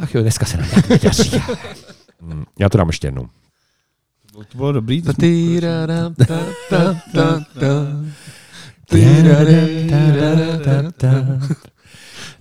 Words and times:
Ach 0.00 0.14
jo, 0.14 0.22
dneska 0.22 0.46
se 0.46 0.56
nám 0.56 0.68
tak 0.74 0.88
nedaří. 0.88 1.30
Hmm, 2.20 2.44
Já 2.58 2.68
to 2.68 2.78
dám 2.78 2.88
ještě 2.88 3.06
jednou. 3.06 3.28
To 4.32 4.56
bylo 4.56 4.72
dobrý. 4.72 5.02
To. 5.02 5.12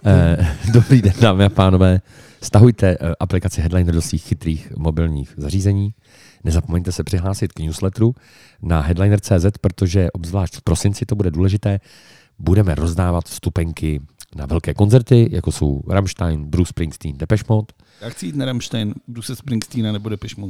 Eh, 0.05 0.57
Dobrý 0.73 1.01
den, 1.01 1.13
dámy 1.21 1.45
a 1.45 1.49
pánové. 1.49 2.01
Stahujte 2.41 2.87
eh, 2.99 3.15
aplikaci 3.19 3.61
Headliner 3.61 3.93
do 3.93 4.01
svých 4.01 4.23
chytrých 4.23 4.71
mobilních 4.77 5.33
zařízení. 5.37 5.93
Nezapomeňte 6.43 6.91
se 6.91 7.03
přihlásit 7.03 7.53
k 7.53 7.59
newsletteru 7.59 8.15
na 8.61 8.81
headliner.cz, 8.81 9.45
protože 9.61 10.11
obzvlášť 10.11 10.55
v 10.55 10.61
prosinci 10.61 11.05
to 11.05 11.15
bude 11.15 11.31
důležité. 11.31 11.79
Budeme 12.39 12.75
rozdávat 12.75 13.25
vstupenky 13.25 14.01
na 14.35 14.45
velké 14.45 14.73
koncerty, 14.73 15.29
jako 15.31 15.51
jsou 15.51 15.81
Rammstein, 15.89 16.45
Bruce 16.45 16.69
Springsteen, 16.69 17.17
Depeche 17.17 17.43
Mode. 17.49 17.67
Já 18.01 18.09
chci 18.09 18.25
jít 18.25 18.35
na 18.35 18.45
Rammstein, 18.45 18.93
budu 19.07 19.21
se 19.21 19.35
Springsteena 19.35 19.91
nebo 19.91 20.09
Depeche 20.09 20.41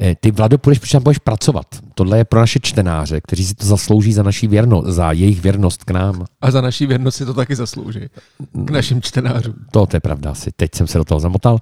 Eh, 0.00 0.16
Ty, 0.20 0.30
Vlado, 0.30 0.58
půjdeš, 0.58 0.78
protože 0.78 0.92
tam 0.92 1.02
budeš 1.02 1.18
pracovat. 1.18 1.66
Tohle 1.94 2.18
je 2.18 2.24
pro 2.24 2.40
naše 2.40 2.58
čtenáře, 2.62 3.20
kteří 3.20 3.44
si 3.44 3.54
to 3.54 3.66
zaslouží 3.66 4.12
za 4.12 4.22
naší 4.22 4.46
věrnost, 4.46 4.86
za 4.86 5.12
jejich 5.12 5.40
věrnost 5.40 5.84
k 5.84 5.90
nám. 5.90 6.24
A 6.40 6.50
za 6.50 6.60
naší 6.60 6.86
věrnost 6.86 7.16
si 7.16 7.26
to 7.26 7.34
taky 7.34 7.56
zaslouží. 7.56 8.00
K 8.64 8.70
našim 8.70 9.02
čtenářům. 9.02 9.54
To, 9.70 9.86
to 9.86 9.96
je 9.96 10.00
pravda, 10.00 10.30
asi 10.30 10.50
teď 10.56 10.74
jsem 10.74 10.86
se 10.86 10.98
do 10.98 11.04
toho 11.04 11.20
zamotal. 11.20 11.58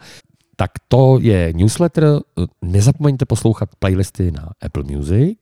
Tak 0.56 0.70
to 0.88 1.18
je 1.20 1.52
newsletter. 1.52 2.20
Nezapomeňte 2.62 3.24
poslouchat 3.24 3.68
playlisty 3.78 4.30
na 4.30 4.50
Apple 4.62 4.82
Music. 4.82 5.38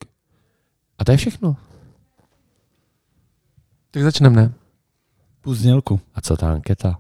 A 0.99 1.05
to 1.05 1.13
je 1.13 1.17
všechno. 1.17 1.57
Tak 3.91 4.03
začneme, 4.03 4.37
ne? 4.37 4.53
Pust 5.45 5.61
znělku. 5.61 6.01
A 6.15 6.21
co 6.21 6.37
ta 6.37 6.53
anketa? 6.53 6.99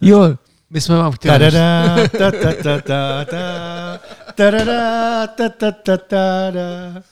Jo, 0.00 0.36
my 0.70 0.80
jsme 0.80 0.96
vám 0.96 1.12
chtěli... 1.12 1.38
Tadada, 1.38 1.96
ta, 2.08 2.30
ta, 2.30 2.52
ta, 2.62 2.80
ta, 2.80 3.24
ta, 3.24 4.00
tadada, 4.34 5.26
ta, 5.26 5.48
ta, 5.48 5.72
ta, 5.72 5.96
ta, 5.96 6.50
da. 6.50 7.02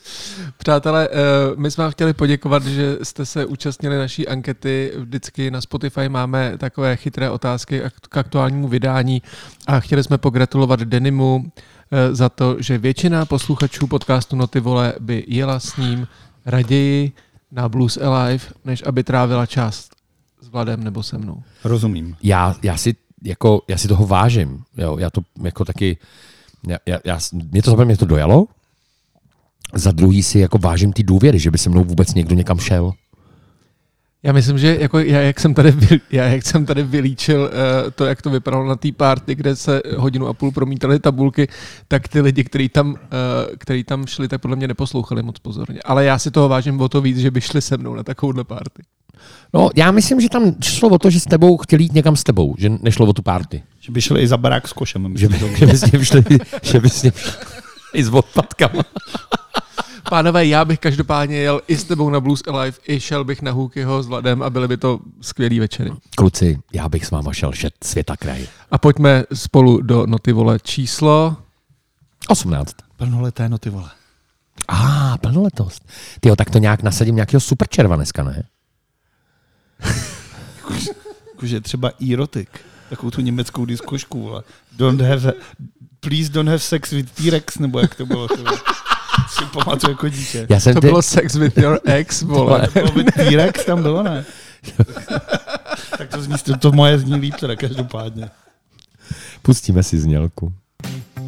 Přátelé, 0.57 1.09
eh, 1.13 1.17
my 1.57 1.71
jsme 1.71 1.85
vám 1.85 1.91
chtěli 1.91 2.13
poděkovat, 2.13 2.67
že 2.67 2.99
jste 3.03 3.27
se 3.27 3.47
účastnili 3.47 3.99
naší 3.99 4.29
ankety. 4.29 4.93
Vždycky 4.97 5.51
na 5.51 5.61
Spotify 5.61 6.09
máme 6.09 6.59
takové 6.59 6.97
chytré 6.97 7.31
otázky 7.31 7.83
k 8.09 8.17
aktuálnímu 8.17 8.69
vydání 8.69 9.23
a 9.67 9.81
chtěli 9.81 10.05
jsme 10.05 10.19
pogratulovat 10.19 10.81
Denimu 10.81 11.45
eh, 11.91 12.15
za 12.15 12.29
to, 12.29 12.57
že 12.59 12.79
většina 12.79 13.27
posluchačů 13.27 13.87
podcastu 13.87 14.37
Noty 14.37 14.61
Vole 14.61 14.95
by 15.01 15.25
jela 15.29 15.61
s 15.61 15.77
ním 15.77 16.09
raději 16.47 17.13
na 17.53 17.69
Blues 17.69 17.97
Alive, 17.97 18.45
než 18.65 18.83
aby 18.87 19.05
trávila 19.05 19.47
čas 19.47 19.77
s 19.77 19.89
Vladem 20.53 20.85
nebo 20.85 21.03
se 21.03 21.19
mnou. 21.19 21.43
Rozumím. 21.65 22.17
Já, 22.23 22.57
já, 22.63 22.77
si, 22.77 22.95
jako, 23.23 23.63
já 23.69 23.79
si 23.79 23.89
toho 23.89 24.07
vážím. 24.07 24.63
Jo, 24.77 24.99
já 24.99 25.11
to 25.11 25.21
jako 25.43 25.65
taky... 25.65 25.99
Já, 26.69 26.79
já, 26.87 26.99
já, 27.05 27.19
mě 27.33 27.63
to 27.63 27.71
za 27.71 27.77
prvé 27.77 27.85
mě 27.85 27.97
to 27.97 28.05
dojalo. 28.05 28.47
Za 29.75 29.93
druhý 29.93 30.23
si 30.23 30.39
jako 30.39 30.59
vážím 30.59 30.93
ty 30.93 31.03
důvěry, 31.03 31.39
že 31.39 31.51
by 31.51 31.59
se 31.59 31.71
mnou 31.71 31.85
vůbec 31.85 32.15
někdo 32.15 32.35
někam 32.35 32.59
šel. 32.59 32.93
Já 34.25 34.33
myslím, 34.33 34.59
že 34.59 34.77
jako 34.81 34.99
já, 34.99 35.21
jak 35.21 35.41
jsem 35.41 35.55
tady, 35.55 35.75
já, 36.11 36.25
jak 36.25 36.43
jsem 36.47 36.67
tady 36.67 36.83
vylíčil 36.83 37.41
uh, 37.41 37.91
to, 37.91 38.05
jak 38.05 38.23
to 38.23 38.31
vypadalo 38.31 38.67
na 38.67 38.77
té 38.77 38.93
party, 38.93 39.35
kde 39.35 39.57
se 39.57 39.83
hodinu 39.97 40.29
a 40.29 40.35
půl 40.35 40.53
promítaly 40.53 40.99
tabulky, 40.99 41.49
tak 41.89 42.09
ty 42.09 42.21
lidi, 42.21 42.45
kteří 42.45 42.69
tam, 42.69 42.91
uh, 42.91 42.97
který 43.59 43.85
tam 43.85 44.07
šli, 44.07 44.29
tak 44.29 44.41
podle 44.41 44.57
mě 44.57 44.69
neposlouchali 44.69 45.23
moc 45.23 45.39
pozorně. 45.39 45.81
Ale 45.85 46.05
já 46.05 46.19
si 46.19 46.31
toho 46.31 46.49
vážím 46.49 46.81
o 46.81 46.89
to 46.89 47.01
víc, 47.01 47.19
že 47.19 47.31
by 47.31 47.41
šli 47.41 47.63
se 47.63 47.77
mnou 47.77 47.95
na 47.95 48.03
takovouhle 48.03 48.45
party. 48.45 48.83
No, 49.55 49.71
já 49.77 49.91
myslím, 49.91 50.21
že 50.21 50.29
tam 50.29 50.55
šlo 50.63 50.89
o 50.89 50.99
to, 50.99 51.11
že 51.11 51.21
s 51.21 51.25
tebou 51.25 51.57
chtěli 51.57 51.83
jít 51.83 51.93
někam 51.93 52.17
s 52.17 52.25
tebou, 52.25 52.55
že 52.59 52.71
nešlo 52.83 53.07
o 53.07 53.13
tu 53.13 53.23
party. 53.23 53.63
Že 53.81 53.93
by 53.93 54.01
šli 54.01 54.23
i 54.23 54.27
za 54.27 54.37
barák 54.37 54.69
s 54.69 54.73
košem. 54.73 55.17
Že 55.17 55.29
by, 55.29 55.39
že 55.57 55.67
by 55.67 55.77
s 55.77 55.93
ním 55.93 56.05
šli, 56.05 56.25
že 56.63 56.81
by 56.81 56.91
s 56.91 57.03
ním 57.03 57.13
šli 57.13 57.33
i 57.95 58.05
s 58.05 58.09
odpadkama. 58.09 58.83
Pánové, 60.11 60.47
já 60.47 60.65
bych 60.65 60.79
každopádně 60.79 61.37
jel 61.37 61.61
i 61.69 61.77
s 61.77 61.85
tebou 61.85 62.11
na 62.11 62.21
Blues 62.21 62.43
Alive, 62.47 62.79
i 62.89 63.01
šel 63.01 63.25
bych 63.25 63.43
na 63.43 63.51
Hůkyho 63.51 64.03
s 64.03 64.07
Vladem 64.07 64.43
a 64.43 64.51
byly 64.51 64.69
by 64.69 64.77
to 64.77 65.01
skvělý 65.21 65.61
večery. 65.61 65.91
Kluci, 66.17 66.59
já 66.73 66.89
bych 66.89 67.07
s 67.07 67.11
váma 67.11 67.33
šel 67.33 67.53
šet 67.53 67.75
světa 67.85 68.17
kraj. 68.17 68.47
A 68.71 68.79
pojďme 68.79 69.25
spolu 69.35 69.81
do 69.81 70.07
Noty 70.07 70.33
Vole 70.33 70.59
číslo. 70.63 71.37
18. 72.29 72.77
Plnoleté 72.97 73.49
noty, 73.49 73.71
vole. 73.71 73.91
A, 74.69 75.13
ah, 75.13 75.19
plnoletost. 75.19 75.89
Tyjo, 76.21 76.37
tak 76.37 76.51
to 76.51 76.59
nějak 76.59 76.83
nasadím 76.83 77.15
nějakého 77.15 77.41
superčerva 77.41 77.97
dneska, 77.97 78.25
ne? 78.25 78.43
Jakože 81.33 81.61
třeba 81.61 81.91
erotic. 82.13 82.49
Takovou 82.91 83.11
tu 83.11 83.21
německou 83.21 83.65
diskošku, 83.65 84.23
vole. 84.23 84.43
Don't 84.77 85.01
have, 85.01 85.33
please 86.01 86.33
don't 86.33 86.49
have 86.49 86.59
sex 86.59 86.91
with 86.91 87.11
T-Rex, 87.11 87.59
nebo 87.59 87.79
jak 87.79 87.95
to 87.95 88.07
bylo. 88.07 88.29
To 89.17 89.23
si 89.45 89.45
pamatuju 89.45 89.91
jako 89.91 90.09
dítě. 90.09 90.47
Já 90.51 90.61
jsem 90.61 90.75
To 90.75 90.81
ty... 90.81 90.87
bylo 90.87 91.03
Sex 91.03 91.35
with 91.35 91.59
your 91.59 91.81
ex, 91.85 92.23
vole. 92.33 92.67
To 92.67 92.73
bylo 92.73 92.93
by 92.93 93.05
T-Rex 93.05 93.65
tam 93.65 93.83
bylo, 93.83 94.03
ne? 94.03 94.25
tak 95.99 96.09
to 96.09 96.23
zní, 96.23 96.35
to, 96.45 96.57
to 96.57 96.73
moje 96.73 96.99
zní 96.99 97.15
líp 97.15 97.35
teda 97.35 97.57
každopádně. 97.57 98.31
Pustíme 99.43 99.83
si 99.83 99.99
znělku. 99.99 100.53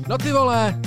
No 0.08 0.18
ty 0.18 0.32
vole, 0.32 0.80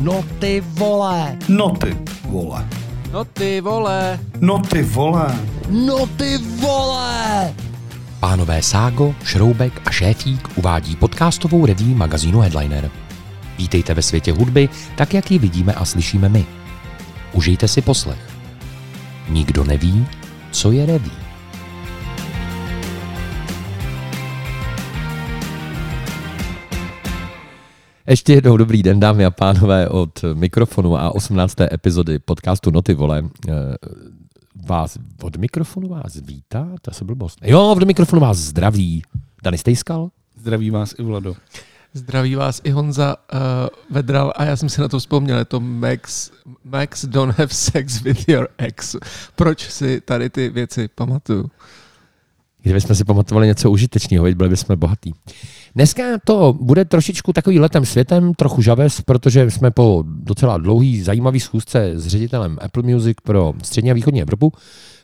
No 0.00 0.24
ty 0.38 0.62
vole. 0.66 1.36
Noty, 1.48 1.96
vole. 2.24 2.66
no 3.12 3.24
ty 3.24 3.60
vole. 3.60 4.18
Noty, 4.40 4.82
vole. 4.82 5.36
No 5.70 6.06
ty 6.06 6.38
vole. 6.38 7.54
Pánové 8.20 8.62
Ságo, 8.62 9.14
Šroubek 9.24 9.72
a 9.84 9.90
Šéfík 9.90 10.48
uvádí 10.58 10.96
podcastovou 10.96 11.66
reví 11.66 11.94
magazínu 11.94 12.40
Headliner. 12.40 12.90
Vítejte 13.58 13.94
ve 13.94 14.02
světě 14.02 14.32
hudby, 14.32 14.68
tak 14.96 15.14
jak 15.14 15.30
ji 15.30 15.38
vidíme 15.38 15.72
a 15.72 15.84
slyšíme 15.84 16.28
my. 16.28 16.46
Užijte 17.32 17.68
si 17.68 17.82
poslech. 17.82 18.18
Nikdo 19.28 19.64
neví, 19.64 20.06
co 20.50 20.72
je 20.72 20.86
reví. 20.86 21.12
Ještě 28.08 28.32
jednou 28.32 28.56
dobrý 28.56 28.82
den, 28.82 29.00
dámy 29.00 29.24
a 29.24 29.30
pánové, 29.30 29.88
od 29.88 30.24
mikrofonu 30.34 30.96
a 30.96 31.10
18. 31.14 31.60
epizody 31.60 32.18
podcastu 32.18 32.70
Noty 32.70 32.94
Vole. 32.94 33.22
Eh, 33.48 33.52
Vás, 34.66 34.98
od 35.22 35.36
mikrofonu 35.36 35.88
vás 35.88 36.16
vítá, 36.16 36.68
to 36.82 36.90
se 36.90 37.04
blbost. 37.04 37.38
Jo, 37.42 37.72
od 37.76 37.82
mikrofonu 37.82 38.20
vás 38.20 38.38
zdraví 38.38 39.02
Dani 39.42 39.58
Stejskal. 39.58 40.08
Zdraví 40.36 40.70
vás 40.70 40.94
i 40.98 41.02
Vlado. 41.02 41.34
Zdraví 41.96 42.34
vás 42.34 42.60
i 42.64 42.70
Honza 42.70 43.16
uh, 43.16 43.38
Vedral 43.90 44.32
a 44.36 44.44
já 44.44 44.56
jsem 44.56 44.68
si 44.68 44.80
na 44.80 44.88
to 44.88 44.98
vzpomněl, 44.98 45.38
je 45.38 45.44
to 45.44 45.60
Max, 45.60 46.30
Max 46.64 47.04
don't 47.04 47.38
have 47.38 47.54
sex 47.54 48.02
with 48.02 48.28
your 48.28 48.48
ex. 48.58 48.96
Proč 49.36 49.70
si 49.70 50.00
tady 50.00 50.30
ty 50.30 50.48
věci 50.48 50.88
pamatuju? 50.94 51.50
Kdybychom 52.62 52.96
si 52.96 53.04
pamatovali 53.04 53.46
něco 53.46 53.70
užitečného, 53.70 54.24
byli 54.34 54.48
bychom 54.50 54.78
bohatí. 54.78 55.14
Dneska 55.74 56.02
to 56.24 56.52
bude 56.60 56.84
trošičku 56.84 57.32
takový 57.32 57.60
letem 57.60 57.86
světem, 57.86 58.34
trochu 58.34 58.62
žaves, 58.62 59.00
protože 59.00 59.50
jsme 59.50 59.70
po 59.70 60.04
docela 60.06 60.58
dlouhý 60.58 61.02
zajímavý 61.02 61.40
schůzce 61.40 61.92
s 61.94 62.06
ředitelem 62.06 62.58
Apple 62.60 62.82
Music 62.82 63.16
pro 63.24 63.52
střední 63.62 63.90
a 63.90 63.94
východní 63.94 64.22
Evropu, 64.22 64.52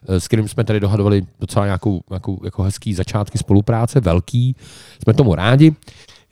eh, 0.09 0.21
s 0.21 0.27
kterým 0.27 0.49
jsme 0.49 0.65
tady 0.65 0.81
dohadovali 0.81 1.23
docela 1.41 1.65
nějakou, 1.65 2.01
nějakou 2.11 2.41
jako 2.45 2.63
hezký 2.63 2.95
začátky 2.95 3.39
spolupráce, 3.39 4.01
velký, 4.01 4.57
jsme 5.03 5.15
tomu 5.15 5.35
rádi. 5.35 5.75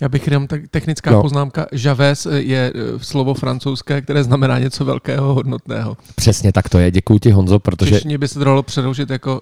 Já 0.02 0.08
bych 0.08 0.26
jenom 0.26 0.46
tak 0.46 0.60
technická 0.70 1.10
Jo. 1.10 1.16
no. 1.16 1.22
poznámka. 1.22 1.66
Javes 1.72 2.26
je 2.36 2.72
eh, 2.74 2.98
slovo 2.98 3.34
francouzské, 3.34 4.02
které 4.02 4.24
znamená 4.24 4.58
něco 4.58 4.84
velkého, 4.84 5.34
hodnotného. 5.34 5.96
Přesně 6.14 6.52
tak 6.52 6.68
to 6.68 6.78
je, 6.78 6.90
děkuji 6.90 7.18
ti 7.18 7.30
Honzo, 7.30 7.58
protože 7.58 7.90
Češtině 7.90 8.18
by 8.18 8.28
se 8.28 8.38
to 8.38 8.44
dalo 8.44 8.62
předloužit 8.62 9.10
jako 9.10 9.40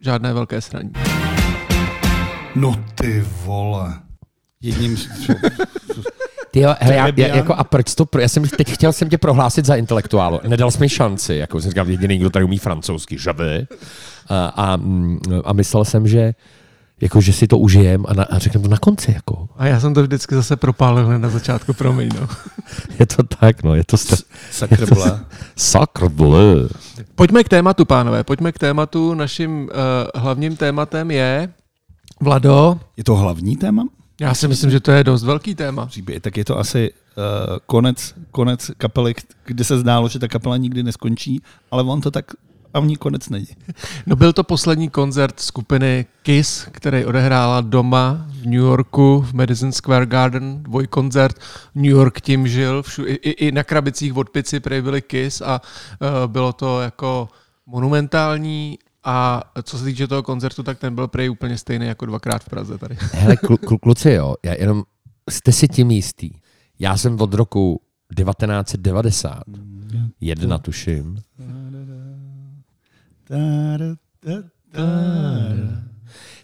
žádné 0.00 0.32
velké 0.32 0.60
sraní. 0.60 0.92
No 2.54 2.84
ty 2.94 3.24
vole. 3.44 3.94
Jedním 4.62 4.96
z... 4.96 5.08
Ty 6.50 6.60
jo, 6.60 6.74
hele, 6.80 6.94
já, 6.96 7.12
já, 7.16 7.36
jako, 7.36 7.54
a 7.54 7.64
proč 7.64 7.94
to, 7.94 8.06
pro- 8.06 8.20
já 8.20 8.28
jsem 8.28 8.48
teď 8.48 8.70
chtěl 8.72 8.92
jsem 8.92 9.08
tě 9.08 9.18
prohlásit 9.18 9.64
za 9.64 9.74
intelektuálu, 9.74 10.40
nedal 10.48 10.70
jsi 10.70 10.78
mi 10.80 10.88
šanci, 10.88 11.34
jako 11.34 11.60
jsem 11.60 11.70
říkal, 11.70 11.88
jediný, 11.88 12.18
kdo 12.18 12.30
tady 12.30 12.44
umí 12.44 12.58
francouzsky, 12.58 13.18
žavé. 13.18 13.66
A, 14.28 14.46
a, 14.46 14.76
mm, 14.76 15.20
a, 15.44 15.52
myslel 15.52 15.84
jsem, 15.84 16.08
že 16.08 16.34
jako, 17.00 17.20
že 17.20 17.32
si 17.32 17.46
to 17.46 17.58
užijem 17.58 18.04
a, 18.08 18.14
na, 18.14 18.24
a 18.24 18.38
řekneme 18.38 18.62
to 18.62 18.68
na 18.68 18.78
konci, 18.78 19.12
jako. 19.12 19.48
A 19.56 19.66
já 19.66 19.80
jsem 19.80 19.94
to 19.94 20.02
vždycky 20.02 20.34
zase 20.34 20.56
propálil 20.56 21.06
hned 21.06 21.18
na 21.18 21.28
začátku, 21.28 21.72
promiň, 21.72 22.08
no. 22.20 22.28
Je 22.98 23.06
to 23.06 23.22
tak, 23.22 23.62
no, 23.62 23.74
je 23.74 23.84
to 23.84 23.96
st- 23.96 24.24
Sakrble. 24.50 25.20
sakr 25.56 26.08
bleu. 26.08 26.68
Pojďme 27.14 27.44
k 27.44 27.48
tématu, 27.48 27.84
pánové, 27.84 28.24
pojďme 28.24 28.52
k 28.52 28.58
tématu. 28.58 29.14
Naším 29.14 29.62
uh, 29.62 29.68
hlavním 30.22 30.56
tématem 30.56 31.10
je, 31.10 31.48
Vlado, 32.20 32.80
Je 32.96 33.04
to 33.04 33.16
hlavní 33.16 33.56
téma? 33.56 33.84
já 34.20 34.34
si 34.34 34.48
myslím, 34.48 34.70
že 34.70 34.80
to 34.80 34.90
je 34.90 35.04
dost 35.04 35.24
velký 35.24 35.54
téma. 35.54 35.86
Příběh, 35.86 36.20
tak 36.22 36.36
je 36.36 36.44
to 36.44 36.58
asi 36.58 36.90
uh, 36.92 37.22
konec, 37.66 38.14
konec 38.30 38.70
kapely, 38.78 39.14
kde 39.44 39.64
se 39.64 39.78
zdálo, 39.78 40.08
že 40.08 40.18
ta 40.18 40.28
kapela 40.28 40.56
nikdy 40.56 40.82
neskončí, 40.82 41.42
ale 41.70 41.82
on 41.82 42.00
to 42.00 42.10
tak 42.10 42.24
a 42.74 42.80
v 42.80 42.86
ní 42.86 42.96
konec 42.96 43.28
není. 43.28 43.46
No 44.06 44.16
byl 44.16 44.32
to 44.32 44.44
poslední 44.44 44.88
koncert 44.90 45.40
skupiny 45.40 46.06
Kiss, 46.22 46.66
který 46.70 47.04
odehrála 47.04 47.60
doma 47.60 48.26
v 48.30 48.44
New 48.44 48.54
Yorku 48.54 49.20
v 49.20 49.32
Madison 49.32 49.72
Square 49.72 50.06
Garden, 50.06 50.62
dvojkoncert. 50.62 51.36
New 51.74 51.90
York 51.90 52.20
tím 52.20 52.48
žil, 52.48 52.82
všu, 52.82 53.06
i, 53.06 53.14
i 53.14 53.52
na 53.52 53.64
krabicích 53.64 54.16
od 54.16 54.30
pici 54.30 54.60
prej 54.60 54.82
byly 54.82 55.02
Kiss 55.02 55.40
a 55.40 55.60
uh, 56.00 56.32
bylo 56.32 56.52
to 56.52 56.80
jako 56.80 57.28
monumentální 57.66 58.78
a 59.04 59.42
co 59.62 59.78
se 59.78 59.84
týče 59.84 60.08
toho 60.08 60.22
koncertu, 60.22 60.62
tak 60.62 60.78
ten 60.78 60.94
byl 60.94 61.08
prej 61.08 61.30
úplně 61.30 61.58
stejný 61.58 61.86
jako 61.86 62.06
dvakrát 62.06 62.44
v 62.44 62.48
Praze 62.48 62.78
tady. 62.78 62.96
Hele, 63.12 63.36
klu, 63.36 63.56
klu, 63.56 63.78
kluci, 63.78 64.10
jo, 64.10 64.34
já 64.44 64.54
jenom 64.58 64.82
jste 65.30 65.52
si 65.52 65.68
tím 65.68 65.90
jistý. 65.90 66.30
Já 66.78 66.96
jsem 66.96 67.20
od 67.20 67.34
roku 67.34 67.80
1990, 68.16 69.42
jedna 70.20 70.58
tuším, 70.58 71.18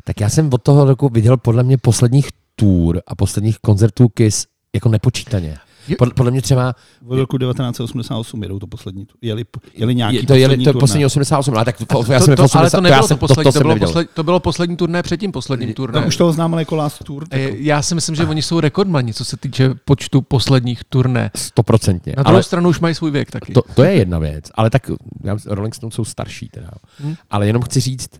tak 0.05 0.21
já 0.21 0.29
jsem 0.29 0.51
od 0.53 0.63
toho 0.63 0.85
roku 0.85 1.09
viděl 1.09 1.37
podle 1.37 1.63
mě 1.63 1.79
posledních 1.79 2.29
tour 2.57 3.03
a 3.07 3.15
posledních 3.15 3.59
koncertů 3.59 4.09
Kiss 4.09 4.47
jako 4.75 4.89
nepočítaně. 4.89 5.59
Podle, 5.99 6.15
podle 6.15 6.31
mě 6.31 6.43
třeba... 6.43 6.75
V 7.03 7.13
roku 7.13 7.39
1988 7.39 8.43
jedou 8.43 8.59
to 8.59 8.67
poslední. 8.67 9.07
Jeli, 9.23 9.45
jeli 9.75 9.95
nějaký 9.95 10.17
je, 10.17 10.23
to, 10.27 10.35
jeli, 10.35 10.45
poslední 10.45 10.65
to 10.65 10.73
turné. 10.73 10.81
poslední 10.81 11.07
88, 11.07 11.55
ale 11.55 11.65
tak 11.65 11.77
to, 11.79 11.85
to, 11.87 12.13
já 12.13 12.19
To, 12.19 12.25
jsem 12.25 12.37
to, 12.37 12.43
v 12.43 12.45
80, 12.45 12.59
ale 12.59 12.71
to 12.71 12.77
já 12.77 12.81
nebylo 12.83 13.09
jsem, 13.09 13.17
to 13.19 13.27
poslední, 13.27 13.53
to, 13.53 13.59
to, 13.59 13.63
bylo 13.65 13.77
poslední, 13.79 14.09
to 14.15 14.23
bylo 14.23 14.41
poslední 14.41 14.77
turné 14.77 15.03
před 15.03 15.17
tím 15.21 15.33
posledním 15.33 15.75
turné. 15.75 15.93
Tam 16.01 16.09
už 16.09 16.17
toho 16.17 16.33
známe 16.33 16.61
jako 16.63 16.77
last 16.77 17.05
tour. 17.05 17.25
Eh, 17.31 17.49
Tak 17.51 17.59
Já 17.59 17.83
si 17.83 17.95
myslím, 17.95 18.17
že 18.17 18.27
oni 18.27 18.43
jsou 18.43 18.61
rekordmani, 18.61 19.15
co 19.15 19.25
se 19.25 19.37
týče 19.37 19.71
počtu 19.85 20.23
posledních 20.23 20.85
turné. 20.85 21.31
Stoprocentně. 21.37 22.15
Na 22.17 22.23
druhou 22.23 22.35
Ale 22.35 22.43
stranu 22.43 22.69
už 22.69 22.81
mají 22.81 22.95
svůj 22.95 23.11
věk 23.11 23.31
taky. 23.31 23.53
to, 23.53 23.63
to 23.75 23.83
je 23.85 23.93
jedna 23.93 24.19
věc, 24.19 24.45
ale 24.55 24.71
tak 24.71 24.91
já, 25.25 25.37
Rolling 25.47 25.75
Stones 25.75 25.95
jsou 25.95 26.05
starší 26.05 26.49
teda. 26.49 26.71
Hm. 27.01 27.15
Ale 27.31 27.47
jenom 27.47 27.63
chci 27.63 27.81
říct, 27.81 28.11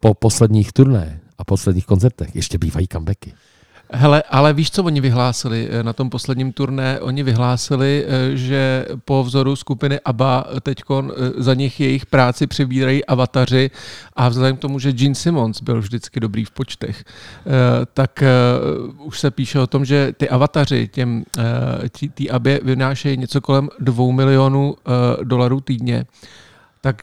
po 0.00 0.14
posledních 0.14 0.72
turné 0.72 1.20
a 1.38 1.44
posledních 1.44 1.86
koncertech 1.86 2.36
ještě 2.36 2.58
bývají 2.58 2.88
comebacky. 2.92 3.32
Hele, 3.94 4.22
ale 4.30 4.52
víš, 4.52 4.70
co 4.70 4.84
oni 4.84 5.00
vyhlásili 5.00 5.68
eh, 5.70 5.82
na 5.82 5.92
tom 5.92 6.10
posledním 6.10 6.52
turné? 6.52 7.00
Oni 7.00 7.22
vyhlásili, 7.22 8.04
eh, 8.06 8.36
že 8.36 8.86
po 9.04 9.24
vzoru 9.24 9.56
skupiny 9.56 10.00
ABBA 10.00 10.44
teď 10.62 10.82
za 11.36 11.54
nich 11.54 11.80
jejich 11.80 12.06
práci 12.06 12.46
přebírají 12.46 13.04
avataři 13.04 13.70
a 14.16 14.28
vzhledem 14.28 14.56
k 14.56 14.60
tomu, 14.60 14.78
že 14.78 14.92
Gene 14.92 15.14
Simmons 15.14 15.62
byl 15.62 15.80
vždycky 15.80 16.20
dobrý 16.20 16.44
v 16.44 16.50
počtech, 16.50 17.04
eh, 17.04 17.50
tak 17.94 18.22
eh, 18.22 18.28
už 18.98 19.20
se 19.20 19.30
píše 19.30 19.60
o 19.60 19.66
tom, 19.66 19.84
že 19.84 20.12
ty 20.16 20.28
avataři 20.28 20.88
těm 20.88 21.24
eh, 21.38 22.08
tý 22.14 22.30
ABBA 22.30 22.50
vynášejí 22.62 23.16
něco 23.16 23.40
kolem 23.40 23.68
dvou 23.78 24.12
milionů 24.12 24.76
eh, 24.76 25.24
dolarů 25.24 25.60
týdně. 25.60 26.04
Tak 26.80 27.02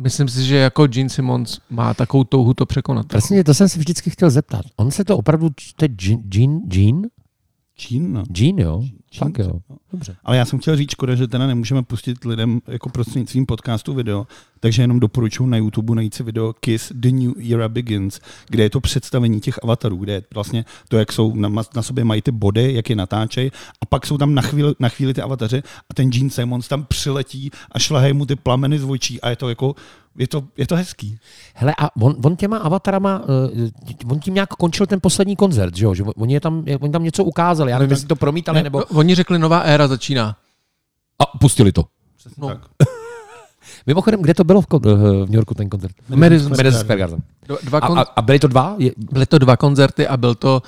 myslím 0.00 0.28
si, 0.28 0.44
že 0.44 0.56
jako 0.56 0.86
Gene 0.86 1.08
Simmons 1.08 1.60
má 1.70 1.94
takovou 1.94 2.24
touhu 2.24 2.54
to 2.54 2.66
překonat. 2.66 3.06
Přesně, 3.06 3.44
to 3.44 3.54
jsem 3.54 3.68
se 3.68 3.78
vždycky 3.78 4.10
chtěl 4.10 4.30
zeptat. 4.30 4.62
On 4.76 4.90
se 4.90 5.04
to 5.04 5.16
opravdu 5.18 5.48
čte 5.56 5.88
Jean? 6.02 6.22
Jean? 6.34 6.60
Jean? 6.72 7.02
Čín, 7.80 8.12
no. 8.12 8.22
Jean, 8.36 8.58
jo? 8.58 8.82
Tak 9.18 9.38
jo. 9.38 9.60
no. 9.70 9.76
Dobře. 9.92 10.16
Ale 10.24 10.36
já 10.36 10.44
jsem 10.44 10.58
chtěl 10.58 10.76
říct, 10.76 10.90
škoda, 10.90 11.14
že 11.14 11.28
teda 11.28 11.46
nemůžeme 11.46 11.82
pustit 11.82 12.24
lidem 12.24 12.60
jako 12.66 12.88
prostřednictvím 12.88 13.46
podcastu 13.46 13.94
video, 13.94 14.26
takže 14.60 14.82
jenom 14.82 15.00
doporučuji 15.00 15.46
na 15.46 15.56
YouTube 15.56 15.94
najít 15.94 16.14
si 16.14 16.22
video 16.22 16.52
Kiss 16.52 16.92
The 16.94 17.08
New 17.12 17.52
Era 17.52 17.68
Begins, 17.68 18.20
kde 18.48 18.62
je 18.62 18.70
to 18.70 18.80
představení 18.80 19.40
těch 19.40 19.58
avatarů, 19.62 19.96
kde 19.96 20.12
je 20.12 20.22
vlastně 20.34 20.64
to, 20.88 20.96
jak 20.96 21.12
jsou 21.12 21.34
na, 21.34 21.48
na 21.76 21.82
sobě 21.82 22.04
mají 22.04 22.22
ty 22.22 22.30
body, 22.30 22.74
jak 22.74 22.90
je 22.90 22.96
natáčejí, 22.96 23.50
a 23.80 23.86
pak 23.86 24.06
jsou 24.06 24.18
tam 24.18 24.34
na 24.34 24.42
chvíli, 24.42 24.74
na 24.78 24.88
chvíli 24.88 25.14
ty 25.14 25.22
avataři 25.22 25.62
a 25.90 25.94
ten 25.94 26.10
Gene 26.10 26.30
Simmons 26.30 26.68
tam 26.68 26.84
přiletí 26.84 27.50
a 27.72 27.78
šlahají 27.78 28.12
mu 28.12 28.26
ty 28.26 28.36
plameny 28.36 28.78
z 28.78 28.84
očí 28.84 29.20
a 29.20 29.30
je 29.30 29.36
to 29.36 29.48
jako, 29.48 29.74
je 30.18 30.28
to, 30.28 30.44
je 30.56 30.66
to 30.66 30.76
hezký. 30.76 31.18
Hele, 31.54 31.74
a 31.78 31.96
on, 31.96 32.16
on 32.24 32.36
těma 32.36 32.58
avatarama, 32.58 33.22
uh, 34.04 34.10
on 34.10 34.20
tím 34.20 34.34
nějak 34.34 34.48
končil 34.48 34.86
ten 34.86 35.00
poslední 35.02 35.36
koncert, 35.36 35.76
že 35.76 35.84
jo? 35.84 35.94
Že 35.94 36.02
oni, 36.02 36.34
je 36.34 36.40
tam, 36.40 36.64
oni 36.80 36.92
tam 36.92 37.02
něco 37.04 37.24
ukázali, 37.24 37.70
já 37.70 37.78
nevím, 37.78 37.90
jestli 37.90 38.06
to 38.08 38.16
promítali, 38.16 38.62
nebo... 38.62 38.78
No, 38.78 38.84
oni 38.98 39.14
řekli, 39.14 39.38
nová 39.38 39.60
éra 39.60 39.88
začíná. 39.88 40.36
A 41.18 41.26
pustili 41.26 41.72
to. 41.72 41.84
No. 42.38 42.48
Tak. 42.48 42.58
Mimochodem, 43.86 44.22
kde 44.22 44.34
to 44.34 44.44
bylo 44.44 44.60
v, 44.60 44.66
eh, 44.74 44.78
v 44.88 45.26
New 45.26 45.34
Yorku 45.34 45.54
ten 45.54 45.68
koncert? 45.68 45.94
Madison 46.14 46.50
Madison 46.56 46.80
Square 46.80 46.98
Garden. 46.98 47.20
Dva- 47.64 47.80
kon- 47.80 47.98
a, 47.98 48.02
a 48.02 48.22
byly 48.22 48.38
to 48.38 48.48
dva? 48.48 48.74
Je, 48.78 48.92
byly 48.96 49.26
to 49.26 49.38
dva 49.38 49.56
koncerty 49.56 50.06
a 50.06 50.16
byl 50.16 50.34
to, 50.34 50.62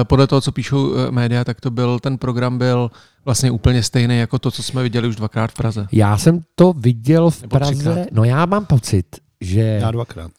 eh, 0.00 0.04
podle 0.04 0.26
toho, 0.26 0.40
co 0.40 0.52
píšou 0.52 0.94
eh, 0.94 1.10
média, 1.10 1.44
tak 1.44 1.60
to 1.60 1.70
byl, 1.70 1.98
ten 1.98 2.18
program 2.18 2.58
byl 2.58 2.90
vlastně 3.24 3.50
úplně 3.50 3.82
stejný 3.82 4.18
jako 4.18 4.38
to, 4.38 4.50
co 4.50 4.62
jsme 4.62 4.82
viděli 4.82 5.08
už 5.08 5.16
dvakrát 5.16 5.50
v 5.50 5.54
Praze. 5.54 5.86
já 5.92 6.18
jsem 6.18 6.40
to 6.54 6.72
viděl 6.72 7.30
v 7.30 7.42
Nebo 7.42 7.56
Praze. 7.56 7.74
třikrát. 7.74 7.98
No 8.12 8.24
já 8.24 8.46
mám 8.46 8.64
pocit, 8.66 9.06
že... 9.40 9.60
Já 9.60 9.90
dvakrát. 9.90 10.30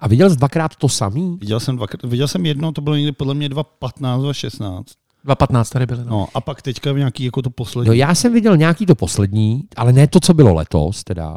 A 0.00 0.08
viděl 0.08 0.30
jsi 0.30 0.36
dvakrát 0.36 0.76
to 0.76 0.88
samý? 0.88 1.36
Viděl 1.40 1.60
jsem, 1.60 1.76
dvakrát, 1.76 2.02
viděl 2.10 2.28
jsem 2.28 2.46
jedno, 2.46 2.72
to 2.72 2.80
bylo 2.80 2.96
někdy 2.96 3.12
podle 3.12 3.34
mě 3.34 3.48
2.15, 3.48 4.20
2.16. 4.20 4.84
2.15 5.26 5.72
tady 5.72 5.86
byly. 5.86 6.00
No. 6.04 6.10
No, 6.10 6.28
a 6.34 6.40
pak 6.40 6.62
teďka 6.62 6.92
nějaký 6.92 7.24
jako 7.24 7.42
to 7.42 7.50
poslední. 7.50 7.88
No 7.88 7.92
já 7.94 8.14
jsem 8.14 8.32
viděl 8.32 8.56
nějaký 8.56 8.86
to 8.86 8.94
poslední, 8.94 9.62
ale 9.76 9.92
ne 9.92 10.06
to, 10.06 10.20
co 10.20 10.34
bylo 10.34 10.54
letos 10.54 11.04
teda. 11.04 11.36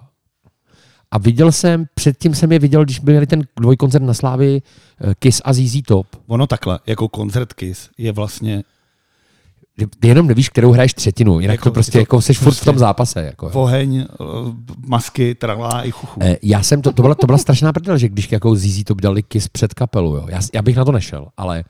A 1.12 1.18
viděl 1.18 1.52
jsem, 1.52 1.86
předtím 1.94 2.36
jsem 2.36 2.52
je 2.52 2.60
viděl, 2.60 2.84
když 2.86 3.00
byli 3.00 3.28
ten 3.28 3.42
dvojkoncert 3.60 4.06
na 4.06 4.14
Slávy 4.14 4.62
eh, 5.02 5.14
Kiss 5.20 5.42
a 5.46 5.54
ZZ 5.54 5.82
Top. 5.88 6.08
Ono 6.28 6.48
takhle, 6.48 6.80
jako 6.88 7.08
koncert 7.10 7.54
Kiss 7.54 7.90
je 7.98 8.12
vlastně 8.12 8.64
Ty 10.00 10.08
jenom 10.08 10.28
nevíš, 10.28 10.50
kterou 10.50 10.72
hraješ 10.72 10.94
třetinu, 10.94 11.40
jinak 11.40 11.54
Jako- 11.54 11.70
to 11.70 11.74
prostě 11.74 11.92
to 11.92 11.98
jako 11.98 12.22
seš 12.22 12.38
furt 12.38 12.44
v 12.44 12.46
prostě- 12.46 12.66
tom 12.66 12.78
zápase. 12.78 13.24
Jako, 13.24 13.50
oheň, 13.54 13.98
eh, 13.98 14.06
masky, 14.88 15.36
tralá 15.36 15.84
i 15.84 15.92
chuchu. 15.92 16.20
Eh, 16.24 16.38
Já 16.44 16.64
jsem 16.64 16.82
to, 16.82 16.92
to 16.92 17.02
byla, 17.02 17.16
to 17.16 17.26
byla 17.28 17.38
strašná 17.38 17.74
prdel, 17.74 17.98
že 17.98 18.10
když 18.10 18.32
jako 18.32 18.56
ZZ 18.56 18.84
Top 18.84 19.02
dali 19.02 19.24
Kiss 19.24 19.48
před 19.48 19.74
kapelu, 19.74 20.16
jo. 20.16 20.26
Já, 20.30 20.40
já 20.54 20.62
bych 20.62 20.76
na 20.76 20.86
to 20.86 20.92
nešel, 20.92 21.28
ale 21.38 21.64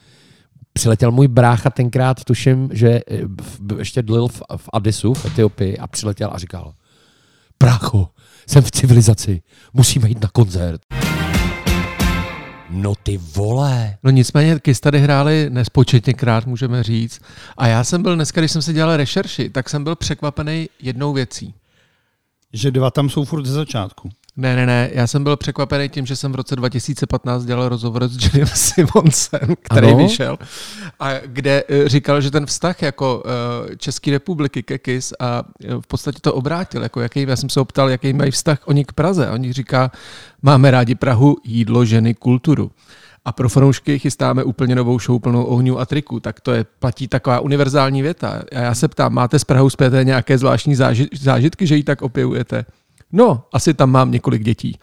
přiletěl 0.78 1.12
můj 1.12 1.28
brácha 1.28 1.70
tenkrát, 1.70 2.24
tuším, 2.24 2.70
že 2.74 2.90
eh, 2.90 3.02
v- 3.42 3.80
ještě 3.80 4.02
dlil 4.02 4.28
v, 4.28 4.42
v 4.58 4.70
Addisu, 4.74 5.14
v 5.14 5.26
Etiopii 5.26 5.78
a 5.78 5.88
přiletěl 5.88 6.30
a 6.34 6.38
říkal, 6.38 6.74
brácho, 7.60 8.10
jsem 8.50 8.64
v 8.64 8.72
civilizaci, 8.72 9.42
musíme 9.74 10.10
jít 10.10 10.22
na 10.22 10.30
koncert. 10.34 10.82
No 12.70 12.96
ty 13.04 13.18
vole. 13.18 13.98
no 14.04 14.12
nicméně 14.12 14.60
Kiss 14.60 14.80
tady 14.80 15.00
hráli 15.00 15.50
nespočetněkrát, 15.50 16.46
můžeme 16.46 16.84
říct. 16.84 17.20
A 17.58 17.68
já 17.68 17.84
jsem 17.84 18.02
byl 18.04 18.16
dneska, 18.16 18.42
když 18.42 18.52
jsem 18.52 18.62
si 18.62 18.74
dělal 18.74 18.98
rešerši, 18.98 19.50
tak 19.50 19.70
jsem 19.70 19.84
byl 19.84 19.96
překvapený 19.96 20.70
jednou 20.80 21.14
věcí. 21.14 21.54
Že 22.54 22.72
dva 22.72 22.92
tam 22.92 23.10
jsou 23.10 23.26
furt 23.26 23.46
ze 23.46 23.54
začátku. 23.54 24.10
Ne, 24.40 24.56
ne, 24.56 24.66
ne, 24.66 24.90
já 24.94 25.08
jsem 25.08 25.24
byl 25.24 25.38
překvapený 25.38 25.90
tím, 25.90 26.06
že 26.06 26.16
jsem 26.16 26.32
v 26.32 26.36
roce 26.36 26.56
2015 26.56 27.46
dělal 27.46 27.70
rozhovor 27.70 28.08
s 28.08 28.34
Jimem 28.34 28.48
Simonsem, 28.54 29.56
který 29.62 29.88
Ano. 29.88 29.98
vyšel, 29.98 30.38
a 31.00 31.10
kde 31.26 31.64
eh, 31.70 31.90
říkal, 31.90 32.22
že 32.22 32.32
ten 32.32 32.46
vztah 32.46 32.82
jako 32.82 33.24
eh, 33.72 33.76
České 33.76 34.12
republiky 34.12 34.64
ke 34.64 34.78
KIS 34.78 35.14
a 35.20 35.44
eh, 35.64 35.74
v 35.82 35.88
podstatě 35.88 36.20
to 36.22 36.34
obrátil, 36.34 36.84
jako 36.84 37.02
jaký, 37.02 37.22
já 37.22 37.36
jsem 37.36 37.50
se 37.50 37.60
optal, 37.60 37.90
jaký 37.90 38.14
mají 38.14 38.32
vztah 38.32 38.60
oni 38.66 38.86
k 38.86 38.92
Praze. 38.92 39.28
A 39.28 39.34
oni 39.34 39.54
říká, 39.54 39.92
máme 40.42 40.72
rádi 40.72 40.96
Prahu, 40.96 41.38
jídlo, 41.44 41.86
ženy, 41.86 42.14
kulturu. 42.14 42.72
A 43.26 43.32
pro 43.32 43.50
fanoušky 43.50 44.00
chystáme 44.00 44.44
úplně 44.44 44.76
novou 44.76 45.00
show 45.00 45.20
plnou 45.22 45.44
ohňů 45.44 45.80
a 45.80 45.86
triků. 45.86 46.20
Tak 46.20 46.42
to 46.42 46.52
je, 46.52 46.66
platí 46.80 47.08
taková 47.08 47.40
univerzální 47.40 48.02
věta. 48.02 48.42
A 48.56 48.60
já 48.60 48.76
se 48.76 48.88
ptám, 48.88 49.14
máte 49.14 49.40
s 49.40 49.44
Prahou 49.44 49.70
zpěté 49.70 50.04
nějaké 50.04 50.38
zvláštní 50.38 50.76
záži- 50.76 51.08
zážitky, 51.22 51.68
že 51.68 51.76
ji 51.76 51.84
tak 51.84 52.02
opěvujete? 52.02 52.66
No, 53.12 53.44
asi 53.54 53.74
tam 53.74 53.92
mám 53.92 54.12
několik 54.12 54.44
dětí. 54.44 54.80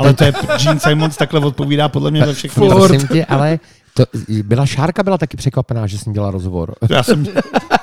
Ale 0.00 0.14
to 0.14 0.24
je 0.24 0.32
Gene 0.64 0.80
Simons 0.80 1.16
takhle 1.16 1.40
odpovídá 1.40 1.88
podle 1.88 2.10
mě 2.10 2.26
ve 2.26 2.34
všech 2.34 2.54
Prosím 2.54 3.08
tě, 3.08 3.24
ale 3.24 3.58
to, 3.94 4.04
byla 4.42 4.66
Šárka 4.66 5.02
byla 5.02 5.18
taky 5.18 5.36
překvapená, 5.36 5.86
že 5.86 5.98
jsem 5.98 6.12
dělal 6.12 6.30
rozhovor. 6.30 6.74
Já 6.90 7.02
jsem, 7.02 7.26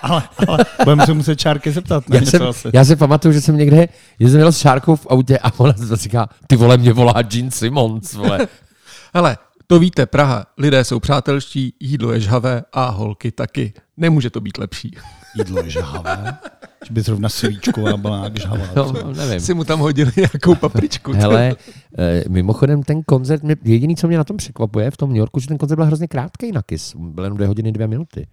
ale, 0.02 0.24
ale 0.48 0.60
budeme 0.84 1.06
se 1.06 1.14
muset 1.14 1.40
Šárky 1.40 1.72
zeptat. 1.72 2.10
Ne, 2.10 2.18
Já, 2.20 2.26
jsem, 2.26 2.42
já 2.74 2.86
si 2.86 2.96
pamatuju, 2.96 3.34
že 3.34 3.42
jsem 3.42 3.58
někde 3.58 3.88
jezdil 4.20 4.52
s 4.52 4.58
Šárkou 4.58 4.96
v 4.96 5.08
autě 5.10 5.40
a 5.40 5.52
ona 5.58 5.74
se 5.74 5.96
říká, 5.96 6.30
ty 6.48 6.56
vole, 6.56 6.78
mě 6.78 6.94
volá 6.94 7.22
Gene 7.22 7.52
Simmons, 7.52 8.14
vole. 8.14 8.48
Hele, 9.14 9.38
to 9.68 9.80
víte, 9.80 10.06
Praha, 10.06 10.46
lidé 10.58 10.84
jsou 10.84 11.00
přátelští, 11.00 11.74
jídlo 11.80 12.12
je 12.12 12.20
žhavé 12.20 12.64
a 12.74 12.90
holky 12.90 13.32
taky. 13.32 13.74
Nemůže 13.98 14.30
to 14.30 14.42
být 14.42 14.58
lepší. 14.58 14.96
Jídlo 15.36 15.64
je 15.64 15.70
žhavé? 15.70 16.38
Že 16.86 16.94
by 16.94 17.02
zrovna 17.02 17.30
svíčková 17.30 17.98
byla 17.98 18.18
nějak 18.18 18.40
žhavá. 18.40 18.66
No, 18.76 19.14
nevím. 19.14 19.40
Si 19.40 19.54
mu 19.54 19.64
tam 19.64 19.80
hodili 19.80 20.12
nějakou 20.18 20.56
papričku. 20.56 21.14
Hele, 21.14 21.56
eh, 21.98 22.24
mimochodem 22.30 22.84
ten 22.84 23.04
koncert, 23.04 23.44
mě, 23.44 23.56
jediný, 23.64 23.96
co 23.96 24.08
mě 24.08 24.18
na 24.18 24.24
tom 24.24 24.38
překvapuje 24.38 24.92
v 24.92 24.98
tom 24.98 25.10
New 25.10 25.18
Yorku, 25.18 25.40
že 25.40 25.48
ten 25.48 25.58
koncert 25.58 25.76
byl 25.76 25.86
hrozně 25.86 26.08
krátký 26.08 26.52
na 26.52 26.62
KIS. 26.62 26.96
Byl 26.96 27.24
jenom 27.24 27.38
dvě 27.38 27.48
hodiny, 27.48 27.72
dvě 27.72 27.88
minuty. 27.88 28.28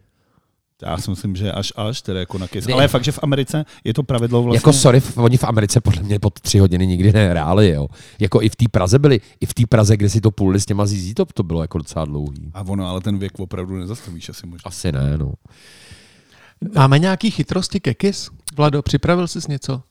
Já 0.83 0.99
si 0.99 1.11
myslím, 1.11 1.37
že 1.37 1.53
až 1.53 1.73
až, 1.77 2.03
tedy 2.03 2.19
jako 2.19 2.39
na 2.39 2.49
KIS. 2.49 2.69
Ale 2.69 2.85
je 2.85 2.89
fakt, 2.89 3.05
že 3.05 3.13
v 3.13 3.19
Americe 3.23 3.65
je 3.85 3.95
to 3.95 4.03
pravidlo 4.03 4.43
vlastně... 4.43 4.57
Jako 4.57 4.73
sorry, 4.73 5.03
oni 5.17 5.37
v 5.37 5.45
Americe 5.45 5.81
podle 5.81 6.03
mě 6.03 6.19
pod 6.19 6.41
tři 6.41 6.59
hodiny 6.59 6.87
nikdy 6.87 7.13
nehráli, 7.13 7.69
jo. 7.69 7.87
Jako 8.21 8.43
i 8.43 8.49
v 8.49 8.57
té 8.57 8.65
Praze 8.71 8.99
byli, 8.99 9.21
i 9.41 9.47
v 9.47 9.55
té 9.55 9.63
Praze, 9.67 9.97
kde 9.97 10.09
si 10.09 10.21
to 10.21 10.31
půlili 10.31 10.61
s 10.61 10.67
těma 10.67 10.87
ZZ 10.87 11.15
Top, 11.15 11.33
to 11.33 11.43
bylo 11.43 11.63
jako 11.63 11.79
docela 11.79 12.05
dlouhý. 12.05 12.51
A 12.55 12.63
ono, 12.63 12.87
ale 12.87 13.01
ten 13.01 13.19
věk 13.19 13.39
opravdu 13.39 13.77
nezastavíš 13.77 14.29
asi 14.29 14.47
možná. 14.47 14.69
Asi 14.69 14.93
ne, 14.93 15.19
no. 15.19 15.33
Máme 16.75 16.99
nějaký 16.99 17.31
chytrosti 17.31 17.81
ke 17.81 17.95
KIS? 17.95 18.31
Vlado, 18.57 18.83
připravil 18.83 19.29
jsi 19.29 19.39
něco? 19.49 19.83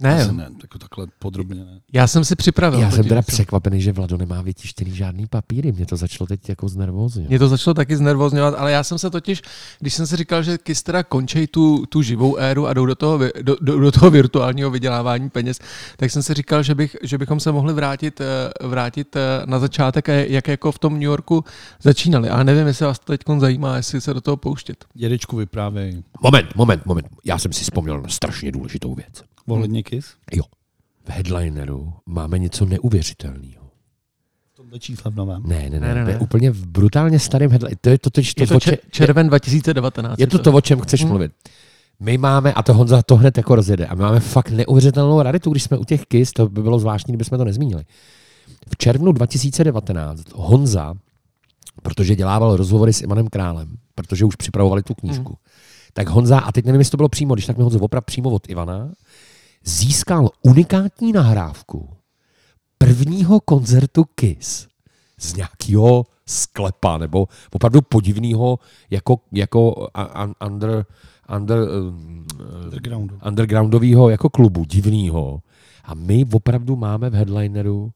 Ne, 0.00 0.22
Asi 0.22 0.32
ne, 0.32 0.48
jako 0.62 0.78
takhle 0.78 1.06
podrobně 1.18 1.64
ne. 1.64 1.80
Já 1.92 2.06
jsem 2.06 2.24
si 2.24 2.36
připravil. 2.36 2.80
Já 2.80 2.90
jsem 2.90 3.04
teda 3.04 3.22
překvapený, 3.22 3.80
že 3.80 3.92
Vlado 3.92 4.16
nemá 4.16 4.42
vytištěný 4.42 4.96
žádný 4.96 5.26
papíry. 5.26 5.72
Mě 5.72 5.86
to 5.86 5.96
začalo 5.96 6.26
teď 6.26 6.48
jako 6.48 6.68
znervózně. 6.68 7.26
Mě 7.28 7.38
to 7.38 7.48
začalo 7.48 7.74
taky 7.74 7.96
znervozňovat, 7.96 8.54
ale 8.58 8.72
já 8.72 8.84
jsem 8.84 8.98
se 8.98 9.10
totiž, 9.10 9.42
když 9.80 9.94
jsem 9.94 10.06
si 10.06 10.16
říkal, 10.16 10.42
že 10.42 10.58
KIS 10.58 10.82
teda 10.82 11.02
končí 11.02 11.46
tu, 11.46 11.86
tu 11.86 12.02
živou 12.02 12.36
éru 12.36 12.66
a 12.66 12.74
jdou 12.74 12.86
do 12.86 12.94
toho, 12.94 13.18
do, 13.42 13.56
do, 13.60 13.80
do 13.80 13.92
toho 13.92 14.10
virtuálního 14.10 14.70
vydělávání 14.70 15.30
peněz, 15.30 15.58
tak 15.96 16.10
jsem 16.10 16.22
si 16.22 16.34
říkal, 16.34 16.62
že, 16.62 16.74
bych, 16.74 16.96
že 17.02 17.18
bychom 17.18 17.40
se 17.40 17.52
mohli 17.52 17.72
vrátit, 17.72 18.20
eh, 18.20 18.66
vrátit 18.66 19.16
eh, 19.16 19.20
na 19.46 19.58
začátek, 19.58 20.08
jak 20.08 20.48
jako 20.48 20.72
v 20.72 20.78
tom 20.78 20.92
New 20.92 21.02
Yorku 21.02 21.44
začínali. 21.82 22.28
Ale 22.28 22.44
nevím, 22.44 22.66
jestli 22.66 22.86
vás 22.86 22.98
to 22.98 23.12
teď 23.12 23.20
zajímá, 23.38 23.76
jestli 23.76 24.00
se 24.00 24.14
do 24.14 24.20
toho 24.20 24.36
pouštět. 24.36 24.84
Dědečku 24.94 25.36
vyprávěj. 25.36 26.02
Moment, 26.22 26.56
moment, 26.56 26.86
moment. 26.86 27.06
Já 27.24 27.38
jsem 27.38 27.52
si 27.52 27.64
vzpomněl 27.64 28.00
na 28.00 28.08
strašně 28.08 28.52
důležitou 28.52 28.94
věc. 28.94 29.29
Ohledně 29.46 29.82
KIS? 29.82 30.14
Jo. 30.32 30.42
V 31.04 31.10
headlineru 31.10 31.92
máme 32.06 32.38
něco 32.38 32.64
neuvěřitelného. 32.64 33.70
Tohle 34.56 34.78
čísla 34.78 35.10
v 35.10 35.14
novém. 35.14 35.42
Ne, 35.46 35.70
ne, 35.70 35.80
ne, 35.80 35.94
ne, 35.94 35.94
ne. 35.94 36.04
To 36.04 36.10
je 36.10 36.18
úplně 36.18 36.50
v 36.50 36.66
brutálně 36.66 37.18
starém 37.18 37.50
headline. 37.50 37.76
To 37.80 37.88
je 37.90 37.98
to, 37.98 38.10
to, 38.10 38.20
to, 38.36 38.42
je 38.42 38.46
to 38.46 38.60
če- 38.60 38.78
červen 38.90 39.28
2019. 39.28 40.18
Je 40.18 40.26
to 40.26 40.38
to, 40.38 40.52
o 40.52 40.60
čem 40.60 40.80
chceš 40.80 41.00
hmm. 41.00 41.10
mluvit. 41.10 41.32
My 42.00 42.18
máme, 42.18 42.52
a 42.52 42.62
to 42.62 42.74
Honza 42.74 43.02
to 43.02 43.16
hned 43.16 43.36
jako 43.36 43.54
rozjede, 43.54 43.86
a 43.86 43.94
my 43.94 44.02
máme 44.02 44.20
fakt 44.20 44.50
neuvěřitelnou 44.50 45.22
raritu, 45.22 45.50
když 45.50 45.62
jsme 45.62 45.78
u 45.78 45.84
těch 45.84 46.06
KIS, 46.06 46.32
to 46.32 46.48
by 46.48 46.62
bylo 46.62 46.78
zvláštní, 46.78 47.12
kdybychom 47.12 47.38
to 47.38 47.44
nezmínili. 47.44 47.84
V 48.68 48.76
červnu 48.76 49.12
2019 49.12 50.22
Honza, 50.34 50.94
protože 51.82 52.16
dělával 52.16 52.56
rozhovory 52.56 52.92
s 52.92 53.02
Ivanem 53.02 53.28
Králem, 53.28 53.76
protože 53.94 54.24
už 54.24 54.36
připravovali 54.36 54.82
tu 54.82 54.94
knížku, 54.94 55.28
hmm. 55.28 55.36
tak 55.92 56.08
Honza, 56.08 56.38
a 56.38 56.52
teď 56.52 56.64
nevím, 56.64 56.80
jestli 56.80 56.90
to 56.90 56.96
bylo 56.96 57.08
přímo, 57.08 57.34
když 57.34 57.46
tak 57.46 57.56
mi 57.56 57.62
Honzo 57.62 57.78
oprav 57.78 58.04
přímo 58.04 58.30
od 58.30 58.48
Ivana, 58.48 58.90
získal 59.70 60.30
unikátní 60.42 61.12
nahrávku 61.12 61.88
prvního 62.78 63.40
koncertu 63.40 64.04
Kiss 64.14 64.68
z 65.18 65.34
nějakého 65.34 66.06
sklepa, 66.26 66.98
nebo 66.98 67.28
opravdu 67.52 67.80
podivného 67.82 68.58
jako, 68.90 69.20
jako 69.32 69.88
under, 70.46 70.86
under, 71.36 71.68
Undergroundu. 72.64 73.18
undergroundového 73.26 74.10
jako 74.10 74.28
klubu, 74.28 74.64
divného. 74.64 75.42
A 75.84 75.94
my 75.94 76.24
opravdu 76.32 76.76
máme 76.76 77.10
v 77.10 77.14
headlineru 77.14 77.92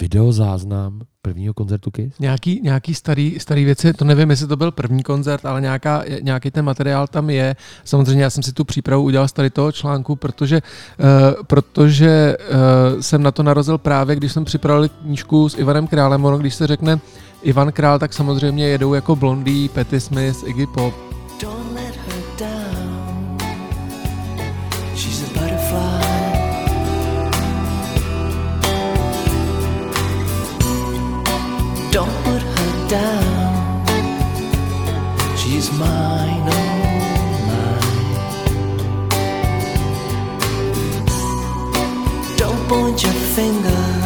videozáznam 0.00 1.02
prvního 1.22 1.54
koncertu 1.54 1.90
Kiss? 1.90 2.18
Nějaký, 2.18 2.60
nějaký 2.62 2.94
starý, 2.94 3.36
starý 3.38 3.64
věci, 3.64 3.92
to 3.92 4.04
nevím, 4.04 4.30
jestli 4.30 4.46
to 4.46 4.56
byl 4.56 4.70
první 4.70 5.02
koncert, 5.02 5.44
ale 5.44 5.60
nějaká, 5.60 6.04
nějaký 6.22 6.50
ten 6.50 6.64
materiál 6.64 7.06
tam 7.06 7.30
je. 7.30 7.56
Samozřejmě 7.84 8.22
já 8.22 8.30
jsem 8.30 8.42
si 8.42 8.52
tu 8.52 8.64
přípravu 8.64 9.02
udělal 9.02 9.28
z 9.28 9.32
tady 9.32 9.50
toho 9.50 9.72
článku, 9.72 10.16
protože, 10.16 10.62
uh, 10.98 11.44
protože 11.46 12.36
uh, 12.38 13.00
jsem 13.00 13.22
na 13.22 13.30
to 13.30 13.42
narazil 13.42 13.78
právě, 13.78 14.16
když 14.16 14.32
jsem 14.32 14.44
připravil 14.44 14.88
knížku 14.88 15.48
s 15.48 15.58
Ivanem 15.58 15.86
Králem. 15.86 16.24
Ono, 16.24 16.38
když 16.38 16.54
se 16.54 16.66
řekne 16.66 16.98
Ivan 17.42 17.72
Král, 17.72 17.98
tak 17.98 18.12
samozřejmě 18.12 18.68
jedou 18.68 18.94
jako 18.94 19.16
Blondie, 19.16 19.68
Petty 19.68 20.00
Smith, 20.00 20.36
Iggy 20.46 20.66
Pop. 20.66 21.09
Don't 31.92 32.16
put 32.24 32.42
her 32.42 32.88
down. 32.88 33.86
She's 35.36 35.70
mine, 35.72 36.44
oh 36.46 36.68
mine. 37.48 37.86
Don't 42.36 42.68
point 42.68 43.02
your 43.02 43.12
finger. 43.12 43.99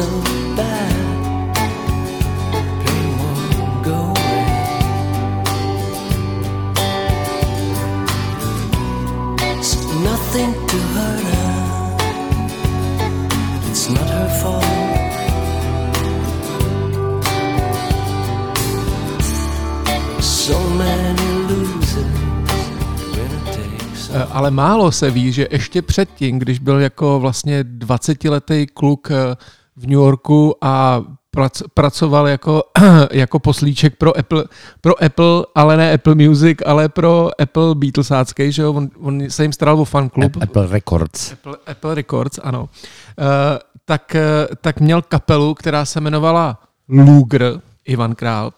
So 0.00 0.08
bad. 0.56 0.94
Pain 2.82 3.08
won't 3.20 3.84
go 3.90 3.98
away. 4.16 4.46
It's 9.50 9.72
nothing 10.08 10.50
to 10.70 10.76
hurt 10.94 11.24
her. 11.34 11.52
It's 13.68 13.84
not 13.94 14.08
her 14.16 14.30
fault. 14.40 14.64
So 20.22 20.56
many 20.82 21.30
Eh, 24.12 24.26
ale 24.30 24.50
málo 24.50 24.92
se 24.92 25.10
ví, 25.10 25.32
že 25.32 25.46
ještě 25.50 25.82
předtím, 25.82 26.38
když 26.38 26.58
byl 26.58 26.80
jako 26.80 27.20
vlastně 27.20 27.64
20-letý 27.64 28.66
kluk 28.74 29.08
eh, 29.10 29.36
v 29.80 29.86
New 29.86 29.98
Yorku 29.98 30.54
a 30.60 31.02
pracoval 31.74 32.28
jako, 32.28 32.62
jako 33.12 33.38
poslíček 33.38 33.96
pro 33.96 34.18
Apple, 34.18 34.44
pro 34.80 35.02
Apple, 35.04 35.46
ale 35.54 35.76
ne 35.76 35.92
Apple 35.94 36.14
Music, 36.14 36.58
ale 36.66 36.88
pro 36.88 37.30
Apple 37.40 37.74
Beatlesácký, 37.74 38.52
že 38.52 38.62
jo? 38.62 38.72
On, 38.72 38.90
on 39.00 39.30
se 39.30 39.42
jim 39.42 39.52
staral 39.52 39.80
o 39.80 39.84
fanklub. 39.84 40.36
Apple 40.42 40.66
Records. 40.66 41.32
Apple, 41.32 41.56
Apple 41.66 41.94
Records, 41.94 42.38
ano. 42.42 42.60
Uh, 42.60 42.66
tak, 43.84 44.16
tak 44.60 44.80
měl 44.80 45.02
kapelu, 45.02 45.54
která 45.54 45.84
se 45.84 45.98
jmenovala 45.98 46.58
Luger, 46.88 47.60
Ivan 47.84 48.14
Král. 48.14 48.52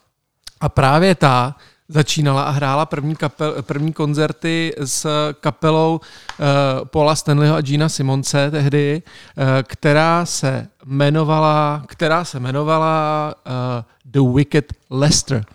A 0.61 0.69
právě 0.69 1.15
ta 1.15 1.55
začínala 1.87 2.43
a 2.43 2.49
hrála 2.49 2.85
první, 2.85 3.15
kapel, 3.15 3.55
první 3.61 3.93
koncerty 3.93 4.73
s 4.77 5.07
kapelou 5.39 5.99
uh, 5.99 6.45
Paula 6.85 7.15
Stanleyho 7.15 7.55
a 7.55 7.61
Gina 7.61 7.89
Simonce 7.89 8.51
tehdy, 8.51 9.01
uh, 9.37 9.43
která 9.63 10.25
se 10.25 10.67
jmenovala, 10.85 11.83
která 11.87 12.25
se 12.25 12.37
jmenovala 12.37 13.33
uh, 13.45 13.51
The 14.05 14.37
Wicked 14.37 14.73
Lester. 14.89 15.45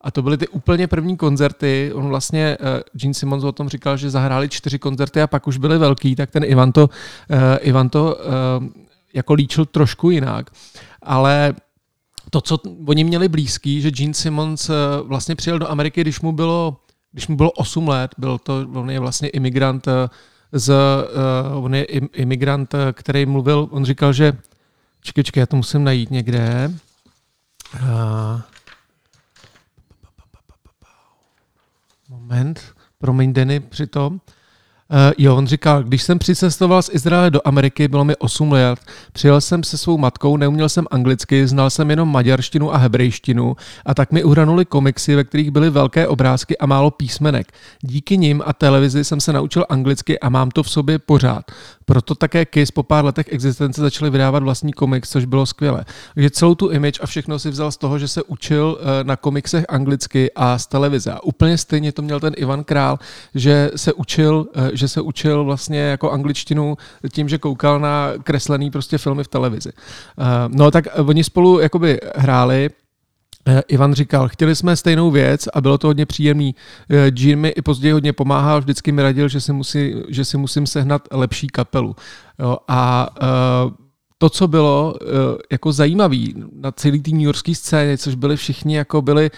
A 0.00 0.10
to 0.10 0.22
byly 0.22 0.38
ty 0.38 0.48
úplně 0.48 0.86
první 0.86 1.16
koncerty. 1.16 1.92
On 1.94 2.08
vlastně, 2.08 2.58
uh, 2.60 2.66
Gene 2.92 3.14
Simmons 3.14 3.44
o 3.44 3.52
tom 3.52 3.68
říkal, 3.68 3.96
že 3.96 4.10
zahráli 4.10 4.48
čtyři 4.48 4.78
koncerty 4.78 5.22
a 5.22 5.26
pak 5.26 5.46
už 5.46 5.56
byly 5.56 5.78
velký, 5.78 6.16
tak 6.16 6.30
ten 6.30 6.44
Ivan 6.44 6.72
to, 6.72 6.82
uh, 6.84 7.38
Ivan 7.60 7.88
to 7.88 8.16
uh, 8.16 8.66
jako 9.14 9.34
líčil 9.34 9.64
trošku 9.64 10.10
jinak. 10.10 10.50
Ale 11.02 11.54
to, 12.30 12.40
co 12.40 12.58
oni 12.86 13.04
měli 13.04 13.28
blízký, 13.28 13.80
že 13.80 13.90
Gene 13.90 14.14
Simmons 14.14 14.70
eh, 14.70 14.74
vlastně 15.02 15.36
přijel 15.36 15.58
do 15.58 15.70
Ameriky, 15.70 16.00
když 16.00 16.20
mu 16.20 16.32
bylo, 16.32 16.76
když 17.12 17.28
mu 17.28 17.36
bylo 17.36 17.50
8 17.50 17.88
let, 17.88 18.14
byl 18.18 18.38
to, 18.38 18.66
on 18.74 18.90
je 18.90 19.00
vlastně 19.00 19.28
imigrant 19.28 19.88
eh, 19.88 20.08
z, 20.52 20.74
uh, 21.54 21.64
on 21.64 21.74
je 21.74 21.84
imigrant, 21.84 22.74
který 22.92 23.26
mluvil, 23.26 23.68
on 23.70 23.84
říkal, 23.84 24.12
že 24.12 24.32
Čekaj, 25.00 25.24
čekaj, 25.24 25.40
já 25.40 25.46
to 25.46 25.56
musím 25.56 25.84
najít 25.84 26.10
někde. 26.10 26.70
Uh, 27.74 28.40
moment, 32.08 32.74
promiň 32.98 33.32
Denny 33.32 33.60
přitom. 33.60 34.20
Uh, 34.92 35.12
jo, 35.18 35.36
on 35.36 35.46
říkal, 35.46 35.82
když 35.82 36.02
jsem 36.02 36.18
přicestoval 36.18 36.82
z 36.82 36.90
Izraele 36.92 37.30
do 37.30 37.40
Ameriky, 37.44 37.88
bylo 37.88 38.04
mi 38.04 38.16
8 38.16 38.52
let, 38.52 38.78
přijel 39.12 39.40
jsem 39.40 39.62
se 39.62 39.78
svou 39.78 39.98
matkou, 39.98 40.36
neuměl 40.36 40.68
jsem 40.68 40.86
anglicky, 40.90 41.46
znal 41.46 41.70
jsem 41.70 41.90
jenom 41.90 42.12
maďarštinu 42.12 42.74
a 42.74 42.76
hebrejštinu 42.76 43.56
a 43.86 43.94
tak 43.94 44.12
mi 44.12 44.24
uhranuli 44.24 44.64
komiksy, 44.64 45.14
ve 45.14 45.24
kterých 45.24 45.50
byly 45.50 45.70
velké 45.70 46.08
obrázky 46.08 46.58
a 46.58 46.66
málo 46.66 46.90
písmenek. 46.90 47.52
Díky 47.80 48.16
nim 48.18 48.42
a 48.46 48.52
televizi 48.52 49.04
jsem 49.04 49.20
se 49.20 49.32
naučil 49.32 49.64
anglicky 49.68 50.20
a 50.20 50.28
mám 50.28 50.50
to 50.50 50.62
v 50.62 50.70
sobě 50.70 50.98
pořád. 50.98 51.44
Proto 51.88 52.14
také 52.14 52.44
Kiss 52.44 52.70
po 52.70 52.82
pár 52.82 53.04
letech 53.04 53.26
existence 53.32 53.80
začali 53.80 54.10
vydávat 54.10 54.42
vlastní 54.42 54.72
komiks, 54.72 55.10
což 55.10 55.24
bylo 55.24 55.46
skvělé. 55.46 55.84
Takže 56.14 56.30
celou 56.30 56.54
tu 56.54 56.68
image 56.68 57.00
a 57.02 57.06
všechno 57.06 57.38
si 57.38 57.50
vzal 57.50 57.72
z 57.72 57.76
toho, 57.76 57.98
že 57.98 58.08
se 58.08 58.22
učil 58.22 58.78
eh, 58.80 59.04
na 59.04 59.16
komiksech 59.16 59.64
anglicky 59.68 60.30
a 60.36 60.58
z 60.58 60.66
televize. 60.66 61.12
A 61.12 61.22
úplně 61.22 61.58
stejně 61.58 61.92
to 61.92 62.02
měl 62.02 62.20
ten 62.20 62.32
Ivan 62.36 62.64
Král, 62.64 62.98
že 63.34 63.70
se 63.76 63.92
učil, 63.92 64.46
eh, 64.54 64.70
že 64.72 64.88
se 64.88 65.00
učil 65.00 65.44
vlastně 65.44 65.80
jako 65.80 66.10
angličtinu 66.10 66.76
tím, 67.12 67.28
že 67.28 67.38
koukal 67.38 67.80
na 67.80 68.12
kreslený 68.22 68.70
prostě 68.70 68.98
filmy 68.98 69.24
v 69.24 69.28
televizi. 69.28 69.70
Eh, 69.72 70.24
no 70.48 70.70
tak 70.70 70.84
oni 71.06 71.24
spolu 71.24 71.60
jakoby 71.60 72.00
hráli, 72.16 72.70
Ivan 73.68 73.94
říkal, 73.94 74.28
chtěli 74.28 74.56
jsme 74.56 74.76
stejnou 74.76 75.10
věc 75.10 75.48
a 75.54 75.60
bylo 75.60 75.78
to 75.78 75.86
hodně 75.86 76.06
příjemný. 76.06 76.54
Jean 77.16 77.38
mi 77.38 77.48
i 77.48 77.62
později 77.62 77.92
hodně 77.92 78.12
pomáhal, 78.12 78.60
vždycky 78.60 78.92
mi 78.92 79.02
radil, 79.02 79.28
že 79.28 79.40
si, 79.40 79.52
musí, 79.52 79.94
že 80.08 80.24
si 80.24 80.36
musím 80.36 80.66
sehnat 80.66 81.08
lepší 81.10 81.46
kapelu. 81.46 81.96
Jo, 82.38 82.58
a 82.68 83.08
to, 84.18 84.30
co 84.30 84.48
bylo 84.48 84.94
jako 85.52 85.72
zajímavé 85.72 86.24
na 86.52 86.72
celý 86.72 87.00
té 87.00 87.10
New 87.10 87.20
Yorkské 87.20 87.54
scéně, 87.54 87.98
což 87.98 88.14
byli 88.14 88.36
všichni, 88.36 88.76
jako 88.76 89.02
byli 89.02 89.30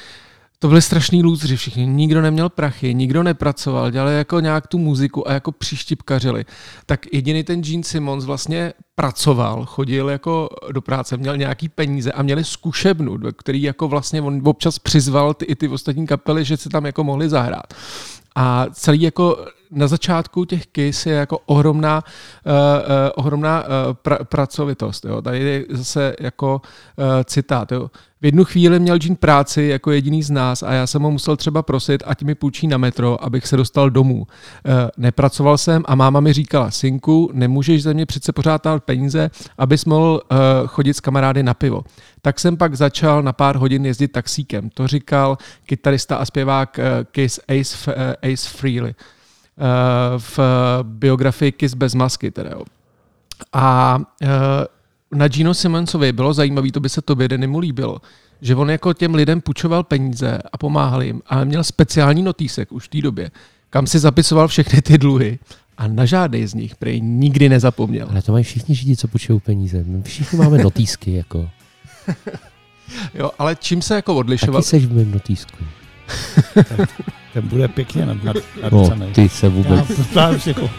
to 0.63 0.69
byli 0.69 0.83
strašní 0.83 1.23
lůzři 1.23 1.57
všichni, 1.57 1.87
nikdo 1.87 2.23
neměl 2.23 2.49
prachy, 2.49 2.95
nikdo 2.95 3.23
nepracoval, 3.23 3.91
dělali 3.91 4.17
jako 4.17 4.41
nějak 4.41 4.67
tu 4.67 4.79
muziku 4.79 5.29
a 5.29 5.33
jako 5.33 5.53
příštipkařili. 5.53 6.45
Tak 6.87 7.07
jediný 7.13 7.45
ten 7.45 7.63
Gene 7.63 7.83
Simmons 7.83 8.25
vlastně 8.25 8.73
pracoval, 8.95 9.67
chodil 9.67 10.09
jako 10.09 10.49
do 10.73 10.83
práce, 10.83 11.17
měl 11.17 11.37
nějaký 11.37 11.69
peníze 11.69 12.13
a 12.13 12.23
měli 12.23 12.45
zkušebnu, 12.45 13.19
který 13.37 13.63
jako 13.63 13.89
vlastně 13.89 14.23
on 14.23 14.43
občas 14.45 14.79
přizval 14.79 15.35
ty, 15.35 15.45
i 15.45 15.57
ty 15.57 15.69
ostatní 15.69 16.07
kapely, 16.07 16.45
že 16.45 16.57
se 16.57 16.69
tam 16.69 16.87
jako 16.87 17.05
mohli 17.05 17.29
zahrát. 17.29 17.75
A 18.37 18.67
celý 18.73 19.03
jako 19.03 19.47
na 19.71 19.87
začátku 19.87 20.45
těch 20.45 20.67
KIS 20.67 21.07
je 21.07 21.15
jako 21.15 21.39
ohromná, 21.47 22.05
uh, 22.47 22.53
uh, 22.53 22.57
ohromná 23.15 23.63
uh, 23.63 23.69
pra, 23.93 24.19
pracovitost. 24.25 25.05
Jo. 25.05 25.23
Tady 25.23 25.39
je 25.39 25.65
zase 25.71 26.15
jako 26.21 26.63
uh, 26.97 27.05
citát. 27.25 27.73
Jo. 27.73 27.91
V 28.23 28.27
jednu 28.27 28.45
chvíli 28.45 28.81
měl 28.81 28.99
Jean 29.03 29.17
práci 29.17 29.63
jako 29.63 29.91
jediný 29.91 30.23
z 30.23 30.31
nás 30.31 30.63
a 30.63 30.73
já 30.73 30.87
jsem 30.87 31.03
ho 31.03 31.11
musel 31.11 31.37
třeba 31.37 31.63
prosit, 31.63 32.03
ať 32.07 32.23
mi 32.23 32.35
půjčí 32.35 32.67
na 32.67 32.79
metro, 32.79 33.25
abych 33.25 33.47
se 33.47 33.57
dostal 33.57 33.91
domů. 33.91 34.27
E, 34.67 34.91
nepracoval 34.97 35.59
jsem 35.59 35.83
a 35.87 35.95
máma 35.95 36.21
mi 36.21 36.33
říkala, 36.33 36.71
synku, 36.71 37.31
nemůžeš 37.33 37.83
ze 37.83 37.95
mě 37.95 38.07
přece 38.07 38.33
pořád 38.33 38.65
dát 38.65 38.85
peníze, 38.85 39.31
abys 39.59 39.85
mohl 39.85 40.21
e, 40.31 40.37
chodit 40.67 40.95
s 40.95 41.01
kamarády 41.01 41.43
na 41.43 41.55
pivo. 41.55 41.83
Tak 42.23 42.41
jsem 42.41 42.57
pak 42.57 42.75
začal 42.75 43.23
na 43.23 43.33
pár 43.33 43.57
hodin 43.57 43.87
jezdit 43.87 44.09
taxíkem. 44.09 44.71
To 44.71 44.87
říkal 44.87 45.39
kytarista 45.67 46.17
a 46.17 46.25
zpěvák 46.25 46.79
e, 46.79 46.83
Kiss 47.11 47.41
Ace, 47.49 47.95
e, 47.95 48.33
Ace 48.33 48.49
Frehley 48.49 48.91
e, 48.91 49.20
v 50.19 50.39
biografii 50.83 51.53
Kiss 51.53 51.75
bez 51.75 51.95
masky. 51.95 52.31
Teda, 52.31 52.51
jo. 52.51 52.65
A 53.53 53.99
e, 54.23 54.29
na 55.17 55.29
Gino 55.29 55.55
Simonsovi 55.55 56.13
bylo 56.13 56.33
zajímavé, 56.33 56.73
to 56.73 56.81
by 56.81 56.89
se 56.89 57.03
tobě 57.03 57.29
Denimu 57.29 57.59
líbilo, 57.59 58.01
že 58.41 58.55
on 58.55 58.71
jako 58.71 58.93
těm 58.93 59.15
lidem 59.15 59.41
půjčoval 59.41 59.83
peníze 59.83 60.39
a 60.53 60.59
pomáhal 60.59 61.03
jim, 61.03 61.23
ale 61.27 61.45
měl 61.45 61.65
speciální 61.65 62.23
notýsek 62.23 62.73
už 62.73 62.85
v 62.85 62.89
té 62.89 63.01
době, 63.01 63.31
kam 63.71 63.87
si 63.87 63.99
zapisoval 63.99 64.49
všechny 64.49 64.83
ty 64.83 64.99
dluhy 64.99 65.39
a 65.79 65.87
na 65.89 66.05
žádný 66.05 66.47
z 66.47 66.55
nich 66.55 66.77
prej 66.77 67.01
nikdy 67.01 67.49
nezapomněl. 67.49 68.07
Ale 68.11 68.23
to 68.23 68.33
mají 68.33 68.45
všichni 68.45 68.75
židi, 68.75 68.97
co 68.97 69.09
půjčují 69.09 69.41
peníze. 69.41 69.85
My 69.87 70.03
všichni 70.03 70.39
máme 70.39 70.59
notýsky, 70.59 71.13
jako. 71.13 71.51
jo, 73.15 73.31
ale 73.39 73.57
čím 73.57 73.83
se 73.83 73.95
jako 73.95 74.15
odlišoval? 74.15 74.63
Taky 74.63 74.69
seš 74.69 74.87
v 74.87 74.93
mém 74.97 75.11
notýsku. 75.11 75.57
ten 77.33 77.49
bude 77.49 77.69
pěkně 77.69 78.07
nad, 78.07 78.25
nad, 78.25 78.37
nad 78.63 78.73
no, 78.73 78.91
ty 79.15 79.29
se 79.29 79.49
vůbec... 79.49 79.91
Já, 80.17 80.31
jako, 80.47 80.71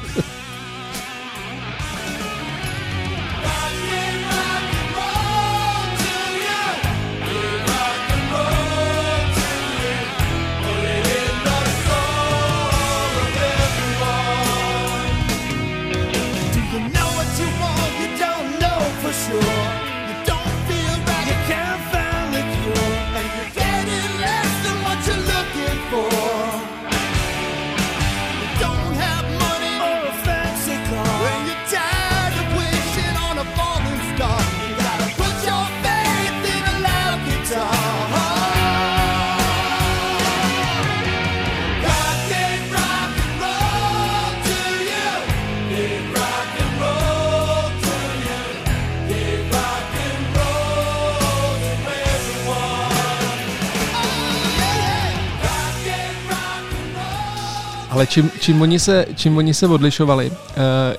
Ale 58.01 58.07
čím, 58.07 58.31
čím, 58.39 58.61
oni 58.61 58.79
se, 58.79 59.05
čím 59.15 59.37
oni 59.37 59.53
se 59.53 59.67
odlišovali, 59.67 60.31
eh, 60.31 60.53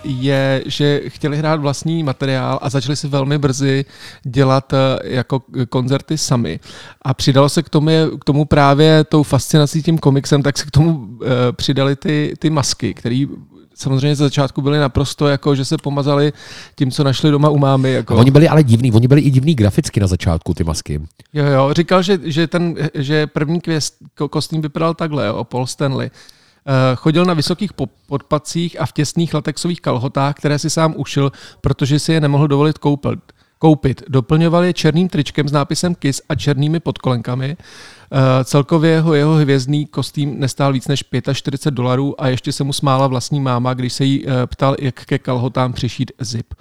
je, 0.04 0.62
že 0.66 1.00
chtěli 1.06 1.36
hrát 1.36 1.60
vlastní 1.60 2.02
materiál 2.02 2.58
a 2.62 2.70
začali 2.70 2.96
si 2.96 3.08
velmi 3.08 3.38
brzy 3.38 3.84
dělat 4.22 4.72
eh, 4.72 4.76
jako 5.02 5.42
koncerty 5.68 6.18
sami. 6.18 6.60
A 7.02 7.14
přidalo 7.14 7.48
se 7.48 7.62
k 7.62 7.68
tomu, 7.68 7.90
k 8.20 8.24
tomu 8.24 8.44
právě 8.44 9.04
tou 9.04 9.22
fascinací 9.22 9.82
tím 9.82 9.98
komiksem, 9.98 10.42
tak 10.42 10.58
se 10.58 10.64
k 10.64 10.70
tomu 10.70 11.08
eh, 11.24 11.52
přidali 11.52 11.96
ty, 11.96 12.34
ty 12.38 12.50
masky, 12.50 12.94
které 12.94 13.26
samozřejmě 13.74 14.16
ze 14.16 14.24
začátku 14.24 14.62
byli 14.62 14.78
naprosto 14.78 15.28
jako, 15.28 15.54
že 15.54 15.64
se 15.64 15.76
pomazali 15.76 16.32
tím, 16.74 16.90
co 16.90 17.04
našli 17.04 17.30
doma 17.30 17.48
u 17.48 17.58
mámy. 17.58 17.92
Jako. 17.92 18.16
Oni 18.16 18.30
byli 18.30 18.48
ale 18.48 18.62
divný, 18.62 18.92
oni 18.92 19.08
byli 19.08 19.20
i 19.20 19.30
divný 19.30 19.54
graficky 19.54 20.00
na 20.00 20.06
začátku, 20.06 20.54
ty 20.54 20.64
masky. 20.64 21.00
Jo, 21.32 21.44
jo, 21.44 21.72
říkal, 21.72 22.02
že, 22.02 22.18
že, 22.24 22.46
ten, 22.46 22.74
že 22.94 23.26
první 23.26 23.60
kvěst, 23.60 23.96
kostým 24.30 24.62
vypadal 24.62 24.94
takhle, 24.94 25.26
jo, 25.26 25.44
Paul 25.44 25.66
Stanley. 25.66 26.10
Eh, 26.66 26.96
chodil 26.96 27.24
na 27.24 27.34
vysokých 27.34 27.70
podpacích 28.06 28.80
a 28.80 28.86
v 28.86 28.92
těsných 28.92 29.34
latexových 29.34 29.80
kalhotách, 29.80 30.34
které 30.34 30.58
si 30.58 30.70
sám 30.70 30.94
ušil, 30.96 31.32
protože 31.60 31.98
si 31.98 32.12
je 32.12 32.20
nemohl 32.20 32.48
dovolit 32.48 32.78
koupit. 32.78 33.18
koupit. 33.58 34.02
Doplňoval 34.08 34.64
je 34.64 34.72
černým 34.72 35.08
tričkem 35.08 35.48
s 35.48 35.52
nápisem 35.52 35.94
KISS 35.94 36.22
a 36.28 36.34
černými 36.34 36.80
podkolenkami. 36.80 37.56
Eh, 37.56 38.44
celkově 38.44 38.90
jeho, 38.90 39.14
jeho 39.14 39.34
hvězdný 39.34 39.86
kostým 39.86 40.40
nestál 40.40 40.72
víc 40.72 40.88
než 40.88 41.04
45 41.32 41.74
dolarů 41.74 42.20
a 42.20 42.28
ještě 42.28 42.52
se 42.52 42.64
mu 42.64 42.72
smála 42.72 43.06
vlastní 43.06 43.40
máma, 43.40 43.74
když 43.74 43.92
se 43.92 44.04
jí 44.04 44.24
eh, 44.26 44.46
ptal, 44.46 44.76
jak 44.80 45.04
ke 45.04 45.18
kalhotám 45.18 45.72
přišít 45.72 46.12
zip. 46.20 46.54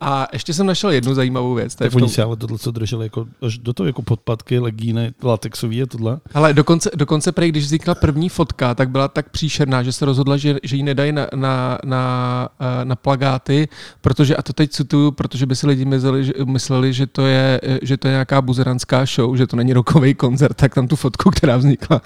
A 0.00 0.28
ještě 0.32 0.54
jsem 0.54 0.66
našel 0.66 0.90
jednu 0.90 1.14
zajímavou 1.14 1.54
věc. 1.54 1.74
Tak 1.74 1.94
oni 1.94 2.08
se 2.08 2.22
ale 2.22 2.36
tohle, 2.36 2.58
co 2.58 2.70
drželi 2.70 3.06
jako, 3.06 3.26
až 3.42 3.58
do 3.58 3.72
toho 3.72 3.86
jako 3.86 4.02
podpadky, 4.02 4.58
legíny, 4.58 5.12
latexový 5.22 5.82
a 5.82 5.86
tohle. 5.86 6.20
Ale 6.34 6.54
dokonce, 6.54 6.90
dokonce 6.94 7.32
prej, 7.32 7.48
když 7.48 7.64
vznikla 7.64 7.94
první 7.94 8.28
fotka, 8.28 8.74
tak 8.74 8.90
byla 8.90 9.08
tak 9.08 9.30
příšerná, 9.30 9.82
že 9.82 9.92
se 9.92 10.04
rozhodla, 10.04 10.36
že, 10.36 10.56
že 10.62 10.76
ji 10.76 10.82
nedají 10.82 11.12
na, 11.12 11.26
na, 11.34 11.78
na, 11.84 12.48
eh, 12.60 12.84
na 12.84 12.96
plagáty, 12.96 13.68
protože, 14.00 14.36
a 14.36 14.42
to 14.42 14.52
teď 14.52 14.70
cituju, 14.70 15.10
protože 15.10 15.46
by 15.46 15.56
si 15.56 15.66
lidi 15.66 15.84
mysleli, 15.84 16.24
že, 16.24 16.32
mysleli, 16.44 16.92
že 16.92 17.06
to 17.06 17.26
je, 17.26 17.60
že 17.82 17.96
to 17.96 18.08
je 18.08 18.12
nějaká 18.12 18.42
buzeranská 18.42 19.04
show, 19.04 19.36
že 19.36 19.46
to 19.46 19.56
není 19.56 19.72
rokový 19.72 20.14
koncert, 20.14 20.54
tak 20.54 20.74
tam 20.74 20.88
tu 20.88 20.96
fotku, 20.96 21.30
která 21.30 21.56
vznikla, 21.56 22.02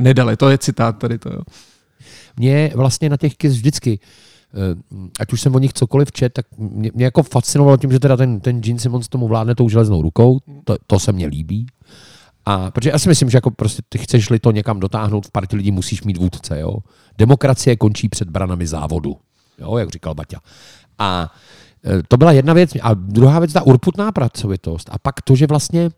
nedali. 0.00 0.36
To 0.36 0.48
je 0.48 0.58
citát 0.58 0.98
tady 0.98 1.18
to. 1.18 1.32
Jo. 1.32 1.40
Mě 2.36 2.72
vlastně 2.74 3.08
na 3.08 3.16
těch 3.16 3.34
KIS 3.36 3.52
vždycky 3.52 3.98
Eh, 3.98 4.35
ať 5.20 5.32
už 5.32 5.40
jsem 5.40 5.54
o 5.54 5.58
nich 5.58 5.72
cokoliv 5.72 6.12
čet, 6.12 6.32
tak 6.32 6.46
mě, 6.58 6.90
mě 6.94 7.04
jako 7.04 7.22
fascinovalo 7.22 7.76
tím, 7.76 7.92
že 7.92 8.00
teda 8.00 8.16
ten, 8.16 8.40
ten 8.40 8.60
Gene 8.60 8.78
Simmons 8.78 9.08
tomu 9.08 9.28
vládne 9.28 9.54
tou 9.54 9.68
železnou 9.68 10.02
rukou, 10.02 10.38
to, 10.64 10.76
to 10.86 10.98
se 10.98 11.12
mně 11.12 11.26
líbí. 11.26 11.66
A 12.46 12.70
protože 12.70 12.90
já 12.90 12.98
si 12.98 13.08
myslím, 13.08 13.30
že 13.30 13.36
jako 13.36 13.50
prostě 13.50 13.82
ty 13.88 13.98
chceš 13.98 14.28
to 14.40 14.50
někam 14.50 14.80
dotáhnout, 14.80 15.26
v 15.26 15.30
partii 15.30 15.56
lidí 15.56 15.70
musíš 15.70 16.02
mít 16.02 16.16
vůdce, 16.16 16.60
jo. 16.60 16.76
Demokracie 17.18 17.76
končí 17.76 18.08
před 18.08 18.30
branami 18.30 18.66
závodu. 18.66 19.16
jo, 19.58 19.76
jak 19.76 19.90
říkal 19.90 20.14
Baťa. 20.14 20.40
A 20.98 21.32
e, 21.84 22.02
to 22.08 22.16
byla 22.16 22.32
jedna 22.32 22.52
věc. 22.52 22.70
A 22.82 22.94
druhá 22.94 23.38
věc, 23.38 23.52
ta 23.52 23.62
urputná 23.62 24.12
pracovitost. 24.12 24.90
A 24.92 24.98
pak 24.98 25.22
to, 25.22 25.36
že 25.36 25.46
vlastně 25.46 25.90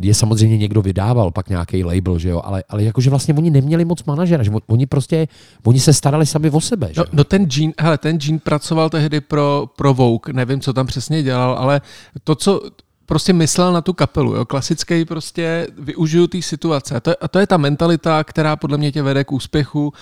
je 0.00 0.14
samozřejmě 0.14 0.58
někdo 0.58 0.82
vydával, 0.82 1.30
pak 1.30 1.48
nějaký 1.48 1.84
label, 1.84 2.18
že 2.18 2.28
jo, 2.28 2.42
ale, 2.44 2.64
ale 2.68 2.84
jakože 2.84 3.10
vlastně 3.10 3.34
oni 3.34 3.50
neměli 3.50 3.84
moc 3.84 4.04
manažera, 4.04 4.42
že 4.42 4.50
oni 4.66 4.86
prostě, 4.86 5.28
oni 5.64 5.80
se 5.80 5.92
starali 5.92 6.26
sami 6.26 6.50
o 6.50 6.60
sebe, 6.60 6.88
že 6.92 7.00
no, 7.00 7.04
no, 7.12 7.24
ten 7.24 7.46
Jean, 7.52 7.72
hele, 7.80 7.98
ten 7.98 8.18
Jean 8.22 8.38
pracoval 8.38 8.90
tehdy 8.90 9.20
pro, 9.20 9.66
pro 9.76 9.94
Vogue, 9.94 10.32
nevím, 10.32 10.60
co 10.60 10.72
tam 10.72 10.86
přesně 10.86 11.22
dělal, 11.22 11.54
ale 11.54 11.80
to, 12.24 12.34
co, 12.34 12.60
prostě 13.08 13.32
myslel 13.32 13.72
na 13.72 13.80
tu 13.80 13.92
kapelu, 13.92 14.34
jo? 14.34 14.44
klasický 14.44 15.04
prostě 15.04 15.66
využiju 15.78 16.26
té 16.26 16.42
situace. 16.42 16.94
A 16.96 17.00
to, 17.00 17.12
a 17.20 17.28
to 17.28 17.38
je 17.38 17.46
ta 17.46 17.56
mentalita, 17.56 18.24
která 18.24 18.56
podle 18.56 18.78
mě 18.78 18.92
tě 18.92 19.02
vede 19.02 19.24
k 19.24 19.32
úspěchu 19.32 19.92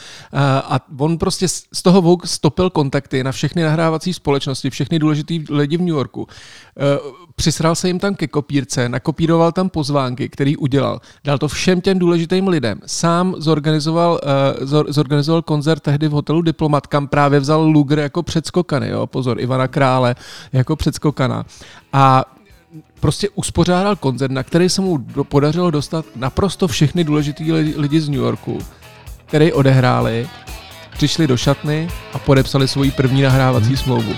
a 0.65 0.81
on 0.99 1.19
prostě 1.19 1.49
z 1.49 1.83
toho 1.83 2.03
Vogue 2.03 2.29
stopil 2.29 2.71
kontakty 2.71 3.25
na 3.25 3.33
všechny 3.33 3.63
nahrávací 3.63 4.13
společnosti, 4.13 4.71
všechny 4.71 4.99
důležitý 4.99 5.45
lidi 5.51 5.77
v 5.77 5.81
New 5.81 5.97
Yorku. 5.97 6.27
E, 6.29 6.83
přisral 7.37 7.75
se 7.75 7.89
jim 7.89 7.99
tam 7.99 8.15
ke 8.15 8.27
kopírce, 8.27 8.89
nakopíroval 8.89 9.53
tam 9.53 9.69
pozvánky, 9.69 10.29
který 10.29 10.57
udělal. 10.57 11.01
Dal 11.25 11.39
to 11.39 11.49
všem 11.49 11.81
těm 11.81 11.99
důležitým 11.99 12.49
lidem. 12.49 12.81
Sám 12.87 13.35
zorganizoval, 13.39 14.21
uh, 14.63 14.83
zorganizoval 14.89 15.43
koncert 15.43 15.81
tehdy 15.81 16.09
v 16.09 16.13
hotelu 16.13 16.43
Diplomat, 16.43 16.87
kam 16.87 17.09
právě 17.09 17.41
vzal 17.41 17.63
Luger 17.63 17.99
jako 17.99 18.23
předskokany, 18.23 18.89
jo, 18.89 19.07
pozor, 19.07 19.41
Ivana 19.41 19.69
Krále 19.69 20.15
jako 20.53 20.77
předskokana. 20.77 21.45
A 21.93 22.25
prostě 23.07 23.29
uspořádal 23.35 23.97
koncert, 23.97 24.31
na 24.31 24.43
který 24.43 24.69
se 24.69 24.81
mu 24.81 24.99
podařilo 25.23 25.71
dostat 25.71 26.05
naprosto 26.17 26.69
všechny 26.69 27.05
důležitý 27.05 27.53
lidi 27.53 28.01
z 28.01 28.09
New 28.09 28.21
Yorku, 28.21 28.59
který 29.27 29.53
odehráli, 29.53 30.29
přišli 30.93 31.27
do 31.27 31.37
šatny 31.37 31.89
a 32.13 32.19
podepsali 32.19 32.69
svoji 32.69 32.91
první 32.91 33.23
nahrávací 33.23 33.77
smlouvu. 33.77 34.13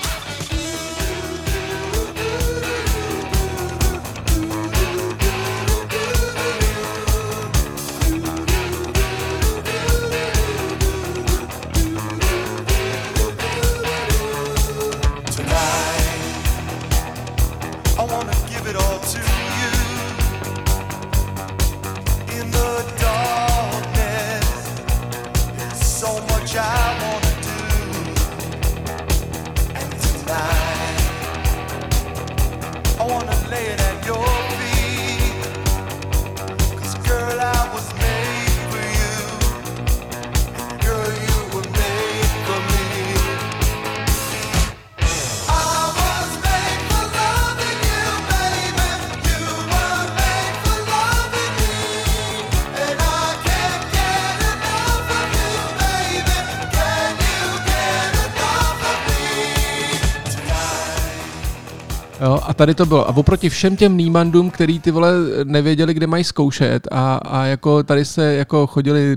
Tady 62.68 62.74
to 62.74 62.86
bylo. 62.86 63.08
A 63.08 63.16
oproti 63.16 63.48
všem 63.48 63.76
těm 63.76 63.96
Niemandům, 63.96 64.50
který 64.50 64.80
ty 64.80 64.90
vole 64.90 65.12
nevěděli, 65.44 65.94
kde 65.94 66.06
mají 66.06 66.24
zkoušet 66.24 66.88
a, 66.90 67.16
a 67.16 67.44
jako 67.44 67.82
tady 67.82 68.04
se 68.04 68.34
jako 68.34 68.66
chodili 68.66 69.16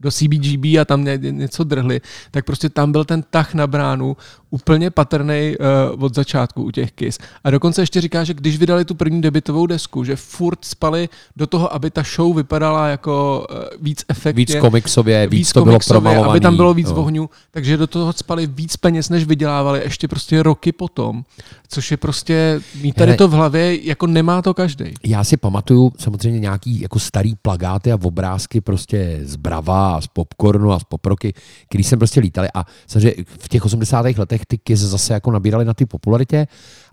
do 0.00 0.10
CBGB 0.10 0.64
a 0.80 0.84
tam 0.84 1.04
něco 1.20 1.64
drhli, 1.64 2.00
tak 2.30 2.44
prostě 2.44 2.68
tam 2.68 2.92
byl 2.92 3.04
ten 3.04 3.22
tah 3.30 3.54
na 3.54 3.66
bránu 3.66 4.16
úplně 4.52 4.90
patrný 4.90 5.56
uh, 5.94 6.04
od 6.04 6.14
začátku 6.14 6.62
u 6.62 6.70
těch 6.70 6.92
Kiss. 6.92 7.18
A 7.44 7.50
dokonce 7.50 7.82
ještě 7.82 8.00
říká, 8.00 8.24
že 8.24 8.34
když 8.34 8.58
vydali 8.58 8.84
tu 8.84 8.94
první 8.94 9.20
debitovou 9.20 9.66
desku, 9.66 10.04
že 10.04 10.16
furt 10.16 10.64
spali 10.64 11.08
do 11.36 11.46
toho, 11.46 11.74
aby 11.74 11.90
ta 11.90 12.02
show 12.16 12.36
vypadala 12.36 12.88
jako 12.88 13.46
uh, 13.50 13.56
víc 13.80 14.04
efektně. 14.08 14.44
Víc 14.44 14.56
komiksově, 14.60 15.26
víc, 15.26 15.38
víc 15.38 15.52
to 15.52 15.64
bylo. 16.00 16.30
Aby 16.30 16.40
tam 16.40 16.56
bylo 16.56 16.74
víc 16.74 16.88
no. 16.88 16.96
ohňů, 16.96 17.30
takže 17.50 17.76
do 17.76 17.86
toho 17.86 18.12
spali 18.12 18.46
víc 18.46 18.76
peněz, 18.76 19.08
než 19.08 19.24
vydělávali 19.24 19.80
ještě 19.84 20.08
prostě 20.08 20.42
roky 20.42 20.72
potom, 20.72 21.24
což 21.68 21.90
je 21.90 21.96
prostě, 21.96 22.60
mít 22.82 22.94
tady 22.94 23.16
to 23.16 23.28
v 23.28 23.32
hlavě, 23.32 23.86
jako 23.86 24.06
nemá 24.06 24.42
to 24.42 24.54
každý. 24.54 24.84
Já 25.04 25.24
si 25.24 25.36
pamatuju 25.36 25.92
samozřejmě 25.98 26.40
nějaký 26.40 26.80
jako 26.80 26.98
starý 26.98 27.34
plagáty 27.42 27.92
a 27.92 27.98
obrázky 28.02 28.60
prostě 28.60 29.20
z 29.22 29.36
Brava 29.36 29.96
a 29.96 30.00
z 30.00 30.06
Popcornu 30.06 30.72
a 30.72 30.78
z 30.78 30.84
Poproky, 30.84 31.34
který 31.68 31.84
jsem 31.84 31.98
prostě 31.98 32.20
lítali 32.20 32.48
a 32.54 32.64
samozřejmě 32.86 33.24
v 33.26 33.48
těch 33.48 33.64
80. 33.64 34.06
letech 34.18 34.41
letech 34.42 34.46
ty 34.46 34.58
Kiss 34.58 34.82
zase 34.82 35.14
jako 35.14 35.30
nabírali 35.30 35.64
na 35.64 35.74
ty 35.74 35.86
popularitě 35.86 36.46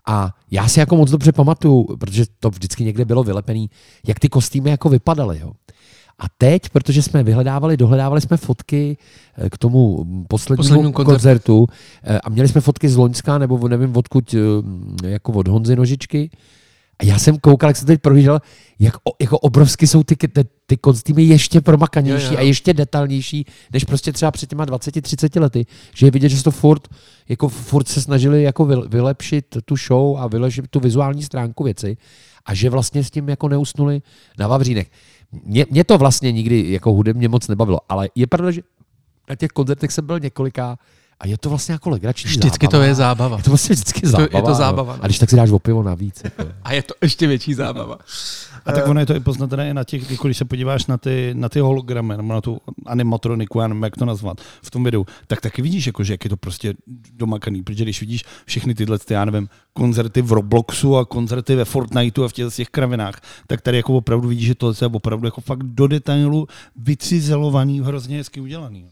a 0.07 0.33
já 0.51 0.67
si 0.67 0.79
jako 0.79 0.97
moc 0.97 1.11
dobře 1.11 1.31
pamatuju, 1.31 1.97
protože 1.97 2.25
to 2.39 2.49
vždycky 2.49 2.83
někde 2.83 3.05
bylo 3.05 3.23
vylepený, 3.23 3.69
jak 4.07 4.19
ty 4.19 4.29
kostýmy 4.29 4.69
jako 4.69 4.89
vypadaly. 4.89 5.39
Jo. 5.39 5.51
A 6.19 6.25
teď, 6.37 6.69
protože 6.69 7.01
jsme 7.01 7.23
vyhledávali, 7.23 7.77
dohledávali 7.77 8.21
jsme 8.21 8.37
fotky 8.37 8.97
eh, 9.37 9.49
k 9.49 9.57
tomu 9.57 10.05
poslednímu, 10.27 10.63
poslednímu 10.63 10.91
koncertu 10.91 11.67
eh, 12.03 12.19
a 12.19 12.29
měli 12.29 12.47
jsme 12.47 12.61
fotky 12.61 12.89
z 12.89 12.95
Loňska, 12.95 13.37
nebo 13.37 13.67
nevím 13.67 13.95
odkud, 13.95 14.35
eh, 14.35 15.07
jako 15.07 15.31
od 15.31 15.47
Honzy 15.47 15.75
Nožičky, 15.75 16.29
a 16.99 17.05
já 17.05 17.19
jsem 17.19 17.37
koukal, 17.37 17.69
jak 17.69 17.77
jsem 17.77 17.87
teď 17.87 18.01
prohlížel, 18.01 18.41
jak 18.79 18.95
o, 18.95 19.11
jako 19.19 19.39
obrovsky 19.39 19.87
jsou 19.87 20.03
ty, 20.03 20.15
ty, 20.15 20.43
ty 20.65 20.77
kostýmy 20.77 21.23
ještě 21.23 21.61
promakanější 21.61 22.25
jo, 22.25 22.31
jo. 22.31 22.37
a 22.37 22.41
ještě 22.41 22.73
detailnější, 22.73 23.45
než 23.73 23.83
prostě 23.83 24.13
třeba 24.13 24.31
před 24.31 24.49
těma 24.49 24.65
20-30 24.65 25.41
lety. 25.41 25.65
Že 25.95 26.07
je 26.07 26.11
vidět, 26.11 26.29
že 26.29 26.37
se 26.37 26.43
to 26.43 26.51
furt, 26.51 26.87
jako 27.29 27.49
furt 27.49 27.87
se 27.87 28.01
snažili 28.01 28.43
jako 28.43 28.65
vylepšit 28.65 29.57
tu 29.65 29.75
show 29.75 30.17
a 30.17 30.27
vylepšit 30.27 30.67
tu 30.69 30.79
vizuální 30.79 31.23
stránku 31.23 31.63
věci 31.63 31.97
a 32.45 32.53
že 32.53 32.69
vlastně 32.69 33.03
s 33.03 33.11
tím 33.11 33.29
jako 33.29 33.47
neusnuli 33.49 34.01
na 34.37 34.47
Vavřínech. 34.47 34.91
Mě, 35.43 35.65
mě 35.69 35.83
to 35.83 35.97
vlastně 35.97 36.31
nikdy 36.31 36.71
jako 36.71 36.93
hudebně 36.93 37.29
moc 37.29 37.47
nebavilo, 37.47 37.79
ale 37.89 38.09
je 38.15 38.27
pravda, 38.27 38.51
že 38.51 38.61
na 39.29 39.35
těch 39.35 39.49
koncertech 39.49 39.91
jsem 39.91 40.05
byl 40.05 40.19
několika 40.19 40.77
a 41.19 41.27
je 41.27 41.37
to 41.37 41.49
vlastně 41.49 41.73
jako 41.73 41.89
legrační 41.89 42.29
Vždycky 42.29 42.65
zábava. 42.65 42.83
to 42.83 42.87
je 42.87 42.95
zábava. 42.95 43.37
Je 43.37 43.43
to 43.43 43.51
vlastně 43.51 43.73
vždycky 43.73 44.07
zábava. 44.07 44.27
To, 44.27 44.37
je 44.37 44.43
to 44.43 44.53
zábava. 44.53 44.95
No. 44.95 45.03
A 45.03 45.05
když 45.05 45.19
tak 45.19 45.29
si 45.29 45.35
dáš 45.35 45.49
o 45.49 45.59
pivo 45.59 45.83
navíc. 45.83 46.21
Jako. 46.23 46.43
A 46.63 46.73
je 46.73 46.83
to 46.83 46.93
ještě 47.01 47.27
větší 47.27 47.53
zábava. 47.53 47.97
A 48.65 48.71
tak 48.71 48.87
ono 48.87 48.99
je 48.99 49.05
to 49.05 49.15
i 49.15 49.19
poznatelné 49.19 49.69
i 49.69 49.73
na 49.73 49.83
těch, 49.83 50.19
když 50.21 50.37
se 50.37 50.45
podíváš 50.45 50.85
na 50.85 50.97
ty, 50.97 51.31
na 51.33 51.49
ty 51.49 51.59
hologramy, 51.59 52.17
nebo 52.17 52.33
na 52.33 52.41
tu 52.41 52.61
animatroniku, 52.85 53.59
já 53.59 53.67
nevím, 53.67 53.83
jak 53.83 53.97
to 53.97 54.05
nazvat, 54.05 54.41
v 54.61 54.71
tom 54.71 54.83
videu, 54.83 55.05
tak 55.27 55.41
taky 55.41 55.61
vidíš, 55.61 55.87
jako, 55.87 56.03
že 56.03 56.13
jak 56.13 56.23
je 56.23 56.29
to 56.29 56.37
prostě 56.37 56.73
domakaný, 57.13 57.63
protože 57.63 57.83
když 57.83 57.99
vidíš 57.99 58.23
všechny 58.45 58.75
tyhle, 58.75 58.99
ty, 58.99 59.13
já 59.13 59.25
nevím, 59.25 59.49
koncerty 59.73 60.21
v 60.21 60.31
Robloxu 60.31 60.97
a 60.97 61.05
koncerty 61.05 61.55
ve 61.55 61.65
Fortniteu 61.65 62.23
a 62.23 62.27
v 62.27 62.33
těch, 62.33 62.55
těch 62.55 62.69
kravinách, 62.69 63.21
tak 63.47 63.61
tady 63.61 63.77
jako 63.77 63.97
opravdu 63.97 64.27
vidíš, 64.27 64.47
že 64.47 64.55
to 64.55 64.73
je 64.81 64.87
opravdu 64.91 65.27
jako 65.27 65.41
fakt 65.41 65.63
do 65.63 65.87
detailu 65.87 66.47
vycizelovaný, 66.75 67.81
hrozně 67.81 68.17
hezky 68.17 68.41
udělaný. 68.41 68.89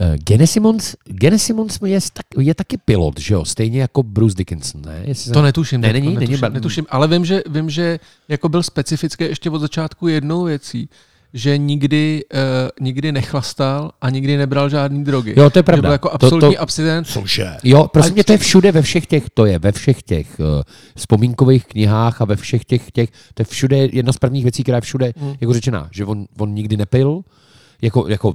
Uh, 0.00 0.16
Gene 0.16 0.46
Simmons, 0.46 0.96
Gene 1.04 1.38
Simmons 1.38 1.78
je, 1.86 2.00
tak, 2.12 2.26
je 2.38 2.54
taky 2.54 2.76
pilot, 2.76 3.20
že 3.20 3.34
jo? 3.34 3.44
Stejně 3.44 3.80
jako 3.80 4.02
Bruce 4.02 4.36
Dickinson, 4.36 4.82
ne? 4.82 5.02
Jestli 5.04 5.32
to 5.32 5.42
netuším. 5.42 5.80
Ne, 5.80 5.92
není, 5.92 6.14
to 6.14 6.20
netuším, 6.20 6.40
není, 6.40 6.54
netuším, 6.54 6.86
ale 6.88 7.08
vím 7.08 7.24
že, 7.24 7.42
vím, 7.48 7.70
že 7.70 7.98
jako 8.28 8.48
byl 8.48 8.62
specifický 8.62 9.24
ještě 9.24 9.50
od 9.50 9.58
začátku 9.58 10.08
jednou 10.08 10.44
věcí, 10.44 10.88
že 11.34 11.58
nikdy, 11.58 12.24
uh, 12.34 12.40
nikdy 12.80 13.12
nechlastal 13.12 13.90
a 14.00 14.10
nikdy 14.10 14.36
nebral 14.36 14.68
žádný 14.68 15.04
drogy. 15.04 15.34
Jo, 15.36 15.50
to 15.50 15.58
je 15.58 15.62
pravda. 15.62 15.80
Že 15.80 15.82
byl 15.82 15.92
jako 15.92 16.10
absolutní 16.10 16.48
to, 16.48 16.54
to, 16.54 16.62
abstinent. 16.62 17.06
Cože? 17.06 17.56
Jo, 17.64 17.88
prosím 17.92 18.14
mě, 18.14 18.24
to 18.24 18.32
je 18.32 18.38
všude 18.38 18.72
ve 18.72 18.82
všech 18.82 19.06
těch, 19.06 19.24
to 19.34 19.46
je 19.46 19.58
ve 19.58 19.72
všech 19.72 20.02
těch 20.02 20.40
uh, 20.40 20.46
vzpomínkových 20.96 21.64
knihách 21.64 22.20
a 22.20 22.24
ve 22.24 22.36
všech 22.36 22.64
těch, 22.64 22.90
těch, 22.90 23.10
to 23.34 23.40
je 23.40 23.44
všude 23.44 23.76
jedna 23.92 24.12
z 24.12 24.18
prvních 24.18 24.44
věcí, 24.44 24.62
která 24.62 24.76
je 24.76 24.82
všude 24.82 25.12
hmm. 25.16 25.34
jako 25.40 25.52
řečená, 25.52 25.88
že 25.92 26.04
on, 26.04 26.26
on 26.38 26.54
nikdy 26.54 26.76
nepil, 26.76 27.22
jako, 27.82 28.08
jako 28.08 28.34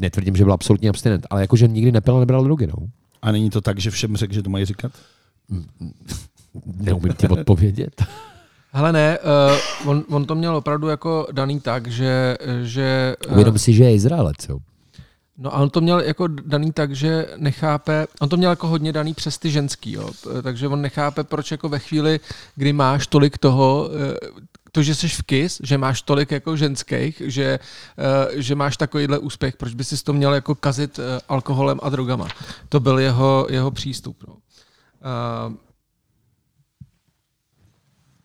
netvrdím, 0.00 0.36
že 0.36 0.44
byl 0.44 0.52
absolutně 0.52 0.90
abstinent, 0.90 1.26
ale 1.30 1.40
jako, 1.40 1.56
že 1.56 1.68
nikdy 1.68 1.92
nepil 1.92 2.16
a 2.16 2.20
nebral 2.20 2.44
drogy. 2.44 2.66
No. 2.66 2.86
A 3.22 3.32
není 3.32 3.50
to 3.50 3.60
tak, 3.60 3.78
že 3.78 3.90
všem 3.90 4.16
řekl, 4.16 4.34
že 4.34 4.42
to 4.42 4.50
mají 4.50 4.64
říkat? 4.64 4.92
Neumím 6.76 7.12
ti 7.12 7.28
odpovědět. 7.28 8.04
Ale 8.72 8.92
ne, 8.92 9.18
uh, 9.84 9.90
on, 9.90 10.04
on 10.10 10.24
to 10.24 10.34
měl 10.34 10.56
opravdu 10.56 10.88
jako 10.88 11.26
daný 11.32 11.60
tak, 11.60 11.86
že... 11.86 12.36
že 12.62 13.16
uh, 13.26 13.32
Uvědom 13.32 13.58
si, 13.58 13.72
že 13.72 13.84
je 13.84 13.94
Izraelec, 13.94 14.36
jo. 14.48 14.58
No 15.38 15.54
a 15.54 15.58
on 15.58 15.70
to 15.70 15.80
měl 15.80 16.00
jako 16.00 16.26
daný 16.26 16.72
tak, 16.72 16.96
že 16.96 17.26
nechápe, 17.36 18.06
on 18.20 18.28
to 18.28 18.36
měl 18.36 18.50
jako 18.50 18.68
hodně 18.68 18.92
daný 18.92 19.14
přes 19.14 19.38
ty 19.38 19.50
ženský, 19.50 19.92
jo, 19.92 20.10
takže 20.42 20.68
on 20.68 20.82
nechápe, 20.82 21.24
proč 21.24 21.50
jako 21.50 21.68
ve 21.68 21.78
chvíli, 21.78 22.20
kdy 22.56 22.72
máš 22.72 23.06
tolik 23.06 23.38
toho, 23.38 23.90
to, 24.76 24.82
že 24.82 24.94
jsi 24.94 25.08
v 25.08 25.22
KIS, 25.22 25.60
že 25.64 25.78
máš 25.78 26.02
tolik 26.02 26.30
jako 26.30 26.56
ženských, 26.56 27.22
že, 27.24 27.58
uh, 28.28 28.40
že 28.40 28.54
máš 28.54 28.76
takovýhle 28.76 29.18
úspěch, 29.18 29.56
proč 29.56 29.74
by 29.74 29.84
si 29.84 30.04
to 30.04 30.12
měl 30.12 30.34
jako 30.34 30.54
kazit 30.54 30.98
uh, 30.98 31.04
alkoholem 31.28 31.80
a 31.82 31.88
drogama. 31.88 32.28
To 32.68 32.80
byl 32.80 32.98
jeho, 32.98 33.46
jeho 33.50 33.70
přístup. 33.70 34.24
No. 34.28 34.34
Uh, 34.34 35.54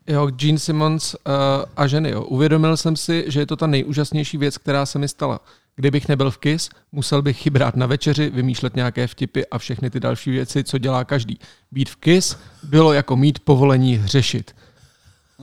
Jo, 0.08 0.28
Gene 0.28 0.60
Simmons 0.60 1.14
uh, 1.14 1.32
a 1.78 1.88
ženy. 1.88 2.10
Jo. 2.10 2.24
Uvědomil 2.24 2.78
jsem 2.78 2.96
si, 2.96 3.26
že 3.28 3.40
je 3.40 3.46
to 3.46 3.56
ta 3.56 3.68
nejúžasnější 3.68 4.38
věc, 4.38 4.58
která 4.58 4.86
se 4.86 5.00
mi 5.00 5.08
stala. 5.08 5.40
Kdybych 5.76 6.08
nebyl 6.08 6.32
v 6.32 6.38
KIS, 6.38 6.70
musel 6.92 7.22
bych 7.22 7.38
chybrat 7.38 7.76
na 7.76 7.86
večeři, 7.86 8.30
vymýšlet 8.30 8.76
nějaké 8.76 9.08
vtipy 9.08 9.42
a 9.52 9.58
všechny 9.58 9.90
ty 9.90 10.00
další 10.00 10.32
věci, 10.32 10.64
co 10.64 10.78
dělá 10.78 11.04
každý. 11.06 11.40
Být 11.72 11.90
v 11.90 11.96
KIS 11.96 12.38
bylo 12.64 12.94
jako 12.94 13.16
mít 13.16 13.40
povolení 13.40 13.96
hřešit. 13.96 14.56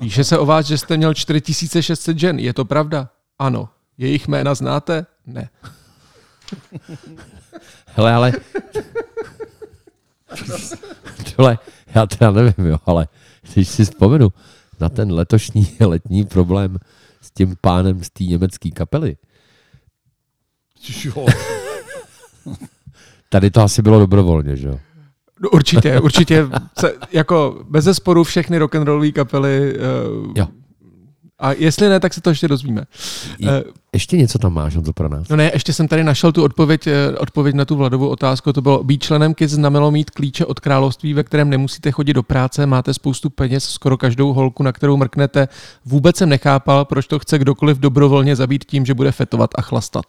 Píše 0.01 0.25
se 0.25 0.39
o 0.39 0.47
vás, 0.47 0.67
že 0.67 0.79
jste 0.79 0.97
měl 0.97 1.15
4600 1.15 2.19
žen. 2.19 2.39
Je 2.39 2.55
to 2.55 2.65
pravda? 2.65 3.11
Ano. 3.39 3.69
Jejich 3.99 4.29
jména 4.29 4.55
znáte? 4.55 5.07
Ne. 5.27 5.49
Hele, 7.87 8.13
ale... 8.13 8.33
Tohle, 11.37 11.59
já 11.95 12.07
teda 12.07 12.31
nevím, 12.31 12.67
jo, 12.67 12.79
ale 12.87 13.09
když 13.55 13.69
si 13.69 13.85
vzpomenu 13.85 14.29
na 14.81 14.89
ten 14.89 15.13
letošní 15.13 15.77
letní 15.81 16.25
problém 16.25 16.79
s 17.21 17.31
tím 17.31 17.57
pánem 17.61 18.05
z 18.05 18.11
té 18.11 18.25
německé 18.25 18.71
kapely, 18.71 19.17
Jo. 21.05 21.27
tady 23.29 23.51
to 23.51 23.61
asi 23.61 23.83
bylo 23.83 23.99
dobrovolně, 23.99 24.57
že 24.57 24.69
jo? 24.69 24.81
No, 25.43 25.49
určitě, 25.51 26.01
určitě. 26.01 26.47
Se, 26.81 26.93
jako 27.13 27.65
bez 27.69 27.85
zesporu 27.85 28.25
všechny 28.25 28.59
rock'n'rollové 28.59 29.13
kapely. 29.13 29.75
Uh, 30.27 30.33
Jo. 30.37 30.47
A 31.41 31.53
jestli 31.53 31.89
ne, 31.89 32.01
tak 32.01 32.15
se 32.15 32.21
to 32.21 32.31
ještě 32.31 32.49
dozvíme. 32.49 32.85
Je- 33.39 33.51
Eh, 33.51 33.63
Ještě 33.93 34.17
něco 34.17 34.39
tam 34.39 34.53
máš, 34.55 34.77
to 34.85 34.93
pro 34.93 35.09
nás. 35.09 35.29
No 35.29 35.37
ne, 35.37 35.51
ještě 35.55 35.73
jsem 35.73 35.89
tady 35.89 36.05
našel 36.05 36.33
tu 36.33 36.43
odpověď, 36.45 36.87
eh, 36.87 37.17
odpověď 37.19 37.55
na 37.55 37.65
tu 37.65 37.77
Vladovou 37.77 38.09
otázku. 38.09 38.53
To 38.53 38.63
bylo, 38.63 38.85
být 38.85 39.03
členem 39.03 39.35
KIS 39.35 39.51
znamenalo 39.51 39.91
mít 39.91 40.11
klíče 40.11 40.45
od 40.47 40.61
království, 40.61 41.15
ve 41.15 41.23
kterém 41.23 41.51
nemusíte 41.51 41.91
chodit 41.91 42.13
do 42.13 42.23
práce, 42.23 42.67
máte 42.67 42.95
spoustu 42.95 43.31
peněz, 43.31 43.65
skoro 43.65 43.97
každou 43.97 44.33
holku, 44.33 44.63
na 44.63 44.73
kterou 44.73 44.97
mrknete. 44.97 45.49
Vůbec 45.85 46.17
jsem 46.17 46.29
nechápal, 46.29 46.85
proč 46.85 47.07
to 47.07 47.19
chce 47.19 47.39
kdokoliv 47.39 47.79
dobrovolně 47.79 48.37
zabít 48.37 48.65
tím, 48.65 48.87
že 48.87 48.95
bude 48.95 49.13
fetovat 49.13 49.51
a 49.59 49.63
chlastat. 49.63 50.05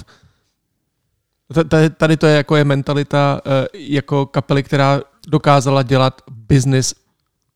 Tady 1.97 2.17
to 2.17 2.25
je 2.27 2.35
jako 2.37 2.55
je 2.55 2.63
mentalita 2.63 3.41
jako 3.73 4.25
kapely, 4.25 4.63
která 4.63 5.01
dokázala 5.29 5.83
dělat 5.83 6.21
business 6.49 6.93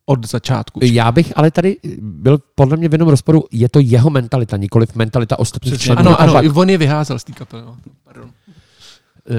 od 0.06 0.28
začátku. 0.28 0.80
Já 0.84 1.12
bych 1.12 1.34
ale 1.36 1.52
tady 1.52 1.78
byl 2.02 2.40
podle 2.56 2.78
mě 2.78 2.90
v 2.90 2.94
jednom 2.94 3.10
rozporu, 3.10 3.44
je 3.52 3.70
to 3.70 3.80
jeho 3.80 4.10
mentalita, 4.10 4.58
nikoliv 4.58 4.96
mentalita 4.96 5.40
ostatních 5.40 5.82
členů. 5.82 6.00
Ano, 6.00 6.22
ano, 6.22 6.34
pak- 6.34 6.46
i 6.46 6.50
on 6.50 6.70
je 6.70 6.78
vyházel 6.78 7.20
z 7.20 7.24
té 7.24 7.34
kapely. 7.34 7.64
No. 7.66 7.78
Pardon. 8.04 8.30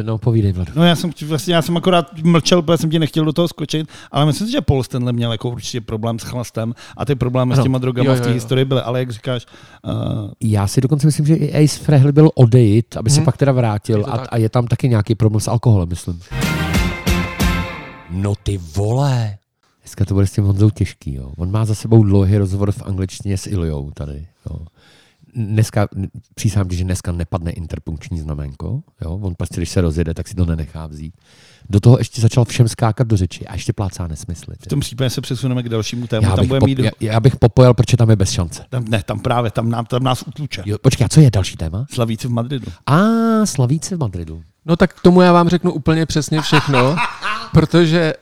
No, 0.02 0.18
povídej, 0.18 0.52
Vlado. 0.52 0.72
No 0.76 0.84
já 0.84 0.96
jsem 0.96 1.10
vlastně, 1.26 1.54
já 1.54 1.62
jsem 1.62 1.76
akorát 1.76 2.22
mlčel, 2.22 2.62
protože 2.62 2.78
jsem 2.78 2.90
ti 2.90 2.98
nechtěl 2.98 3.24
do 3.24 3.32
toho 3.32 3.48
skočit, 3.48 3.88
ale 4.12 4.26
myslím 4.26 4.46
si, 4.46 4.52
že 4.52 4.60
Paul 4.60 4.82
Stanley 4.82 5.12
měl 5.12 5.32
jako 5.32 5.48
určitě 5.50 5.80
problém 5.80 6.18
s 6.18 6.22
chlastem 6.22 6.74
a 6.96 7.04
ty 7.04 7.14
problémy 7.14 7.52
Ano. 7.54 7.62
s 7.62 7.64
těma 7.64 7.78
drogama 7.78 8.10
Jo, 8.10 8.16
v 8.16 8.20
té 8.20 8.24
jo, 8.26 8.30
jo. 8.30 8.34
historii 8.34 8.64
byly, 8.64 8.80
ale 8.80 8.98
jak 8.98 9.10
říkáš, 9.10 9.46
uh, 9.84 9.92
Já 10.40 10.66
si 10.66 10.80
dokonce 10.80 11.06
myslím, 11.06 11.26
že 11.26 11.34
i 11.34 11.64
Ace 11.64 11.78
Frehley 11.84 12.12
byl 12.12 12.30
odejít, 12.34 12.96
aby 12.96 13.10
se 13.10 13.16
Mhm. 13.20 13.24
pak 13.24 13.36
teda 13.36 13.52
vrátil 13.52 13.98
Je 13.98 14.04
a, 14.04 14.10
a 14.30 14.36
je 14.36 14.48
tam 14.48 14.66
taky 14.66 14.88
nějaký 14.88 15.14
problém 15.14 15.40
s 15.40 15.48
alkoholem, 15.48 15.88
myslím. 15.88 16.20
No 18.14 18.34
ty 18.34 18.58
vole. 18.58 19.38
Dneska 19.82 20.04
to 20.04 20.14
bude 20.14 20.26
s 20.26 20.32
tím 20.32 20.44
Honzou 20.44 20.70
těžký, 20.70 21.14
jo. 21.14 21.32
On 21.36 21.50
má 21.50 21.64
za 21.64 21.74
sebou 21.74 22.04
dlouhý 22.04 22.38
rozhovor 22.38 22.72
v 22.72 22.82
angličtině 22.82 23.38
s 23.38 23.46
Iliou 23.46 23.90
tady, 23.90 24.26
jo. 24.50 24.66
Dneska, 25.34 25.88
přísám 26.34 26.70
že 26.70 26.84
dneska 26.84 27.12
nepadne 27.12 27.50
interpunkční 27.50 28.20
znamenko, 28.20 28.82
jo. 29.02 29.18
On 29.22 29.34
prostě, 29.34 29.56
když 29.56 29.70
se 29.70 29.80
rozjede, 29.80 30.14
tak 30.14 30.28
si 30.28 30.34
to 30.34 30.46
nenechá 30.46 30.86
vzít. 30.86 31.14
Do 31.70 31.80
toho 31.80 31.98
ještě 31.98 32.20
začal 32.20 32.44
všem 32.44 32.68
skákat 32.68 33.06
do 33.06 33.16
řeči 33.16 33.46
a 33.46 33.54
ještě 33.54 33.72
plácá 33.72 34.06
nesmysly. 34.06 34.54
v 34.60 34.66
tom 34.66 34.80
případě 34.80 35.10
se 35.10 35.20
přesuneme 35.20 35.62
k 35.62 35.68
dalšímu 35.68 36.06
tématu. 36.06 36.30
Já 36.30 36.36
Tam 36.36 36.48
bych, 36.48 36.62
mít... 36.62 36.78
já, 36.78 36.90
já 37.00 37.20
bych 37.20 37.36
popojal, 37.36 37.74
protože 37.74 37.96
tam 37.96 38.10
je 38.10 38.16
bez 38.16 38.30
šance. 38.30 38.64
Tam, 38.68 38.84
ne, 38.88 39.02
tam 39.06 39.20
právě, 39.20 39.50
tam, 39.50 39.70
nám, 39.70 39.86
tam 39.86 40.02
nás 40.02 40.22
utluče. 40.26 40.62
Jo, 40.66 40.78
počkej, 40.78 41.04
a 41.04 41.08
co 41.08 41.20
je 41.20 41.30
další 41.30 41.56
téma? 41.56 41.86
Slavíci 41.92 42.28
v 42.28 42.30
Madridu. 42.30 42.66
A 42.86 42.96
Slavíci 43.46 43.94
v 43.94 43.98
Madridu. 43.98 44.42
No 44.66 44.76
tak 44.76 44.94
k 44.94 45.00
tomu 45.02 45.20
já 45.20 45.32
vám 45.32 45.48
řeknu 45.48 45.72
úplně 45.72 46.06
přesně 46.06 46.40
všechno, 46.40 46.96
protože 47.52 48.14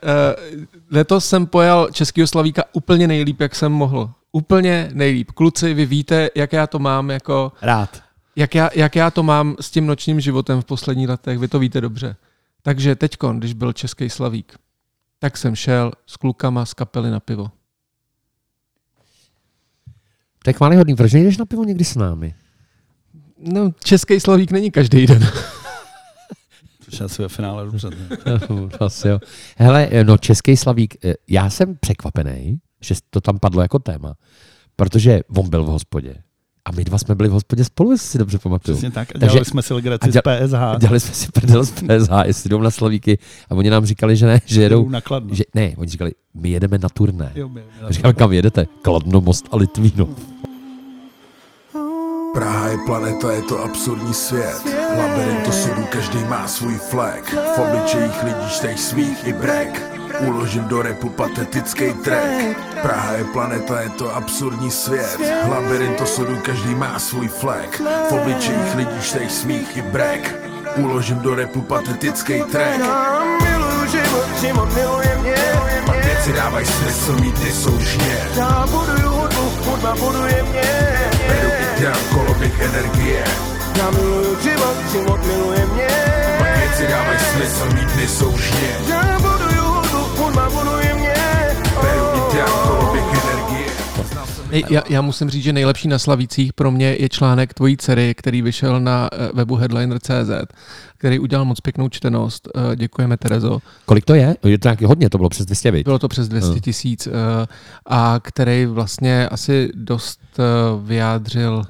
uh, 0.54 0.62
letos 0.90 1.26
jsem 1.26 1.46
pojal 1.46 1.88
Českého 1.92 2.26
Slavíka 2.26 2.64
úplně 2.72 3.08
nejlíp, 3.08 3.40
jak 3.40 3.54
jsem 3.54 3.72
mohl. 3.72 4.10
Úplně 4.32 4.90
nejlíp. 4.92 5.30
Kluci, 5.30 5.74
vy 5.74 5.86
víte, 5.86 6.30
jak 6.34 6.52
já 6.52 6.66
to 6.66 6.78
mám, 6.78 7.10
jako, 7.10 7.52
Rád. 7.62 8.02
jak, 8.36 8.54
já, 8.54 8.70
jak 8.74 8.96
já 8.96 9.10
to 9.10 9.22
mám 9.22 9.56
s 9.60 9.70
tím 9.70 9.86
nočním 9.86 10.20
životem 10.20 10.60
v 10.60 10.64
posledních 10.64 11.08
letech, 11.08 11.38
vy 11.38 11.48
to 11.48 11.58
víte 11.58 11.80
dobře. 11.80 12.16
Takže 12.62 12.96
teďkon, 12.96 13.38
když 13.38 13.54
byl 13.54 13.72
Český 13.72 14.10
Slavík, 14.10 14.58
tak 15.18 15.36
jsem 15.36 15.56
šel 15.56 15.92
s 16.06 16.16
klukama 16.16 16.66
z 16.66 16.74
kapely 16.74 17.10
na 17.10 17.20
pivo. 17.20 17.50
To 20.44 20.50
je 20.50 20.54
chválihodný, 20.54 20.96
proč 20.96 21.12
nejdeš 21.12 21.36
na 21.36 21.46
pivo 21.46 21.64
někdy 21.64 21.84
s 21.84 21.94
námi? 21.94 22.34
No, 23.38 23.70
Český 23.84 24.20
Slavík 24.20 24.50
není 24.50 24.70
každý 24.70 25.06
den. 25.06 25.28
Přišel 26.80 27.08
si 27.08 27.22
ve 27.22 27.28
finále 27.28 27.64
dobře. 27.64 27.88
Asi 28.80 29.08
jo. 29.08 29.18
Hele, 29.56 29.90
no 30.02 30.18
Český 30.18 30.56
Slavík, 30.56 31.04
eh, 31.04 31.14
já 31.28 31.50
jsem 31.50 31.76
překvapený, 31.80 32.60
že 32.80 32.94
to 33.10 33.20
tam 33.20 33.38
padlo 33.38 33.62
jako 33.62 33.78
téma, 33.78 34.14
protože 34.76 35.20
on 35.36 35.50
byl 35.50 35.64
v 35.64 35.66
hospodě. 35.66 36.22
A 36.68 36.72
my 36.72 36.84
dva 36.84 36.98
jsme 36.98 37.14
byli 37.14 37.28
v 37.28 37.32
hospodě 37.32 37.64
spolu, 37.64 37.92
jestli 37.92 38.08
si 38.08 38.18
dobře 38.18 38.38
pamatuju. 38.38 38.76
Přesně 38.76 38.90
tak. 38.90 39.08
A 39.10 39.18
Takže- 39.18 39.26
dělali 39.32 39.44
jsme 39.44 39.62
si 39.62 39.74
legraci 39.74 40.08
děl- 40.10 40.22
z 40.24 40.46
PSH. 40.46 40.54
A 40.54 40.78
dělali 40.78 41.00
jsme 41.00 41.14
si 41.14 41.28
prdel 41.32 41.64
z 41.64 41.70
PSH, 41.70 42.10
jestli 42.24 42.50
jdou 42.50 42.60
na 42.60 42.70
Slavíky. 42.70 43.18
A 43.50 43.54
oni 43.54 43.70
nám 43.70 43.84
říkali, 43.86 44.16
že 44.16 44.26
ne, 44.26 44.40
že 44.46 44.62
jedou. 44.62 44.88
na 44.88 45.00
Kladno. 45.00 45.34
Že, 45.34 45.44
ne, 45.54 45.72
oni 45.76 45.90
říkali, 45.90 46.12
my 46.34 46.48
jedeme 46.50 46.78
na 46.78 46.88
turné. 46.88 47.32
Jo, 47.34 47.48
my- 47.48 47.62
Já 47.82 47.90
Říkal, 47.90 48.12
kam 48.12 48.32
jedete? 48.32 48.66
Kladno, 48.82 49.20
Most 49.20 49.48
a 49.52 49.56
Litvíno. 49.56 50.08
Praha 52.34 52.68
je 52.68 52.78
planeta, 52.86 53.32
je 53.32 53.42
to 53.42 53.64
absurdní 53.64 54.14
svět. 54.14 54.56
Labirint 54.98 55.48
osudů, 55.48 55.82
každý 55.92 56.18
má 56.24 56.48
svůj 56.48 56.74
flag. 56.74 57.34
V 57.56 57.58
obličejích 57.58 58.22
lidí 58.24 58.50
čteš 58.50 58.80
smích 58.80 59.26
i 59.26 59.32
brek. 59.32 60.01
Uložím 60.20 60.64
do 60.64 60.82
repu 60.82 61.08
patetický 61.08 61.92
track. 61.92 62.56
Praha 62.82 63.12
je 63.12 63.24
planeta, 63.24 63.80
je 63.80 63.88
to 63.88 64.16
absurdní 64.16 64.70
svět. 64.70 65.18
Labirint 65.48 66.00
osudů, 66.00 66.36
každý 66.42 66.74
má 66.74 66.98
svůj 66.98 67.28
flag. 67.28 67.82
V 68.08 68.12
obličejích 68.12 68.74
lidí 68.74 69.00
čteš 69.02 69.32
smích 69.32 69.76
i 69.76 69.82
brek. 69.82 70.34
Uložím 70.76 71.18
do 71.18 71.34
repu 71.34 71.60
patetický 71.60 72.42
track. 72.42 72.78
Miluju 73.42 73.86
život, 73.90 74.26
život 74.40 74.74
miluje 74.74 75.18
mě, 75.22 75.36
Pak 75.86 76.04
věci 76.04 76.32
dávaj 76.32 76.66
smysl, 76.66 77.12
mít 77.20 77.44
nesoužně. 77.44 78.28
Já 78.36 78.66
buduju 78.70 79.08
hudbu, 79.08 79.70
hudba 79.70 79.94
buduje 79.94 80.42
mě. 80.42 80.62
Beru 81.28 81.48
i 81.48 81.80
dělám 81.80 82.02
koloběh 82.14 82.60
energie. 82.60 83.24
Já 83.78 83.90
miluju 83.90 84.40
život, 84.42 84.76
život 84.92 85.26
miluje 85.26 85.66
mě. 85.66 85.88
Pak 86.38 86.56
věci 86.56 86.86
dávaj 86.86 87.18
smysl, 87.18 87.64
mít 87.74 87.96
nesoužně. 87.96 88.76
Já 88.88 89.18
buduju 89.20 89.51
mě. 94.52 94.64
Já, 94.70 94.82
já 94.88 95.02
musím 95.02 95.30
říct, 95.30 95.42
že 95.42 95.52
nejlepší 95.52 95.88
na 95.88 95.98
Slavících 95.98 96.52
pro 96.52 96.70
mě 96.70 96.96
je 96.98 97.08
článek 97.08 97.54
tvojí 97.54 97.76
dcery, 97.76 98.14
který 98.14 98.42
vyšel 98.42 98.80
na 98.80 99.08
eh, 99.12 99.30
webu 99.34 99.56
Headliner.cz, 99.56 100.52
který 100.98 101.18
udělal 101.18 101.44
moc 101.44 101.60
pěknou 101.60 101.88
čtenost. 101.88 102.48
Eh, 102.56 102.76
Děkujeme, 102.76 103.16
Terezo. 103.16 103.58
Kolik 103.86 104.04
to 104.04 104.14
je? 104.14 104.36
Je 104.44 104.58
to 104.58 104.68
nějaký 104.68 104.84
hodně, 104.84 105.10
to 105.10 105.18
bylo 105.18 105.28
přes 105.28 105.46
200 105.46 105.70
viď? 105.70 105.84
Bylo 105.84 105.98
to 105.98 106.08
přes 106.08 106.28
200 106.28 106.60
tisíc 106.60 107.06
eh, 107.06 107.10
a 107.86 108.20
který 108.22 108.66
vlastně 108.66 109.28
asi 109.28 109.70
dost 109.74 110.20
vyjádřil 110.82 111.62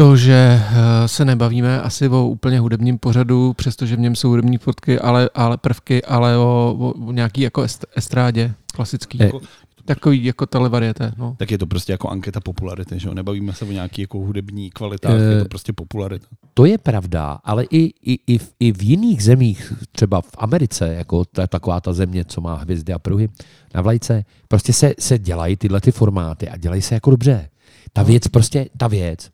to, 0.00 0.16
že 0.16 0.62
eh, 0.62 1.08
se 1.08 1.24
nebavíme 1.24 1.80
asi 1.80 2.08
o 2.08 2.26
úplně 2.26 2.60
hudebním 2.60 2.98
pořadu, 2.98 3.52
přestože 3.52 3.96
v 3.96 4.00
něm 4.00 4.16
jsou 4.16 4.28
hudební 4.28 4.58
fotky, 4.58 4.98
ale, 4.98 5.30
ale 5.34 5.56
prvky, 5.56 6.04
ale 6.04 6.36
o, 6.36 6.76
o, 6.78 6.92
o 7.06 7.12
nějaký 7.12 7.40
jako 7.40 7.62
est- 7.62 7.84
estrádě 7.96 8.54
klasický. 8.74 9.18
Eh, 9.22 9.24
Jako, 9.24 9.40
takový 9.84 10.24
jako 10.24 10.46
televarieté. 10.46 11.12
No. 11.16 11.34
Tak 11.38 11.50
je 11.50 11.58
to 11.58 11.66
prostě 11.66 11.92
jako 11.92 12.08
anketa 12.08 12.40
popularity, 12.40 12.98
že 12.98 13.08
jo? 13.08 13.14
Nebavíme 13.14 13.52
se 13.52 13.64
o 13.64 13.72
nějaký 13.72 14.02
jako 14.02 14.18
hudební 14.18 14.70
kvalitách, 14.70 15.12
Eh, 15.12 15.34
je 15.34 15.42
to 15.42 15.48
prostě 15.48 15.72
popularita. 15.72 16.26
To 16.54 16.64
je 16.64 16.78
pravda, 16.78 17.38
ale 17.44 17.64
i, 17.64 17.92
i, 18.12 18.18
i, 18.34 18.38
v, 18.38 18.52
i 18.60 18.72
v 18.72 18.82
jiných 18.82 19.22
zemích, 19.24 19.72
třeba 19.92 20.20
v 20.20 20.30
Americe, 20.38 20.94
jako 20.94 21.24
ta, 21.24 21.46
taková 21.46 21.80
ta 21.80 21.92
země, 21.92 22.24
co 22.24 22.40
má 22.40 22.54
hvězdy 22.54 22.92
a 22.92 22.98
pruhy 22.98 23.28
na 23.74 23.80
vlajce, 23.82 24.24
prostě 24.48 24.72
se, 24.72 24.94
se 24.98 25.18
dělají 25.18 25.56
tyhle 25.56 25.80
ty 25.80 25.92
formáty 25.92 26.48
a 26.48 26.56
dělají 26.56 26.82
se 26.82 26.94
jako 26.94 27.10
dobře. 27.10 27.48
Ta 27.92 28.02
věc 28.02 28.28
prostě, 28.28 28.66
ta 28.76 28.88
věc, 28.88 29.30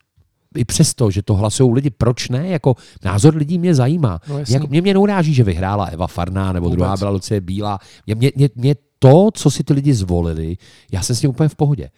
i 0.56 0.64
přesto, 0.64 1.10
že 1.10 1.22
to 1.22 1.34
hlasují 1.34 1.74
lidi, 1.74 1.90
proč 1.90 2.28
ne? 2.28 2.48
Jako 2.48 2.74
názor 3.04 3.36
lidí 3.36 3.58
mě 3.58 3.74
zajímá. 3.74 4.20
No, 4.28 4.38
jako, 4.48 4.66
mě, 4.66 4.80
mě 4.80 4.94
neuráží, 4.94 5.34
že 5.34 5.44
vyhrála 5.44 5.84
Eva 5.84 6.06
Farná, 6.06 6.52
nebo 6.52 6.64
Vůbec. 6.64 6.76
druhá 6.76 6.96
byla 6.96 7.10
Lucie 7.10 7.40
Bílá. 7.40 7.78
Mě, 8.06 8.14
mě, 8.14 8.32
mě, 8.36 8.48
mě 8.54 8.74
to, 8.98 9.28
co 9.34 9.50
si 9.50 9.64
ty 9.64 9.72
lidi 9.72 9.94
zvolili, 9.94 10.56
já 10.92 11.02
jsem 11.02 11.16
s 11.16 11.20
tím 11.20 11.30
úplně 11.30 11.48
v 11.48 11.54
pohodě. 11.54 11.90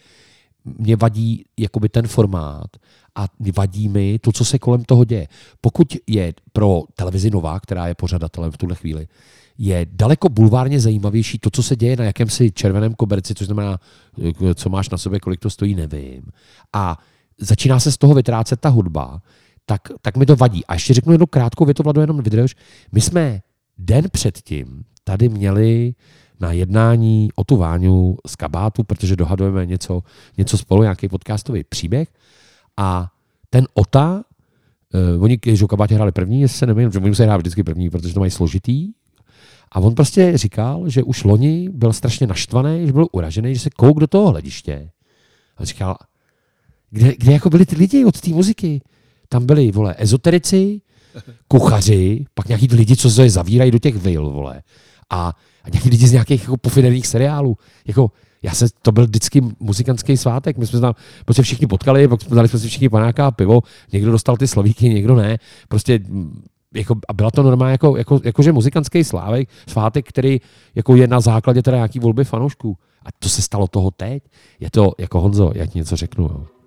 mě 0.79 0.97
vadí 0.97 1.45
jakoby 1.59 1.89
ten 1.89 2.07
formát 2.07 2.77
a 3.15 3.27
vadí 3.57 3.89
mi 3.89 4.19
to, 4.19 4.33
co 4.33 4.45
se 4.45 4.59
kolem 4.59 4.85
toho 4.85 5.05
děje. 5.05 5.29
Pokud 5.61 5.97
je 6.07 6.35
pro 6.53 6.83
televizi 6.95 7.31
Nová, 7.31 7.61
která 7.61 7.87
je 7.87 7.95
pořadatelem 7.95 8.51
v 8.51 8.57
tuhle 8.57 8.77
chvíli, 8.77 9.09
je 9.59 9.87
daleko 9.93 10.29
bulvárně 10.29 10.81
zajímavější 10.81 11.39
to, 11.39 11.51
co 11.51 11.63
se 11.63 11.77
děje 11.77 11.97
na 11.97 12.05
jakémsi 12.05 12.53
červeném 12.53 12.95
koberci, 12.95 13.35
což 13.35 13.47
znamená, 13.47 13.79
eh, 14.51 14.55
co 14.55 14.71
máš 14.71 14.91
na 14.91 14.99
sobě, 14.99 15.21
kolik 15.21 15.41
to 15.41 15.51
stojí, 15.51 15.75
nevím. 15.75 16.23
A 16.73 16.99
začíná 17.41 17.81
se 17.81 17.93
z 17.93 17.99
toho 17.99 18.15
vytrácet 18.15 18.61
ta 18.61 18.69
hudba, 18.69 19.23
tak, 19.67 19.81
tak 20.03 20.17
mi 20.17 20.27
to 20.27 20.37
vadí. 20.37 20.67
A 20.67 20.75
ještě 20.75 20.95
řeknu 20.95 21.13
jednu 21.13 21.27
krátkou 21.27 21.65
větu, 21.65 21.83
Vlado, 21.83 22.01
jenom 22.01 22.23
vydrž. 22.23 22.55
My 22.93 23.01
jsme 23.01 23.41
den 23.79 24.05
předtím 24.13 24.85
tady 25.05 25.29
měli 25.29 25.95
na 26.41 26.53
jednání 26.53 27.29
o 27.35 27.45
tu 27.45 27.57
Váňu 27.57 28.17
z 28.27 28.37
kabátu, 28.37 28.85
protože 28.85 29.17
dohadujeme 29.17 29.67
něco, 29.67 30.03
něco 30.39 30.59
spolu, 30.59 30.83
nějaký 30.83 31.09
podcastový 31.09 31.65
příběh. 31.65 32.09
A 32.77 33.13
ten 33.51 33.67
Ota, 33.75 34.23
uh, 35.17 35.23
oni, 35.25 35.37
když 35.37 35.65
kabátě 35.69 35.95
hráli 35.95 36.13
první, 36.13 36.41
jestli 36.41 36.59
se 36.59 36.67
nevím, 36.67 36.93
že 36.93 36.99
oni 36.99 37.15
se 37.15 37.25
hrát 37.25 37.37
vždycky 37.37 37.65
první, 37.65 37.91
protože 37.91 38.15
to 38.15 38.21
mají 38.21 38.31
složitý. 38.31 38.93
A 39.73 39.81
on 39.81 39.95
prostě 39.95 40.39
říkal, 40.39 40.89
že 40.89 41.03
už 41.03 41.25
loni 41.25 41.69
byl 41.73 41.93
strašně 41.93 42.27
naštvaný, 42.27 42.87
že 42.87 42.93
byl 42.93 43.07
uražený, 43.13 43.55
že 43.55 43.61
se 43.61 43.71
kouk 43.71 44.01
do 44.01 44.07
toho 44.07 44.31
hlediště. 44.31 44.91
A 45.57 45.65
říkal, 45.65 45.97
kde, 46.91 47.15
kde 47.19 47.33
jako 47.33 47.51
byli 47.51 47.67
ty 47.67 47.77
lidi 47.77 48.05
od 48.05 48.21
té 48.21 48.31
muziky? 48.31 48.81
Tam 49.29 49.47
byli, 49.47 49.73
vole, 49.73 49.95
ezoterici, 49.99 50.81
kuchaři, 51.49 52.25
pak 52.35 52.49
nějaký 52.49 52.69
lidi, 52.73 52.97
co 52.97 53.11
se 53.11 53.31
zavírají 53.31 53.71
do 53.71 53.79
těch 53.79 53.97
vil, 53.97 54.31
vole. 54.31 54.63
A, 55.11 55.33
a 55.65 55.71
nějaký 55.73 55.89
lidi 55.91 56.07
z 56.07 56.13
nějakých 56.13 56.43
jako 56.43 56.57
pofiderních 56.57 57.07
seriálů. 57.07 57.57
Jako, 57.87 58.11
já 58.43 58.53
se, 58.53 58.67
to 58.83 58.93
byl 58.93 59.05
vždycky 59.05 59.41
muzikantský 59.61 60.17
svátek, 60.17 60.59
my 60.59 60.67
jsme 60.67 60.77
se 60.77 60.81
tam 60.81 60.95
prostě 61.25 61.43
všichni 61.43 61.67
potkali, 61.67 62.09
pak 62.09 62.23
jsme 62.23 62.37
dali 62.37 62.49
jsme 62.49 62.59
si 62.59 62.69
všichni 62.69 62.89
panáka 62.89 63.27
a 63.27 63.31
pivo, 63.31 63.61
někdo 63.93 64.11
dostal 64.11 64.37
ty 64.37 64.47
slovíky, 64.47 64.89
někdo 64.89 65.17
ne. 65.17 65.39
Prostě 65.69 66.01
jako, 66.75 66.95
a 67.09 67.13
byla 67.13 67.31
to 67.31 67.43
normálně 67.43 67.73
jako, 67.73 67.97
jako, 67.97 68.21
jakože 68.25 68.53
muzikantský 68.53 69.05
slávek, 69.05 69.49
svátek, 69.67 70.09
který 70.09 70.41
jako 70.75 70.97
je 70.97 71.07
na 71.07 71.21
základě 71.21 71.63
teda 71.63 71.77
nějaký 71.77 71.99
volby 71.99 72.25
fanoušků. 72.25 72.77
A 73.03 73.09
to 73.19 73.29
se 73.29 73.43
stalo 73.43 73.67
toho 73.67 73.91
teď. 73.91 74.23
Je 74.61 74.71
to, 74.71 74.93
jako 74.99 75.21
Honzo, 75.21 75.53
já 75.55 75.67
ti 75.67 75.79
něco 75.79 75.97
řeknu. 75.97 76.25
Jo. 76.25 76.58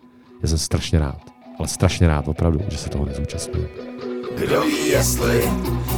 Já 0.42 0.50
jsem 0.50 0.58
strašně 0.58 1.00
rád, 1.00 1.22
ale 1.60 1.68
strašně 1.68 2.08
rád 2.08 2.28
opravdu, 2.28 2.60
že 2.70 2.78
se 2.78 2.90
toho 2.90 3.06
nezúčastňuji. 3.06 3.68
Kdo 4.38 4.62
ví, 4.62 4.88
jestli, 4.88 5.52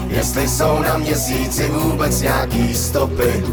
jestli 0.08 0.48
jsou 0.48 0.80
na 0.80 0.98
měsíci 0.98 1.70
vůbec 1.70 2.22
nějaký 2.22 2.74
stopy 2.74 3.44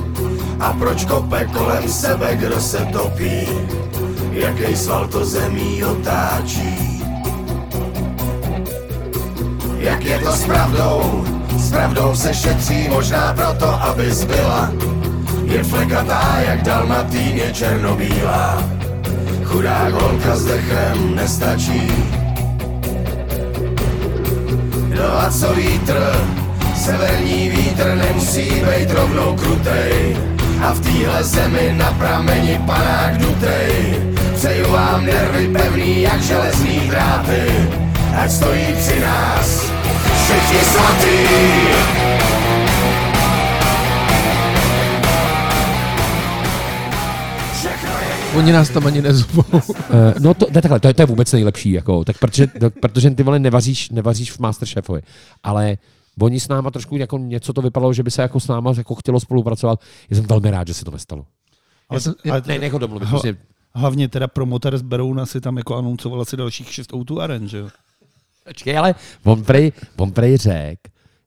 a 0.60 0.72
proč 0.72 1.04
kope 1.04 1.44
kolem 1.44 1.88
sebe, 1.88 2.36
kdo 2.36 2.60
se 2.60 2.88
topí, 2.92 3.48
jaký 4.32 4.76
sval 4.76 5.08
to 5.08 5.24
zemí 5.24 5.84
otáčí. 5.84 7.02
Jak 9.78 10.04
je 10.04 10.18
to 10.18 10.32
s 10.32 10.46
pravdou, 10.46 11.24
s 11.56 11.70
pravdou 11.70 12.14
se 12.16 12.34
šetří 12.34 12.88
možná 12.88 13.34
proto, 13.34 13.66
aby 13.66 14.14
zbyla. 14.14 14.72
Je 15.44 15.64
flekatá, 15.64 16.40
jak 16.46 16.62
dalmatýně 16.62 17.52
černobílá, 17.52 18.62
chudá 19.50 19.90
holka 19.90 20.36
s 20.36 20.44
dechem 20.44 21.14
nestačí. 21.14 21.82
No 24.94 25.06
a 25.20 25.30
co 25.30 25.54
vítr? 25.54 25.98
Severní 26.74 27.48
vítr 27.48 27.94
nemusí 27.94 28.50
být 28.50 28.90
rovnou 28.90 29.36
krutej. 29.36 30.16
A 30.62 30.72
v 30.72 30.80
téhle 30.80 31.24
zemi 31.24 31.74
na 31.76 31.92
prameni 31.92 32.60
panák 32.66 33.18
dutej. 33.18 33.72
Přeju 34.34 34.72
vám 34.72 35.06
nervy 35.06 35.48
pevný 35.48 36.02
jak 36.02 36.22
železný 36.22 36.80
dráty. 36.90 37.42
Ať 38.22 38.30
stojí 38.30 38.66
při 38.78 39.00
nás 39.00 39.72
všichni 40.24 40.60
svatý. 40.60 42.19
Oni 48.36 48.52
nás 48.52 48.70
tam 48.70 48.86
ani 48.86 49.02
nezvou. 49.02 49.42
Uh, 49.52 49.60
no 50.20 50.34
to, 50.34 50.46
je 50.54 50.62
takhle, 50.62 50.80
to, 50.80 50.88
je, 50.88 50.94
to 50.94 51.02
je 51.02 51.06
vůbec 51.06 51.32
nejlepší, 51.32 51.70
jako, 51.72 52.04
tak 52.04 52.18
protože, 52.18 52.46
to, 52.46 52.70
protože 52.70 53.10
ty 53.10 53.22
vole 53.22 53.38
nevaříš, 53.38 53.90
nevaříš 53.90 54.32
v 54.32 54.38
Masterchefovi, 54.38 55.02
ale 55.42 55.78
oni 56.20 56.40
s 56.40 56.48
náma 56.48 56.70
trošku 56.70 56.96
jako 56.96 57.18
něco 57.18 57.52
to 57.52 57.62
vypadalo, 57.62 57.92
že 57.92 58.02
by 58.02 58.10
se 58.10 58.22
jako 58.22 58.40
s 58.40 58.48
náma 58.48 58.72
jako 58.76 58.94
chtělo 58.94 59.20
spolupracovat. 59.20 59.80
Já 60.10 60.16
jsem 60.16 60.26
velmi 60.26 60.50
rád, 60.50 60.66
že 60.68 60.74
se 60.74 60.84
to 60.84 60.90
nestalo. 60.90 61.24
Ale, 61.88 62.00
Ale- 62.30 62.42
Ne, 62.46 62.58
nech 62.58 62.72
ho 62.72 62.78
domluvit, 62.78 63.04
Ho- 63.04 63.10
prostě, 63.10 63.36
Hlavně 63.74 64.08
teda 64.08 64.28
promotor 64.28 64.78
z 64.78 64.82
Berouna 64.82 65.26
si 65.26 65.40
tam 65.40 65.56
jako 65.56 65.76
anoncoval 65.76 66.20
asi 66.20 66.36
dalších 66.36 66.72
šest 66.72 66.92
O2 66.92 67.20
aren, 67.20 67.48
že 67.48 67.58
jo? 67.58 67.68
Počkej, 68.48 68.78
ale 68.78 68.94
on 69.24 69.44
prej, 69.44 69.72
on 69.96 70.12
prej 70.12 70.36
řek, 70.36 70.78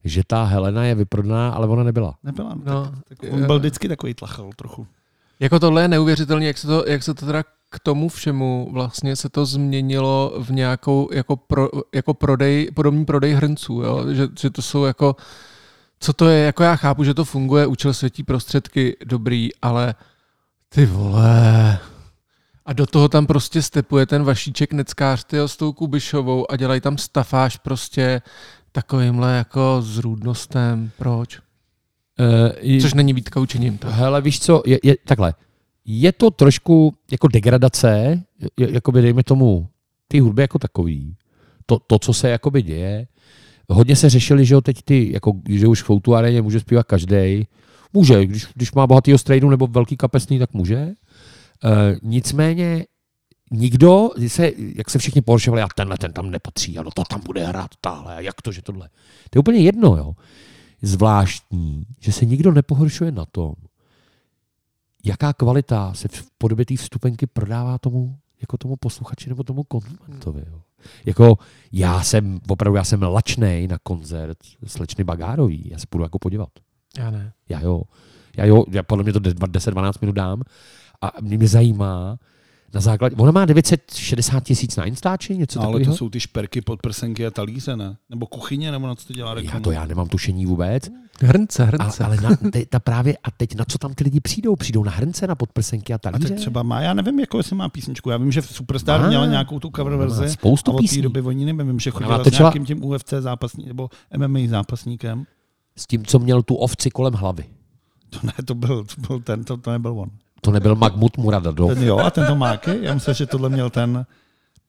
že 0.03 0.21
ta 0.27 0.43
Helena 0.43 0.83
je 0.85 0.95
vyprodaná, 0.95 1.49
ale 1.49 1.67
ona 1.67 1.83
nebyla. 1.83 2.15
Nebyla. 2.23 2.55
No, 2.55 2.73
No, 2.73 2.91
tak, 3.09 3.17
tak 3.19 3.33
on 3.33 3.45
byl 3.45 3.59
vždycky 3.59 3.87
takový 3.87 4.13
tlachal 4.13 4.49
trochu. 4.55 4.87
Jako 5.43 5.60
tohle 5.60 5.82
je 5.82 5.88
neuvěřitelné, 5.88 6.45
jak 6.45 6.58
se 6.58 6.67
to, 6.67 6.84
jak 6.88 7.03
se 7.03 7.13
to 7.13 7.25
teda 7.25 7.43
k 7.69 7.79
tomu 7.79 8.10
všemu 8.10 8.69
vlastně 8.71 9.15
se 9.15 9.29
to 9.29 9.45
změnilo 9.45 10.34
v 10.39 10.51
nějakou 10.51 11.10
jako, 11.13 11.36
pro, 11.36 11.69
jako 11.95 12.13
prodej, 12.13 12.71
podobný 12.73 13.06
prodej 13.06 13.34
hrnců, 13.34 13.82
jo? 13.82 14.06
Že, 14.13 14.27
že 14.39 14.49
to 14.49 14.62
jsou 14.62 14.84
jako, 14.84 15.15
co 15.99 16.13
to 16.13 16.29
je, 16.29 16.45
jako 16.45 16.63
já 16.63 16.75
chápu, 16.75 17.03
že 17.03 17.13
to 17.13 17.25
funguje, 17.25 17.67
účel 17.67 17.93
světí 17.93 18.23
prostředky 18.23 18.97
dobrý, 19.06 19.49
ale 19.62 19.95
ty 20.69 20.86
vole, 20.86 21.79
a 22.65 22.73
do 22.73 22.86
toho 22.86 23.10
tam 23.10 23.25
prostě 23.25 23.62
stepuje 23.62 24.06
ten 24.06 24.23
vašíček 24.23 24.73
neckář 24.73 25.23
tyjo, 25.23 25.47
s 25.47 25.58
tou 25.58 25.73
Kubišovou 25.73 26.51
a 26.51 26.56
dělají 26.56 26.82
tam 26.82 26.97
stafáž 26.97 27.58
prostě 27.58 28.21
takovýmhle 28.71 29.34
jako 29.38 29.77
zrůdnostem. 29.82 30.91
Proč? 30.97 31.39
Uh, 32.19 32.80
Což 32.82 32.93
není 32.93 33.13
výtka 33.13 33.39
učením. 33.39 33.78
Tak. 33.78 33.91
Hele, 33.91 34.21
víš 34.21 34.39
co, 34.39 34.63
je, 34.65 34.80
je, 34.84 34.95
takhle. 35.06 35.34
Je 35.86 36.12
to 36.12 36.32
trošku 36.32 36.93
jako 37.12 37.28
degradace, 37.28 38.21
je, 38.60 38.73
jakoby 38.73 39.02
dejme 39.02 39.23
tomu, 39.23 39.67
ty 40.08 40.19
hudby 40.19 40.41
jako 40.41 40.60
takový. 40.60 41.15
To, 41.65 41.80
to, 41.80 41.99
co 41.99 42.13
se 42.13 42.30
jakoby 42.30 42.62
děje. 42.62 43.08
Hodně 43.69 43.95
se 43.95 44.10
řešili, 44.10 44.45
že 44.45 44.54
jo, 44.54 44.62
teď 44.62 44.82
ty, 44.86 45.12
jako, 45.13 45.34
že 45.49 45.67
už 45.67 45.82
v 45.82 45.86
Foutu 45.86 46.15
aréně 46.15 46.41
může 46.41 46.60
zpívat 46.60 46.88
každý. 46.88 47.47
Může, 47.93 48.26
když, 48.26 48.47
když 48.56 48.71
má 48.71 48.88
bohatýho 48.88 49.17
strejdu 49.17 49.49
nebo 49.49 49.67
velký 49.67 49.97
kapesný, 49.97 50.39
tak 50.39 50.54
může. 50.54 50.76
E, 50.76 50.95
nicméně 52.02 52.86
nikdo, 53.52 54.10
se, 54.28 54.52
jak 54.76 54.89
se 54.89 54.99
všichni 54.99 55.21
pohoršovali, 55.21 55.62
a 55.62 55.67
tenhle 55.76 55.97
ten 55.97 56.13
tam 56.13 56.32
nepatří, 56.32 56.78
ano, 56.78 56.89
to 56.95 57.04
tam 57.10 57.21
bude 57.26 57.45
hrát, 57.45 57.69
tahle, 57.82 58.15
a 58.15 58.19
jak 58.19 58.41
to, 58.41 58.52
že 58.52 58.62
tohle. 58.62 58.89
To 59.30 59.38
je 59.38 59.39
úplně 59.39 59.60
jedno, 59.60 59.97
jo. 59.97 60.13
Zvláštní, 60.84 61.86
že 62.00 62.12
se 62.12 62.26
nikdo 62.26 62.52
nepohoršuje 62.52 63.12
na 63.12 63.26
tom, 63.26 63.54
jaká 65.06 65.34
kvalita 65.34 65.93
se 65.93 66.08
v 66.08 66.28
podobě 66.38 66.65
té 66.65 66.76
vstupenky 66.76 67.28
prodává 67.28 67.78
tomu, 67.78 68.17
jako 68.41 68.58
tomu 68.58 68.76
posluchači 68.76 69.30
nebo 69.30 69.43
tomu 69.43 69.63
konzumentovi. 69.63 70.43
Jo. 70.52 70.62
Jako 71.06 71.38
já 71.72 72.04
jsem, 72.04 72.39
opravdu 72.48 72.78
já 72.78 72.84
jsem 72.84 73.02
lačnej 73.02 73.67
na 73.67 73.78
koncert 73.84 74.38
slečny 74.65 75.04
Bagárový, 75.04 75.69
já 75.72 75.78
se 75.80 75.88
půjdu 75.89 76.04
jako 76.04 76.19
podívat. 76.19 76.50
Já 76.98 77.12
ne. 77.12 77.34
Já 77.50 77.62
jo. 77.62 77.82
Já 78.38 78.46
jo, 78.46 78.65
já 78.72 78.84
podle 78.84 79.04
mě 79.04 79.13
to 79.13 79.19
10-12 79.19 79.93
minut 80.02 80.13
dám 80.15 80.41
a 81.02 81.12
mě, 81.22 81.38
mě 81.38 81.48
zajímá, 81.48 82.17
na 82.73 82.81
základě, 82.81 83.15
ona 83.15 83.31
má 83.31 83.45
960 83.45 84.43
tisíc 84.43 84.75
na 84.75 84.86
Instači, 84.86 85.38
něco 85.38 85.59
No, 85.59 85.65
ale 85.65 85.73
takového? 85.73 85.91
to 85.93 85.97
jsou 85.97 86.09
ty 86.09 86.19
šperky, 86.19 86.62
podprsenky 86.62 87.25
a 87.25 87.31
talíře, 87.31 87.75
ne? 87.77 87.97
Nebo 88.09 88.25
kuchyně, 88.25 88.71
nebo 88.71 88.88
na 88.88 88.95
co 88.95 89.07
to 89.07 89.13
dělá 89.13 89.29
Já 89.29 89.33
reklamu? 89.36 89.63
to 89.63 89.71
já 89.71 89.86
nemám 89.86 90.07
tušení 90.07 90.45
vůbec. 90.45 90.89
Hrnce, 91.21 91.63
A, 91.63 91.65
hrnce. 91.65 92.03
ale 92.03 92.17
na, 92.21 92.29
te, 92.51 92.65
ta 92.65 92.79
právě, 92.79 93.17
a 93.23 93.31
teď 93.31 93.55
na 93.55 93.65
co 93.65 93.77
tam 93.77 93.93
ty 93.93 94.03
lidi 94.03 94.19
přijdou? 94.19 94.55
Přijdou 94.55 94.83
na 94.83 94.91
hrnce, 94.91 95.27
na 95.27 95.36
podprsenky 95.36 95.93
a 95.93 95.95
A 95.95 95.99
talíře? 95.99 96.27
teď 96.29 96.38
třeba 96.38 96.63
má, 96.63 96.81
já 96.81 96.93
nevím, 96.93 97.19
jako 97.19 97.38
jestli 97.38 97.55
má 97.55 97.69
písničku. 97.69 98.09
Já 98.09 98.17
vím, 98.17 98.31
že 98.31 98.41
Superstar 98.41 99.01
Má. 99.01 99.07
měla 99.07 99.25
nějakou 99.25 99.59
tu 99.59 99.69
cover 99.75 99.93
má 99.93 99.97
verzi. 99.99 100.29
spoustu 100.29 100.71
a 100.71 100.73
od 100.73 100.77
té 100.77 100.81
písní. 100.81 101.01
doby 101.01 101.21
oni 101.21 101.45
nevím, 101.45 101.67
vím, 101.67 101.79
že 101.79 101.91
chodila 101.91 102.23
s 102.23 102.31
nějakým 102.39 102.65
tím 102.65 102.83
UFC 102.86 103.13
zápasníkem, 103.19 103.67
nebo 103.67 103.89
MMA 104.17 104.39
zápasníkem. 104.49 105.25
S 105.77 105.88
tím, 105.88 106.05
co 106.05 106.19
měl 106.19 106.43
tu 106.43 106.55
ovci 106.55 106.89
kolem 106.91 107.13
hlavy. 107.13 107.43
To 108.10 108.19
ne, 108.23 108.33
to 108.45 108.56
byl, 108.56 108.83
to 108.83 109.02
byl 109.08 109.19
ten, 109.19 109.43
to, 109.43 109.58
to 109.58 109.71
nebyl 109.71 110.00
on. 110.00 110.10
To 110.44 110.52
nebyl 110.52 110.75
Mahmud 110.75 111.17
Muradadov. 111.17 111.73
Ten 111.73 111.83
jo, 111.83 111.98
a 111.98 112.12
ten 112.12 112.27
to 112.27 112.35
máky? 112.35 112.71
Já 112.81 112.94
myslím, 112.94 113.13
že 113.13 113.25
tohle 113.25 113.50
měl 113.50 113.69
ten 113.69 114.06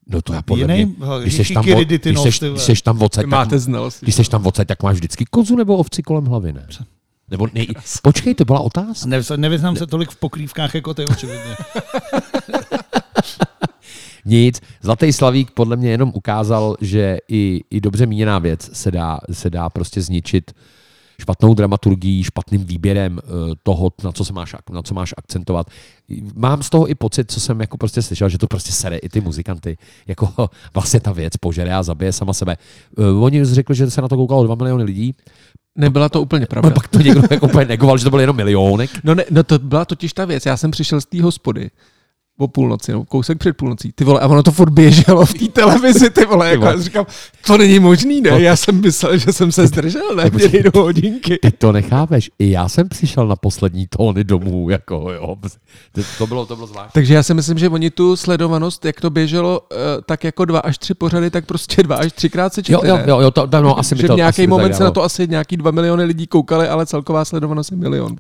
No 0.07 0.22
to 0.22 0.33
já 0.33 0.43
podle 0.43 0.62
jiný. 0.62 0.85
mě, 0.85 0.95
když 1.22 1.35
seš 1.35 1.51
tam, 1.51 1.64
když 1.64 2.20
seš, 2.20 2.41
když 2.66 2.83
tam 2.83 2.99
tak, 3.09 3.27
máte 3.27 3.59
znalosti. 3.59 4.07
když 4.07 4.14
seš 4.14 4.29
tam 4.29 4.43
voce, 4.43 4.64
tak 4.64 4.83
máš 4.83 4.97
vždycky 4.97 5.25
kozu 5.31 5.57
nebo 5.57 5.77
ovci 5.77 6.03
kolem 6.03 6.25
hlavy, 6.25 6.53
ne? 6.53 6.66
Nebo 7.31 7.49
ne, 7.55 7.66
počkej, 8.03 8.35
to 8.35 8.45
byla 8.45 8.61
otázka. 8.61 9.09
Ne, 9.09 9.20
nevyznám 9.37 9.77
se 9.77 9.87
tolik 9.87 10.11
v 10.11 10.16
pokrývkách 10.16 10.75
jako 10.75 10.95
ty, 10.95 11.07
očividně. 11.07 11.41
Nic. 14.25 14.61
Zlatý 14.83 15.12
Slavík 15.12 15.51
podle 15.51 15.77
mě 15.77 15.91
jenom 15.91 16.12
ukázal, 16.14 16.77
že 16.81 17.18
i, 17.29 17.61
i 17.70 17.81
dobře 17.81 18.07
míněná 18.07 18.39
věc 18.39 18.70
se 18.72 18.91
dá, 18.91 19.18
se 19.33 19.51
dá 19.51 19.70
prostě 19.70 20.03
zničit 20.03 20.53
špatnou 21.21 21.55
dramaturgií, 21.55 22.25
špatným 22.25 22.65
výběrem 22.65 23.21
eh, 23.25 23.31
toho, 23.62 23.93
na 24.05 24.12
co, 24.12 24.25
se 24.25 24.33
máš, 24.33 24.55
na 24.71 24.83
co 24.83 24.95
máš 24.95 25.15
akcentovat. 25.17 25.67
Mám 26.35 26.62
z 26.62 26.71
toho 26.71 26.91
i 26.91 26.95
pocit, 26.95 27.31
co 27.31 27.41
jsem 27.41 27.61
jako 27.61 27.77
prostě 27.77 28.03
slyšel, 28.03 28.29
že 28.29 28.39
to 28.39 28.47
prostě 28.47 28.73
sere 28.73 28.97
i 28.97 29.09
ty 29.09 29.21
muzikanty. 29.21 29.79
Jako 30.07 30.29
vlastně 30.75 31.01
ta 31.01 31.12
věc 31.12 31.37
požere 31.37 31.75
a 31.75 31.83
zabije 31.83 32.12
sama 32.12 32.33
sebe. 32.33 32.57
Eh, 32.99 33.03
Oni 33.11 33.45
řekli, 33.45 33.75
že 33.75 33.91
se 33.91 34.03
na 34.03 34.09
to 34.09 34.17
koukalo 34.17 34.45
2 34.45 34.55
miliony 34.55 34.85
lidí. 34.85 35.15
Nebyla 35.79 36.09
to 36.09 36.23
úplně 36.23 36.47
pravda. 36.51 36.69
No, 36.69 36.75
pak 36.75 36.89
to 36.89 36.99
někdo 36.99 37.23
jako 37.31 37.47
úplně 37.47 37.65
negoval, 37.65 37.99
že 37.99 38.05
to 38.05 38.11
byl 38.11 38.21
jenom 38.21 38.37
milionek. 38.37 38.91
No, 39.05 39.15
ne, 39.15 39.25
no 39.31 39.43
to 39.43 39.59
byla 39.59 39.85
totiž 39.85 40.12
ta 40.12 40.25
věc. 40.25 40.47
Já 40.47 40.57
jsem 40.57 40.71
přišel 40.71 41.01
z 41.01 41.07
té 41.07 41.23
hospody 41.23 41.71
o 42.39 42.49
půlnoci, 42.49 42.93
no, 42.93 43.05
kousek 43.05 43.39
před 43.39 43.57
půlnocí, 43.57 43.93
ty 43.93 44.05
vole, 44.05 44.20
a 44.20 44.26
ono 44.26 44.43
to 44.43 44.53
furt 44.53 44.70
běželo 44.70 45.26
v 45.26 45.35
té 45.35 45.49
televizi, 45.49 46.11
ty 46.11 46.24
vole, 46.24 46.51
jako, 46.51 46.64
já 46.64 46.80
říkám, 46.80 47.07
to 47.47 47.59
není 47.59 47.78
možný, 47.78 48.20
ne, 48.20 48.30
No. 48.30 48.39
já 48.39 48.57
jsem 48.57 48.80
myslel, 48.80 49.16
že 49.18 49.32
jsem 49.32 49.53
se 49.53 49.66
zdržel, 49.66 50.14
ne, 50.16 50.30
měli 50.35 50.62
do 50.62 50.82
hodinky. 50.82 51.39
Ty 51.43 51.51
to 51.51 51.72
nechápeš. 51.72 52.30
I 52.39 52.51
já 52.51 52.68
jsem 52.68 52.89
přišel 52.89 53.26
na 53.26 53.37
poslední 53.37 53.87
tóny 53.87 54.24
domů. 54.24 54.70
Jako, 54.70 55.12
jo. 55.12 55.37
To, 56.18 56.26
bylo, 56.26 56.47
to 56.47 56.57
bylo 56.57 56.66
zvláštní. 56.66 56.91
Takže 56.93 57.14
já 57.14 57.22
si 57.22 57.35
myslím, 57.35 57.59
že 57.59 57.68
oni 57.68 57.91
tu 57.91 58.16
sledovanost, 58.16 58.85
jak 58.85 59.01
to 59.01 59.11
běželo, 59.11 59.61
eh, 59.72 59.76
tak 60.07 60.24
jako 60.24 60.45
dva 60.45 60.59
až 60.61 60.78
tři 60.78 60.95
pořady, 60.95 61.30
tak 61.30 61.47
prostě 61.47 61.82
dva 61.82 61.97
až 61.97 62.12
třikrát 62.12 62.55
se 62.55 62.61
Jo, 62.61 62.64
četli, 62.64 62.89
jo, 62.89 62.99
jo, 63.07 63.20
jo 63.20 63.30
to, 63.30 63.49
no, 63.61 63.78
asi 63.78 63.97
že 63.97 64.07
to, 64.07 64.14
v 64.14 64.16
nějaký 64.16 64.47
moment 64.47 64.74
se 64.74 64.85
na 64.85 64.91
to 64.91 65.03
asi 65.03 65.28
nějaký 65.28 65.57
dva 65.57 65.70
miliony 65.70 66.05
lidí 66.05 66.26
koukali, 66.26 66.68
ale 66.68 66.87
celková 66.87 67.24
sledovanost 67.24 67.70
je 67.70 67.76
milion. 67.76 68.16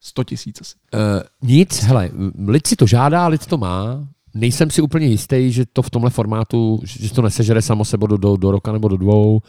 100 0.00 0.24
tisíc 0.24 0.60
asi. 0.60 0.74
Uh, 0.94 1.00
nic, 1.48 1.82
hele, 1.82 2.10
lid 2.46 2.66
si 2.66 2.76
to 2.76 2.86
žádá, 2.86 3.26
lid 3.26 3.46
to 3.46 3.58
má. 3.58 4.08
Nejsem 4.34 4.70
si 4.70 4.82
úplně 4.82 5.06
jistý, 5.06 5.52
že 5.52 5.66
to 5.66 5.82
v 5.82 5.90
tomhle 5.90 6.10
formátu, 6.10 6.80
že 6.84 7.12
to 7.12 7.22
nesežere 7.22 7.62
samo 7.62 7.84
sebo 7.84 8.06
do, 8.06 8.16
do, 8.16 8.36
do 8.36 8.50
roka 8.50 8.72
nebo 8.72 8.88
do 8.88 8.96
dvou. 8.96 9.40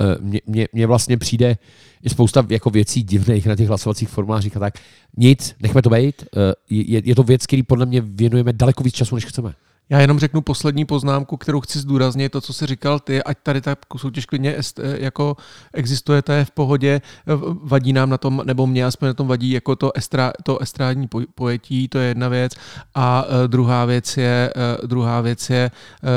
Uh, 0.00 0.30
Mně, 0.72 0.86
vlastně 0.86 1.18
přijde 1.18 1.56
i 2.02 2.10
spousta 2.10 2.46
jako 2.48 2.70
věcí 2.70 3.02
divných 3.02 3.46
na 3.46 3.56
těch 3.56 3.68
hlasovacích 3.68 4.08
formulářích 4.08 4.56
a 4.56 4.60
tak. 4.60 4.74
Nic, 5.16 5.54
nechme 5.60 5.82
to 5.82 5.90
být. 5.90 6.24
Uh, 6.36 6.42
je, 6.70 7.02
je 7.04 7.14
to 7.14 7.22
věc, 7.22 7.46
který 7.46 7.62
podle 7.62 7.86
mě 7.86 8.00
věnujeme 8.00 8.52
daleko 8.52 8.84
víc 8.84 8.94
času, 8.94 9.14
než 9.14 9.24
chceme. 9.24 9.54
Já 9.90 10.00
jenom 10.00 10.18
řeknu 10.18 10.40
poslední 10.40 10.84
poznámku, 10.84 11.36
kterou 11.36 11.60
chci 11.60 11.78
zdůraznit, 11.78 12.32
to, 12.32 12.40
co 12.40 12.52
jsi 12.52 12.66
říkal 12.66 13.00
ty, 13.00 13.22
ať 13.22 13.38
tady 13.42 13.60
ta 13.60 13.76
soutěž 13.96 14.26
klidně 14.26 14.58
est, 14.58 14.80
jako 14.98 15.36
existuje, 15.74 16.22
to 16.22 16.32
je 16.32 16.44
v 16.44 16.50
pohodě, 16.50 17.00
v- 17.26 17.58
vadí 17.62 17.92
nám 17.92 18.10
na 18.10 18.18
tom, 18.18 18.42
nebo 18.44 18.66
mě 18.66 18.84
aspoň 18.86 19.08
na 19.08 19.14
tom 19.14 19.28
vadí 19.28 19.50
jako 19.50 19.76
to, 19.76 19.96
estra, 19.96 20.32
to 20.44 20.58
estrádní 20.58 21.08
poj- 21.08 21.26
pojetí, 21.34 21.88
to 21.88 21.98
je 21.98 22.08
jedna 22.08 22.28
věc. 22.28 22.52
A 22.94 23.22
uh, 23.24 23.30
druhá 23.46 23.84
věc 23.84 24.16
je, 24.16 24.52
uh, 24.80 24.88
druhá 24.88 25.20
věc 25.20 25.50
je 25.50 25.70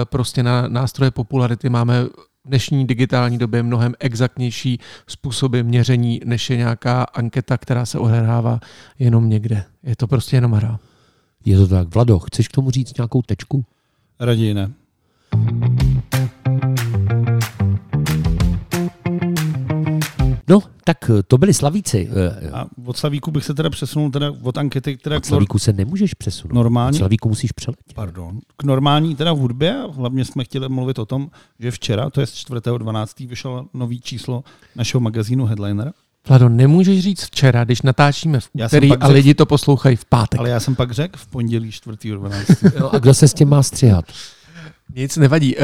prostě 0.04 0.44
na 0.44 0.68
nástroje 0.68 1.12
popularity 1.12 1.70
máme 1.70 2.04
v 2.04 2.10
dnešní 2.46 2.88
digitální 2.88 3.38
době 3.38 3.64
mnohem 3.64 3.94
exaktnější 4.00 4.80
způsoby 5.08 5.62
měření, 5.62 6.22
než 6.26 6.50
je 6.50 6.58
nějaká 6.58 7.04
anketa, 7.04 7.58
která 7.58 7.86
se 7.86 8.00
odehrává 8.00 8.60
jenom 9.00 9.30
někde. 9.30 9.64
Je 9.84 9.96
to 9.96 10.08
prostě 10.08 10.38
jenom 10.38 10.52
hra. 10.52 10.80
Je 11.46 11.58
to 11.58 11.68
tak. 11.68 11.94
Vlado, 11.94 12.20
chceš 12.20 12.48
k 12.48 12.52
tomu 12.52 12.72
říct 12.72 12.98
nějakou 12.98 13.22
tečku? 13.22 13.66
Raději 14.20 14.54
ne. 14.54 14.72
No, 20.50 20.60
tak 20.84 21.10
eh, 21.10 21.24
to 21.24 21.38
byli 21.38 21.54
slavíci. 21.54 22.10
Eh, 22.12 22.50
A 22.52 22.66
od 22.86 22.98
Slavíku 22.98 23.32
bych 23.32 23.46
se 23.46 23.54
teda 23.54 23.70
přesunul 23.70 24.12
teda 24.12 24.34
od 24.42 24.58
ankety, 24.58 24.98
která 24.98 25.18
Od 25.18 25.26
slavíku 25.26 25.60
se 25.60 25.74
nemůžeš 25.74 26.14
přesunout. 26.14 26.54
Normálně? 26.56 26.96
Od 26.96 27.00
slavíku 27.00 27.30
musíš 27.30 27.52
přeletět. 27.52 27.94
Pardon. 27.94 28.40
K 28.58 28.64
normální 28.64 29.16
teda 29.16 29.32
hudbě, 29.32 29.76
a 29.76 29.92
hlavně 29.92 30.26
jsme 30.26 30.44
chtěli 30.44 30.70
mluvit 30.70 31.00
o 31.00 31.06
tom, 31.06 31.30
že 31.60 31.72
včera, 31.72 32.10
to 32.10 32.22
je 32.22 32.26
4.12. 32.26 33.28
vyšlo 33.28 33.66
nový 33.74 34.02
číslo 34.02 34.44
našeho 34.76 35.02
magazínu 35.02 35.46
Headliner, 35.46 35.94
Vlado, 36.30 36.50
nemůžeš 36.50 37.00
říct 37.04 37.24
včera, 37.26 37.64
když 37.64 37.82
natáčíme 37.82 38.40
v 38.40 38.50
Já 38.56 38.70
jsem 38.70 38.78
úterý 38.78 38.92
a 38.92 38.94
řekl- 38.94 39.14
lidi 39.14 39.34
to 39.34 39.46
poslouchají 39.46 39.96
v 39.96 40.06
pátek. 40.06 40.40
ale 40.40 40.50
já 40.50 40.60
jsem 40.60 40.76
pak 40.76 40.92
řekl 40.92 41.18
v 41.20 41.28
pondělí 41.28 41.70
4.12. 41.70 42.72
No, 42.80 42.94
a 42.96 43.00
kdo 43.00 43.14
se 43.14 43.28
s 43.28 43.34
tím 43.34 43.50
má 43.50 43.64
střihat? 43.64 44.06
Nic 44.96 45.18
nevadí. 45.18 45.58
Eh, 45.58 45.62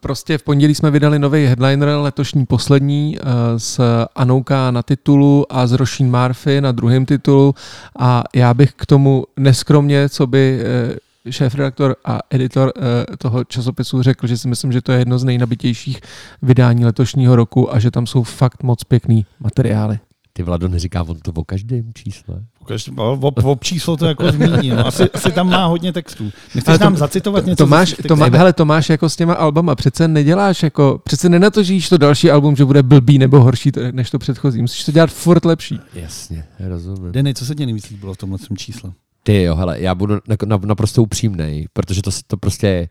Prostě 0.00 0.38
v 0.38 0.42
pondělí 0.42 0.74
jsme 0.74 0.90
vydali 0.90 1.18
nový 1.18 1.46
headliner, 1.46 1.88
letošní 1.88 2.46
poslední, 2.46 3.18
eh, 3.18 3.22
s 3.56 3.80
Anouka 4.16 4.70
na 4.70 4.82
titulu 4.82 5.46
a 5.50 5.66
s 5.66 5.72
Rošín 5.72 6.10
Murphy 6.20 6.60
na 6.60 6.72
druhém 6.72 7.06
titulu. 7.06 7.54
A 7.98 8.24
já 8.34 8.54
bych 8.54 8.72
k 8.76 8.86
tomu 8.86 9.24
neskromně, 9.36 10.08
co 10.08 10.26
by 10.26 10.60
eh, 10.60 10.96
šéf-redaktor 11.30 11.96
a 12.04 12.18
editor 12.30 12.72
eh, 13.12 13.16
toho 13.16 13.44
časopisu 13.44 14.02
řekl, 14.02 14.26
že 14.26 14.38
si 14.38 14.48
myslím, 14.48 14.72
že 14.72 14.80
to 14.82 14.92
je 14.92 14.98
jedno 14.98 15.18
z 15.18 15.24
nejnabitějších 15.24 16.00
vydání 16.42 16.84
letošního 16.84 17.36
roku 17.36 17.74
a 17.74 17.78
že 17.78 17.90
tam 17.90 18.06
jsou 18.06 18.22
fakt 18.22 18.62
moc 18.62 18.84
pěkný 18.84 19.26
materiály. 19.40 19.98
Ty 20.32 20.42
Vlado 20.42 20.68
neříká 20.68 21.02
on 21.02 21.18
to 21.20 21.32
o 21.32 21.44
každém 21.44 21.90
čísle. 21.94 22.44
Ukaž, 22.60 22.90
o, 22.96 23.12
o 23.52 23.56
číslo 23.60 23.96
to 23.96 24.06
jako 24.06 24.32
zmíní. 24.32 24.68
No. 24.70 24.86
Asi, 24.86 25.10
asi, 25.10 25.32
tam 25.32 25.50
má 25.50 25.66
hodně 25.66 25.92
textů. 25.92 26.30
Nechceš 26.54 26.78
to- 26.78 26.84
nám 26.84 26.96
zacitovat 26.96 27.46
něco? 27.46 27.64
Tomáš, 27.64 27.88
ze 27.88 27.94
svých 27.94 28.06
Tomá, 28.06 28.24
textů? 28.26 28.38
hele, 28.38 28.52
Tomáš 28.52 28.88
jako 28.90 29.08
s 29.08 29.16
těma 29.16 29.34
albama 29.34 29.74
přece 29.74 30.08
neděláš 30.08 30.62
jako, 30.62 31.00
přece 31.04 31.28
nenatočíš 31.28 31.88
to 31.88 31.98
další 31.98 32.30
album, 32.30 32.56
že 32.56 32.64
bude 32.64 32.82
blbý 32.82 33.18
nebo 33.18 33.40
horší 33.40 33.72
to- 33.72 33.80
než 33.92 34.10
to 34.10 34.18
předchozí. 34.18 34.60
Musíš 34.62 34.84
to 34.84 34.92
dělat 34.92 35.10
furt 35.10 35.44
lepší. 35.44 35.80
Jasně, 35.94 36.44
rozumím. 36.58 37.12
Denny, 37.12 37.34
co 37.34 37.46
se 37.46 37.54
tě 37.54 37.66
nejvíc 37.66 37.90
líbilo 37.90 38.14
v 38.14 38.18
tomhle 38.18 38.38
čísle? 38.56 38.92
Ty 39.22 39.42
jo, 39.42 39.54
hele, 39.54 39.80
já 39.80 39.94
budu 39.94 40.14
na, 40.14 40.36
na, 40.46 40.60
naprosto 40.64 41.02
upřímnej, 41.02 41.68
protože 41.72 42.02
to, 42.02 42.10
to 42.26 42.36
prostě 42.36 42.88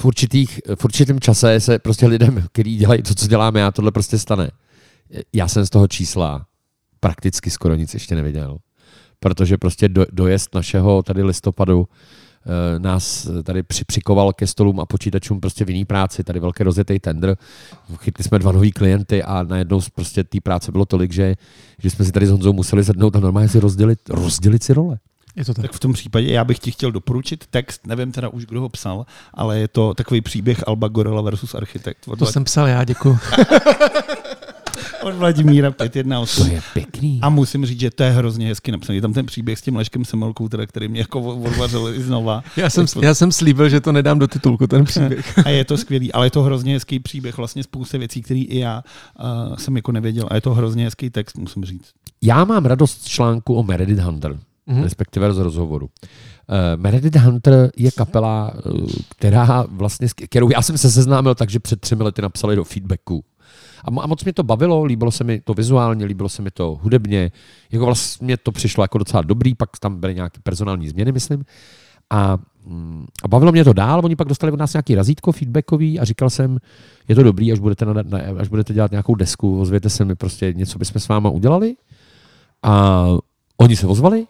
v, 0.00 0.04
určitých, 0.04 0.60
v 0.74 0.84
určitém 0.84 1.20
čase 1.20 1.60
se 1.60 1.78
prostě 1.78 2.06
lidem, 2.06 2.44
kteří 2.52 2.76
dělají 2.76 3.02
to, 3.02 3.14
co 3.14 3.26
děláme, 3.26 3.60
já 3.60 3.70
tohle 3.70 3.92
prostě 3.92 4.18
stane. 4.18 4.50
Já 5.32 5.48
jsem 5.48 5.66
z 5.66 5.70
toho 5.70 5.88
čísla 5.88 6.46
prakticky 7.00 7.50
skoro 7.50 7.74
nic 7.74 7.94
ještě 7.94 8.14
neviděl, 8.14 8.58
protože 9.20 9.58
prostě 9.58 9.88
do, 9.88 10.06
dojezd 10.12 10.54
našeho 10.54 11.02
tady 11.02 11.22
listopadu 11.22 11.88
eh, 11.88 12.78
nás 12.78 13.28
tady 13.42 13.62
při, 13.62 13.84
přikoval 13.84 14.32
ke 14.32 14.46
stolům 14.46 14.80
a 14.80 14.86
počítačům 14.86 15.40
prostě 15.40 15.64
v 15.64 15.70
jiný 15.70 15.84
práci, 15.84 16.24
tady 16.24 16.40
velký 16.40 16.62
rozjetý 16.62 16.98
tender, 16.98 17.36
chytli 17.96 18.24
jsme 18.24 18.38
dva 18.38 18.52
nový 18.52 18.72
klienty 18.72 19.22
a 19.22 19.42
najednou 19.42 19.80
prostě 19.94 20.24
té 20.24 20.40
práce 20.40 20.72
bylo 20.72 20.84
tolik, 20.84 21.12
že, 21.12 21.34
že 21.78 21.90
jsme 21.90 22.04
si 22.04 22.12
tady 22.12 22.26
s 22.26 22.30
Honzou 22.30 22.52
museli 22.52 22.84
sednout 22.84 23.16
a 23.16 23.20
normálně 23.20 23.48
si 23.48 23.60
rozdělit, 23.60 23.98
rozdělit 24.08 24.62
si 24.62 24.74
role. 24.74 24.98
Je 25.38 25.44
to 25.44 25.54
tak. 25.54 25.62
Tak 25.62 25.72
v 25.72 25.80
tom 25.80 25.92
případě 25.92 26.32
já 26.32 26.44
bych 26.44 26.58
ti 26.58 26.70
chtěl 26.70 26.92
doporučit 26.92 27.44
text, 27.50 27.86
nevím 27.86 28.12
teda 28.12 28.28
už, 28.28 28.46
kdo 28.46 28.60
ho 28.60 28.68
psal, 28.68 29.06
ale 29.34 29.58
je 29.58 29.68
to 29.68 29.94
takový 29.94 30.20
příběh 30.20 30.68
Alba 30.68 30.88
Gorilla 30.88 31.22
versus 31.22 31.54
Architekt 31.54 32.08
od, 32.08 32.18
To 32.18 32.26
jsem 32.26 32.44
psal 32.44 32.68
já, 32.68 32.84
děkuji. 32.84 33.18
od 35.02 35.14
Vladimíra 35.14 35.70
518. 35.70 36.36
To 36.36 36.46
je 36.46 36.60
pěkný. 36.74 37.18
A 37.22 37.28
musím 37.28 37.66
říct, 37.66 37.80
že 37.80 37.90
to 37.90 38.02
je 38.02 38.10
hrozně 38.10 38.46
hezky 38.48 38.72
napsaný. 38.72 38.96
Je 38.96 39.02
tam 39.02 39.12
ten 39.12 39.26
příběh 39.26 39.58
s 39.58 39.62
tím 39.62 39.76
Leškem 39.76 40.04
Semolkou, 40.04 40.48
teda, 40.48 40.66
který 40.66 40.88
mě 40.88 41.00
jako 41.00 41.20
odvařil 41.20 41.88
i 41.96 42.02
znova. 42.02 42.42
Já 42.56 42.70
jsem, 42.70 42.86
Tak- 42.86 43.02
já 43.02 43.14
jsem 43.14 43.32
slíbil, 43.32 43.68
že 43.68 43.80
to 43.80 43.92
nedám 43.92 44.18
do 44.18 44.26
titulku, 44.28 44.66
ten 44.66 44.84
příběh. 44.84 45.38
A 45.46 45.48
je 45.48 45.64
to 45.64 45.76
skvělý, 45.76 46.12
ale 46.12 46.26
je 46.26 46.30
to 46.30 46.42
hrozně 46.42 46.74
hezký 46.74 46.98
příběh, 47.00 47.36
vlastně 47.36 47.62
spousta 47.62 47.98
věcí, 47.98 48.22
které 48.22 48.40
i 48.40 48.58
já 48.58 48.82
uh, 49.50 49.56
jsem 49.56 49.76
jako 49.76 49.92
nevěděl. 49.92 50.28
A 50.30 50.34
je 50.34 50.40
to 50.40 50.54
hrozně 50.54 50.84
hezký 50.84 51.10
text, 51.10 51.38
musím 51.38 51.64
říct. 51.64 51.90
Já 52.22 52.44
mám 52.44 52.64
radost 52.66 53.02
z 53.02 53.04
článku 53.04 53.54
o 53.54 53.62
Meredith 53.62 54.00
Hunter. 54.00 54.38
Mm-hmm. 54.68 54.82
respektive 54.82 55.32
z 55.32 55.38
rozhovoru. 55.38 55.86
Uh, 55.86 56.82
Meredith 56.82 57.16
Hunter 57.16 57.70
je 57.76 57.90
kapela, 57.90 58.52
uh, 58.66 58.88
která 59.08 59.64
vlastně, 59.68 60.08
kterou 60.24 60.50
já 60.50 60.62
jsem 60.62 60.78
se 60.78 60.90
seznámil 60.90 61.34
tak, 61.34 61.50
že 61.50 61.60
před 61.60 61.80
třemi 61.80 62.02
lety 62.02 62.22
napsali 62.22 62.56
do 62.56 62.64
feedbacku. 62.64 63.24
A, 63.84 64.02
a 64.02 64.06
moc 64.06 64.24
mě 64.24 64.32
to 64.32 64.42
bavilo, 64.42 64.84
líbilo 64.84 65.10
se 65.10 65.24
mi 65.24 65.40
to 65.40 65.54
vizuálně, 65.54 66.04
líbilo 66.04 66.28
se 66.28 66.42
mi 66.42 66.50
to 66.50 66.78
hudebně, 66.82 67.32
jako 67.72 67.84
vlastně 67.84 68.36
to 68.36 68.52
přišlo 68.52 68.84
jako 68.84 68.98
docela 68.98 69.22
dobrý, 69.22 69.54
pak 69.54 69.70
tam 69.80 70.00
byly 70.00 70.14
nějaké 70.14 70.40
personální 70.42 70.88
změny, 70.88 71.12
myslím. 71.12 71.44
A, 72.10 72.38
mm, 72.66 73.06
a 73.22 73.28
bavilo 73.28 73.52
mě 73.52 73.64
to 73.64 73.72
dál, 73.72 74.00
oni 74.04 74.16
pak 74.16 74.28
dostali 74.28 74.52
od 74.52 74.58
nás 74.58 74.72
nějaký 74.72 74.94
razítko 74.94 75.32
feedbackový 75.32 76.00
a 76.00 76.04
říkal 76.04 76.30
jsem, 76.30 76.58
je 77.08 77.14
to 77.14 77.22
dobrý, 77.22 77.52
až 77.52 77.58
budete, 77.58 77.84
na, 77.84 77.92
na, 77.92 78.18
až 78.38 78.48
budete 78.48 78.74
dělat 78.74 78.90
nějakou 78.90 79.14
desku, 79.14 79.60
ozvěte 79.60 79.90
se 79.90 80.04
mi 80.04 80.14
prostě 80.14 80.52
něco, 80.52 80.78
bychom 80.78 81.00
s 81.00 81.08
váma 81.08 81.30
udělali. 81.30 81.76
A 82.62 83.04
oni 83.56 83.76
se 83.76 83.86
ozvali 83.86 84.26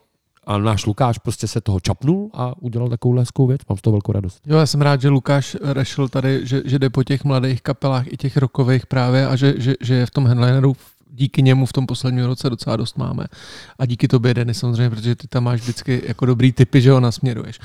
a 0.49 0.59
náš 0.59 0.87
Lukáš 0.87 1.19
prostě 1.19 1.49
se 1.49 1.61
toho 1.61 1.81
čapnul 1.81 2.31
a 2.35 2.63
udělal 2.63 2.89
takovou 2.89 3.19
hezkou 3.19 3.47
věc. 3.47 3.61
Mám 3.69 3.79
z 3.79 3.81
toho 3.83 3.93
velkou 3.93 4.13
radost. 4.13 4.41
Jo, 4.47 4.59
já 4.59 4.67
jsem 4.67 4.81
rád, 4.81 5.01
že 5.01 5.09
Lukáš 5.09 5.57
rešil 5.63 6.09
tady, 6.09 6.41
že, 6.47 6.63
že 6.65 6.79
jde 6.79 6.91
po 6.91 7.05
těch 7.05 7.25
mladých 7.25 7.63
kapelách 7.63 8.07
i 8.07 8.17
těch 8.17 8.37
rokových 8.37 8.87
právě 8.87 9.27
a 9.27 9.37
že, 9.37 9.55
že, 9.57 9.75
že 9.81 9.95
je 9.95 10.07
v 10.07 10.11
tom 10.11 10.27
headlineru 10.27 10.77
díky 11.11 11.43
němu 11.43 11.67
v 11.67 11.73
tom 11.73 11.87
posledním 11.87 12.25
roce 12.25 12.51
docela 12.51 12.77
dost 12.77 12.99
máme. 12.99 13.27
A 13.79 13.87
díky 13.87 14.09
tobě, 14.09 14.35
Denny, 14.35 14.55
samozřejmě, 14.55 14.91
protože 14.91 15.17
ty 15.17 15.29
tam 15.29 15.45
máš 15.45 15.61
vždycky 15.61 16.03
jako 16.07 16.27
dobrý 16.27 16.53
typy, 16.53 16.81
že 16.81 16.91
ho 16.91 17.01
nasměruješ. 17.01 17.61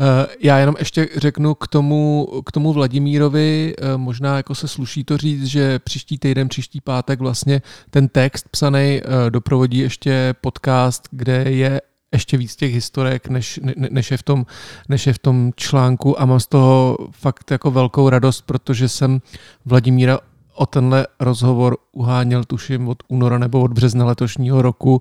Eh, 0.00 0.26
Já 0.40 0.58
jenom 0.58 0.74
ještě 0.78 1.08
řeknu 1.16 1.54
k 1.54 1.68
tomu, 1.68 2.28
k 2.46 2.52
tomu 2.52 2.72
Vladimírovi, 2.72 3.74
eh, 3.78 3.96
možná 3.96 4.36
jako 4.36 4.54
se 4.54 4.68
sluší 4.68 5.04
to 5.04 5.16
říct, 5.16 5.44
že 5.44 5.78
příští 5.78 6.18
týden, 6.18 6.48
příští 6.48 6.80
pátek 6.80 7.20
vlastně 7.20 7.62
ten 7.90 8.08
text 8.08 8.48
psaný 8.50 9.00
eh, 9.04 9.30
doprovodí 9.30 9.78
ještě 9.78 10.34
podcast, 10.40 11.08
kde 11.10 11.44
je 11.50 11.80
ještě 12.12 12.36
víc 12.36 12.56
těch 12.56 12.74
historek, 12.74 13.28
než, 13.28 13.60
ne, 13.62 13.74
než, 13.90 14.10
je 14.10 14.16
v 14.16 14.22
tom, 14.22 14.46
než 14.88 15.06
je 15.06 15.12
v 15.12 15.18
tom 15.18 15.50
článku 15.56 16.20
a 16.20 16.24
mám 16.24 16.40
z 16.40 16.46
toho 16.46 16.98
fakt 17.10 17.50
jako 17.50 17.70
velkou 17.70 18.08
radost, 18.08 18.40
protože 18.40 18.88
jsem 18.88 19.20
Vladimíra 19.66 20.18
o 20.54 20.66
tenhle 20.66 21.06
rozhovor 21.20 21.76
uháněl, 21.92 22.44
tuším, 22.44 22.88
od 22.88 23.02
února 23.08 23.38
nebo 23.38 23.60
od 23.60 23.72
března 23.72 24.04
letošního 24.04 24.62
roku 24.62 25.00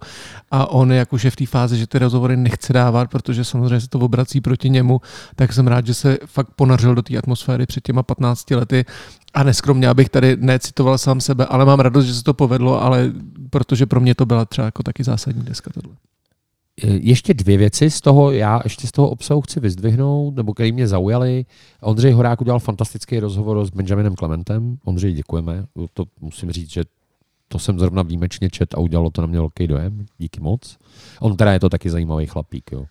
a 0.51 0.69
on 0.69 0.91
jak 0.91 1.13
už 1.13 1.23
je 1.23 1.31
v 1.31 1.35
té 1.35 1.45
fázi, 1.45 1.77
že 1.77 1.87
ty 1.87 1.99
rozhovory 1.99 2.37
nechce 2.37 2.73
dávat, 2.73 3.09
protože 3.09 3.43
samozřejmě 3.43 3.79
se 3.79 3.87
to 3.87 3.99
obrací 3.99 4.41
proti 4.41 4.69
němu, 4.69 5.01
tak 5.35 5.53
jsem 5.53 5.67
rád, 5.67 5.85
že 5.85 5.93
se 5.93 6.17
fakt 6.25 6.47
ponařil 6.55 6.95
do 6.95 7.01
té 7.01 7.17
atmosféry 7.17 7.65
před 7.65 7.83
těma 7.83 8.03
15 8.03 8.51
lety 8.51 8.85
a 9.33 9.43
neskromně, 9.43 9.89
abych 9.89 10.09
tady 10.09 10.37
necitoval 10.39 10.97
sám 10.97 11.21
sebe, 11.21 11.45
ale 11.45 11.65
mám 11.65 11.79
radost, 11.79 12.05
že 12.05 12.13
se 12.13 12.23
to 12.23 12.33
povedlo, 12.33 12.81
ale 12.81 13.11
protože 13.49 13.85
pro 13.85 13.99
mě 13.99 14.15
to 14.15 14.25
byla 14.25 14.45
třeba 14.45 14.65
jako 14.65 14.83
taky 14.83 15.03
zásadní 15.03 15.43
deska 15.43 15.71
tohle. 15.73 15.95
Ještě 16.83 17.33
dvě 17.33 17.57
věci 17.57 17.91
z 17.91 18.01
toho, 18.01 18.31
já 18.31 18.61
ještě 18.63 18.87
z 18.87 18.91
toho 18.91 19.09
obsahu 19.09 19.41
chci 19.41 19.59
vyzdvihnout, 19.59 20.35
nebo 20.35 20.53
který 20.53 20.71
mě 20.71 20.87
zaujaly. 20.87 21.45
Ondřej 21.81 22.11
Horák 22.11 22.41
udělal 22.41 22.59
fantastický 22.59 23.19
rozhovor 23.19 23.65
s 23.65 23.69
Benjaminem 23.69 24.15
Clementem. 24.15 24.77
Ondřej, 24.85 25.13
děkujeme. 25.13 25.65
To 25.93 26.05
musím 26.21 26.51
říct, 26.51 26.71
že 26.71 26.83
to 27.47 27.59
jsem 27.59 27.79
zrovna 27.79 28.03
výjimečně 28.03 28.49
čet 28.49 28.73
a 28.73 28.77
udělalo 28.77 29.09
to 29.09 29.21
na 29.21 29.27
mě 29.27 29.39
velký 29.39 29.67
dojem. 29.67 30.05
Díky 30.17 30.39
moc. 30.39 30.77
On 31.19 31.37
teda 31.37 31.53
je 31.53 31.59
to 31.59 31.69
taky 31.69 31.89
zajímavý 31.89 32.25
chlapík, 32.25 32.71
jo. 32.71 32.85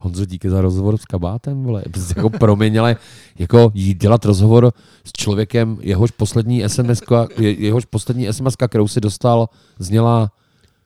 Honzo, 0.00 0.24
díky 0.24 0.50
za 0.50 0.60
rozhovor 0.60 0.96
s 0.96 1.04
kabátem, 1.04 1.62
vole. 1.62 1.82
Jako 2.16 2.30
promiň, 2.30 2.80
ale 2.80 2.96
jako 3.38 3.70
jít 3.74 4.00
dělat 4.00 4.24
rozhovor 4.24 4.72
s 5.04 5.12
člověkem, 5.12 5.78
jehož 5.80 6.10
poslední 6.10 6.68
SMS, 6.68 7.02
jehož 7.38 7.84
poslední 7.84 8.32
SMS, 8.32 8.56
kterou 8.56 8.88
si 8.88 9.00
dostal, 9.00 9.48
zněla 9.78 10.30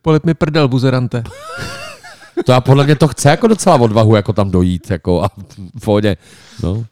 Polip 0.03 0.25
mi 0.25 0.35
prdel, 0.35 0.69
buzerante. 0.69 1.23
to 2.45 2.53
a 2.53 2.61
podle 2.61 2.85
mě 2.85 2.97
to 2.97 3.09
chce 3.09 3.31
jako 3.31 3.47
docela 3.47 3.77
odvahu, 3.77 4.17
jako 4.17 4.33
tam 4.33 4.51
dojít, 4.51 4.91
jako 4.91 5.23
a 5.25 5.29
v 5.79 5.85
pohodě. 5.85 6.17
No. 6.63 6.85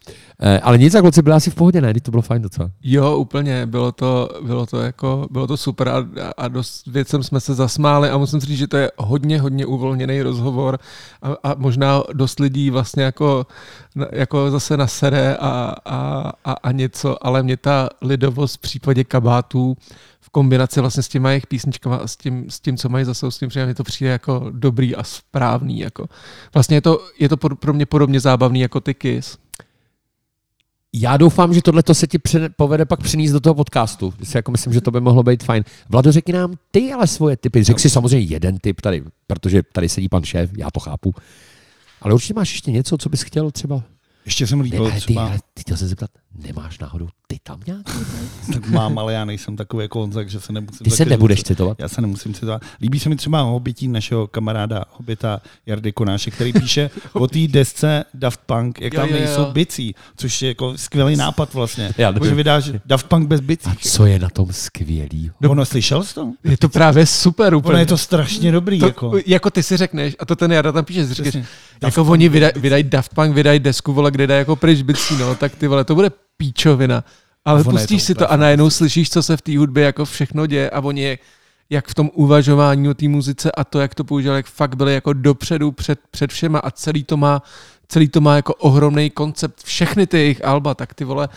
Eh, 0.42 0.61
ale 0.61 0.78
nic, 0.78 0.95
jako 0.95 1.05
kluci 1.05 1.22
byli 1.22 1.36
asi 1.36 1.51
v 1.51 1.55
pohodě, 1.55 1.80
ne? 1.80 1.95
To 1.95 2.11
bylo 2.11 2.22
fajn 2.22 2.42
docela. 2.42 2.70
Jo, 2.82 3.16
úplně, 3.16 3.66
bylo 3.66 3.92
to, 3.92 4.28
bylo 4.42 4.66
to, 4.66 4.80
jako, 4.80 5.26
bylo 5.30 5.47
to 5.47 5.57
super 5.57 5.88
a, 5.88 6.07
a 6.36 6.49
dost 6.49 6.86
věcem 6.86 7.22
jsme 7.22 7.40
se 7.40 7.55
zasmáli 7.55 8.11
a 8.11 8.18
musím 8.18 8.40
říct, 8.40 8.59
že 8.59 8.66
to 8.66 8.76
je 8.76 8.90
hodně, 8.97 9.40
hodně 9.40 9.66
uvolněný 9.66 10.22
rozhovor 10.22 10.78
a, 11.22 11.51
a 11.51 11.55
možná 11.59 12.03
dost 12.12 12.40
lidí 12.40 12.70
vlastně 12.70 13.03
jako, 13.03 13.47
jako 14.12 14.51
zase 14.51 14.76
na 14.76 14.86
sere 14.86 15.36
a, 15.36 15.74
a, 15.84 16.32
a, 16.45 16.53
a 16.53 16.72
něco, 16.72 17.26
ale 17.26 17.42
mě 17.42 17.57
ta 17.57 17.88
lidovost 18.03 18.57
v 18.57 18.61
případě 18.61 19.05
kabátů 19.05 19.76
kombinaci 20.35 20.80
vlastně 20.80 21.03
s 21.03 21.09
těma 21.09 21.30
jejich 21.30 21.47
písničkama 21.47 21.97
a 21.97 22.07
s 22.07 22.16
tím, 22.16 22.51
s 22.51 22.61
tím 22.61 22.76
co 22.76 22.89
mají 22.89 23.05
za 23.05 23.14
sebou, 23.14 23.30
s 23.30 23.39
tím 23.39 23.49
přijde, 23.49 23.64
mě 23.64 23.74
to 23.74 23.85
přijde 23.85 24.11
jako 24.11 24.51
dobrý 24.51 24.97
a 24.97 25.05
správný. 25.05 25.78
Jako. 25.78 26.07
Vlastně 26.55 26.76
je 26.76 26.80
to, 26.80 26.99
je 27.18 27.28
to 27.28 27.37
pro 27.37 27.72
mě 27.72 27.87
podobně 27.87 28.20
zábavný 28.20 28.61
jako 28.61 28.80
ty 28.80 28.95
Kiss. 28.95 29.39
Já 30.93 31.16
doufám, 31.16 31.55
že 31.55 31.62
tohle 31.62 31.82
se 31.93 32.07
ti 32.07 32.18
přine, 32.18 32.49
povede 32.49 32.85
pak 32.85 33.03
přinést 33.03 33.32
do 33.32 33.41
toho 33.41 33.55
podcastu. 33.55 34.14
Si 34.22 34.37
jako 34.37 34.53
myslím, 34.53 34.72
že 34.72 34.80
to 34.80 34.91
by 34.91 35.01
mohlo 35.01 35.22
být 35.22 35.43
fajn. 35.43 35.64
Vlado, 35.89 36.12
řekni 36.12 36.35
nám 36.35 36.55
ty 36.70 36.93
ale 36.93 37.07
svoje 37.07 37.37
typy. 37.37 37.64
Řekl 37.64 37.80
si 37.80 37.91
samozřejmě 37.91 38.26
jeden 38.26 38.59
typ 38.59 38.80
tady, 38.80 39.05
protože 39.26 39.62
tady 39.62 39.89
sedí 39.89 40.09
pan 40.09 40.24
šéf, 40.24 40.51
já 40.59 40.70
to 40.70 40.80
chápu. 40.80 41.14
Ale 42.01 42.14
určitě 42.14 42.35
máš 42.35 42.53
ještě 42.53 42.70
něco, 42.70 42.99
co 42.99 43.09
bys 43.09 43.22
chtěl 43.22 43.51
třeba 43.51 43.82
Ještě 44.24 44.47
jsem 44.47 44.59
ne, 44.59 44.64
líbil 44.64 44.82
ale 44.82 44.93
ty, 44.93 45.01
třeba... 45.01 45.26
ale 45.26 45.39
ty 45.55 45.61
chtěl 45.61 45.76
se 45.76 45.89
zeptat, 45.89 46.11
nemáš 46.35 46.78
náhodou 46.78 47.09
ty 47.26 47.39
tam 47.43 47.61
nějaký? 47.66 47.93
Tak 48.53 48.68
mám, 48.68 48.99
ale 48.99 49.12
já 49.12 49.24
nejsem 49.24 49.57
takový 49.57 49.85
jako 49.85 50.01
on, 50.03 50.11
takže 50.11 50.41
se 50.41 50.53
nemusím... 50.53 50.85
Ty 50.85 50.91
se 50.91 51.05
nebudeš 51.05 51.43
citovat? 51.43 51.78
Já 51.80 51.89
se 51.89 52.01
nemusím 52.01 52.35
citovat. 52.35 52.62
Líbí 52.80 53.01
se 53.01 53.09
mi 53.09 53.16
třeba 53.16 53.41
hobití 53.43 53.89
našeho 53.89 54.26
kamaráda, 54.26 54.85
hobita 54.91 55.41
Jardy 55.66 55.93
Konáše, 55.93 56.30
který 56.30 56.53
píše 56.53 56.91
o 57.12 57.26
té 57.26 57.39
desce 57.49 58.05
Daft 58.14 58.41
Punk, 58.47 58.80
jak 58.80 58.93
Jo, 58.93 59.01
tam 59.01 59.09
jo, 59.09 59.16
jo. 59.16 59.22
nejsou 59.24 59.45
bicí, 59.53 59.95
což 60.16 60.43
je 60.43 60.49
jako 60.49 60.78
skvělý 60.78 61.16
nápad 61.16 61.55
vlastně. 61.55 61.95
Já 61.99 62.12
Jako, 62.12 62.26
že 62.26 62.35
vydáš 62.35 62.70
Daft 62.87 63.07
Punk 63.07 63.28
bez 63.28 63.41
bicí. 63.41 63.68
A 63.70 63.74
co 63.80 64.07
je 64.07 64.18
na 64.18 64.28
tom 64.28 64.53
skvělý? 64.53 65.30
No, 65.41 65.51
ono 65.51 65.64
slyšel 65.64 66.03
jsi 66.03 66.14
to? 66.14 66.32
Je 66.45 66.57
to 66.57 66.68
právě 66.68 67.07
super 67.07 67.55
úplně. 67.55 67.70
Ono 67.70 67.78
je 67.78 67.87
to 67.87 67.99
strašně 67.99 68.53
dobrý. 68.53 68.80
to, 68.80 68.87
jako. 68.87 69.12
jako 69.26 69.51
ty 69.51 69.62
si 69.62 69.76
řekneš, 69.76 70.16
a 70.18 70.24
to 70.24 70.37
ten 70.37 70.53
Jara 70.53 70.72
tam 70.72 70.85
píše, 70.85 71.07
říkáš, 71.07 71.28
Přesně. 71.28 71.47
jako 71.82 72.03
oni 72.03 72.28
vydají 72.28 72.53
vydaj 72.57 72.82
Daft 72.82 73.14
Punk, 73.14 73.35
vydají 73.35 73.61
desku, 73.61 73.93
vole, 73.93 74.11
kde 74.11 74.26
jde 74.26 74.35
jako 74.35 74.57
pryč 74.57 74.82
bicí, 74.82 75.16
no, 75.16 75.35
tak 75.35 75.55
ty 75.55 75.68
vole, 75.68 75.85
to 75.85 75.95
bude 75.95 76.11
píčovina. 76.37 77.05
Ale 77.45 77.61
Ono 77.61 77.70
pustíš 77.70 78.03
to 78.03 78.07
si 78.07 78.14
to 78.14 78.32
a 78.32 78.37
najednou 78.37 78.70
slyšíš, 78.70 79.11
co 79.11 79.22
se 79.22 79.37
v 79.37 79.43
té 79.43 79.59
hudbě 79.59 79.85
jako 79.85 80.05
všechno 80.05 80.47
děje 80.47 80.70
a 80.70 80.80
oni 80.80 81.03
je, 81.03 81.18
jak 81.70 81.89
v 81.89 81.95
tom 81.95 82.11
uvažování 82.14 82.89
o 82.89 82.95
té 82.95 83.09
muzice 83.09 83.53
a 83.53 83.64
to, 83.64 83.80
jak 83.80 83.95
to 83.95 84.05
používali, 84.05 84.39
jak 84.39 84.47
fakt 84.47 84.74
byli 84.76 84.95
jako 84.95 85.12
dopředu 85.12 85.72
před, 85.72 86.01
před 86.11 86.30
všema 86.32 86.59
a 86.59 86.70
celý 86.70 87.05
to 87.05 87.16
má 87.16 87.43
celý 87.89 88.09
to 88.09 88.20
má 88.20 88.37
jako 88.37 88.55
ohromný 88.55 89.11
koncept, 89.11 89.62
všechny 89.64 90.07
ty 90.07 90.18
jejich 90.18 90.45
alba, 90.45 90.74
tak 90.74 90.95
ty 90.95 91.05
vole, 91.05 91.28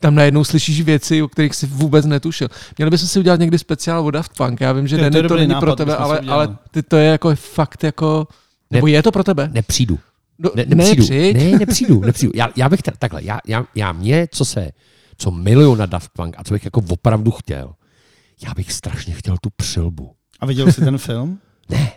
tam 0.00 0.14
najednou 0.14 0.44
slyšíš 0.44 0.82
věci, 0.82 1.22
o 1.22 1.28
kterých 1.28 1.54
si 1.54 1.66
vůbec 1.66 2.06
netušil. 2.06 2.48
Měli 2.78 2.90
bychom 2.90 3.08
si 3.08 3.18
udělat 3.18 3.40
někdy 3.40 3.58
speciál 3.58 4.06
o 4.06 4.10
Daft 4.10 4.32
Punk. 4.36 4.60
Já 4.60 4.72
vím, 4.72 4.88
že 4.88 4.96
To 4.96 5.04
je- 5.04 5.10
to 5.10 5.16
je 5.16 5.22
Denny 5.22 5.28
to 5.28 5.34
dobrý 5.34 5.40
není 5.42 5.52
nápad, 5.54 5.66
pro 5.66 5.76
tebe, 5.76 5.96
ale, 5.96 6.20
ale 6.28 6.56
ty, 6.70 6.82
to 6.82 6.96
je 6.96 7.04
jako 7.10 7.34
fakt 7.34 7.84
jako... 7.84 8.28
Nebo 8.70 8.86
je 8.86 9.02
to 9.02 9.12
pro 9.12 9.24
tebe? 9.24 9.50
Nepřijdu. 9.52 9.98
No, 10.42 10.50
Ne, 10.56 10.64
nepřijdu. 10.68 11.02
přijď. 11.04 11.36
Ne, 11.36 11.58
nepřijdu, 11.58 12.00
nepřijdu. 12.00 12.32
Já, 12.34 12.48
já 12.56 12.68
bych 12.68 12.82
teda, 12.82 12.96
takhle, 12.98 13.24
já, 13.24 13.38
já, 13.46 13.64
já 13.74 13.92
mě, 13.92 14.28
co 14.32 14.44
se, 14.44 14.70
co 15.16 15.30
miluju 15.30 15.74
na 15.74 15.86
Daft 15.86 16.10
Punk 16.12 16.34
a 16.38 16.44
co 16.44 16.54
bych 16.54 16.64
jako 16.64 16.82
opravdu 16.90 17.30
chtěl, 17.30 17.72
já 18.46 18.54
bych 18.54 18.72
strašně 18.72 19.14
chtěl 19.14 19.36
tu 19.42 19.48
přilbu. 19.56 20.12
A 20.40 20.46
viděl 20.46 20.72
jsi 20.72 20.80
ten 20.80 20.98
film? 20.98 21.38
Ne, 21.68 21.92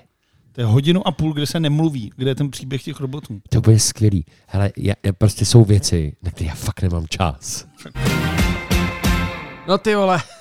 To 0.52 0.62
je 0.62 0.66
hodinu 0.66 1.08
a 1.08 1.12
půl, 1.12 1.34
kde 1.34 1.46
se 1.48 1.60
nemluví, 1.60 2.12
kde 2.16 2.32
je 2.32 2.36
ten 2.36 2.52
příběh 2.52 2.84
těch 2.84 3.00
robotů. 3.00 3.42
to 3.50 3.62
bude 3.62 3.80
skvělý. 3.80 4.26
Hele, 4.48 4.72
já, 4.78 4.94
já, 5.06 5.14
prostě 5.14 5.46
jsou 5.46 5.64
věci, 5.66 6.16
na 6.24 6.32
které 6.32 6.48
já 6.48 6.56
fakt 6.56 6.82
nemám 6.82 7.08
čas. 7.08 7.66
No 9.68 9.78
ty 9.78 9.96
vole. 9.96 10.20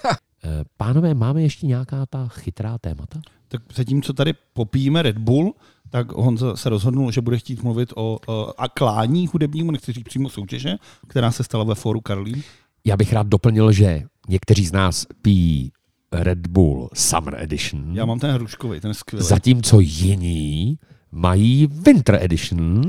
Eh, 0.44 0.64
Pánové, 0.76 1.14
máme 1.14 1.42
ještě 1.42 1.66
nějaká 1.66 2.07
ta 2.07 2.28
chytrá 2.28 2.78
témata? 2.78 3.20
Tak 3.48 3.62
zatímco 3.74 4.12
tady 4.12 4.32
popijeme 4.53 5.03
Red 5.03 5.18
Bull, 5.18 5.55
tak 5.93 6.12
Honza 6.12 6.57
se 6.57 6.68
rozhodnul, 6.68 7.12
že 7.12 7.20
bude 7.20 7.38
chtít 7.38 7.62
mluvit 7.62 7.93
o, 7.97 8.18
o 8.26 8.61
a 8.61 8.68
klání 8.68 9.26
hudebnímu, 9.26 9.70
nechci 9.70 9.93
říct 9.93 10.05
přímo 10.05 10.28
soutěže, 10.28 10.74
která 11.09 11.30
se 11.30 11.45
stala 11.45 11.64
ve 11.64 11.74
fóru 11.74 12.01
Karlín. 12.01 12.43
Já 12.84 12.97
bych 12.97 13.12
rád 13.12 13.26
doplnil, 13.26 13.72
že 13.72 14.03
někteří 14.28 14.66
z 14.66 14.72
nás 14.72 15.07
pijí 15.22 15.72
Red 16.12 16.47
Bull 16.47 16.88
Summer 16.95 17.34
Edition, 17.38 17.97
Já 17.97 18.05
mám 18.05 18.18
ten 18.18 18.30
hruškový, 18.30 18.80
ten 18.80 18.88
je 18.90 18.95
skvělý. 18.95 19.26
zatímco 19.26 19.80
jiní 19.80 20.78
mají 21.12 21.68
Winter 21.70 22.18
Edition. 22.22 22.82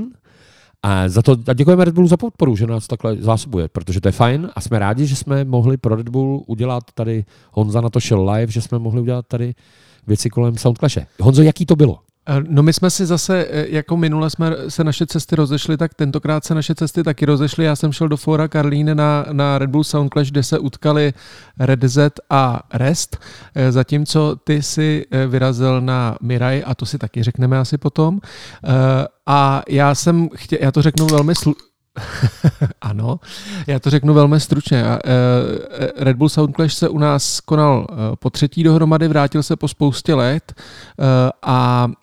A 0.83 1.09
za 1.09 1.21
to 1.21 1.37
a 1.47 1.53
děkujeme 1.53 1.85
Red 1.85 1.95
Bullu 1.95 2.07
za 2.07 2.17
podporu, 2.17 2.55
že 2.55 2.67
nás 2.67 2.87
takhle 2.87 3.15
zásobuje, 3.15 3.67
protože 3.67 4.01
to 4.01 4.07
je 4.07 4.11
fajn 4.11 4.49
a 4.55 4.61
jsme 4.61 4.79
rádi, 4.79 5.07
že 5.07 5.15
jsme 5.15 5.45
mohli 5.45 5.77
pro 5.77 5.95
Red 5.95 6.09
Bull 6.09 6.43
udělat 6.47 6.83
tady, 6.93 7.25
Honza 7.51 7.81
na 7.81 7.89
to 7.89 7.99
šel 7.99 8.29
live, 8.31 8.51
že 8.51 8.61
jsme 8.61 8.79
mohli 8.79 9.01
udělat 9.01 9.27
tady 9.27 9.53
věci 10.07 10.29
kolem 10.29 10.57
Soundclashe. 10.57 11.07
Honzo, 11.19 11.41
jaký 11.41 11.65
to 11.65 11.75
bylo? 11.75 11.99
No 12.47 12.63
my 12.63 12.73
jsme 12.73 12.89
si 12.89 13.05
zase, 13.05 13.45
eh, 13.49 13.65
jako 13.69 13.97
minule 13.97 14.29
jsme 14.29 14.55
se 14.67 14.83
naše 14.83 15.05
cesty 15.05 15.35
rozešly, 15.35 15.77
tak 15.77 15.93
tentokrát 15.93 16.45
se 16.45 16.55
naše 16.55 16.75
cesty 16.75 17.03
taky 17.03 17.25
rozešly. 17.25 17.65
Já 17.65 17.75
jsem 17.75 17.91
šel 17.91 18.07
do 18.07 18.17
Fora 18.17 18.47
Karlín 18.47 18.97
na, 18.97 19.25
na 19.31 19.57
Red 19.57 19.69
Bull 19.69 19.83
Sound 19.83 20.13
Clash, 20.13 20.31
kde 20.31 20.43
se 20.43 20.59
utkali 20.59 21.13
Red 21.59 21.83
Z 21.83 22.11
a 22.29 22.59
Rest, 22.73 23.17
Eh, 23.55 23.71
zatímco 23.71 24.35
ty 24.43 24.61
si 24.63 25.05
eh, 25.11 25.27
vyrazil 25.27 25.81
na 25.81 26.17
Mirai 26.21 26.63
a 26.63 26.75
to 26.75 26.85
si 26.85 26.97
taky 26.97 27.23
řekneme 27.23 27.59
asi 27.59 27.77
potom. 27.77 28.19
Eh, 28.63 28.69
A 29.27 29.63
já 29.69 29.95
jsem 29.95 30.29
chtěl, 30.35 30.59
já 30.61 30.71
to 30.71 30.81
řeknu 30.81 31.07
velmi 31.07 31.33
slu- 31.33 31.55
ano, 32.81 33.19
já 33.67 33.79
to 33.79 33.89
řeknu 33.89 34.13
velmi 34.13 34.39
stručně. 34.39 34.83
Eh, 34.83 34.99
Red 35.97 36.17
Bull 36.17 36.29
Sound 36.29 36.55
Clash 36.55 36.73
se 36.73 36.89
u 36.89 36.97
nás 36.97 37.39
konal 37.39 37.87
eh, 37.91 37.95
po 38.19 38.29
třetí 38.29 38.63
dohromady, 38.63 39.07
vrátil 39.07 39.43
se 39.43 39.55
po 39.55 39.67
spoustě 39.67 40.13
let 40.13 40.53
eh, 40.57 41.03
a 41.41 41.87
eh, 41.91 42.02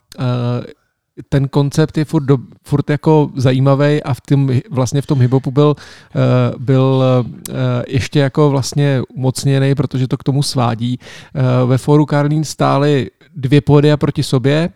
ten 1.29 1.49
koncept 1.49 1.99
je 1.99 2.05
furt, 2.05 2.25
do, 2.25 2.39
furt 2.65 2.91
jako 2.91 3.31
zajímavý 3.37 4.03
a 4.03 4.15
v 4.15 4.21
tom, 4.21 4.51
vlastně 4.71 5.03
v 5.03 5.07
tom 5.07 5.21
hiphopu 5.21 5.51
byl, 5.51 5.77
eh, 6.17 6.19
byl 6.59 7.05
eh, 7.05 7.83
ještě 7.89 8.19
jako 8.19 8.51
vlastně 8.51 9.03
umocněný, 9.15 9.75
protože 9.75 10.09
to 10.09 10.17
k 10.17 10.23
tomu 10.23 10.43
svádí. 10.43 10.99
Eh, 11.35 11.67
Ve 11.67 11.79
fóru 11.79 12.07
Karlín 12.07 12.45
stály 12.45 13.11
dvě 13.37 13.61
pódia 13.61 13.97
proti 13.97 14.23
sobě, 14.23 14.71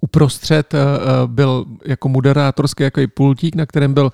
uprostřed 0.00 0.74
eh, 0.74 0.78
eh, 0.78 1.26
byl 1.26 1.64
jako 1.86 2.08
moderátorský 2.08 2.82
jako 2.82 3.00
pultík, 3.14 3.56
na 3.56 3.66
kterém 3.66 3.94
byl 3.94 4.12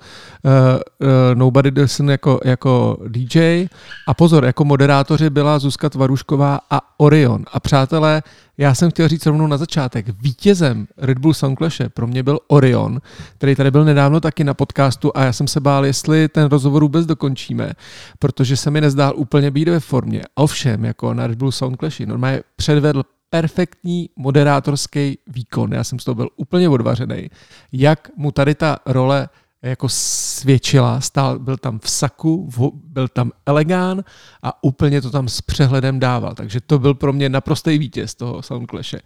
Nobody 1.33 1.71
Dyson 1.71 2.09
jako, 2.09 2.39
jako 2.43 2.97
DJ 3.07 3.67
a 4.07 4.13
pozor, 4.13 4.45
jako 4.45 4.65
moderátoři 4.65 5.29
byla 5.29 5.59
Zuzka 5.59 5.89
Tvarušková 5.89 6.59
a 6.69 6.81
Orion. 6.97 7.43
A 7.53 7.59
přátelé, 7.59 8.23
já 8.57 8.75
jsem 8.75 8.91
chtěl 8.91 9.07
říct 9.07 9.25
rovnou 9.25 9.47
na 9.47 9.57
začátek, 9.57 10.05
vítězem 10.21 10.87
Red 10.97 11.17
Bull 11.17 11.33
Soundclashe 11.33 11.89
pro 11.89 12.07
mě 12.07 12.23
byl 12.23 12.39
Orion, 12.47 13.01
který 13.37 13.55
tady 13.55 13.71
byl 13.71 13.85
nedávno 13.85 14.21
taky 14.21 14.43
na 14.43 14.53
podcastu 14.53 15.11
a 15.15 15.23
já 15.23 15.33
jsem 15.33 15.47
se 15.47 15.59
bál, 15.59 15.85
jestli 15.85 16.27
ten 16.27 16.47
rozhovor 16.47 16.83
vůbec 16.83 17.05
dokončíme, 17.05 17.71
protože 18.19 18.57
se 18.57 18.71
mi 18.71 18.81
nezdál 18.81 19.13
úplně 19.15 19.51
být 19.51 19.67
ve 19.67 19.79
formě. 19.79 20.21
Ovšem, 20.35 20.85
jako 20.85 21.13
na 21.13 21.27
Red 21.27 21.37
Bull 21.37 21.51
Soundclashi, 21.51 22.05
normálně 22.05 22.41
předvedl 22.55 23.03
perfektní 23.29 24.09
moderátorský 24.15 25.17
výkon. 25.27 25.73
Já 25.73 25.83
jsem 25.83 25.99
z 25.99 26.03
toho 26.03 26.15
byl 26.15 26.29
úplně 26.35 26.69
odvařený. 26.69 27.29
Jak 27.71 28.09
mu 28.17 28.31
tady 28.31 28.55
ta 28.55 28.77
role 28.85 29.29
jako 29.69 29.89
svědčila. 29.89 31.01
Stál, 31.01 31.39
byl 31.39 31.57
tam 31.57 31.79
v 31.79 31.89
saku, 31.89 32.49
v, 32.49 32.71
byl 32.73 33.07
tam 33.07 33.31
elegán 33.45 34.03
a 34.43 34.63
úplně 34.63 35.01
to 35.01 35.09
tam 35.09 35.27
s 35.27 35.41
přehledem 35.41 35.99
dával. 35.99 36.35
Takže 36.35 36.61
to 36.61 36.79
byl 36.79 36.93
pro 36.93 37.13
mě 37.13 37.29
naprostý 37.29 37.77
vítěz 37.77 38.15
toho 38.15 38.41
Soundclashe. 38.41 39.01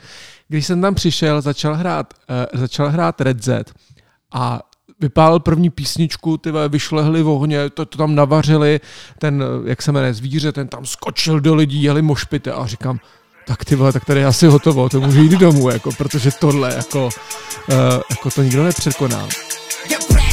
Když 0.47 0.66
jsem 0.66 0.82
tam 0.82 0.95
přišel, 0.95 1.41
začal 1.41 1.76
hrát, 1.76 2.14
uh, 2.53 2.60
začal 2.60 2.89
hrát 2.89 3.22
Red 3.22 3.43
Z 3.43 3.74
a 4.34 4.60
vypálil 4.99 5.39
první 5.39 5.70
písničku, 5.70 6.38
ty 6.38 6.51
vyšlehli 6.70 7.24
v 7.24 7.28
ohně, 7.28 7.70
to, 7.70 7.86
to 7.86 7.97
tam 7.97 8.16
navařili, 8.16 8.80
ten, 9.20 9.43
jak 9.66 9.82
se 9.82 9.91
jmenuje, 9.91 10.14
zvíře, 10.14 10.51
ten 10.51 10.68
tam 10.68 10.86
skočil 10.86 11.39
do 11.39 11.55
lidí, 11.55 11.84
jeli 11.84 12.01
mošpity 12.01 12.51
a 12.51 12.66
říkám, 12.66 12.99
tak 13.47 13.66
ty 13.66 13.76
vole, 13.76 13.93
tak 13.93 14.05
tady 14.05 14.26
asi 14.26 14.47
hotovo, 14.47 14.89
to 14.89 15.01
může 15.01 15.20
jít 15.20 15.32
domů, 15.32 15.70
jako, 15.70 15.91
protože 15.91 16.32
tohle, 16.32 16.76
jako, 16.76 17.05
uh, 17.05 17.76
jako 18.10 18.32
to 18.32 18.43
nikdo 18.43 18.64
nepřekoná. 18.64 19.28
You're 19.89 20.29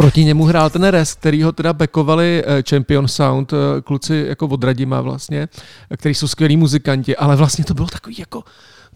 Proti 0.00 0.24
němu 0.24 0.44
hrál 0.44 0.70
ten 0.70 0.84
Rest, 0.84 1.18
který 1.18 1.42
ho 1.42 1.52
teda 1.52 1.72
backovali 1.72 2.44
eh, 2.46 2.62
Champion 2.70 3.08
Sound, 3.08 3.52
eh, 3.52 3.56
kluci 3.80 4.24
jako 4.28 4.46
od 4.46 4.64
Radima 4.64 5.00
vlastně, 5.00 5.48
eh, 5.90 5.96
který 5.96 6.14
jsou 6.14 6.28
skvělí 6.28 6.56
muzikanti, 6.56 7.16
ale 7.16 7.36
vlastně 7.36 7.64
to 7.64 7.74
bylo 7.74 7.86
takový 7.88 8.16
jako 8.18 8.44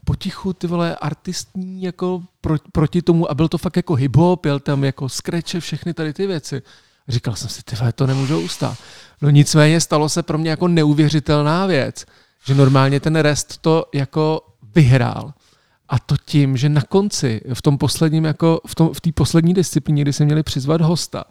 potichu, 0.04 0.52
ty 0.52 0.66
vole, 0.66 0.96
artistní 0.96 1.82
jako 1.82 2.22
pro, 2.40 2.56
proti 2.72 3.02
tomu 3.02 3.30
a 3.30 3.34
byl 3.34 3.48
to 3.48 3.58
fakt 3.58 3.76
jako 3.76 3.94
hip-hop, 3.94 4.38
jel 4.46 4.60
tam 4.60 4.84
jako 4.84 5.08
skreče, 5.08 5.60
všechny 5.60 5.94
tady 5.94 6.12
ty 6.12 6.26
věci. 6.26 6.62
Říkal 7.08 7.34
jsem 7.34 7.48
si, 7.48 7.62
ty 7.62 7.76
vole, 7.76 7.92
to 7.92 8.06
nemůžu 8.06 8.40
ustát. 8.40 8.78
No 9.22 9.30
nicméně 9.30 9.80
stalo 9.80 10.08
se 10.08 10.22
pro 10.22 10.38
mě 10.38 10.50
jako 10.50 10.68
neuvěřitelná 10.68 11.66
věc, 11.66 12.06
že 12.46 12.54
normálně 12.54 13.00
ten 13.00 13.16
Rest 13.16 13.58
to 13.58 13.84
jako 13.94 14.46
vyhrál. 14.74 15.32
A 15.88 15.98
to 15.98 16.14
tím, 16.24 16.56
že 16.56 16.68
na 16.68 16.82
konci, 16.82 17.40
v 17.54 17.62
tom 17.62 17.78
posledním, 17.78 18.24
jako 18.24 18.60
v, 18.66 18.74
tom, 18.74 18.94
v 18.94 19.00
té 19.00 19.12
poslední 19.12 19.54
disciplíně, 19.54 20.02
kdy 20.02 20.12
se 20.12 20.24
měli 20.24 20.42
přizvat 20.42 20.80
hosta, 20.80 21.24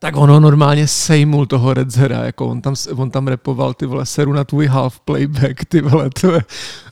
tak 0.00 0.16
ono 0.16 0.40
normálně 0.40 0.86
sejmul 0.86 1.46
toho 1.46 1.74
Redzera, 1.74 2.24
jako 2.24 2.46
on 2.46 2.60
tam, 2.60 2.74
on 2.96 3.10
tam 3.10 3.28
repoval 3.28 3.74
ty 3.74 3.86
vole 3.86 4.06
seru 4.06 4.32
na 4.32 4.44
tvůj 4.44 4.66
half 4.66 5.00
playback, 5.00 5.64
ty 5.68 5.80
vole, 5.80 6.10
to 6.20 6.32
je, 6.32 6.44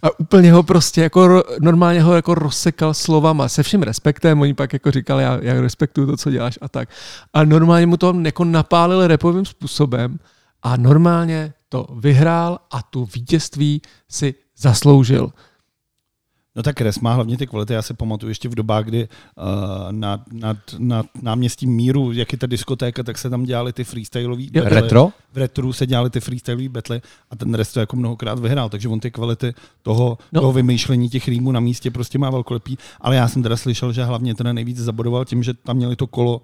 a 0.03 0.21
úplně 0.21 0.53
ho 0.53 0.63
prostě 0.63 1.01
jako, 1.01 1.45
normálně 1.61 2.03
ho 2.03 2.15
jako 2.15 2.35
rozsekal 2.35 2.95
slovama, 2.95 3.49
se 3.49 3.63
vším 3.63 3.83
respektem, 3.83 4.41
oni 4.41 4.55
pak 4.55 4.73
jako 4.73 4.91
říkali, 4.91 5.23
já, 5.23 5.39
já 5.43 5.61
respektuju 5.61 6.07
to, 6.07 6.17
co 6.17 6.31
děláš 6.31 6.59
a 6.61 6.69
tak. 6.69 6.89
A 7.33 7.45
normálně 7.45 7.87
mu 7.87 7.97
to 7.97 8.15
jako 8.25 8.45
napálil 8.45 9.07
repovým 9.07 9.45
způsobem 9.45 10.19
a 10.63 10.77
normálně 10.77 11.53
to 11.69 11.87
vyhrál 11.99 12.59
a 12.71 12.83
tu 12.83 13.09
vítězství 13.15 13.83
si 14.09 14.35
zasloužil. 14.59 15.33
No 16.57 16.63
tak 16.63 16.81
Res 16.81 17.01
má 17.01 17.15
hlavně 17.15 17.37
ty 17.39 17.47
kvality. 17.47 17.73
Já 17.73 17.83
se 17.83 17.95
pamatuju 17.95 18.29
ještě 18.29 18.49
v 18.49 18.55
dobách, 18.55 18.85
kdy 18.85 19.09
uh, 19.09 19.45
nad, 19.93 20.21
nad, 20.33 20.57
nad 20.79 21.07
náměstím 21.23 21.71
Míru, 21.71 22.13
jak 22.13 22.33
je 22.33 22.39
ta 22.39 22.47
diskotéka, 22.47 23.03
tak 23.03 23.19
se 23.19 23.31
tam 23.31 23.45
dělali 23.45 23.73
ty 23.73 23.85
freestyleové 23.85 24.43
Jo. 24.43 24.63
battle. 24.63 24.81
Retro? 24.81 25.09
V 25.33 25.37
retru 25.39 25.73
se 25.73 25.87
dělali 25.87 26.11
ty 26.11 26.21
freestylové 26.21 26.69
battle 26.69 27.01
a 27.31 27.37
ten 27.37 27.55
Res 27.55 27.73
to 27.73 27.81
jako 27.81 27.97
mnohokrát 27.97 28.39
vyhrál, 28.39 28.69
takže 28.69 28.89
on 28.89 29.01
ty 29.01 29.11
kvality 29.11 29.55
toho, 29.83 30.19
No. 30.33 30.41
toho 30.41 30.53
vymýšlení 30.53 31.09
těch 31.09 31.29
rýmů 31.29 31.53
na 31.53 31.61
místě 31.61 31.91
prostě 31.91 32.19
má 32.19 32.31
velkolepý. 32.31 32.79
Ale 33.01 33.17
já 33.17 33.29
jsem 33.29 33.43
teda 33.43 33.57
slyšel, 33.57 33.93
že 33.93 34.05
hlavně 34.05 34.35
ten 34.35 34.55
nejvíc 34.55 34.79
zabodoval 34.79 35.25
tím, 35.25 35.43
že 35.43 35.55
tam 35.55 35.77
měli 35.77 35.97
to 35.97 36.07
kolo 36.07 36.41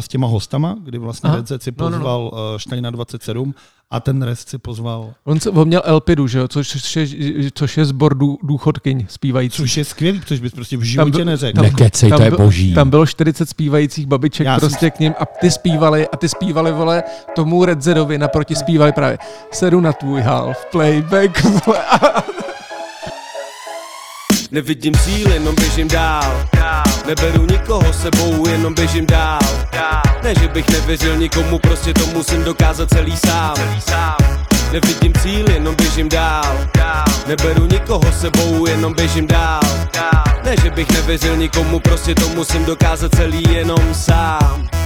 s 0.00 0.08
těma 0.08 0.26
hostama, 0.26 0.76
kdy 0.84 0.98
vlastně 0.98 1.28
Aha. 1.30 1.36
Red 1.50 1.62
si 1.62 1.72
No, 1.78 1.84
no, 1.84 1.90
no. 1.90 1.96
pozval 1.98 2.30
no, 2.34 2.52
uh, 2.52 2.58
Steina 2.58 2.90
27 2.90 3.54
a 3.90 4.00
ten 4.00 4.22
Res 4.22 4.40
si 4.46 4.58
pozval 4.58 5.10
On, 5.24 5.40
se, 5.40 5.50
on 5.50 5.68
měl 5.68 5.82
Elpidu, 5.84 6.26
že 6.26 6.38
jo, 6.38 6.48
což, 6.48 6.96
je, 6.96 7.06
což 7.54 7.76
je 7.76 7.84
zbor 7.84 8.14
dů, 8.14 8.38
důchodkyň 8.42 9.06
zpívající. 9.08 9.56
Což 9.56 9.76
je 9.76 9.84
skvělý, 9.84 10.20
což 10.26 10.40
bys 10.40 10.52
prostě 10.52 10.76
v 10.76 10.82
životě 10.82 11.10
byl- 11.10 11.24
neřekl. 11.24 11.56
tam- 11.56 11.64
Nekecej, 11.64 12.10
to 12.10 12.22
je 12.22 12.30
boží. 12.30 12.74
Tam 12.74 12.90
bylo 12.90 13.06
40 13.06 13.48
zpívajících 13.48 14.06
babiček 14.06 14.44
Já 14.46 14.60
jsem- 14.60 14.68
prostě 14.68 14.90
k 14.90 15.00
ním 15.00 15.14
a 15.20 15.26
ty 15.26 15.50
zpívali 15.50 16.08
a 16.08 16.16
ty 16.16 16.28
zpívali, 16.28 16.72
vole, 16.72 17.02
tomu 17.36 17.64
Redzedovi 17.64 18.18
naproti 18.18 18.54
zpívali 18.54 18.92
právě 18.92 19.18
sedu 19.52 19.80
na 19.80 19.92
tvůj 19.92 20.20
half 20.20 20.64
playback, 20.72 21.44
vole, 21.66 21.78
a 21.84 22.22
Nevidím 24.50 24.94
cíl, 24.94 25.32
jenom 25.32 25.54
běžím 25.54 25.88
dál. 25.88 26.48
Neberu 27.06 27.46
nikoho 27.46 27.92
sebou, 27.92 28.48
jenom 28.48 28.74
běžím 28.74 29.06
dál. 29.06 29.38
Ne, 30.22 30.34
že 30.40 30.48
bych 30.48 30.68
nevěřil 30.68 31.16
nikomu, 31.16 31.58
prostě 31.58 31.94
to 31.94 32.06
musím 32.06 32.44
dokázat 32.44 32.88
celý 32.88 33.16
sám. 33.16 33.54
Nevidím 34.72 35.12
cíl, 35.22 35.50
jenom 35.50 35.74
běžím 35.74 36.08
dál. 36.08 36.58
Neberu 37.26 37.66
nikoho 37.66 38.12
sebou, 38.12 38.66
jenom 38.66 38.94
běžím 38.94 39.26
dál. 39.26 39.60
Ne, 40.44 40.56
že 40.62 40.70
bych 40.70 40.90
nevěřil 40.90 41.36
nikomu, 41.36 41.80
prostě 41.80 42.14
to 42.14 42.28
musím 42.28 42.64
dokázat 42.64 43.14
celý 43.14 43.42
jenom 43.52 43.94
sám 43.94 44.77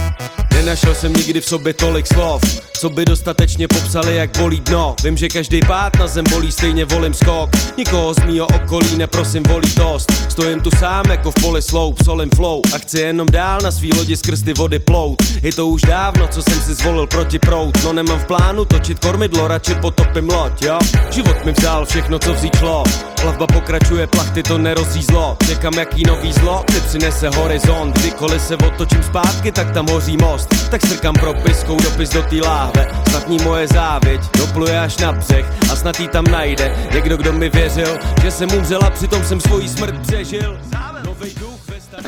Nenašel 0.63 0.95
jsem 0.95 1.13
nikdy 1.13 1.41
v 1.41 1.45
sobě 1.45 1.73
tolik 1.73 2.07
slov, 2.07 2.41
co 2.79 2.89
by 2.89 3.05
dostatečně 3.05 3.67
popsali, 3.67 4.15
jak 4.15 4.37
bolí 4.37 4.59
dno. 4.59 4.95
Vím, 5.03 5.17
že 5.17 5.27
každý 5.27 5.59
pád 5.67 5.99
na 5.99 6.07
zem 6.07 6.25
bolí, 6.29 6.51
stejně 6.51 6.85
volím 6.85 7.13
skok. 7.13 7.49
Nikoho 7.77 8.13
z 8.13 8.23
mýho 8.25 8.47
okolí 8.47 8.97
neprosím 8.97 9.43
volí 9.43 9.71
tost. 9.71 10.11
Stojím 10.29 10.61
tu 10.61 10.69
sám 10.79 11.11
jako 11.11 11.31
v 11.31 11.35
poli 11.41 11.61
sloup, 11.61 12.03
solím 12.03 12.29
flow 12.35 12.61
a 12.75 12.77
chci 12.77 12.99
jenom 12.99 13.27
dál 13.27 13.59
na 13.61 13.71
svý 13.71 13.93
lodi 13.93 14.17
skrz 14.17 14.41
ty 14.41 14.53
vody 14.53 14.79
plout. 14.79 15.23
Je 15.41 15.53
to 15.53 15.67
už 15.67 15.81
dávno, 15.81 16.27
co 16.27 16.41
jsem 16.41 16.61
si 16.61 16.73
zvolil 16.73 17.07
proti 17.07 17.39
prout, 17.39 17.83
no 17.83 17.93
nemám 17.93 18.19
v 18.19 18.25
plánu 18.25 18.65
točit 18.65 18.99
kormidlo, 18.99 19.47
radši 19.47 19.75
potopím 19.75 20.29
loď, 20.29 20.61
jo. 20.61 20.79
Život 21.11 21.45
mi 21.45 21.51
vzal 21.51 21.85
všechno, 21.85 22.19
co 22.19 22.33
vzít 22.33 22.55
šlo. 22.55 22.83
Plavba 23.21 23.47
pokračuje, 23.47 24.07
plachty 24.07 24.43
to 24.43 24.57
nerozřízlo. 24.57 25.37
Čekám, 25.47 25.73
jaký 25.73 26.03
nový 26.03 26.33
zlo 26.33 26.65
mi 26.73 26.81
přinese 26.81 27.29
horizont. 27.29 27.99
Kdykoliv 27.99 28.41
se 28.41 28.55
otočím 28.55 29.03
zpátky, 29.03 29.51
tak 29.51 29.71
tam 29.71 29.87
hoří 29.89 30.17
most. 30.17 30.52
Tak 30.71 30.85
strkám 30.85 31.15
propiskou 31.15 31.77
dopis 31.79 32.09
do 32.09 32.21
té 32.21 32.35
láhve. 32.35 32.87
Snad 33.09 33.29
ní 33.29 33.37
moje 33.43 33.67
závěť 33.67 34.21
dopluje 34.37 34.79
až 34.79 34.97
na 34.97 35.11
břeh 35.11 35.45
a 35.71 35.75
snad 35.75 35.99
jí 35.99 36.07
tam 36.07 36.23
najde 36.31 36.75
někdo, 36.93 37.17
kdo 37.17 37.33
mi 37.33 37.49
věřil, 37.49 37.97
že 38.21 38.31
jsem 38.31 38.49
umřel 38.57 38.79
a 38.83 38.89
přitom 38.89 39.23
jsem 39.23 39.41
svoji 39.41 39.69
smrt 39.69 40.01
přežil. 40.01 40.59
Novej 41.05 41.31
duch 41.39 41.63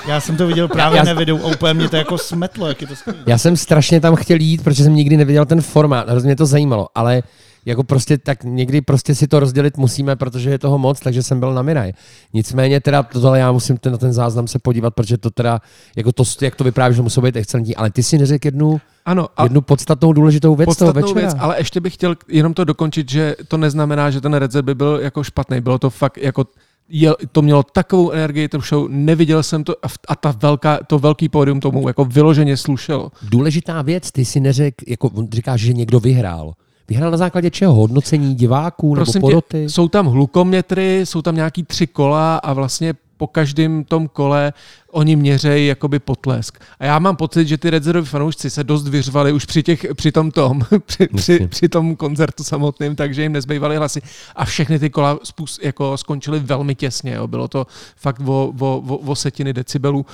Já 0.07 0.19
jsem 0.19 0.37
to 0.37 0.47
viděl 0.47 0.67
právě 0.67 0.97
Já- 0.97 1.03
na 1.03 1.13
videu 1.13 1.39
a 1.43 1.47
úplně 1.47 1.73
mě 1.73 1.89
to 1.89 1.95
jako 1.95 2.17
smetlo, 2.17 2.67
jak 2.67 2.81
je 2.81 2.87
to 2.87 2.95
skvělé. 2.95 3.19
Já 3.25 3.37
jsem 3.37 3.57
strašně 3.57 4.01
tam 4.01 4.15
chtěl 4.15 4.37
jít, 4.41 4.63
protože 4.63 4.83
jsem 4.83 4.95
nikdy 4.95 5.17
neviděl 5.17 5.45
ten 5.45 5.61
formát, 5.61 6.09
hrozně 6.09 6.27
mě 6.27 6.35
to 6.35 6.45
zajímalo, 6.45 6.87
ale 6.95 7.23
jako 7.65 7.83
prostě 7.83 8.17
tak 8.17 8.43
někdy 8.43 8.81
prostě 8.81 9.15
si 9.15 9.27
to 9.27 9.39
rozdělit 9.39 9.77
musíme, 9.77 10.15
protože 10.15 10.49
je 10.49 10.59
toho 10.59 10.77
moc, 10.77 10.99
takže 10.99 11.23
jsem 11.23 11.39
byl 11.39 11.53
na 11.53 11.61
Miraj. 11.61 11.91
Nicméně 12.33 12.81
teda 12.81 13.03
tohle 13.03 13.39
já 13.39 13.51
musím 13.51 13.77
ten, 13.77 13.91
na 13.91 13.97
ten 13.97 14.13
záznam 14.13 14.47
se 14.47 14.59
podívat, 14.59 14.95
protože 14.95 15.17
to 15.17 15.29
teda, 15.29 15.61
jako 15.95 16.11
to, 16.11 16.23
jak 16.41 16.55
to 16.55 16.63
vyprávíš, 16.63 16.95
že 16.95 17.01
musí 17.01 17.21
být 17.21 17.35
excelentní, 17.35 17.75
ale 17.75 17.91
ty 17.91 18.03
si 18.03 18.17
neřekl 18.17 18.47
jednu, 18.47 18.81
ano. 19.05 19.27
A 19.37 19.43
jednu 19.43 19.61
podstatnou 19.61 20.13
důležitou 20.13 20.55
věc 20.55 20.77
toho 20.77 20.93
podstatnou 20.93 21.13
večera. 21.13 21.31
věc, 21.31 21.35
ale 21.39 21.57
ještě 21.57 21.79
bych 21.79 21.93
chtěl 21.93 22.15
jenom 22.27 22.53
to 22.53 22.63
dokončit, 22.63 23.09
že 23.11 23.35
to 23.47 23.57
neznamená, 23.57 24.09
že 24.11 24.21
ten 24.21 24.33
Redzet 24.33 24.65
by 24.65 24.75
byl 24.75 24.99
jako 25.03 25.23
špatný. 25.23 25.61
Bylo 25.61 25.79
to 25.79 25.89
fakt 25.89 26.17
jako 26.17 26.45
je, 26.89 27.11
to 27.31 27.41
mělo 27.41 27.63
takovou 27.63 28.11
energii, 28.11 28.47
to 28.47 28.59
show, 28.59 28.87
neviděl 28.89 29.43
jsem 29.43 29.63
to 29.63 29.73
a, 29.85 29.87
a 30.07 30.15
ta 30.15 30.35
velká, 30.41 30.79
to 30.87 30.99
velký 30.99 31.29
pódium 31.29 31.59
tomu 31.59 31.87
jako 31.87 32.05
vyloženě 32.05 32.57
slušelo. 32.57 33.11
Důležitá 33.21 33.81
věc, 33.81 34.11
ty 34.11 34.25
si 34.25 34.39
neřekl, 34.39 34.85
jako 34.87 35.09
on 35.09 35.27
říkáš, 35.31 35.61
že 35.61 35.73
někdo 35.73 35.99
vyhrál. 35.99 36.53
Vyhrál 36.87 37.11
na 37.11 37.17
základě 37.17 37.49
čeho? 37.49 37.73
Hodnocení 37.73 38.35
diváků 38.35 38.93
Prosím 38.93 39.13
nebo 39.13 39.27
poroty? 39.27 39.63
tě, 39.63 39.69
jsou 39.69 39.87
tam 39.87 40.05
hlukometry, 40.05 41.01
jsou 41.03 41.21
tam 41.21 41.35
nějaký 41.35 41.63
tři 41.63 41.87
kola 41.87 42.37
a 42.37 42.53
vlastně 42.53 42.93
po 43.17 43.27
každém 43.27 43.83
tom 43.83 44.07
kole 44.07 44.53
oni 44.91 45.15
měřejí 45.15 45.67
jakoby 45.67 45.99
potlesk. 45.99 46.59
A 46.79 46.85
já 46.85 46.99
mám 46.99 47.15
pocit, 47.15 47.47
že 47.47 47.57
ty 47.57 47.69
Redzerovi 47.69 48.07
fanoušci 48.07 48.49
se 48.49 48.63
dost 48.63 48.87
vyřvali 48.87 49.31
už 49.31 49.45
při, 49.45 49.63
těch, 49.63 49.85
při 49.95 50.11
tom 50.11 50.31
tom, 50.31 50.61
při, 50.85 51.07
při, 51.15 51.47
při 51.47 51.69
tom 51.69 51.95
koncertu 51.95 52.43
samotným, 52.43 52.95
takže 52.95 53.21
jim 53.21 53.31
nezbývaly 53.31 53.77
hlasy. 53.77 54.01
A 54.35 54.45
všechny 54.45 54.79
ty 54.79 54.89
kola 54.89 55.19
spus, 55.23 55.59
jako 55.63 55.97
skončily 55.97 56.39
velmi 56.39 56.75
těsně. 56.75 57.13
Jo. 57.13 57.27
Bylo 57.27 57.47
to 57.47 57.67
fakt 57.95 58.21
o, 58.25 58.53
o, 58.59 58.83
o, 58.87 58.97
o 58.97 59.15
setiny 59.15 59.53
decibelů. 59.53 60.05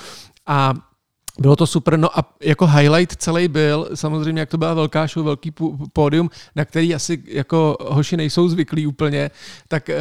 A 0.48 0.74
Bylo 1.42 1.56
to 1.56 1.68
super, 1.68 2.00
no 2.00 2.20
a 2.20 2.34
jako 2.42 2.68
highlight 2.68 3.16
celý 3.16 3.48
byl, 3.48 3.90
samozřejmě 3.94 4.40
jak 4.40 4.50
to 4.50 4.58
byla 4.58 4.74
velká 4.74 5.08
show, 5.08 5.26
velký 5.26 5.54
pódium, 5.94 6.30
na 6.56 6.66
který 6.66 6.96
asi 6.96 7.24
jako 7.28 7.78
hoši 7.82 8.18
nejsou 8.18 8.50
zvyklí 8.50 8.88
úplně, 8.88 9.32
tak 9.68 9.90
e, 9.90 10.00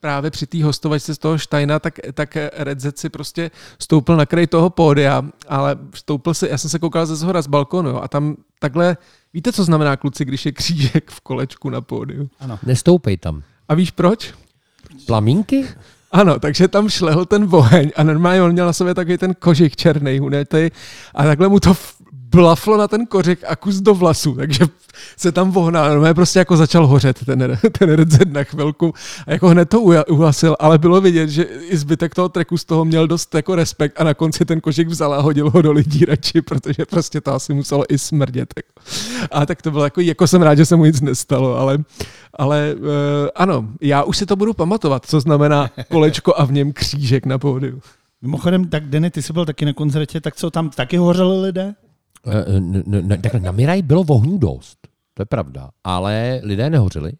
právě 0.00 0.30
při 0.30 0.46
té 0.46 0.64
hostovačce 0.64 1.14
z 1.14 1.18
toho 1.18 1.38
Steina, 1.38 1.78
tak, 1.78 1.98
tak 2.14 2.36
Redzet 2.52 2.98
si 2.98 3.08
prostě 3.08 3.50
stoupil 3.78 4.16
na 4.16 4.26
kraj 4.26 4.46
toho 4.46 4.70
pódia, 4.70 5.22
ale 5.48 5.76
stoupil 5.94 6.34
si, 6.34 6.48
já 6.48 6.58
jsem 6.58 6.70
se 6.70 6.78
koukal 6.78 7.06
ze 7.06 7.16
zhora 7.16 7.42
z 7.42 7.46
balkonu 7.46 7.90
jo, 7.90 8.00
a 8.02 8.08
tam 8.08 8.36
takhle, 8.58 8.96
víte, 9.34 9.52
co 9.52 9.64
znamená 9.64 9.96
kluci, 9.96 10.24
když 10.24 10.46
je 10.46 10.52
křížek 10.52 11.10
v 11.10 11.20
kolečku 11.20 11.70
na 11.70 11.80
pódiu? 11.80 12.30
Nestoupej 12.66 13.16
tam. 13.16 13.42
A 13.68 13.74
víš 13.74 13.90
proč? 13.90 14.34
Plamínky? 15.06 15.66
Ano, 16.14 16.38
takže 16.38 16.68
tam 16.68 16.88
šlehl 16.88 17.24
ten 17.24 17.48
oheň 17.50 17.90
a 17.96 18.02
normálně 18.02 18.42
on 18.42 18.52
měl 18.52 18.66
na 18.66 18.72
sobě 18.72 18.94
takový 18.94 19.18
ten 19.18 19.34
kožich 19.34 19.76
černý 19.76 20.18
hunetý 20.18 20.70
a 21.14 21.24
takhle 21.24 21.48
mu 21.48 21.60
to 21.60 21.74
blaflo 22.34 22.76
na 22.76 22.88
ten 22.88 23.06
kořek 23.06 23.38
a 23.48 23.56
kus 23.56 23.76
do 23.76 23.94
vlasu, 23.94 24.34
takže 24.34 24.64
se 25.16 25.32
tam 25.32 25.50
vohnal, 25.50 25.88
normálně 25.88 26.14
prostě 26.14 26.38
jako 26.38 26.56
začal 26.56 26.86
hořet 26.86 27.24
ten, 27.26 27.58
ten 27.78 27.92
redzet 27.92 28.32
na 28.32 28.44
chvilku 28.44 28.94
a 29.26 29.32
jako 29.32 29.48
hned 29.48 29.68
to 29.68 29.80
uhasil, 30.08 30.56
ale 30.58 30.78
bylo 30.78 31.00
vidět, 31.00 31.28
že 31.28 31.42
i 31.42 31.76
zbytek 31.76 32.14
toho 32.14 32.28
treku 32.28 32.58
z 32.58 32.64
toho 32.64 32.84
měl 32.84 33.06
dost 33.06 33.34
jako 33.34 33.54
respekt 33.54 34.00
a 34.00 34.04
na 34.04 34.14
konci 34.14 34.44
ten 34.44 34.60
kožek 34.60 34.88
vzal 34.88 35.14
a 35.14 35.20
hodil 35.20 35.50
ho 35.50 35.62
do 35.62 35.72
lidí 35.72 36.04
radši, 36.04 36.42
protože 36.42 36.86
prostě 36.90 37.20
to 37.20 37.34
asi 37.34 37.54
muselo 37.54 37.84
i 37.88 37.98
smrdět. 37.98 38.54
Jako. 38.56 38.72
A 39.30 39.46
tak 39.46 39.62
to 39.62 39.70
bylo 39.70 39.84
jako, 39.84 40.00
jako 40.00 40.26
jsem 40.26 40.42
rád, 40.42 40.54
že 40.54 40.66
se 40.66 40.76
mu 40.76 40.84
nic 40.84 41.00
nestalo, 41.00 41.56
ale, 41.56 41.78
ale 42.34 42.74
uh, 42.74 42.88
ano, 43.34 43.68
já 43.80 44.02
už 44.02 44.16
si 44.16 44.26
to 44.26 44.36
budu 44.36 44.54
pamatovat, 44.54 45.06
co 45.06 45.20
znamená 45.20 45.70
kolečko 45.90 46.34
a 46.36 46.44
v 46.44 46.52
něm 46.52 46.72
křížek 46.72 47.26
na 47.26 47.38
pódiu. 47.38 47.80
Mimochodem, 48.22 48.68
tak 48.68 48.88
Denny, 48.88 49.10
ty 49.10 49.22
jsi 49.22 49.32
byl 49.32 49.44
taky 49.44 49.64
na 49.64 49.72
koncertě, 49.72 50.20
tak 50.20 50.36
co, 50.36 50.50
tam 50.50 50.70
taky 50.70 50.96
hořeli 50.96 51.40
lidé? 51.40 51.74
Eh, 52.26 52.56
n- 52.56 53.18
Takhle, 53.22 53.40
na 53.40 53.52
Miraj 53.52 53.82
bylo 53.82 54.02
ohňů 54.02 54.38
dost, 54.38 54.78
to 55.14 55.22
je 55.22 55.26
pravda, 55.26 55.70
ale 55.84 56.40
lidé 56.42 56.70
nehořeli. 56.70 57.12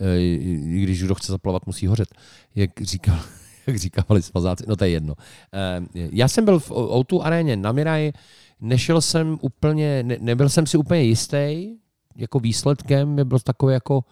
Eh, 0.00 0.36
Když 0.82 1.02
kdo 1.02 1.14
chce 1.14 1.32
zaplavat, 1.32 1.66
musí 1.66 1.86
hořet. 1.86 2.08
Jak 2.54 2.70
říkal, 2.80 3.18
jak 3.66 3.76
říkali 3.76 4.22
svazáci, 4.22 4.64
no 4.68 4.76
to 4.76 4.84
je 4.84 4.90
jedno. 4.90 5.14
Eh, 5.54 5.80
Já 5.94 6.28
jsem 6.28 6.44
byl 6.44 6.58
v 6.58 6.70
O2 6.70 7.20
aréně 7.22 7.56
na 7.56 7.72
Miraj, 7.72 8.12
nešel 8.60 9.00
jsem 9.00 9.38
úplně, 9.40 10.02
ne, 10.02 10.16
nebyl 10.20 10.48
jsem 10.48 10.66
si 10.66 10.76
úplně 10.76 11.02
jistý, 11.02 11.68
jako 12.16 12.38
výsledkem, 12.40 13.16
byl 13.24 13.38
takový 13.38 13.72
jako 13.74 14.04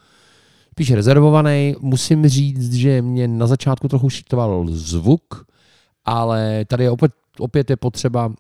spíš 0.72 0.90
rezervovaný. 0.92 1.74
Musím 1.80 2.28
říct, 2.28 2.72
že 2.72 3.02
mě 3.02 3.28
na 3.28 3.46
začátku 3.46 3.88
trochu 3.88 4.10
šitoval 4.10 4.66
zvuk, 4.70 5.46
ale 6.04 6.64
tady 6.64 6.84
je 6.84 6.90
opět, 6.90 7.12
opět 7.40 7.70
je 7.70 7.76
potřeba 7.76 8.26
uh, 8.26 8.32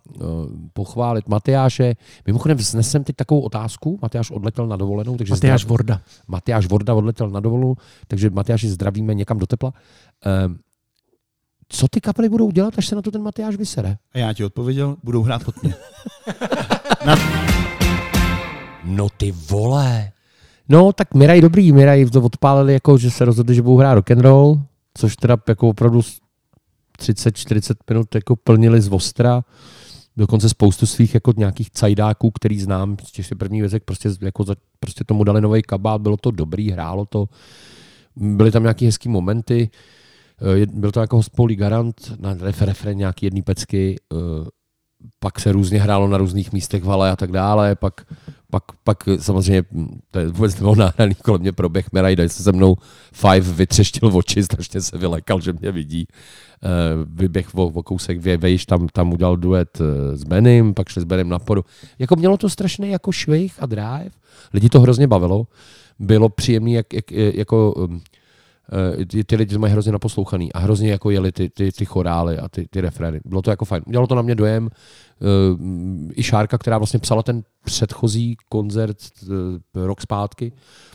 pochválit 0.72 1.28
Matyáše. 1.28 1.94
Mimochodem 2.26 2.56
vznesem 2.58 3.04
teď 3.04 3.16
takovou 3.16 3.40
otázku. 3.40 3.98
Matyáš 4.02 4.30
odletěl 4.30 4.66
na 4.66 4.76
dovolenou, 4.76 5.16
takže 5.16 5.32
Matyáš 5.34 5.64
zdrav- 5.64 5.68
Vorda. 5.68 6.00
Matyáš 6.28 6.66
Vorda 6.66 6.94
odletěl 6.94 7.30
na 7.30 7.40
dovolenou, 7.40 7.74
takže 8.08 8.30
Matyáši 8.30 8.68
zdravíme 8.68 9.14
někam 9.14 9.38
do 9.38 9.46
tepla. 9.46 9.72
Um, 10.46 10.58
co 11.68 11.86
ty 11.90 12.00
kapely 12.00 12.28
budou 12.28 12.50
dělat, 12.50 12.74
až 12.78 12.86
se 12.86 12.96
na 12.96 13.02
to 13.02 13.10
ten 13.10 13.22
Matyáš 13.22 13.56
vysere? 13.56 13.96
A 14.14 14.18
já 14.18 14.32
ti 14.32 14.44
odpověděl, 14.44 14.96
budou 15.02 15.22
hrát 15.22 15.42
hodně. 15.46 15.74
No 18.84 19.08
ty 19.16 19.32
vole. 19.32 20.12
No, 20.68 20.92
tak 20.92 21.14
Miraj 21.14 21.40
dobrý, 21.40 21.72
Miraj 21.72 22.06
to 22.06 22.22
odpálili 22.22 22.72
jako, 22.72 22.98
že 22.98 23.10
se 23.10 23.24
rozhodli, 23.24 23.54
že 23.54 23.62
budou 23.62 23.76
hrát 23.76 23.94
rock 23.94 24.10
and 24.10 24.20
roll, 24.20 24.60
což 24.94 25.16
teda 25.16 25.36
jako 25.48 25.68
opravdu 25.68 26.02
30-40 27.00 27.74
minut 27.90 28.14
jako 28.14 28.36
plnili 28.36 28.80
z 28.80 28.88
ostra. 28.92 29.44
Dokonce 30.16 30.48
spoustu 30.48 30.86
svých 30.86 31.14
jako 31.14 31.32
nějakých 31.36 31.70
cajdáků, 31.70 32.30
který 32.30 32.60
znám, 32.60 32.96
z 33.22 33.28
první 33.38 33.60
vězek, 33.60 33.84
prostě, 33.84 34.10
jako 34.20 34.44
za, 34.44 34.54
prostě 34.80 35.04
tomu 35.04 35.24
dali 35.24 35.40
nový 35.40 35.62
kabát, 35.62 36.00
bylo 36.00 36.16
to 36.16 36.30
dobrý, 36.30 36.70
hrálo 36.70 37.06
to. 37.06 37.28
Byly 38.16 38.50
tam 38.50 38.62
nějaké 38.62 38.86
hezké 38.86 39.08
momenty. 39.08 39.70
Eh, 40.62 40.66
Byl 40.66 40.92
to 40.92 41.00
jako 41.00 41.16
hospolí 41.16 41.56
garant 41.56 42.12
na 42.20 42.34
ref, 42.34 42.62
refren 42.62 42.98
nějaký 42.98 43.26
jedný 43.26 43.42
pecky, 43.42 43.96
eh, 44.12 44.16
pak 45.18 45.40
se 45.40 45.52
různě 45.52 45.80
hrálo 45.80 46.08
na 46.08 46.18
různých 46.18 46.52
místech 46.52 46.82
v 46.82 46.86
hale 46.86 47.10
a 47.10 47.16
tak 47.16 47.32
dále, 47.32 47.76
pak, 47.76 48.06
pak, 48.50 48.62
pak 48.84 49.08
samozřejmě, 49.20 49.62
hm, 49.72 50.00
to 50.10 50.18
je 50.18 50.28
vůbec 50.28 50.54
nebylo 50.54 50.74
nahraný, 50.74 51.14
kolem 51.14 51.40
mě 51.40 51.52
proběh 51.52 51.92
Merajda, 51.92 52.28
se 52.28 52.42
se 52.42 52.52
mnou 52.52 52.76
Five 53.12 53.52
vytřeštil 53.52 54.16
oči, 54.16 54.42
strašně 54.44 54.80
se 54.80 54.98
vylekal, 54.98 55.40
že 55.40 55.52
mě 55.52 55.72
vidí. 55.72 56.06
Eh, 56.62 56.68
Vyběh 57.06 57.54
o, 57.54 57.64
o 57.64 57.82
kousek 57.82 58.20
vě, 58.20 58.36
vejš, 58.36 58.66
tam, 58.66 58.88
tam 58.88 59.12
udělal 59.12 59.36
duet 59.36 59.78
eh, 59.80 60.16
s 60.16 60.24
Benem, 60.24 60.74
pak 60.74 60.88
šli 60.88 61.02
s 61.02 61.04
Benem 61.04 61.28
na 61.28 61.38
podu. 61.38 61.64
Jako 61.98 62.16
mělo 62.16 62.36
to 62.36 62.48
strašný 62.48 62.90
jako 62.90 63.12
švih 63.12 63.54
a 63.58 63.66
drive, 63.66 64.10
lidi 64.54 64.68
to 64.68 64.80
hrozně 64.80 65.06
bavilo, 65.06 65.46
bylo 65.98 66.28
příjemný, 66.28 66.72
jak, 66.72 66.92
jak, 66.92 67.12
jako 67.12 67.86
hm, 67.90 68.00
ty, 69.06 69.24
ty 69.24 69.36
lidi 69.36 69.58
mají 69.58 69.72
hrozně 69.72 69.92
naposlouchaný 69.92 70.52
a 70.52 70.58
hrozně 70.58 70.90
jako 70.90 71.10
jeli 71.10 71.32
ty, 71.32 71.48
ty, 71.48 71.72
ty 71.72 71.84
chorály 71.84 72.38
a 72.38 72.48
ty, 72.48 72.66
ty 72.70 72.80
refrény. 72.80 73.20
Bylo 73.24 73.42
to 73.42 73.50
jako 73.50 73.64
fajn. 73.64 73.82
Udělalo 73.86 74.06
to 74.06 74.14
na 74.14 74.22
mě 74.22 74.34
dojem. 74.34 74.64
Uh, 74.64 76.10
I 76.16 76.22
Šárka, 76.22 76.58
která 76.58 76.78
vlastně 76.78 77.00
psala 77.00 77.22
ten 77.22 77.42
předchozí 77.64 78.36
koncert 78.48 78.96
uh, 79.22 79.86
rok 79.86 80.00
zpátky, 80.00 80.52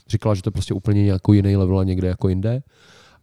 říkala, 0.08 0.36
že 0.36 0.42
to 0.42 0.48
je 0.48 0.52
prostě 0.52 0.74
úplně 0.74 1.06
jako 1.06 1.34
jiný 1.34 1.58
level 1.58 1.80
a 1.80 1.84
někde 1.84 2.08
jako 2.08 2.30
jinde. 2.30 2.62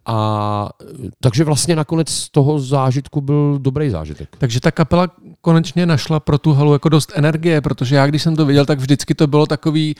A 0.07 0.68
eh, 0.82 1.09
takže 1.20 1.44
vlastně 1.44 1.76
nakonec 1.76 2.09
z 2.09 2.28
toho 2.30 2.61
zážitku 2.61 3.20
byl 3.20 3.59
dobrý 3.59 3.90
zážitek. 3.90 4.36
Takže 4.38 4.61
ta 4.61 4.70
kapela 4.70 5.09
konečně 5.40 5.86
našla 5.86 6.20
pro 6.20 6.38
tu 6.38 6.53
halu 6.53 6.72
jako 6.72 6.88
dost 6.88 7.12
energie, 7.14 7.61
protože 7.61 7.96
já, 7.96 8.07
když 8.07 8.22
jsem 8.22 8.36
to 8.36 8.46
viděl, 8.46 8.66
tak 8.66 8.78
vždycky 8.78 9.14
to 9.14 9.26
bylo 9.26 9.46
takový, 9.46 9.94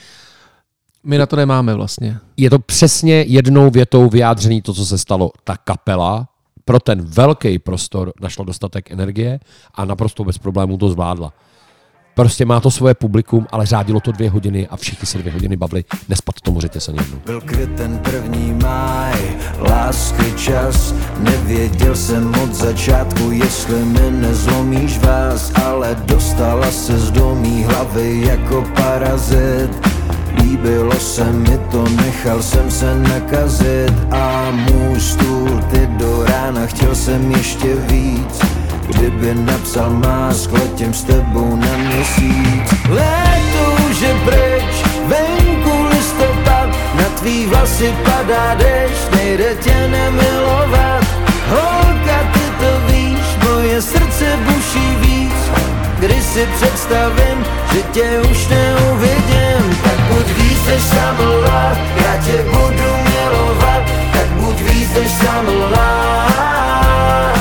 my 1.03 1.17
na 1.17 1.25
to 1.25 1.35
nemáme 1.35 1.73
vlastně. 1.73 2.17
je 2.37 2.49
to 2.49 2.59
přesně 2.59 3.21
jednou 3.21 3.69
větou 3.69 4.09
vyjádřený 4.09 4.61
to, 4.61 4.73
co 4.73 4.85
se 4.85 4.97
stalo. 4.97 5.31
Ta 5.43 5.57
kapela 5.57 6.27
pro 6.65 6.79
ten 6.79 7.01
velký 7.01 7.59
prostor 7.59 8.13
našla 8.21 8.45
dostatek 8.45 8.91
energie 8.91 9.39
a 9.75 9.85
naprosto 9.85 10.23
bez 10.23 10.37
problémů 10.37 10.77
to 10.77 10.89
zvládla. 10.89 11.33
Prostě 12.15 12.45
má 12.45 12.59
to 12.59 12.71
svoje 12.71 12.93
publikum, 12.93 13.47
ale 13.51 13.65
řádilo 13.65 13.99
to 13.99 14.11
dvě 14.11 14.29
hodiny 14.29 14.67
a 14.67 14.77
všichni 14.77 15.05
se 15.05 15.17
dvě 15.17 15.33
hodiny 15.33 15.57
bavili. 15.57 15.83
Nespad 16.09 16.35
tomu 16.41 16.61
řetěz 16.61 16.89
ani 16.89 16.97
jednou. 16.97 17.19
Byl 17.25 17.41
květen 17.41 17.99
první 17.99 18.53
máj, 18.53 19.37
lásky 19.59 20.33
čas 20.37 20.93
Nevěděl 21.19 21.95
jsem 21.95 22.33
od 22.43 22.53
začátku, 22.53 23.31
jestli 23.31 23.85
mi 23.85 24.11
nezlomíš 24.11 24.97
vás 24.97 25.51
Ale 25.65 25.95
dostala 26.05 26.71
se 26.71 26.99
z 26.99 27.11
do 27.11 27.35
mý 27.35 27.63
hlavy 27.63 28.21
jako 28.27 28.65
parazit 28.75 29.87
Líbilo 30.37 30.99
se 30.99 31.23
mi 31.23 31.59
to, 31.71 31.83
nechal 32.01 32.41
jsem 32.41 32.71
se 32.71 32.95
nakazit 32.95 33.93
A 34.11 34.51
můj 34.51 34.99
stůl, 34.99 35.61
ty 35.71 35.87
do 35.87 36.25
rána, 36.25 36.65
chtěl 36.65 36.95
jsem 36.95 37.31
ještě 37.31 37.75
víc 37.75 38.41
Kdyby 38.87 39.35
napsal 39.35 39.89
másk, 39.89 40.51
letím 40.51 40.93
s 40.93 41.03
tebou 41.03 41.55
na 41.55 41.77
měsíc. 41.77 42.73
Léto 42.89 43.83
už 43.89 44.01
je 44.01 44.15
pryč, 44.25 44.73
venku 45.07 45.87
listopad 45.89 46.69
Na 46.95 47.03
tvý 47.19 47.45
vlasy 47.45 47.93
padá 48.03 48.55
dešť, 48.55 49.15
nejde 49.15 49.55
tě 49.63 49.87
nemilovat. 49.87 51.03
Holka, 51.49 52.19
ty 52.33 52.45
to 52.59 52.71
víš, 52.87 53.25
moje 53.43 53.81
srdce 53.81 54.39
buší 54.45 55.02
Když 56.05 56.23
si 56.23 56.47
představím, 56.55 57.45
že 57.73 57.81
tě 57.81 58.21
už 58.31 58.47
neuvidím 58.47 59.75
Tak 59.83 59.99
buď 59.99 60.27
víc 60.37 60.65
než 60.67 60.83
love, 61.19 61.77
já 62.05 62.21
tě 62.25 62.43
budu 62.43 62.91
milovat 63.03 63.83
Tak 64.13 64.27
buď 64.27 64.61
víc 64.61 64.89
než 64.93 65.11
love 65.45 67.33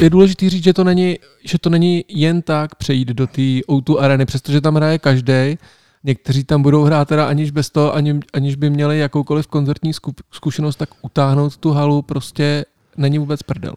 Je 0.00 0.10
důležité 0.10 0.50
říct, 0.50 0.64
že 0.64 0.72
to 0.72 0.84
není, 0.84 1.18
že 1.44 1.58
to 1.58 1.70
není 1.70 2.04
jen 2.08 2.42
tak 2.42 2.74
přejít 2.74 3.08
do 3.08 3.26
té 3.26 3.42
O2 3.42 3.98
areny, 3.98 4.26
přestože 4.26 4.60
tam 4.60 4.74
hraje 4.74 4.98
každý. 4.98 5.58
Někteří 6.04 6.44
tam 6.44 6.62
budou 6.62 6.84
hrát 6.84 7.08
teda 7.08 7.28
aniž 7.28 7.50
bez 7.50 7.70
toho, 7.70 7.94
ani, 7.94 8.20
aniž 8.32 8.56
by 8.56 8.70
měli 8.70 8.98
jakoukoliv 8.98 9.46
koncertní 9.46 9.92
zku- 9.92 10.22
zkušenost, 10.32 10.76
tak 10.76 10.88
utáhnout 11.02 11.56
tu 11.56 11.70
halu 11.70 12.02
prostě 12.02 12.64
není 12.96 13.18
vůbec 13.18 13.42
prdel. 13.42 13.74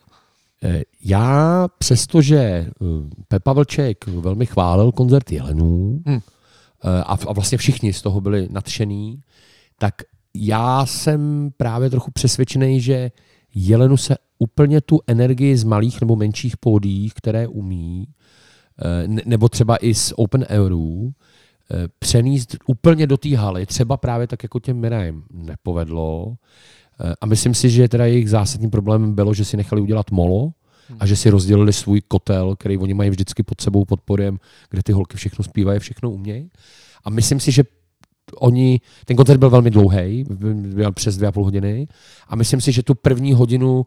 Já 1.04 1.68
přestože 1.78 2.38
eh, 2.38 2.66
Pepa 3.28 3.54
Vlček 3.54 4.08
velmi 4.08 4.46
chválil 4.46 4.92
koncert 4.92 5.32
Jelenů 5.32 6.02
Hmm. 6.06 6.20
a, 6.84 7.18
a 7.28 7.34
vlastně 7.34 7.58
všichni 7.58 7.94
z 7.94 8.02
toho 8.02 8.22
byli 8.22 8.48
nadšený, 8.52 9.22
tak 9.80 9.94
já 10.36 10.86
jsem 10.86 11.52
právě 11.58 11.90
trochu 11.90 12.12
přesvědčený, 12.12 12.82
že 12.82 13.12
Jelenu 13.56 13.98
se 13.98 14.16
úplně 14.40 14.82
tu 14.82 15.00
energii 15.08 15.58
z 15.58 15.64
malých 15.64 16.02
nebo 16.02 16.16
menších 16.16 16.58
pódií, 16.58 17.10
které 17.10 17.48
umí, 17.48 18.08
eh, 19.04 19.08
ne- 19.08 19.22
nebo 19.26 19.50
třeba 19.50 19.78
i 19.78 19.94
z 19.94 20.14
Open 20.16 20.46
Airů, 20.50 21.12
přenést 22.00 22.56
úplně 22.68 23.08
do 23.08 23.18
té 23.18 23.38
haly, 23.38 23.66
třeba 23.66 23.98
právě 23.98 24.28
tak 24.28 24.44
jako 24.44 24.60
těm 24.60 24.78
Mirajem 24.78 25.24
nepovedlo. 25.32 26.36
Eh, 27.02 27.14
A 27.22 27.26
myslím 27.26 27.54
si, 27.54 27.70
že 27.70 27.88
teda 27.88 28.06
jejich 28.06 28.30
zásadním 28.30 28.70
problémem 28.70 29.14
bylo, 29.14 29.34
že 29.34 29.46
si 29.46 29.58
nechali 29.58 29.82
udělat 29.82 30.12
molo, 30.12 30.52
a 31.00 31.06
že 31.06 31.16
si 31.16 31.30
rozdělili 31.30 31.74
svůj 31.74 32.02
kotel, 32.02 32.56
který 32.56 32.78
oni 32.78 32.94
mají 32.94 33.10
vždycky 33.10 33.44
pod 33.44 33.62
sebou 33.62 33.86
pod 33.86 34.02
podem, 34.02 34.40
kde 34.70 34.84
ty 34.84 34.92
holky 34.92 35.18
všechno 35.18 35.44
zpívají, 35.44 35.80
všechno 35.80 36.12
umějí. 36.12 36.50
A 37.04 37.10
myslím 37.10 37.40
si, 37.40 37.52
že 37.52 37.64
oni, 38.36 38.82
ten 39.06 39.18
koncert 39.18 39.38
byl 39.38 39.50
velmi 39.50 39.72
dlouhý, 39.72 40.26
byl 40.76 40.92
přes 40.92 41.18
dvě 41.18 41.28
a 41.28 41.32
půl 41.32 41.44
hodiny 41.44 41.88
a 42.28 42.36
myslím 42.36 42.62
si, 42.62 42.72
že 42.72 42.84
tu 42.84 42.96
první 42.96 43.34
hodinu 43.34 43.86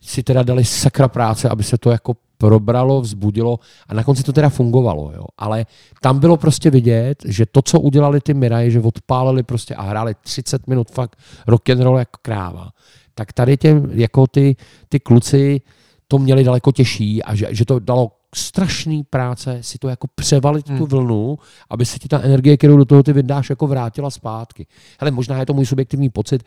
si 0.00 0.22
teda 0.22 0.42
dali 0.42 0.64
sakra 0.64 1.08
práce, 1.08 1.48
aby 1.48 1.62
se 1.62 1.78
to 1.78 1.90
jako 1.90 2.16
probralo, 2.42 3.00
vzbudilo 3.00 3.58
a 3.88 3.94
na 3.94 4.02
konci 4.02 4.22
to 4.22 4.32
teda 4.32 4.48
fungovalo. 4.48 5.12
Jo. 5.14 5.24
Ale 5.38 5.66
tam 6.00 6.18
bylo 6.18 6.36
prostě 6.36 6.70
vidět, 6.70 7.22
že 7.22 7.46
to, 7.46 7.62
co 7.62 7.80
udělali 7.80 8.20
ty 8.20 8.34
Miraj, 8.34 8.70
že 8.70 8.80
odpálili 8.80 9.42
prostě 9.42 9.74
a 9.74 9.82
hráli 9.82 10.14
30 10.22 10.66
minut 10.66 10.90
fakt 10.90 11.18
rock 11.46 11.70
and 11.70 11.80
roll 11.80 11.98
jako 11.98 12.18
kráva, 12.22 12.70
tak 13.14 13.32
tady 13.32 13.56
těm, 13.56 13.90
jako 13.92 14.26
ty, 14.26 14.56
ty 14.88 15.00
kluci 15.00 15.60
to 16.08 16.18
měli 16.18 16.44
daleko 16.44 16.72
těžší 16.72 17.22
a 17.22 17.34
že, 17.34 17.46
že 17.50 17.64
to 17.64 17.78
dalo 17.78 18.10
strašný 18.34 19.04
práce 19.04 19.58
si 19.60 19.78
to 19.78 19.88
jako 19.88 20.08
převalit 20.14 20.68
hmm. 20.68 20.78
tu 20.78 20.86
vlnu, 20.86 21.38
aby 21.70 21.86
se 21.86 21.98
ti 21.98 22.08
ta 22.08 22.20
energie, 22.20 22.56
kterou 22.56 22.76
do 22.76 22.84
toho 22.84 23.02
ty 23.02 23.12
vydáš, 23.12 23.50
jako 23.50 23.66
vrátila 23.66 24.10
zpátky. 24.10 24.66
Hele, 25.00 25.10
možná 25.10 25.38
je 25.38 25.46
to 25.46 25.54
můj 25.54 25.66
subjektivní 25.66 26.10
pocit. 26.10 26.42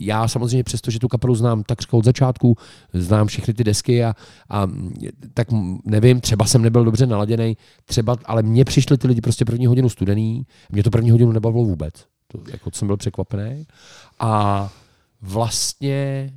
Já 0.00 0.28
samozřejmě 0.28 0.64
přesto, 0.64 0.90
že 0.90 0.98
tu 0.98 1.08
kapelu 1.08 1.34
znám 1.34 1.62
takřka 1.62 1.96
od 1.96 2.04
začátku, 2.04 2.56
znám 2.92 3.26
všechny 3.26 3.54
ty 3.54 3.64
desky 3.64 4.04
a, 4.04 4.14
a 4.50 4.68
tak 5.34 5.48
nevím, 5.84 6.20
třeba 6.20 6.46
jsem 6.46 6.62
nebyl 6.62 6.84
dobře 6.84 7.06
naladěný, 7.06 7.56
třeba, 7.84 8.16
ale 8.24 8.42
mně 8.42 8.64
přišli 8.64 8.98
ty 8.98 9.08
lidi 9.08 9.20
prostě 9.20 9.44
první 9.44 9.66
hodinu 9.66 9.88
studený, 9.88 10.46
mě 10.70 10.82
to 10.82 10.90
první 10.90 11.10
hodinu 11.10 11.32
nebavilo 11.32 11.64
vůbec. 11.64 11.94
To, 12.26 12.38
jako 12.50 12.70
jsem 12.74 12.88
byl 12.88 12.96
překvapený. 12.96 13.66
A 14.18 14.70
vlastně, 15.22 16.30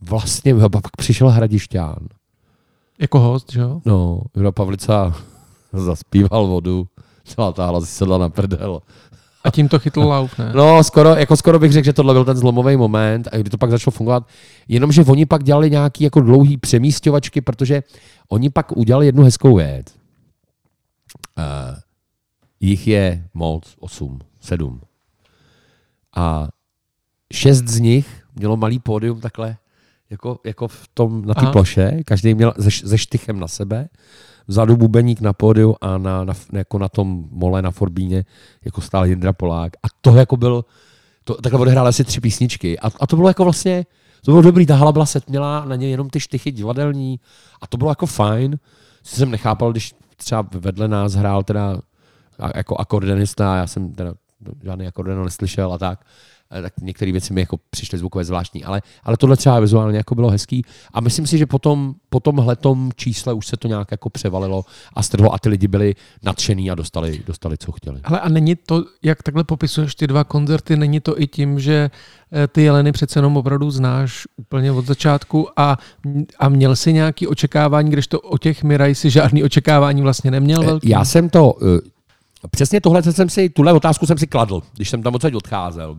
vlastně 0.00 0.54
pak 0.72 0.96
přišel 0.96 1.30
Hradišťán 1.30 2.08
jako 2.98 3.20
host, 3.20 3.52
že 3.52 3.60
jo? 3.60 3.80
No, 3.84 4.20
Jura 4.36 4.52
Pavlica 4.52 5.14
zaspíval 5.72 6.46
vodu, 6.46 6.86
celá 7.24 7.52
táhla 7.52 7.80
si 7.80 7.86
sedla 7.86 8.18
na 8.18 8.28
prdel. 8.28 8.80
A 9.44 9.50
tím 9.50 9.68
to 9.68 9.78
chytl 9.78 10.00
lauf, 10.00 10.38
ne? 10.38 10.52
No, 10.54 10.84
skoro, 10.84 11.08
jako 11.08 11.36
skoro 11.36 11.58
bych 11.58 11.72
řekl, 11.72 11.84
že 11.84 11.92
tohle 11.92 12.14
byl 12.14 12.24
ten 12.24 12.36
zlomový 12.36 12.76
moment, 12.76 13.28
a 13.32 13.36
kdy 13.36 13.50
to 13.50 13.58
pak 13.58 13.70
začalo 13.70 13.92
fungovat. 13.92 14.28
Jenomže 14.68 15.04
oni 15.04 15.26
pak 15.26 15.44
dělali 15.44 15.70
nějaký 15.70 16.04
jako 16.04 16.20
dlouhý 16.20 16.56
přemístěvačky, 16.56 17.40
protože 17.40 17.82
oni 18.28 18.50
pak 18.50 18.76
udělali 18.76 19.06
jednu 19.06 19.22
hezkou 19.22 19.56
věc. 19.56 19.86
Uh, 21.38 21.76
jich 22.60 22.86
je 22.86 23.28
moc, 23.34 23.74
osm, 23.78 24.18
sedm. 24.40 24.80
A 26.16 26.48
šest 27.32 27.68
z 27.68 27.80
nich 27.80 28.24
mělo 28.34 28.56
malý 28.56 28.78
pódium 28.78 29.20
takhle 29.20 29.56
jako, 30.10 30.38
jako 30.44 30.68
v 30.68 30.88
tom, 30.94 31.24
na 31.24 31.34
té 31.34 31.46
ploše, 31.46 31.98
každý 32.04 32.34
měl 32.34 32.54
se, 32.60 32.70
se 32.70 32.98
štychem 32.98 33.40
na 33.40 33.48
sebe, 33.48 33.88
vzadu 34.46 34.76
bubeník 34.76 35.20
na 35.20 35.32
pódiu 35.32 35.76
a 35.80 35.98
na, 35.98 36.24
na, 36.24 36.34
jako 36.52 36.78
na 36.78 36.88
tom 36.88 37.24
mole 37.30 37.62
na 37.62 37.70
Forbíně 37.70 38.24
jako 38.64 38.80
stál 38.80 39.06
Jindra 39.06 39.32
Polák. 39.32 39.72
A 39.82 39.86
to 40.00 40.16
jako 40.16 40.36
byl, 40.36 40.64
to, 41.24 41.34
takhle 41.34 41.60
odehrál 41.60 41.86
asi 41.86 42.04
tři 42.04 42.20
písničky. 42.20 42.78
A, 42.78 42.90
a 43.00 43.06
to 43.06 43.16
bylo 43.16 43.28
jako 43.28 43.44
vlastně, 43.44 43.86
to 44.24 44.30
bylo 44.30 44.42
dobrý, 44.42 44.66
ta 44.66 44.76
hala 44.76 44.92
byla 44.92 45.06
setmělá, 45.06 45.64
na 45.64 45.76
ně 45.76 45.88
jenom 45.88 46.10
ty 46.10 46.20
štychy 46.20 46.52
divadelní 46.52 47.20
a 47.60 47.66
to 47.66 47.76
bylo 47.76 47.90
jako 47.90 48.06
fajn. 48.06 48.58
Si 49.02 49.16
jsem 49.16 49.30
nechápal, 49.30 49.72
když 49.72 49.94
třeba 50.16 50.48
vedle 50.52 50.88
nás 50.88 51.14
hrál 51.14 51.42
teda 51.42 51.80
jako 52.54 52.76
akordeonista, 52.76 53.56
já 53.56 53.66
jsem 53.66 53.92
teda 53.92 54.14
žádný 54.64 54.86
akordeon 54.86 55.24
neslyšel 55.24 55.72
a 55.72 55.78
tak, 55.78 56.04
tak 56.62 56.72
některé 56.80 57.12
věci 57.12 57.32
mi 57.32 57.40
jako 57.40 57.58
přišly 57.70 57.98
zvukové 57.98 58.24
zvláštní, 58.24 58.64
ale, 58.64 58.82
ale 59.04 59.16
tohle 59.16 59.36
třeba 59.36 59.60
vizuálně 59.60 59.96
jako 59.96 60.14
bylo 60.14 60.30
hezký 60.30 60.64
a 60.92 61.00
myslím 61.00 61.26
si, 61.26 61.38
že 61.38 61.46
potom, 61.46 61.94
po 62.08 62.20
tomhle 62.20 62.56
čísle 62.96 63.32
už 63.32 63.46
se 63.46 63.56
to 63.56 63.68
nějak 63.68 63.90
jako 63.90 64.10
převalilo 64.10 64.64
a 64.94 65.02
strhlo 65.02 65.34
a 65.34 65.38
ty 65.38 65.48
lidi 65.48 65.68
byli 65.68 65.94
nadšený 66.22 66.70
a 66.70 66.74
dostali, 66.74 67.22
dostali 67.26 67.58
co 67.58 67.72
chtěli. 67.72 68.00
Ale 68.04 68.20
a 68.20 68.28
není 68.28 68.56
to, 68.56 68.84
jak 69.02 69.22
takhle 69.22 69.44
popisuješ 69.44 69.94
ty 69.94 70.06
dva 70.06 70.24
koncerty, 70.24 70.76
není 70.76 71.00
to 71.00 71.20
i 71.20 71.26
tím, 71.26 71.60
že 71.60 71.90
eh, 72.32 72.48
ty 72.48 72.62
Jeleny 72.62 72.92
přece 72.92 73.18
jenom 73.18 73.36
opravdu 73.36 73.70
znáš 73.70 74.26
úplně 74.36 74.72
od 74.72 74.86
začátku 74.86 75.48
a, 75.56 75.78
a 76.38 76.48
měl 76.48 76.76
si 76.76 76.92
nějaký 76.92 77.26
očekávání, 77.26 77.90
když 77.90 78.06
to 78.06 78.20
o 78.20 78.38
těch 78.38 78.62
Miraj 78.62 78.94
si 78.94 79.10
žádný 79.10 79.44
očekávání 79.44 80.02
vlastně 80.02 80.30
neměl 80.30 80.62
eh, 80.62 80.66
velký? 80.66 80.88
Já 80.88 81.04
jsem 81.04 81.28
to, 81.28 81.54
přesně 82.50 82.80
tohle 82.80 83.02
jsem 83.02 83.28
si, 83.28 83.48
tuhle 83.48 83.72
otázku 83.72 84.06
jsem 84.06 84.18
si 84.18 84.26
kladl, 84.26 84.62
když 84.76 84.90
jsem 84.90 85.02
tam 85.02 85.14
odsaď 85.14 85.34
odcházel 85.34 85.96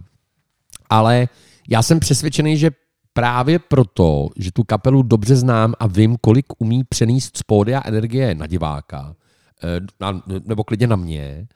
ale 0.90 1.28
já 1.70 1.82
jsem 1.82 2.00
přesvědčený, 2.00 2.58
že 2.58 2.72
právě 3.14 3.60
proto, 3.60 4.30
že 4.38 4.52
tu 4.52 4.64
kapelu 4.64 5.04
dobře 5.04 5.36
znám 5.36 5.74
a 5.80 5.88
vím, 5.88 6.18
kolik 6.22 6.46
umí 6.58 6.84
přenést 6.84 7.38
z 7.38 7.44
pódia 7.44 7.82
energie 7.86 8.36
na 8.36 8.48
diváka, 8.48 9.16
eh, 9.64 10.40
nebo 10.46 10.64
klidně 10.64 10.88
na 10.88 10.96
mě, 10.96 11.48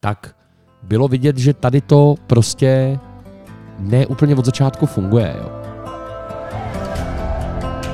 tak 0.00 0.36
bylo 0.82 1.08
vidět, 1.08 1.38
že 1.38 1.54
tady 1.54 1.80
to 1.80 2.14
prostě 2.26 2.98
ne 3.78 4.06
úplně 4.06 4.34
od 4.34 4.44
začátku 4.44 4.86
funguje. 4.86 5.36
Jo. 5.38 5.50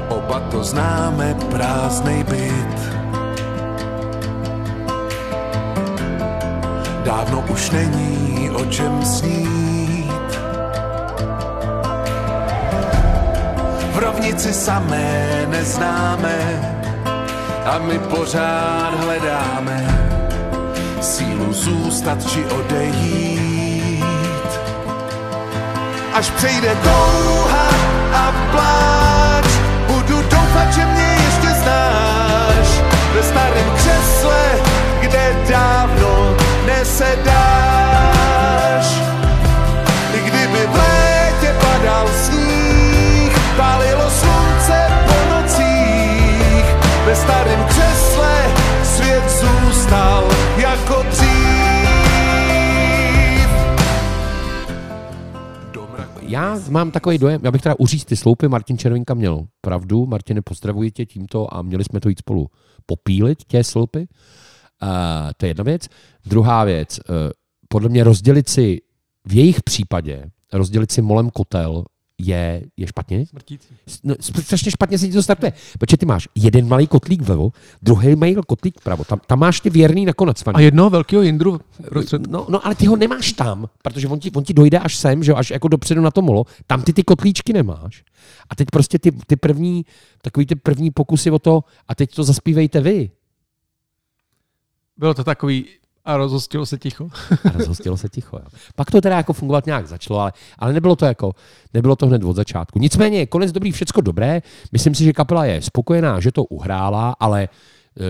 Oba 0.08 0.40
to 0.40 0.64
známe, 0.64 1.34
prázdnej 1.50 2.24
byt. 2.24 2.92
Dávno 7.04 7.44
už 7.52 7.70
není 7.70 8.50
o 8.50 8.64
čem 8.64 9.04
snít 9.04 9.71
rovnici 14.02 14.52
samé 14.52 15.46
neznáme 15.48 16.38
a 17.64 17.78
my 17.78 17.98
pořád 17.98 18.94
hledáme 19.04 19.86
sílu 21.00 21.52
zůstat 21.52 22.26
či 22.30 22.44
odejít. 22.44 24.04
Až 26.14 26.30
přejde 26.30 26.76
touha 26.82 27.68
a 28.12 28.32
pláč, 28.50 29.46
budu 29.86 30.22
doufat, 30.22 30.72
že 30.74 30.86
mě 30.86 31.16
ještě 31.24 31.48
znáš 31.48 32.68
ve 33.14 33.22
starém 33.22 33.70
křesle, 33.76 34.42
kde 35.00 35.36
dávno 35.48 36.36
nesedáš. 36.66 37.52
Já 56.32 56.60
mám 56.70 56.90
takový 56.90 57.18
dojem, 57.18 57.40
já 57.44 57.50
bych 57.50 57.62
teda 57.62 57.74
uříct 57.78 58.08
ty 58.08 58.16
sloupy, 58.16 58.48
Martin 58.48 58.78
Červinka 58.78 59.14
měl 59.14 59.46
pravdu, 59.60 60.06
Martine, 60.06 60.42
pozdravuji 60.42 60.90
tě 60.90 61.06
tímto 61.06 61.54
a 61.54 61.62
měli 61.62 61.84
jsme 61.84 62.00
to 62.00 62.08
jít 62.08 62.18
spolu 62.18 62.50
popílit, 62.86 63.44
tě 63.44 63.64
sloupy. 63.64 63.98
Uh, 63.98 64.88
to 65.36 65.46
je 65.46 65.50
jedna 65.50 65.64
věc. 65.64 65.88
Druhá 66.26 66.64
věc, 66.64 66.98
uh, 66.98 67.14
podle 67.68 67.88
mě 67.88 68.04
rozdělit 68.04 68.48
si 68.48 68.80
v 69.24 69.34
jejich 69.34 69.62
případě, 69.62 70.30
rozdělit 70.52 70.92
si 70.92 71.02
molem 71.02 71.30
kotel 71.30 71.84
je, 72.18 72.62
je 72.76 72.86
špatně. 72.86 73.26
Smrtící. 73.26 73.74
No, 74.04 74.14
strašně 74.20 74.70
špatně 74.70 74.98
se 74.98 75.06
ti 75.06 75.12
to 75.12 75.22
startuje. 75.22 75.52
Protože 75.78 75.96
ty 75.96 76.06
máš 76.06 76.28
jeden 76.34 76.68
malý 76.68 76.86
kotlík 76.86 77.22
vlevo, 77.22 77.50
druhý 77.82 78.16
malý 78.16 78.36
kotlík 78.46 78.80
pravo. 78.80 79.04
Tam, 79.04 79.20
tam 79.26 79.38
máš 79.38 79.60
ty 79.60 79.70
věrný 79.70 80.04
nakonec. 80.04 80.42
A 80.54 80.60
jednoho 80.60 80.90
velkého 80.90 81.22
Jindru 81.22 81.60
prostřed... 81.88 82.26
No, 82.26 82.46
no, 82.48 82.66
ale 82.66 82.74
ty 82.74 82.86
ho 82.86 82.96
nemáš 82.96 83.32
tam, 83.32 83.68
protože 83.82 84.08
on 84.08 84.18
ti, 84.18 84.30
on 84.30 84.44
ti 84.44 84.54
dojde 84.54 84.78
až 84.78 84.96
sem, 84.96 85.24
že 85.24 85.30
jo, 85.30 85.36
až 85.36 85.50
jako 85.50 85.68
dopředu 85.68 86.00
na 86.00 86.10
to 86.10 86.22
molo. 86.22 86.44
Tam 86.66 86.82
ty 86.82 86.92
ty 86.92 87.02
kotlíčky 87.02 87.52
nemáš. 87.52 88.04
A 88.50 88.54
teď 88.54 88.68
prostě 88.72 88.98
ty, 88.98 89.12
ty 89.12 89.36
první, 89.36 89.84
takový 90.22 90.46
ty 90.46 90.54
první 90.54 90.90
pokusy 90.90 91.30
o 91.30 91.38
to, 91.38 91.64
a 91.88 91.94
teď 91.94 92.14
to 92.14 92.24
zaspívejte 92.24 92.80
vy. 92.80 93.10
Bylo 94.96 95.14
to 95.14 95.24
takový 95.24 95.66
a 96.04 96.16
rozhostilo 96.16 96.66
se 96.66 96.78
ticho. 96.78 97.08
A 97.44 97.58
rozhostilo 97.58 97.96
se 97.96 98.08
ticho. 98.08 98.36
Jo. 98.36 98.46
Pak 98.74 98.90
to 98.90 99.00
teda 99.00 99.16
jako 99.16 99.32
fungovat 99.32 99.66
nějak 99.66 99.88
začalo, 99.88 100.20
ale, 100.20 100.32
ale 100.58 100.72
nebylo 100.72 100.96
to 100.96 101.04
jako, 101.04 101.32
nebylo 101.74 101.96
to 101.96 102.06
hned 102.06 102.24
od 102.24 102.36
začátku. 102.36 102.78
Nicméně, 102.78 103.26
konec 103.26 103.52
dobrý, 103.52 103.72
všecko 103.72 104.00
dobré. 104.00 104.42
Myslím 104.72 104.94
si, 104.94 105.04
že 105.04 105.12
kapela 105.12 105.44
je 105.44 105.62
spokojená, 105.62 106.20
že 106.20 106.32
to 106.32 106.44
uhrála, 106.44 107.16
ale 107.20 107.42
e, 107.42 107.48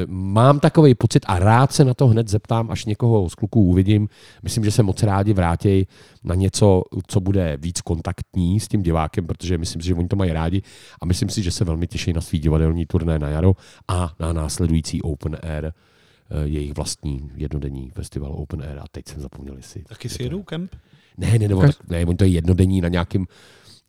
mám 0.06 0.60
takový 0.60 0.94
pocit 0.94 1.24
a 1.26 1.38
rád 1.38 1.72
se 1.72 1.84
na 1.84 1.94
to 1.94 2.06
hned 2.06 2.28
zeptám, 2.28 2.70
až 2.70 2.84
někoho 2.84 3.30
z 3.30 3.34
kluků 3.34 3.62
uvidím. 3.62 4.08
Myslím, 4.42 4.64
že 4.64 4.70
se 4.70 4.82
moc 4.82 5.02
rádi 5.02 5.32
vrátí 5.32 5.86
na 6.24 6.34
něco, 6.34 6.82
co 7.06 7.20
bude 7.20 7.56
víc 7.60 7.80
kontaktní 7.80 8.60
s 8.60 8.68
tím 8.68 8.82
divákem, 8.82 9.26
protože 9.26 9.58
myslím 9.58 9.82
si, 9.82 9.88
že 9.88 9.94
oni 9.94 10.08
to 10.08 10.16
mají 10.16 10.32
rádi 10.32 10.62
a 11.00 11.06
myslím 11.06 11.28
si, 11.28 11.42
že 11.42 11.50
se 11.50 11.64
velmi 11.64 11.86
těší 11.86 12.12
na 12.12 12.20
svý 12.20 12.38
divadelní 12.38 12.86
turné 12.86 13.18
na 13.18 13.28
jaro 13.28 13.52
a 13.88 14.12
na 14.20 14.32
následující 14.32 15.02
Open 15.02 15.36
Air 15.42 15.72
jejich 16.44 16.72
vlastní 16.74 17.30
jednodenní 17.34 17.90
festival 17.90 18.32
Open 18.32 18.62
Air 18.62 18.78
a 18.78 18.84
teď 18.92 19.08
jsem 19.08 19.20
zapomněl 19.20 19.56
si. 19.60 19.82
Taky 19.88 20.08
si 20.08 20.22
jedou 20.22 20.42
kemp? 20.42 20.76
Ne, 21.18 21.38
ne, 21.38 21.48
nebo 21.48 21.60
tak, 21.60 21.88
ne, 21.88 22.06
oni 22.06 22.16
to 22.16 22.24
je 22.24 22.30
jednodenní 22.30 22.80
na 22.80 22.88
nějakým 22.88 23.26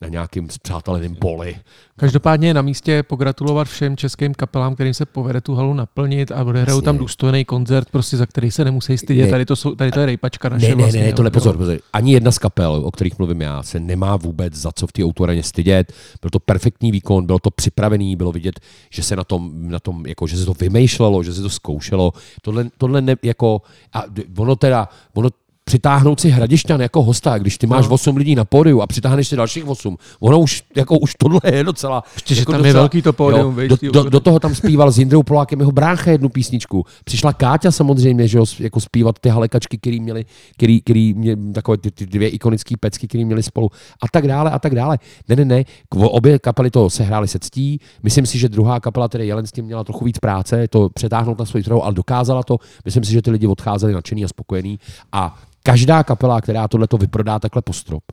na 0.02 0.08
nějakým 0.08 0.50
zpřáteleným 0.50 1.16
poli. 1.16 1.56
Každopádně 1.96 2.48
je 2.48 2.54
na 2.54 2.62
místě 2.62 3.04
pogratulovat 3.04 3.68
všem 3.68 3.98
českým 3.98 4.34
kapelám, 4.34 4.74
kterým 4.74 4.94
se 4.94 5.06
povede 5.06 5.42
tu 5.42 5.56
halu 5.56 5.74
naplnit 5.74 6.32
a 6.32 6.44
odehrajou 6.44 6.78
Jasně. 6.78 6.86
tam 6.86 6.98
důstojný 6.98 7.46
koncert, 7.46 7.90
prostě 7.90 8.18
za 8.18 8.26
který 8.26 8.52
se 8.52 8.66
nemusí 8.66 8.98
stydět. 8.98 9.26
Ne. 9.26 9.32
Tady 9.32 9.46
to, 9.46 9.56
jsou, 9.56 9.76
tady 9.76 9.92
to 9.92 10.00
je 10.00 10.06
rejpačka 10.06 10.50
naše 10.50 10.66
Ne, 10.66 10.76
ne, 10.76 10.76
vlastně, 10.76 11.02
ne, 11.02 11.10
jo. 11.10 11.16
tohle 11.16 11.32
pozor. 11.32 11.58
Ani 11.94 12.14
jedna 12.14 12.32
z 12.32 12.38
kapel, 12.38 12.82
o 12.86 12.92
kterých 12.92 13.18
mluvím 13.18 13.42
já, 13.42 13.64
se 13.64 13.80
nemá 13.80 14.16
vůbec 14.16 14.54
za 14.56 14.72
co 14.72 14.88
v 14.88 14.92
té 14.92 15.04
autoreně 15.04 15.44
stydět. 15.44 15.94
Byl 16.22 16.30
to 16.30 16.40
perfektní 16.40 16.92
výkon, 16.92 17.26
bylo 17.26 17.40
to 17.40 17.52
připravený, 17.52 18.16
bylo 18.16 18.32
vidět, 18.32 18.60
že 18.90 19.04
se 19.04 19.16
na 19.16 19.24
tom, 19.24 19.52
na 19.70 19.80
tom 19.80 20.06
jako, 20.06 20.28
že 20.28 20.38
se 20.38 20.46
to 20.46 20.54
vymýšlelo, 20.54 21.24
že 21.24 21.34
se 21.34 21.42
to 21.42 21.50
zkoušelo. 21.50 22.14
Tohle, 22.42 22.70
tohle 22.78 23.02
ne, 23.02 23.16
jako, 23.24 23.62
a 23.94 24.04
ono 24.38 24.56
teda, 24.56 24.90
ono 25.14 25.30
přitáhnout 25.64 26.20
si 26.20 26.30
Hradišťan 26.30 26.82
jako 26.82 27.04
hosta, 27.04 27.38
když 27.38 27.58
ty 27.58 27.68
máš 27.68 27.88
No. 27.88 27.94
8 27.94 28.18
lidí 28.18 28.36
na 28.36 28.46
pódiu 28.46 28.82
a 28.82 28.88
přitáhneš 28.88 29.28
si 29.28 29.36
dalších 29.36 29.68
8, 29.68 29.98
ono 30.20 30.40
už, 30.40 30.64
jako 30.76 31.00
už 31.00 31.14
tohle 31.18 31.40
je 31.46 31.64
docela... 31.64 32.04
Ještě, 32.14 32.36
že 32.36 32.42
jako 32.42 32.52
tam 32.52 32.66
je 32.66 32.74
velký 32.74 33.02
to 33.02 33.14
pódium, 33.14 33.60
jo, 33.60 33.68
do, 33.68 33.92
do, 33.92 34.10
do, 34.10 34.20
toho 34.20 34.40
tam 34.40 34.56
zpíval 34.56 34.92
s 34.92 34.98
Jindrou 34.98 35.24
Polákem 35.24 35.60
jeho 35.60 35.72
brácha 35.72 36.12
jednu 36.12 36.30
písničku. 36.30 36.86
Přišla 37.04 37.34
Káťa 37.34 37.72
samozřejmě, 37.72 38.28
že 38.28 38.38
jo, 38.38 38.46
jako 38.60 38.80
zpívat 38.80 39.20
ty 39.20 39.30
halekačky, 39.30 39.78
který 39.78 40.00
měli, 40.00 40.26
který, 40.54 40.82
který 40.82 41.14
mě, 41.14 41.38
takové 41.54 41.78
ty, 41.78 41.92
ty 41.92 42.06
dvě 42.06 42.30
ikonické 42.30 42.76
pecky, 42.80 43.08
které 43.08 43.26
měli 43.26 43.44
spolu 43.44 43.70
a 44.02 44.06
tak 44.12 44.28
dále 44.28 44.52
a 44.52 44.60
tak 44.60 44.76
dále. 44.76 45.00
Ne, 45.30 45.36
ne, 45.36 45.46
ne, 45.46 45.64
obě 45.96 46.40
kapely 46.40 46.72
to 46.72 46.90
sehrály 46.90 47.28
se 47.28 47.40
ctí. 47.40 47.80
Myslím 48.04 48.26
si, 48.26 48.40
že 48.40 48.50
druhá 48.50 48.80
kapela, 48.80 49.08
tedy 49.08 49.28
Jelen, 49.28 49.48
s 49.48 49.52
tím 49.52 49.66
měla 49.66 49.84
trochu 49.84 50.06
víc 50.06 50.20
práce, 50.20 50.68
to 50.68 50.90
přetáhnout 50.90 51.40
na 51.40 51.46
svoji 51.46 51.64
trhu, 51.64 51.84
ale 51.84 51.94
dokázala 51.94 52.44
to. 52.44 52.58
Myslím 52.86 53.04
si, 53.04 53.12
že 53.12 53.22
ty 53.22 53.32
lidi 53.32 53.48
odcházeli 53.48 53.94
nadšený 53.94 54.26
a 54.26 54.28
spokojení. 54.28 54.80
A 55.12 55.36
každá 55.64 56.04
kapela, 56.04 56.42
která 56.42 56.68
tohle 56.68 56.88
to 56.88 56.98
vyprodá 56.98 57.40
takhle 57.40 57.62
po 57.62 57.74
strop, 57.74 58.04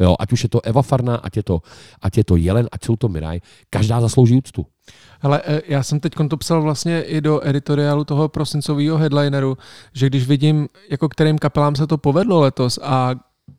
Jo, 0.00 0.16
ať 0.18 0.32
už 0.32 0.42
je 0.42 0.48
to 0.48 0.60
Eva 0.64 0.82
Farna, 0.82 1.16
ať 1.16 1.36
je 1.36 1.42
to, 1.42 1.62
ať 2.02 2.18
je 2.18 2.24
to 2.24 2.36
Jelen, 2.36 2.68
ať 2.72 2.84
jsou 2.84 2.96
to 2.96 3.08
Miraj, 3.08 3.40
každá 3.70 4.00
zaslouží 4.00 4.34
úctu. 4.36 4.66
Ale 5.22 5.42
eh, 5.44 5.60
já 5.68 5.82
jsem 5.82 6.00
teď 6.00 6.12
to 6.30 6.36
psal 6.36 6.62
vlastně 6.62 7.02
i 7.02 7.20
do 7.20 7.48
editoriálu 7.48 8.04
toho 8.04 8.28
prosincového 8.28 8.96
headlineru, 8.96 9.58
že 9.92 10.06
když 10.06 10.26
vidím, 10.26 10.68
jako 10.90 11.08
kterým 11.08 11.38
kapelám 11.38 11.76
se 11.76 11.86
to 11.86 11.98
povedlo 11.98 12.40
letos 12.40 12.78
a 12.82 13.14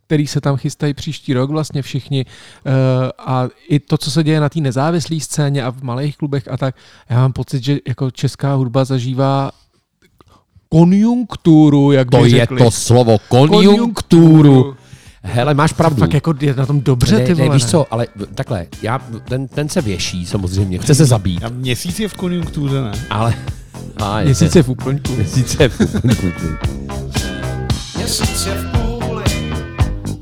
který 0.06 0.28
se 0.28 0.41
tam 0.41 0.58
chystají 0.58 0.93
příští 0.93 1.34
rok 1.34 1.49
vlastně 1.49 1.82
všichni 1.82 2.26
eh, 2.26 2.72
a 3.18 3.47
i 3.70 3.80
to, 3.80 3.97
co 3.97 4.12
se 4.12 4.24
děje 4.24 4.39
na 4.39 4.49
té 4.49 4.60
nezávislé 4.60 5.20
scéně 5.20 5.64
a 5.64 5.72
v 5.72 5.82
malých 5.82 6.18
klubech 6.18 6.47
a 6.47 6.58
tak, 6.58 6.76
já 7.10 7.16
mám 7.16 7.34
pocit, 7.34 7.64
že 7.64 7.78
jako 7.88 8.12
česká 8.12 8.54
hudba 8.54 8.86
zažívá 8.86 9.52
konjunkturu, 10.72 11.91
jak 11.91 12.07
by 12.09 12.17
To 12.17 12.26
je 12.26 12.30
řekli. 12.32 12.57
to 12.57 12.72
slovo, 12.72 13.17
konjunkturu. 13.28 14.76
Hele, 15.24 15.53
máš 15.53 15.74
pravdu. 15.74 15.99
Fakt 15.99 16.13
jako 16.13 16.34
je 16.41 16.53
na 16.53 16.65
tom 16.65 16.82
dobře, 16.82 17.15
ne, 17.17 17.26
ty 17.26 17.34
vole. 17.34 17.49
ne, 17.49 17.55
víš 17.55 17.65
co, 17.65 17.86
ale 17.93 18.07
takhle, 18.36 18.65
já, 18.82 18.99
ten, 19.30 19.47
ten 19.47 19.69
se 19.69 19.82
věší 19.82 20.26
samozřejmě, 20.26 20.78
chce 20.78 20.95
se 20.95 21.05
zabít, 21.05 21.43
A 21.43 21.49
měsíc 21.49 21.99
je 21.99 22.07
v 22.07 22.13
konjunktuře, 22.13 22.82
ne? 22.82 22.91
ale... 23.09 23.34
A, 23.97 24.22
Měsíc 24.22 24.55
je 24.55 24.63
v 24.63 24.69
úplňku. 24.69 25.11
Měsíc 25.15 25.57
je 25.59 25.69
v 25.69 25.82
úplňku. 25.82 26.47
Měsíc 27.97 28.45
je 28.45 28.53
v 28.53 28.72
půli, 28.72 29.24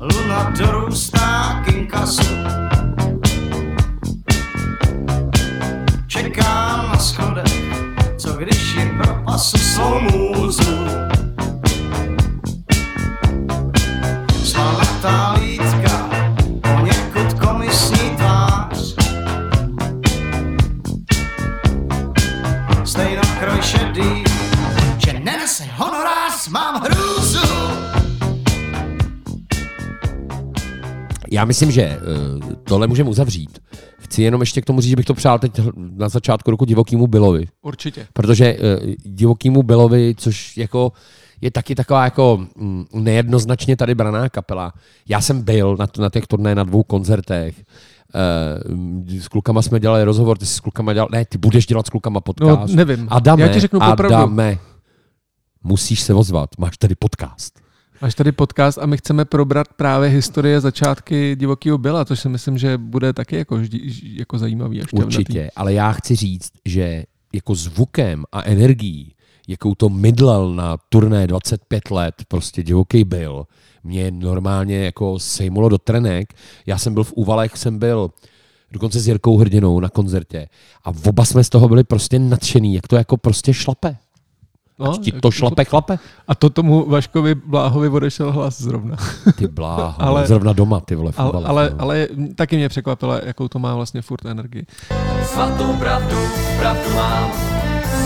luna 0.00 0.52
dorůstá 0.58 1.62
k 1.64 1.68
inkasu. 1.72 2.22
Když 8.40 8.74
ji 8.74 8.90
propasu 9.02 9.58
svou 9.58 10.00
můzu. 10.00 10.76
Svalatá 14.44 15.32
lítka, 15.32 16.10
poněkud 16.62 17.32
komisní 17.46 18.10
tvář. 18.16 18.94
Stejnokroj 22.84 23.62
šedý, 23.62 24.24
že 24.98 25.20
nenese 25.20 25.64
honorář, 25.76 26.48
mám 26.48 26.82
hrůzu. 26.82 27.48
Já 31.30 31.44
myslím, 31.44 31.70
že 31.70 31.82
eh, 31.82 31.98
tohle 32.64 32.86
můžeme 32.86 33.10
uzavřít. 33.10 33.58
Chci 34.10 34.22
jenom 34.22 34.40
ještě 34.40 34.60
k 34.60 34.64
tomu 34.64 34.80
říct, 34.80 34.90
že 34.90 34.96
bych 34.96 35.06
to 35.06 35.14
přál 35.14 35.38
teď 35.38 35.60
na 35.76 36.08
začátku 36.08 36.50
roku 36.50 36.64
divokýmu 36.64 37.06
Bilovi. 37.06 37.46
Určitě. 37.62 38.06
protože 38.12 38.56
uh, 38.56 38.94
divokýmu 39.04 39.62
Bilovi, 39.62 40.14
což 40.18 40.56
jako 40.56 40.92
je 41.40 41.50
taky 41.50 41.74
taková 41.74 42.04
jako 42.04 42.46
mm, 42.56 42.84
nejednoznačně 42.94 43.76
tady 43.76 43.94
braná 43.94 44.28
kapela. 44.28 44.72
Já 45.08 45.20
jsem 45.20 45.42
byl 45.42 45.76
na, 45.76 45.86
na 45.98 46.10
těch 46.10 46.26
turné 46.26 46.54
na 46.54 46.64
dvou 46.64 46.82
koncertech. 46.82 47.62
Uh, 49.08 49.20
s 49.20 49.28
klukama 49.28 49.62
jsme 49.62 49.80
dělali 49.80 50.04
rozhovor, 50.04 50.38
ty 50.38 50.46
jsi 50.46 50.54
s 50.54 50.60
klukama 50.60 50.92
dělal, 50.92 51.08
ne, 51.12 51.24
ty 51.24 51.38
budeš 51.38 51.66
dělat 51.66 51.86
s 51.86 51.90
klukama 51.90 52.20
podcast. 52.20 52.72
No, 52.72 52.76
nevím. 52.76 53.08
Adame, 53.10 53.42
Já 53.42 53.48
ti 53.48 53.60
řeknu 53.60 53.80
popravdu. 53.80 54.16
Adame, 54.16 54.58
musíš 55.62 56.00
se 56.00 56.14
ozvat, 56.14 56.50
máš 56.58 56.78
tady 56.78 56.94
podcast. 56.94 57.59
Máš 58.02 58.14
tady 58.14 58.32
podcast 58.32 58.78
a 58.78 58.86
my 58.86 58.96
chceme 58.96 59.24
probrat 59.24 59.66
právě 59.76 60.08
historie 60.08 60.60
začátky 60.60 61.36
divokého 61.36 61.78
byla, 61.78 62.04
což 62.04 62.20
si 62.20 62.28
myslím, 62.28 62.58
že 62.58 62.78
bude 62.78 63.12
taky 63.12 63.36
jako, 63.36 63.60
jako 64.02 64.38
zajímavý 64.38 64.82
a 64.82 64.86
šťavnatý. 64.86 65.16
Určitě, 65.16 65.50
ale 65.56 65.72
já 65.72 65.92
chci 65.92 66.16
říct, 66.16 66.52
že 66.64 67.04
jako 67.32 67.54
zvukem 67.54 68.24
a 68.32 68.42
energií, 68.42 69.14
jakou 69.48 69.74
to 69.74 69.88
mydlel 69.88 70.54
na 70.54 70.76
turné 70.88 71.26
25 71.26 71.90
let, 71.90 72.14
prostě 72.28 72.62
divoký 72.62 73.04
byl, 73.04 73.44
mě 73.84 74.10
normálně 74.10 74.84
jako 74.84 75.18
sejmulo 75.18 75.68
do 75.68 75.78
trenek. 75.78 76.34
Já 76.66 76.78
jsem 76.78 76.94
byl 76.94 77.04
v 77.04 77.12
Úvalech, 77.12 77.56
jsem 77.56 77.78
byl 77.78 78.10
dokonce 78.72 79.00
s 79.00 79.08
Jirkou 79.08 79.36
Hrdinou 79.36 79.80
na 79.80 79.88
koncertě 79.88 80.48
a 80.84 80.92
oba 81.06 81.24
jsme 81.24 81.44
z 81.44 81.48
toho 81.48 81.68
byli 81.68 81.84
prostě 81.84 82.18
nadšený, 82.18 82.74
jak 82.74 82.88
to 82.88 82.96
jako 82.96 83.16
prostě 83.16 83.54
šlape. 83.54 83.96
No, 84.80 84.96
Ať 84.96 85.04
ti 85.04 85.10
to 85.12 85.28
šlape, 85.30 85.64
chlape. 85.68 86.00
A 86.28 86.32
to 86.34 86.48
tomu 86.50 86.88
Vaškovi 86.88 87.34
Bláhovi 87.36 87.88
odešel 87.88 88.32
hlas 88.32 88.56
zrovna. 88.56 88.96
Ty 89.36 89.46
bláho, 89.46 89.94
Ale- 90.00 90.24
ale, 90.24 90.26
zrovna 90.26 90.52
doma, 90.56 90.80
ty 90.80 90.96
vole, 90.96 91.12
v 91.12 91.20
Ale, 91.20 91.44
ale, 91.44 91.62
no. 91.70 91.76
ale 91.84 91.94
taky 92.34 92.56
mě 92.56 92.68
překvapilo, 92.68 93.20
jakou 93.24 93.48
to 93.48 93.58
má 93.58 93.74
vlastně 93.76 94.02
furt 94.02 94.24
energii. 94.24 94.66
Svatou 95.24 95.72
pravdu, 95.76 96.16
pravdu 96.58 96.88
mám. 96.96 97.30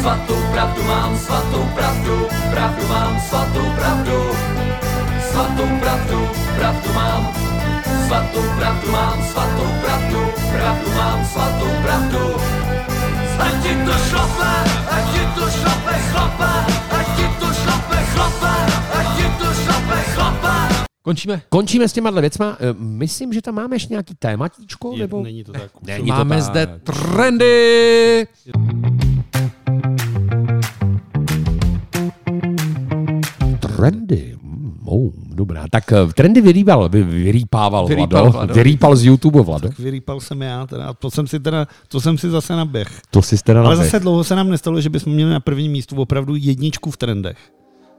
Svatou 0.01 0.37
pravdu 0.53 0.83
mám, 0.83 1.19
svatou 1.19 1.65
pravdu, 1.75 2.27
pravdu 2.51 2.83
mám, 2.89 3.21
svatou 3.21 3.67
pravdu. 3.79 4.19
Svatou 5.31 5.69
pravdu, 5.81 6.19
pravdu 6.59 6.89
mám. 6.95 7.23
Svatou 8.07 8.43
pravdu 8.59 8.91
mám, 8.93 9.23
svatou 9.33 9.69
pravdu, 9.81 10.21
pravdu 10.53 10.91
mám, 10.97 11.25
svatou 11.25 11.71
pravdu. 11.83 12.74
Ať 13.39 13.55
ti 13.63 13.73
to 13.87 13.95
šlape, 14.09 14.51
ať 14.91 15.05
ti 15.13 15.23
to 15.35 15.45
šlape, 15.51 15.95
chlape, 16.11 16.51
ať 16.99 17.07
ti 17.17 17.27
to 17.41 17.49
šlape, 17.53 17.97
chlape, 18.15 18.53
ať 18.99 19.07
ti 19.17 19.27
to 19.39 19.49
šlape, 19.55 19.97
chlape. 20.15 20.55
Končíme? 21.03 21.43
Končíme 21.49 21.89
s 21.89 21.93
těma 21.93 22.11
věcma. 22.11 22.57
Eh, 22.61 22.75
Myslím, 22.79 23.33
že 23.33 23.43
tam 23.43 23.55
máme 23.55 23.77
ještě 23.77 23.93
nějaký 23.95 24.15
tématičko, 24.19 24.93
Je, 24.93 24.99
nebo? 24.99 25.23
není 25.23 25.45
to 25.45 25.53
tak. 25.53 25.71
Není 25.83 26.07
to 26.11 26.15
Máme 26.15 26.37
tak. 26.37 26.45
zde 26.45 26.81
trendy! 26.85 28.27
Trendy. 33.61 34.39
Oh, 34.85 35.11
dobrá. 35.35 35.65
Tak 35.71 35.93
eh, 35.93 36.13
trendy 36.15 36.41
vyrýpal, 36.41 36.89
vy, 36.89 37.03
vyrýpával 37.03 37.87
Vyrýpal 37.87 38.23
Vlado. 38.23 38.33
Vlado. 38.33 38.55
Vyrýpal 38.55 38.97
z 38.97 39.05
YouTube 39.05 39.43
Vlado. 39.43 39.69
Tak 39.69 39.79
vyrýpal 39.79 40.21
jsem 40.21 40.43
já, 40.43 40.67
teda, 40.67 40.87
a 40.87 40.93
to 40.93 41.11
jsem 41.11 41.27
si 41.27 41.41
teda, 41.41 41.67
to 41.89 42.01
jsem 42.01 42.19
si 42.19 42.31
zase 42.31 42.57
naběh. 42.57 42.89
To 43.11 43.23
si 43.23 43.37
teda 43.43 43.61
Ale 43.61 43.69
naběh. 43.71 43.85
zase 43.87 44.01
dlouho 44.01 44.25
se 44.25 44.37
nám 44.37 44.51
nestalo, 44.51 44.81
že 44.81 44.91
bychom 44.91 45.13
měli 45.13 45.31
na 45.31 45.41
prvním 45.41 45.73
místu 45.73 45.97
opravdu 45.97 46.35
jedničku 46.37 46.91
v 46.91 46.97
trendech. 46.97 47.37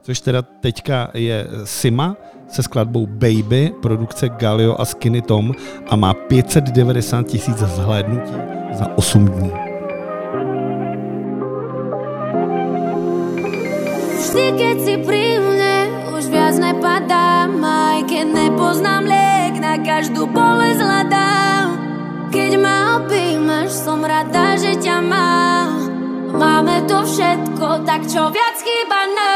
Což 0.02 0.20
teda 0.20 0.42
teďka 0.42 1.10
je 1.14 1.46
Sima 1.64 2.16
se 2.48 2.62
skladbou 2.62 3.06
Baby, 3.06 3.72
produkce 3.82 4.28
Galio 4.28 4.80
a 4.80 4.84
Skinny 4.84 5.22
Tom 5.22 5.52
a 5.88 5.96
má 5.96 6.14
590 6.14 7.22
tisíc 7.26 7.58
zhlédnutí 7.58 8.32
za 8.78 8.98
8 8.98 9.28
dní. 9.28 9.50
Vždy, 14.18 14.52
keď 14.58 14.76
si 14.84 14.96
viac 16.36 16.54
nepadám 16.60 17.56
Aj 17.64 17.98
keď 18.04 18.26
nepoznám 18.28 19.08
liek, 19.08 19.54
na 19.56 19.80
každú 19.80 20.28
bolesť 20.28 20.80
hľadám 20.84 21.66
Keď 22.28 22.52
ma 22.60 23.00
objímaš, 23.00 23.72
som 23.72 24.04
rada, 24.04 24.60
že 24.60 24.76
ťa 24.76 24.98
mám. 25.00 25.88
Máme 26.36 26.84
to 26.84 27.00
všetko, 27.00 27.88
tak 27.88 28.04
čo 28.04 28.28
viac 28.28 28.56
chýba 28.60 29.00
nám 29.16 29.35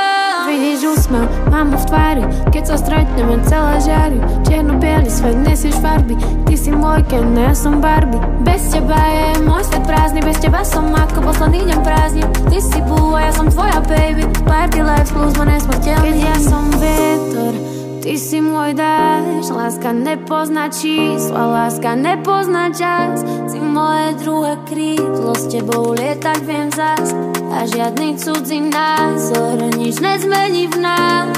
Vidíš 0.51 0.83
úsmev, 0.99 1.31
mám 1.47 1.71
ho 1.71 1.79
v 1.79 1.87
tvári 1.87 2.25
Keď 2.51 2.65
sa 2.67 2.75
stretneme, 2.75 3.39
celé 3.47 3.79
žiari 3.87 4.19
Čierno-biely 4.43 5.07
svet, 5.07 5.39
nesieš 5.47 5.79
farby. 5.79 6.19
Ty 6.19 6.55
si 6.59 6.75
môj 6.75 7.07
Ken, 7.07 7.39
ja 7.39 7.55
som 7.55 7.79
Barbie. 7.79 8.19
Bez 8.43 8.75
teba 8.75 8.99
je 8.99 9.47
môj 9.47 9.63
svet 9.71 9.87
prázdny 9.87 10.19
Bez 10.27 10.43
teba 10.43 10.67
som 10.67 10.91
ako 10.91 11.31
posledný 11.31 11.71
deň 11.71 11.81
prázdnin 11.87 12.27
Ty 12.51 12.59
si 12.59 12.83
boo 12.83 13.15
a 13.15 13.31
ja 13.31 13.33
som 13.39 13.47
tvoja 13.47 13.79
baby. 13.87 14.27
Party 14.43 14.83
life 14.83 15.15
plus 15.15 15.39
ma 15.39 15.55
nesmrteľný 15.55 16.03
Keď 16.03 16.17
ja 16.19 16.37
som 16.43 16.67
vietor, 16.83 17.55
Ty 18.03 18.15
si 18.19 18.39
môj 18.43 18.75
dáš, 18.75 19.55
láska 19.55 19.95
nepozná 19.95 20.67
čísla, 20.67 21.47
láska 21.47 21.95
nepozná 21.95 22.75
čas. 22.75 23.23
Si 23.47 23.61
moje 23.63 24.19
druhé 24.19 24.59
krídlo, 24.67 25.31
s 25.31 25.47
tebou 25.47 25.95
lietať 25.95 26.39
viem 26.43 26.73
zas. 26.75 27.40
A 27.51 27.67
žiadny 27.67 28.15
cudzí 28.15 28.63
názor 28.71 29.59
nič 29.75 29.99
nezmení 29.99 30.71
v 30.71 30.77
nás. 30.81 31.35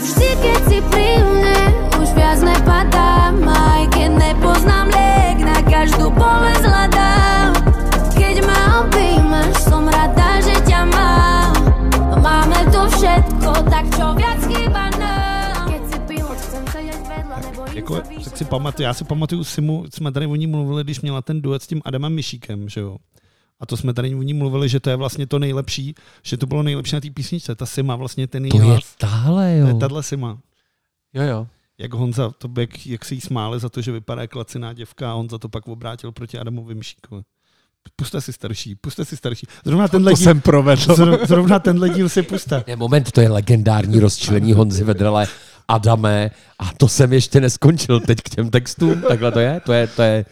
Vždy, 0.00 0.30
keď 0.38 0.60
si 0.70 0.78
pri 0.88 1.10
mne, 1.18 1.60
už 1.98 2.08
viac 2.14 2.38
nepadám, 2.38 3.34
aj 3.44 3.82
keď 3.90 4.10
nepoznám 4.14 4.86
liek, 4.94 5.38
na 5.42 5.58
každú 5.66 6.06
bolesť 6.14 6.64
hľadám. 6.64 7.50
Keď 8.14 8.36
ma 8.46 8.60
objímaš, 8.86 9.52
som 9.66 9.84
rada, 9.90 10.38
že 10.38 10.54
ťa 10.62 10.80
mám. 10.86 11.52
Máme 12.22 12.60
to 12.70 12.86
všetko, 12.94 13.50
tak 13.66 13.84
čo 13.90 14.06
viac 14.14 14.40
chýba 14.46 14.84
nám. 15.02 15.66
Keď 15.66 15.82
si 15.82 15.98
pilot, 16.06 16.38
chcem 16.38 16.64
sedět 16.70 17.00
vedľa, 17.10 17.36
nebo 17.42 17.60
Jako, 17.74 17.94
tak 18.24 18.36
si 18.36 18.44
pamatuju, 18.44 18.84
já 18.86 18.94
si 18.94 19.04
pamatuju 19.04 19.44
Simu, 19.44 19.84
jsme 19.94 20.12
tady 20.12 20.26
o 20.26 20.36
ní 20.36 20.46
mluvili, 20.46 20.84
když 20.84 21.00
měla 21.00 21.22
ten 21.22 21.42
duet 21.42 21.62
s 21.62 21.66
tím 21.66 21.82
Adamem 21.84 22.14
Mišíkem, 22.14 22.68
že 22.68 22.80
jo. 22.80 22.96
A 23.60 23.66
to 23.66 23.76
jsme 23.76 23.94
tady 23.94 24.14
o 24.14 24.22
ní 24.22 24.34
mluvili, 24.34 24.68
že 24.68 24.80
to 24.80 24.90
je 24.90 24.96
vlastně 24.96 25.26
to 25.26 25.38
nejlepší, 25.38 25.94
že 26.22 26.36
to 26.36 26.46
bylo 26.46 26.62
nejlepší 26.62 26.94
na 26.94 27.00
té 27.00 27.10
písničce. 27.10 27.54
Ta 27.54 27.66
Sima 27.66 27.96
vlastně 27.96 28.26
ten 28.26 28.44
její 28.44 28.50
To 28.50 28.72
je 28.72 28.78
tahle, 28.98 29.60
To 29.60 29.66
je 29.66 29.72
jo. 29.72 29.78
tahle 29.78 30.02
Sima. 30.02 30.38
Jo, 31.14 31.22
jo. 31.22 31.46
Jak 31.78 31.94
Honza, 31.94 32.30
to 32.38 32.60
jak, 32.60 32.86
jak 32.86 33.04
se 33.04 33.14
jí 33.14 33.20
smáli 33.20 33.60
za 33.60 33.68
to, 33.68 33.80
že 33.82 33.92
vypadá 33.92 34.22
jako 34.22 34.38
laciná 34.38 34.72
děvka 34.72 35.10
a 35.10 35.14
Honza 35.14 35.38
to 35.38 35.48
pak 35.48 35.68
obrátil 35.68 36.12
proti 36.12 36.38
Adamovi 36.38 36.74
Mišíkovi. 36.74 37.22
Puste 37.96 38.20
si 38.20 38.32
starší, 38.32 38.74
puste 38.74 39.04
si 39.04 39.16
starší. 39.16 39.46
Zrovna 39.64 39.88
tenhle, 39.88 40.12
To 40.12 40.16
díl, 40.18 40.24
jsem 40.24 40.40
provedl. 40.40 40.82
zro- 40.94 41.26
zrovna 41.26 41.58
tenhle 41.58 41.88
díl 41.88 42.08
si 42.08 42.22
puste. 42.22 42.64
Ne, 42.66 42.76
moment, 42.76 43.12
to 43.12 43.20
je 43.20 43.28
legendární 43.28 44.00
rozčilení 44.00 44.52
Honzy 44.52 44.84
Vedrele 44.84 45.26
Adame 45.68 46.30
a 46.58 46.70
to 46.76 46.88
jsem 46.88 47.12
ještě 47.12 47.40
neskončil 47.40 48.00
teď 48.00 48.18
k 48.22 48.28
těm 48.30 48.50
textům, 48.50 49.02
takhle 49.08 49.32
to 49.32 49.40
je, 49.40 49.60
to 49.66 49.72
je, 49.72 49.86
to 49.86 50.02
je, 50.02 50.24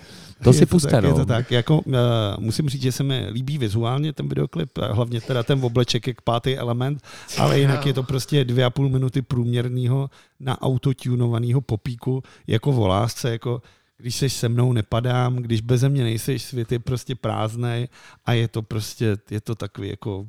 to 0.45 0.53
si 0.59 0.67
puste, 0.67 0.91
tak, 0.91 1.05
no. 1.05 1.09
Je 1.09 1.15
to 1.15 1.27
tak. 1.27 1.51
Jako, 1.51 1.81
uh, 1.81 1.95
musím 2.39 2.69
říct, 2.69 2.83
že 2.83 2.93
se 2.93 3.03
mi 3.03 3.27
líbí 3.31 3.59
vizuálně 3.59 4.13
ten 4.13 4.29
videoklip, 4.29 4.79
hlavně 4.79 5.21
teda 5.21 5.43
ten 5.43 5.65
obleček 5.65 6.07
jak 6.07 6.21
pátý 6.21 6.57
element, 6.57 7.03
ale 7.39 7.61
jinak 7.61 7.87
je 7.87 7.95
to 7.95 8.03
prostě 8.03 8.45
dvě 8.45 8.65
a 8.65 8.71
půl 8.71 8.89
minuty 8.89 9.23
průměrného 9.23 10.11
na 10.41 10.63
autotunovaného 10.63 11.61
popíku 11.61 12.23
jako 12.47 12.73
volásce, 12.73 13.31
jako 13.31 13.63
když 13.99 14.17
seš 14.17 14.33
se 14.33 14.49
mnou 14.49 14.73
nepadám, 14.73 15.37
když 15.37 15.61
beze 15.61 15.89
mě 15.89 16.03
nejseš, 16.03 16.43
svět 16.43 16.73
je 16.73 16.79
prostě 16.79 17.15
prázdnej 17.15 17.89
a 18.25 18.33
je 18.33 18.49
to 18.49 18.63
prostě, 18.63 19.17
je 19.31 19.41
to 19.41 19.55
takový 19.55 19.89
jako 19.89 20.27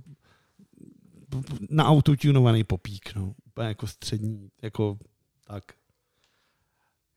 na 1.69 1.85
autotunovaný 1.85 2.63
popík, 2.63 3.15
no. 3.15 3.33
Úplně 3.47 3.67
jako 3.67 3.87
střední, 3.87 4.49
jako 4.61 4.97
tak. 5.47 5.63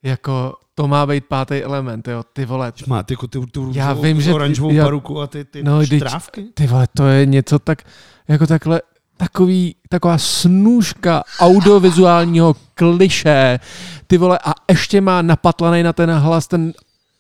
Jako 0.03 0.55
to 0.75 0.89
má 0.89 1.07
být 1.07 1.25
pátý 1.27 1.55
element, 1.55 2.09
jo, 2.09 2.23
ty 2.33 2.45
vole. 2.45 2.73
Má 2.87 3.03
ty, 3.03 3.17
ty, 3.31 3.41
tu 3.47 3.71
Já 3.75 3.93
vím, 3.93 4.21
že 4.21 4.31
ty- 4.31 4.35
oranžovou 4.35 4.73
já- 4.73 4.85
paruku 4.85 5.21
a 5.21 5.27
ty, 5.27 5.45
ty 5.45 5.63
No, 5.63 5.85
štrávky. 5.87 6.45
Ty 6.55 6.67
vole, 6.67 6.87
to 6.97 7.07
je 7.07 7.27
něco 7.27 7.59
tak, 7.59 7.83
jako 8.29 8.47
takhle, 8.47 8.83
takový, 9.17 9.77
taková 9.89 10.19
snůžka 10.19 11.23
audiovizuálního 11.41 12.57
kliše, 12.75 13.61
ty 14.07 14.19
vole, 14.19 14.39
a 14.45 14.53
ještě 14.71 15.01
má 15.01 15.23
napatlaný 15.23 15.83
na 15.83 15.93
ten 15.93 16.11
hlas 16.11 16.47
ten 16.47 16.73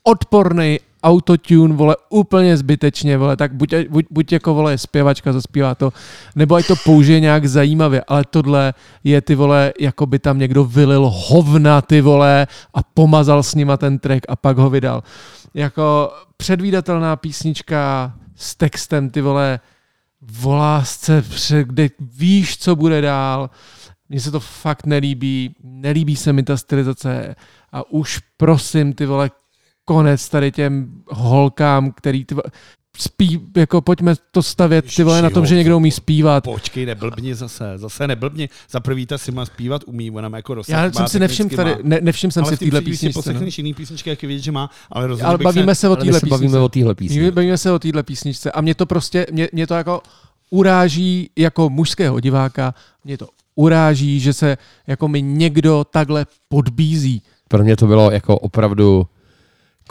odporný 0.02 0.80
autotune, 1.02 1.74
vole, 1.74 1.96
úplně 2.10 2.56
zbytečně, 2.56 3.18
vole, 3.18 3.36
tak 3.36 3.54
buď, 3.54 3.74
buď, 3.90 4.06
buď 4.10 4.32
jako, 4.32 4.54
vole, 4.54 4.78
zpěvačka 4.78 5.32
zaspívá 5.32 5.74
to, 5.74 5.92
nebo 6.36 6.54
ať 6.54 6.66
to 6.66 6.74
použije 6.84 7.20
nějak 7.20 7.46
zajímavě, 7.46 8.04
ale 8.08 8.24
tohle 8.30 8.74
je, 9.04 9.20
ty 9.20 9.34
vole, 9.34 9.72
jako 9.80 10.06
by 10.06 10.18
tam 10.18 10.38
někdo 10.38 10.64
vylil 10.64 11.10
hovna, 11.14 11.80
ty 11.80 12.00
vole, 12.00 12.46
a 12.74 12.82
pomazal 12.82 13.42
s 13.42 13.54
nima 13.54 13.76
ten 13.76 13.98
track 13.98 14.22
a 14.28 14.36
pak 14.36 14.58
ho 14.58 14.70
vydal. 14.70 15.02
Jako 15.54 16.12
předvídatelná 16.36 17.16
písnička 17.16 18.12
s 18.36 18.56
textem, 18.56 19.10
ty 19.10 19.20
vole, 19.20 19.60
pře- 21.28 21.64
kde 21.64 21.88
víš, 22.00 22.58
co 22.58 22.76
bude 22.76 23.00
dál. 23.00 23.50
Mně 24.08 24.20
se 24.20 24.30
to 24.30 24.40
fakt 24.40 24.86
nelíbí, 24.86 25.54
nelíbí 25.62 26.16
se 26.16 26.32
mi 26.32 26.42
ta 26.42 26.56
stylizace 26.56 27.34
a 27.72 27.90
už 27.90 28.20
prosím, 28.36 28.92
ty 28.92 29.06
vole, 29.06 29.30
konec 29.84 30.28
tady 30.28 30.52
těm 30.52 31.02
holkám, 31.08 31.92
který 31.92 32.24
vole, 32.30 32.42
spí, 32.98 33.40
jako 33.56 33.80
pojďme 33.80 34.14
to 34.30 34.42
stavět, 34.42 34.94
ty 34.96 35.02
vole, 35.02 35.22
na 35.22 35.30
tom, 35.30 35.46
že 35.46 35.56
někdo 35.56 35.76
umí 35.76 35.90
zpívat. 35.90 36.44
Počkej, 36.44 36.86
neblbni 36.86 37.34
zase, 37.34 37.72
zase 37.76 38.08
neblbni. 38.08 38.48
Za 38.70 38.80
prvý 38.80 39.06
ta 39.06 39.18
Sima 39.18 39.46
zpívat 39.46 39.82
umí, 39.86 40.10
ona 40.10 40.28
má 40.28 40.36
jako 40.36 40.54
rozsah. 40.54 40.76
Já 40.76 40.84
má, 40.84 40.92
jsem 40.92 41.08
si 41.08 41.18
nevšiml 41.20 41.50
tady, 41.50 41.70
má. 41.70 41.78
ne, 41.82 41.98
nevšiml 42.02 42.30
jsem 42.30 42.44
ale 42.44 42.52
si 42.52 42.56
v 42.56 42.58
téhle 42.58 42.80
si 42.80 42.84
písničce. 42.84 43.18
No. 43.18 43.22
poslechneš 43.22 43.58
jiný 43.58 43.74
písničky, 43.74 44.10
jak 44.10 44.22
je 44.22 44.26
vidět, 44.26 44.42
že 44.42 44.52
má, 44.52 44.70
ale 44.90 45.06
rozhodl 45.06 45.28
Ale 45.28 45.38
bavíme 45.38 45.74
se 45.74 45.88
o 45.88 45.90
Ale 45.92 45.96
téhle 45.96 46.20
se 46.20 46.26
písničce. 46.26 46.30
bavíme 46.30 46.58
o 46.58 46.68
téhle 46.68 46.94
písni. 46.94 47.20
My 47.20 47.30
bavíme 47.30 47.58
se 47.58 47.72
o 47.72 47.78
téhle 47.78 48.02
písničce 48.02 48.52
a 48.52 48.60
mě 48.60 48.74
to 48.74 48.86
prostě, 48.86 49.26
mě, 49.30 49.48
mě 49.52 49.66
to 49.66 49.74
jako 49.74 50.02
uráží 50.50 51.30
jako 51.36 51.70
mužského 51.70 52.20
diváka, 52.20 52.74
mě 53.04 53.18
to 53.18 53.28
uráží, 53.54 54.20
že 54.20 54.32
se 54.32 54.56
jako 54.86 55.08
mi 55.08 55.22
někdo 55.22 55.84
takhle 55.90 56.26
podbízí. 56.48 57.22
Pro 57.48 57.62
mě 57.62 57.76
to 57.76 57.86
bylo 57.86 58.10
jako 58.10 58.38
opravdu 58.38 59.06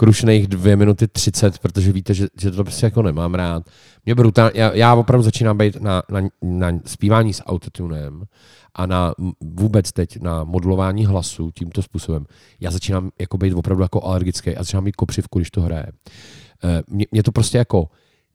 krušných 0.02 0.48
dvě 0.48 0.76
minuty 0.76 1.08
třicet, 1.08 1.60
protože 1.60 1.92
víte, 1.92 2.14
že, 2.14 2.28
že 2.42 2.52
to 2.52 2.64
prostě 2.64 2.86
jako 2.86 3.02
nemám 3.02 3.34
rád. 3.34 3.64
Mě 4.06 4.16
brutál, 4.16 4.52
já, 4.54 4.74
já 4.74 4.94
opravdu 4.96 5.24
začínám 5.24 5.58
být 5.58 5.82
na, 5.82 6.04
na, 6.12 6.22
na 6.42 6.80
zpívání 6.86 7.34
s 7.34 7.44
autotunem 7.44 8.24
a 8.76 8.86
na 8.86 9.14
vůbec 9.42 9.92
teď 9.92 10.22
na 10.22 10.44
modulování 10.44 11.06
hlasu 11.06 11.52
tímto 11.52 11.82
způsobem. 11.82 12.26
Já 12.60 12.72
začínám 12.72 13.12
jako 13.20 13.38
být 13.38 13.54
opravdu 13.54 13.84
jako 13.84 14.04
alergický 14.04 14.56
a 14.56 14.64
začínám 14.64 14.84
mít 14.84 14.96
kopřivku, 14.96 15.40
když 15.40 15.52
to 15.52 15.62
hraje. 15.62 15.86
Eh, 16.64 16.82
Mě, 16.88 17.06
mě 17.12 17.24
to 17.24 17.32
prostě 17.32 17.58
jako 17.58 17.90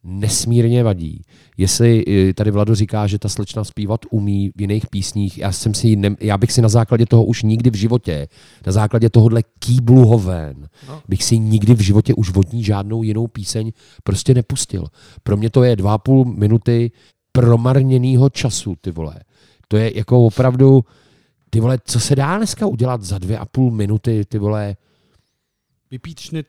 nesmírně 0.07 0.83
vadí. 0.83 1.23
Jestli 1.57 2.05
eh, 2.09 2.35
tady 2.35 2.51
Vlado 2.51 2.75
říká, 2.75 3.07
že 3.07 3.19
ta 3.19 3.29
slečna 3.29 3.65
zpívat 3.65 4.01
umí 4.11 4.51
v 4.57 4.61
jiných 4.61 4.87
písních, 4.87 5.39
já, 5.39 5.53
jsem 5.53 5.75
si, 5.75 5.97
ne, 5.97 6.17
já 6.21 6.39
bych 6.39 6.53
si 6.53 6.63
na 6.63 6.69
základě 6.69 7.07
toho 7.07 7.25
už 7.25 7.43
nikdy 7.43 7.71
v 7.71 7.75
životě, 7.75 8.29
na 8.67 8.73
základě 8.73 9.11
tohohle 9.11 9.43
kýblu 9.59 10.07
hoven, 10.07 10.69
no. 10.89 11.03
bych 11.09 11.25
si 11.25 11.39
nikdy 11.39 11.75
v 11.75 11.81
životě 11.81 12.15
už 12.15 12.35
od 12.35 12.53
ní 12.53 12.65
žádnou 12.65 13.03
jinou 13.03 13.27
píseň 13.27 13.73
prostě 14.05 14.35
nepustil. 14.35 14.87
Pro 15.23 15.37
mě 15.37 15.51
to 15.51 15.63
je 15.63 15.77
dva 15.77 15.95
a 15.95 15.99
půl 15.99 16.25
minuty 16.25 16.91
promarněného 17.33 18.31
času, 18.31 18.77
ty 18.81 18.91
vole. 18.91 19.15
To 19.69 19.77
je 19.77 19.99
jako 19.99 20.27
opravdu, 20.27 20.85
ty 21.51 21.61
vole, 21.61 21.79
co 21.85 22.01
se 22.01 22.17
dá 22.17 22.37
dneska 22.37 22.67
udělat 22.67 23.03
za 23.03 23.19
dvě 23.19 23.39
a 23.39 23.45
půl 23.45 23.71
minuty, 23.71 24.25
ty 24.29 24.39
vole, 24.39 24.77
Vypít 25.91 26.21
šnit. 26.21 26.47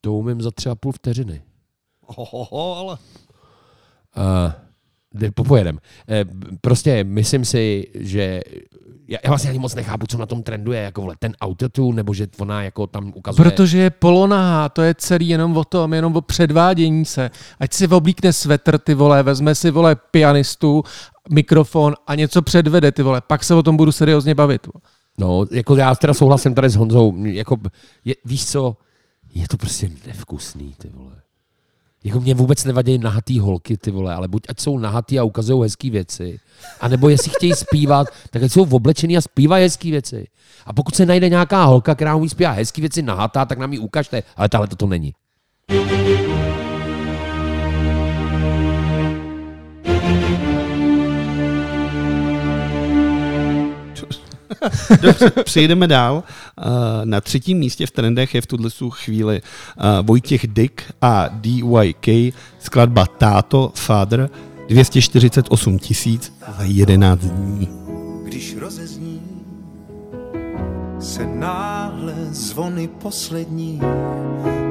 to 0.00 0.14
umím 0.14 0.42
za 0.42 0.50
tři 0.50 0.68
a 0.68 0.74
půl 0.74 0.92
vteřiny. 0.92 1.42
Ohoho, 2.06 2.76
ale... 2.76 2.98
Uh, 4.16 5.30
popojedem. 5.34 5.78
Eh, 6.08 6.24
Prostě 6.60 7.04
myslím 7.04 7.44
si, 7.44 7.86
že 7.94 8.40
já, 9.08 9.18
já 9.24 9.30
vlastně 9.30 9.50
ani 9.50 9.58
moc 9.58 9.74
nechápu, 9.74 10.06
co 10.06 10.18
na 10.18 10.26
tom 10.26 10.42
trenduje, 10.42 10.80
jako 10.82 11.00
vole, 11.00 11.16
ten 11.18 11.34
autotune, 11.40 11.96
nebo 11.96 12.14
že 12.14 12.26
ona 12.38 12.62
jako 12.62 12.86
tam 12.86 13.12
ukazuje. 13.14 13.50
Protože 13.50 13.78
je 13.78 13.90
polonahá, 13.90 14.68
to 14.68 14.82
je 14.82 14.94
celý 14.94 15.28
jenom 15.28 15.56
o 15.56 15.64
tom, 15.64 15.94
jenom 15.94 16.16
o 16.16 16.20
předvádění 16.20 17.04
se. 17.04 17.30
Ať 17.60 17.72
si 17.72 17.88
oblíkne 17.88 18.32
svetr, 18.32 18.78
ty 18.78 18.94
vole, 18.94 19.22
vezme 19.22 19.54
si, 19.54 19.70
vole, 19.70 19.96
pianistu, 20.10 20.82
mikrofon 21.30 21.94
a 22.06 22.14
něco 22.14 22.42
předvede, 22.42 22.92
ty 22.92 23.02
vole. 23.02 23.20
Pak 23.20 23.44
se 23.44 23.54
o 23.54 23.62
tom 23.62 23.76
budu 23.76 23.92
seriózně 23.92 24.34
bavit. 24.34 24.66
vole. 24.66 24.82
No, 25.18 25.46
jako 25.50 25.76
já 25.76 25.94
teda 25.94 26.14
souhlasím 26.14 26.54
tady 26.54 26.68
s 26.68 26.76
Honzou, 26.76 27.24
jako, 27.24 27.56
je, 28.04 28.14
víš 28.24 28.46
co, 28.46 28.76
je 29.34 29.48
to 29.48 29.56
prostě 29.56 29.90
nevkusný, 30.06 30.74
ty 30.78 30.88
vole. 30.88 31.16
Jako 32.04 32.20
mě 32.20 32.34
vůbec 32.34 32.64
nevadí 32.64 32.98
nahatý 32.98 33.40
holky, 33.40 33.76
ty 33.76 33.90
vole, 33.90 34.14
ale 34.14 34.28
buď 34.28 34.42
ať 34.48 34.60
jsou 34.60 34.78
nahatý 34.78 35.18
a 35.18 35.24
ukazují 35.24 35.62
hezké 35.62 35.90
věci, 35.90 36.40
anebo 36.80 37.08
jestli 37.08 37.30
chtějí 37.30 37.52
zpívat, 37.52 38.08
tak 38.30 38.42
ať 38.42 38.52
jsou 38.52 38.66
oblečený 38.70 39.16
a 39.16 39.20
zpívají 39.20 39.62
hezké 39.62 39.90
věci. 39.90 40.26
A 40.66 40.72
pokud 40.72 40.94
se 40.94 41.06
najde 41.06 41.28
nějaká 41.28 41.64
holka, 41.64 41.94
která 41.94 42.14
umí 42.14 42.28
zpívat 42.28 42.56
hezké 42.56 42.80
věci 42.80 43.02
nahatá, 43.02 43.44
tak 43.44 43.58
nám 43.58 43.72
ji 43.72 43.78
ukažte, 43.78 44.22
ale 44.36 44.48
tahle 44.48 44.66
to, 44.66 44.86
není. 44.86 45.14
Dobře, 55.02 55.30
přejdeme 55.30 55.86
dál. 55.86 56.22
Uh, 56.58 56.64
Na 57.04 57.20
třetím 57.20 57.58
místě 57.58 57.86
v 57.86 57.90
trendech 57.90 58.34
je 58.34 58.40
v 58.40 58.46
tuhle 58.46 58.70
chvíli 58.90 59.42
uh, 59.42 60.06
Vojtěch 60.06 60.46
Dick 60.46 60.82
a 61.02 61.28
DYK, 61.32 62.34
skladba 62.58 63.06
Táto, 63.06 63.72
Father, 63.74 64.30
248 64.68 65.78
tisíc 65.78 66.32
za 66.58 66.64
11 66.64 67.20
dní. 67.20 67.68
Když 68.24 68.56
rozezní 68.56 69.20
se 71.00 71.26
náhle 71.26 72.14
zvony 72.30 72.88
poslední, 72.88 73.80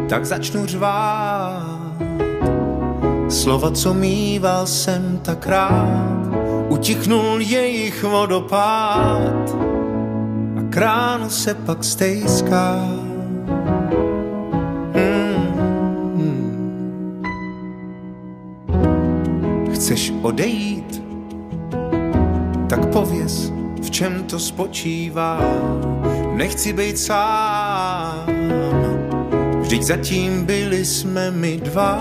tak 0.09 0.25
začnu 0.25 0.65
řvát. 0.65 1.93
Slova, 3.29 3.71
co 3.71 3.93
mýval 3.93 4.67
jsem 4.67 5.19
tak 5.23 5.47
rád, 5.47 6.42
Utichnul 6.73 7.41
jejich 7.41 8.03
vodopád 8.03 9.55
a 10.57 10.61
krán 10.69 11.29
se 11.29 11.53
pak 11.53 11.83
stejská. 11.83 12.89
Hmm. 16.15 17.21
Chceš 19.73 20.13
odejít? 20.21 21.03
Tak 22.69 22.85
pověz, 22.85 23.53
v 23.81 23.91
čem 23.91 24.23
to 24.23 24.39
spočívá. 24.39 25.39
Nechci 26.33 26.73
být 26.73 26.97
sám, 26.97 28.25
vždyť 29.61 29.83
zatím 29.83 30.45
byli 30.45 30.85
jsme 30.85 31.31
my 31.31 31.57
dva. 31.57 31.99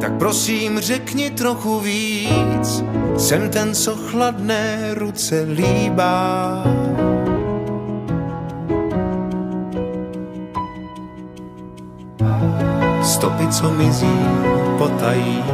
Tak 0.00 0.18
prosím 0.18 0.80
řekni 0.80 1.30
trochu 1.30 1.80
víc, 1.80 2.82
jsem 3.18 3.50
ten, 3.50 3.74
co 3.74 3.96
chladné 3.96 4.94
ruce 4.94 5.40
líbá. 5.42 6.64
Stopy, 13.02 13.48
co 13.48 13.70
mizí, 13.70 14.18
potají. 14.78 15.44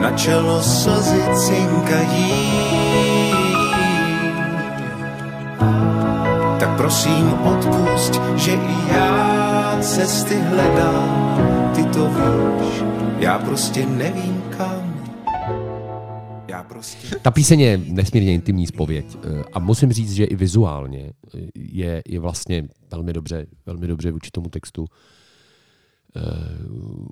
Na 0.00 0.10
čelo 0.16 0.62
slzy 0.62 1.22
cinkají. 1.34 2.54
Tak 6.60 6.76
prosím 6.76 7.34
odpust, 7.44 8.20
že 8.36 8.52
i 8.52 8.94
já 8.94 9.76
cesty 9.80 10.40
hledám. 10.40 11.53
Ty 11.74 11.84
to 11.84 12.08
víš, 12.08 12.82
já 13.18 13.38
prostě 13.38 13.86
nevím 13.86 14.42
kam. 14.42 14.94
Já 16.48 16.62
prostě... 16.62 17.16
Ta 17.18 17.30
píseň 17.30 17.60
je 17.60 17.78
nesmírně 17.78 18.34
intimní 18.34 18.66
zpověď 18.66 19.06
eh, 19.16 19.44
a 19.52 19.58
musím 19.58 19.92
říct, 19.92 20.12
že 20.12 20.24
i 20.24 20.36
vizuálně 20.36 21.12
eh, 21.34 21.38
je, 21.54 22.02
je 22.08 22.20
vlastně 22.20 22.68
velmi 22.90 23.12
dobře, 23.12 23.46
velmi 23.66 23.86
dobře 23.86 24.12
vůči 24.12 24.30
tomu 24.30 24.48
textu 24.48 24.86
eh, 26.16 26.20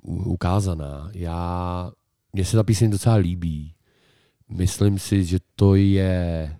u- 0.03 0.23
ukázaná. 0.23 1.09
Já, 1.13 1.91
mně 2.33 2.45
se 2.45 2.57
ta 2.57 2.63
píseň 2.63 2.91
docela 2.91 3.15
líbí. 3.15 3.73
Myslím 4.49 4.99
si, 4.99 5.25
že 5.25 5.39
to 5.55 5.75
je 5.75 6.55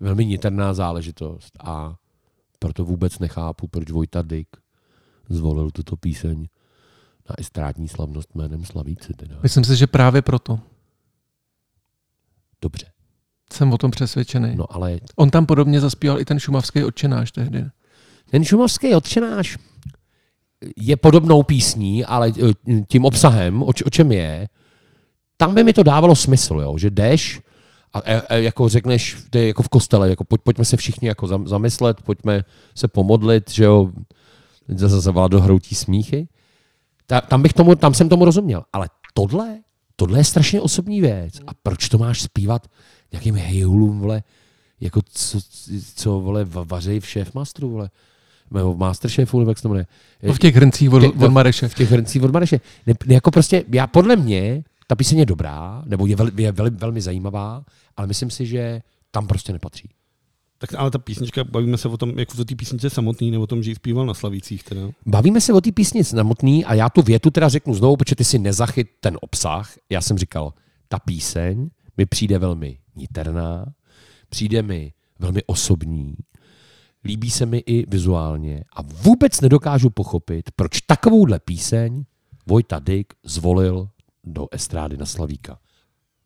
velmi 0.00 0.26
niterná 0.26 0.74
záležitost 0.74 1.52
a 1.60 1.96
proto 2.58 2.84
vůbec 2.84 3.18
nechápu, 3.18 3.68
proč 3.68 3.90
Vojta 3.90 4.22
Dyk 4.22 4.48
zvolil 5.28 5.70
tuto 5.70 5.96
píseň 5.96 6.46
na 7.28 7.34
estrádní 7.38 7.88
slavnost 7.88 8.34
jménem 8.34 8.64
Slavíci. 8.64 9.14
Teda. 9.14 9.36
Myslím 9.42 9.64
si, 9.64 9.76
že 9.76 9.86
právě 9.86 10.22
proto 10.22 10.58
Dobře. 12.62 12.86
jsem 13.52 13.72
o 13.72 13.78
tom 13.78 13.90
přesvědčený. 13.90 14.56
No 14.56 14.64
ale 14.74 14.98
On 15.16 15.30
tam 15.30 15.46
podobně 15.46 15.80
zaspíval 15.80 16.20
i 16.20 16.24
ten 16.24 16.38
šumavský 16.38 16.84
odčenáš 16.84 17.32
tehdy. 17.32 17.64
Ten 18.30 18.44
šumavský 18.44 18.94
odčenáš 18.94 19.58
je 20.76 20.96
podobnou 20.96 21.42
písní, 21.42 22.04
ale 22.04 22.32
eh, 22.38 22.82
tím 22.88 23.04
obsahem, 23.04 23.62
o, 23.62 23.66
o 23.66 23.90
čem 23.90 24.12
je, 24.12 24.48
tam 25.36 25.54
by 25.54 25.64
mi 25.64 25.72
to 25.72 25.82
dávalo 25.82 26.16
smysl, 26.16 26.54
jo? 26.54 26.78
že 26.78 26.90
jdeš 26.90 27.40
a, 27.92 27.98
a, 27.98 28.20
a 28.28 28.34
jako 28.34 28.68
řekneš, 28.68 29.16
je 29.34 29.46
jako 29.46 29.62
v 29.62 29.68
kostele, 29.68 30.10
jako 30.10 30.24
pojď, 30.24 30.40
pojďme 30.42 30.64
se 30.64 30.76
všichni 30.76 31.08
jako 31.08 31.26
zam- 31.26 31.46
zamyslet, 31.46 32.02
pojďme 32.02 32.44
se 32.74 32.88
pomodlit, 32.88 33.50
že 33.50 33.64
jo, 33.64 33.90
zase 34.68 35.12
do 35.28 35.40
hroutí 35.40 35.74
smíchy. 35.74 36.28
Ta, 37.10 37.20
tam, 37.20 37.42
bych 37.42 37.52
tomu, 37.52 37.74
tam 37.74 37.94
jsem 37.94 38.08
tomu 38.08 38.24
rozuměl. 38.24 38.64
Ale 38.72 38.88
tohle, 39.14 39.58
tohle 39.96 40.18
je 40.18 40.24
strašně 40.24 40.60
osobní 40.60 41.00
věc. 41.00 41.34
A 41.46 41.50
proč 41.62 41.88
to 41.88 41.98
máš 41.98 42.22
zpívat 42.22 42.66
nějakým 43.12 43.34
hejulům, 43.34 43.98
vole, 44.00 44.22
jako 44.80 45.00
co, 45.12 45.38
co 45.94 46.20
vole, 46.20 46.44
va- 46.44 46.66
vařej 46.66 47.00
v 47.00 47.06
šéfmastru, 47.06 47.70
vole, 47.70 47.90
v 48.50 48.76
Masterchefu, 48.76 49.38
nebo 49.38 49.50
jak 49.50 49.58
se 49.58 49.62
to 49.62 49.68
jmenuje. 49.68 49.86
No 50.22 50.34
v 50.34 50.38
těch 50.38 50.54
hrncích 50.54 50.92
od, 50.92 51.02
od 51.04 51.30
Mareše. 51.30 51.68
V 51.68 51.74
těch 51.74 51.90
hrncích 51.90 52.22
od 52.22 52.32
Mareše. 52.32 52.60
Ne, 52.86 52.94
jako 53.06 53.30
prostě, 53.30 53.64
já 53.72 53.86
podle 53.86 54.16
mě, 54.16 54.62
ta 54.86 54.96
píseň 54.96 55.18
je 55.18 55.26
dobrá, 55.26 55.82
nebo 55.86 56.06
je, 56.06 56.16
vel, 56.16 56.30
je 56.36 56.52
vel, 56.52 56.70
velmi 56.70 57.00
zajímavá, 57.00 57.64
ale 57.96 58.06
myslím 58.06 58.30
si, 58.30 58.46
že 58.46 58.82
tam 59.10 59.26
prostě 59.26 59.52
nepatří. 59.52 59.88
Tak 60.58 60.74
ale 60.74 60.90
ta 60.90 60.98
písnička, 60.98 61.44
bavíme 61.44 61.78
se 61.78 61.88
o 61.88 61.96
tom, 61.96 62.18
jak 62.18 62.34
v 62.34 62.44
té 62.44 62.54
písničce 62.54 62.90
samotný, 62.90 63.30
nebo 63.30 63.44
o 63.44 63.46
tom, 63.46 63.62
že 63.62 63.70
ji 63.70 63.74
zpíval 63.74 64.06
na 64.06 64.14
Slavících. 64.14 64.62
Teda. 64.62 64.80
Bavíme 65.06 65.40
se 65.40 65.52
o 65.52 65.60
té 65.60 65.72
písni 65.72 66.04
samotný 66.04 66.64
a 66.64 66.74
já 66.74 66.88
tu 66.88 67.02
větu 67.02 67.30
teda 67.30 67.48
řeknu 67.48 67.74
znovu, 67.74 67.96
protože 67.96 68.14
ty 68.14 68.24
si 68.24 68.38
nezachyt 68.38 68.88
ten 69.00 69.18
obsah. 69.20 69.74
Já 69.90 70.00
jsem 70.00 70.18
říkal, 70.18 70.52
ta 70.88 70.98
píseň 70.98 71.70
mi 71.96 72.06
přijde 72.06 72.38
velmi 72.38 72.78
niterná, 72.96 73.66
přijde 74.28 74.62
mi 74.62 74.92
velmi 75.18 75.42
osobní, 75.46 76.14
líbí 77.04 77.30
se 77.30 77.46
mi 77.46 77.58
i 77.58 77.90
vizuálně 77.90 78.64
a 78.76 78.82
vůbec 78.82 79.40
nedokážu 79.40 79.90
pochopit, 79.90 80.50
proč 80.56 80.80
takovouhle 80.80 81.38
píseň 81.38 82.04
Vojta 82.46 82.78
Dyk 82.78 83.14
zvolil 83.24 83.88
do 84.24 84.46
estrády 84.50 84.96
na 84.96 85.06
Slavíka. 85.06 85.58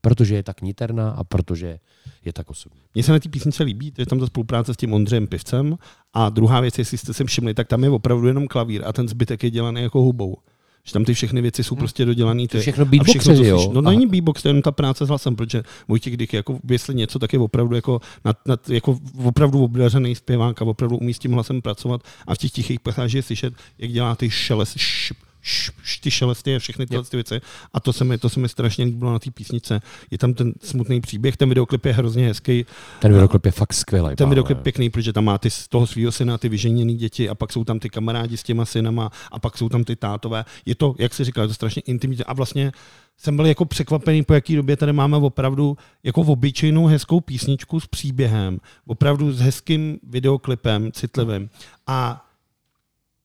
Protože 0.05 0.35
je 0.35 0.43
tak 0.43 0.63
niterná 0.63 1.11
a 1.11 1.25
protože 1.25 1.79
je 2.25 2.33
tak 2.33 2.51
osobní. 2.51 2.81
Mně 2.95 3.03
se 3.05 3.13
na 3.13 3.19
té 3.19 3.29
písničce 3.29 3.63
líbí, 3.63 3.93
je 3.99 4.07
tam 4.07 4.21
ta 4.21 4.27
spolupráce 4.27 4.75
s 4.75 4.77
tím 4.77 4.93
Ondřejem 4.93 5.27
Pivcem. 5.27 5.79
A 6.15 6.29
druhá 6.29 6.61
věc, 6.61 6.79
jestli 6.79 6.99
jste 6.99 7.15
si 7.15 7.25
všimli, 7.25 7.55
tak 7.55 7.69
tam 7.69 7.85
je 7.85 7.91
opravdu 7.91 8.27
jenom 8.27 8.49
klavír 8.49 8.83
a 8.85 8.93
ten 8.93 9.09
zbytek 9.09 9.43
je 9.43 9.51
dělaný 9.51 9.83
jako 9.83 10.01
hubou. 10.01 10.37
Že 10.85 10.93
tam 10.93 11.05
ty 11.05 11.15
všechny 11.15 11.41
věci 11.41 11.65
jsou 11.65 11.77
prostě 11.77 12.05
dodělaný. 12.05 12.49
Ty, 12.49 12.59
To 12.59 12.61
všechno 12.63 12.83
a 12.83 12.85
beatboxeři, 12.85 13.43
to 13.43 13.49
jo? 13.49 13.71
No 13.73 13.81
není 13.81 14.07
beatbox, 14.07 14.43
to 14.43 14.49
je 14.49 14.51
jenom 14.51 14.63
ta 14.63 14.73
práce 14.73 15.07
s 15.07 15.09
hlasem, 15.09 15.37
protože 15.37 15.63
Vojtěch 15.89 16.17
Dyk, 16.17 16.33
jako, 16.33 16.59
jestli 16.71 16.95
něco, 16.95 17.19
tak 17.19 17.33
je 17.33 17.39
opravdu 17.39 17.75
jako, 17.75 18.01
nad, 18.25 18.47
nad, 18.47 18.71
jako 18.71 18.99
opravdu 19.25 19.65
obdařený 19.65 20.15
zpěvák 20.15 20.63
a 20.63 20.65
opravdu 20.65 20.97
umí 20.97 21.15
s 21.15 21.19
tím 21.19 21.33
hlasem 21.33 21.63
pracovat 21.63 22.01
a 22.27 22.35
v 22.35 22.39
těch 22.39 22.51
tichých 22.51 22.81
pasážích 22.81 23.17
je 23.17 23.23
slyšet, 23.23 23.55
jak 23.79 23.91
dělá 23.91 24.17
ty 24.17 24.31
šeles, 24.31 24.77
š, 24.77 25.13
š, 25.43 25.71
š, 25.83 26.01
ty 26.01 26.11
šelesty 26.11 26.57
a 26.57 26.59
všechny 26.59 26.87
tyhle 26.87 27.05
ty 27.05 27.17
věci. 27.17 27.41
A 27.73 27.81
to 27.81 27.93
se 27.93 28.05
mi, 28.05 28.19
to 28.19 28.29
se 28.29 28.41
mi 28.41 28.49
strašně 28.49 28.85
líbilo 28.85 29.13
na 29.13 29.19
té 29.19 29.31
písnice. 29.31 29.81
Je 30.11 30.19
tam 30.19 30.35
ten 30.35 30.53
smutný 30.63 31.01
příběh, 31.01 31.37
ten 31.37 31.49
videoklip 31.49 31.85
je 31.85 31.93
hrozně 31.93 32.27
hezký. 32.27 32.67
Ten 33.01 33.13
videoklip 33.13 33.47
je 33.47 33.53
fakt 33.53 33.73
skvělý. 33.73 34.17
Ten 34.17 34.29
videoklip 34.29 34.59
pěkný, 34.59 34.91
protože 34.91 35.13
tam 35.13 35.25
má 35.25 35.39
ty 35.39 35.51
z 35.51 35.69
toho 35.69 35.87
svého 35.87 36.13
syna, 36.13 36.39
ty 36.39 36.49
vyženěný 36.49 36.97
děti 36.97 37.29
a 37.29 37.35
pak 37.35 37.53
jsou 37.53 37.65
tam 37.65 37.79
ty 37.79 37.89
kamarádi 37.89 38.37
s 38.37 38.43
těma 38.43 38.65
synama 38.65 39.11
a 39.33 39.39
pak 39.39 39.59
jsou 39.59 39.69
tam 39.69 39.85
ty 39.85 39.97
tátové. 39.97 40.45
Je 40.67 40.75
to, 40.75 40.95
jak 40.99 41.15
si 41.15 41.25
říkal, 41.25 41.45
je 41.45 41.49
to 41.49 41.55
strašně 41.55 41.83
intimní 41.87 42.25
a 42.25 42.33
vlastně 42.33 42.73
jsem 43.17 43.37
byl 43.37 43.47
jako 43.47 43.65
překvapený, 43.65 44.23
po 44.23 44.35
jaký 44.35 44.57
době 44.57 44.77
tady 44.77 44.93
máme 44.93 45.17
opravdu 45.17 45.77
jako 46.03 46.21
obyčejnou 46.21 46.87
hezkou 46.87 47.21
písničku 47.21 47.81
s 47.81 47.87
příběhem, 47.87 48.59
opravdu 48.87 49.33
s 49.33 49.41
hezkým 49.41 49.99
videoklipem, 50.03 50.93
citlivým. 50.93 51.51
A 51.87 52.27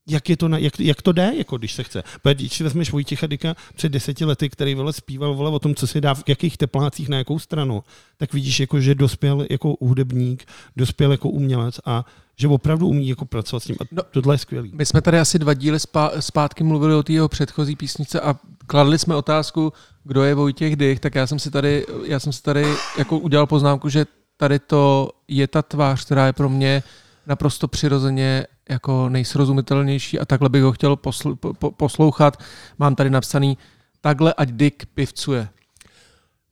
jak, 0.08 0.30
je 0.30 0.38
to 0.38 0.48
na, 0.48 0.58
jak, 0.58 0.80
jak, 0.80 1.02
to 1.02 1.12
jde, 1.12 1.32
jako 1.38 1.58
když 1.58 1.74
se 1.74 1.84
chce. 1.84 2.04
Protože 2.22 2.34
když 2.36 2.54
si 2.54 2.64
vezmeš 2.64 2.92
Vojtěcha 2.92 3.28
Dyka 3.28 3.56
před 3.76 3.90
deseti 3.90 4.26
lety, 4.26 4.50
který 4.50 4.76
vole 4.76 4.94
zpíval 4.94 5.34
vole, 5.36 5.50
o 5.50 5.60
tom, 5.60 5.76
co 5.76 5.88
si 5.88 6.02
dá 6.02 6.14
v 6.14 6.24
jakých 6.28 6.58
teplácích 6.58 7.10
na 7.10 7.18
jakou 7.18 7.40
stranu, 7.40 7.84
tak 8.18 8.34
vidíš, 8.34 8.60
jako, 8.60 8.80
že 8.82 8.96
dospěl 8.96 9.46
jako 9.50 9.76
hudebník, 9.82 10.46
dospěl 10.76 11.12
jako 11.12 11.30
umělec 11.30 11.80
a 11.86 12.06
že 12.40 12.48
opravdu 12.48 12.88
umí 12.88 13.08
jako 13.10 13.26
pracovat 13.26 13.64
s 13.64 13.66
tím. 13.66 13.76
A 13.80 13.84
No. 13.92 14.04
tohle 14.12 14.34
je 14.34 14.38
skvělý. 14.38 14.72
My 14.74 14.86
jsme 14.86 15.02
tady 15.02 15.20
asi 15.20 15.40
dva 15.40 15.54
díly 15.54 15.78
spá- 15.78 16.12
zpátky 16.20 16.64
mluvili 16.64 16.96
o 16.96 17.04
té 17.04 17.14
jeho 17.14 17.28
předchozí 17.28 17.76
písnice 17.76 18.22
a 18.22 18.36
kladli 18.68 19.00
jsme 19.00 19.16
otázku, 19.16 19.74
kdo 20.04 20.24
je 20.24 20.36
Vojtěch 20.36 20.76
Dych, 20.76 21.00
tak 21.00 21.16
já 21.16 21.28
jsem 21.28 21.40
si 21.40 21.52
tady, 21.52 21.86
já 22.06 22.20
jsem 22.20 22.34
si 22.34 22.42
tady 22.42 22.66
jako 22.98 23.18
udělal 23.20 23.48
poznámku, 23.48 23.90
že 23.90 24.06
tady 24.38 24.60
to 24.60 25.10
je 25.28 25.48
ta 25.48 25.62
tvář, 25.62 26.06
která 26.06 26.26
je 26.26 26.34
pro 26.34 26.50
mě 26.50 26.84
naprosto 27.28 27.68
přirozeně 27.68 28.48
jako 28.70 29.10
nejsrozumitelnější 29.10 30.20
a 30.20 30.26
takhle 30.26 30.50
bych 30.50 30.64
ho 30.64 30.72
chtěl 30.72 30.96
posl- 30.96 31.36
po- 31.36 31.54
po- 31.54 31.72
poslouchat. 31.72 32.44
Mám 32.80 32.96
tady 32.96 33.10
napsaný 33.10 33.58
takhle 34.02 34.34
ať 34.34 34.50
Dick 34.52 34.86
pivcuje. 34.86 35.50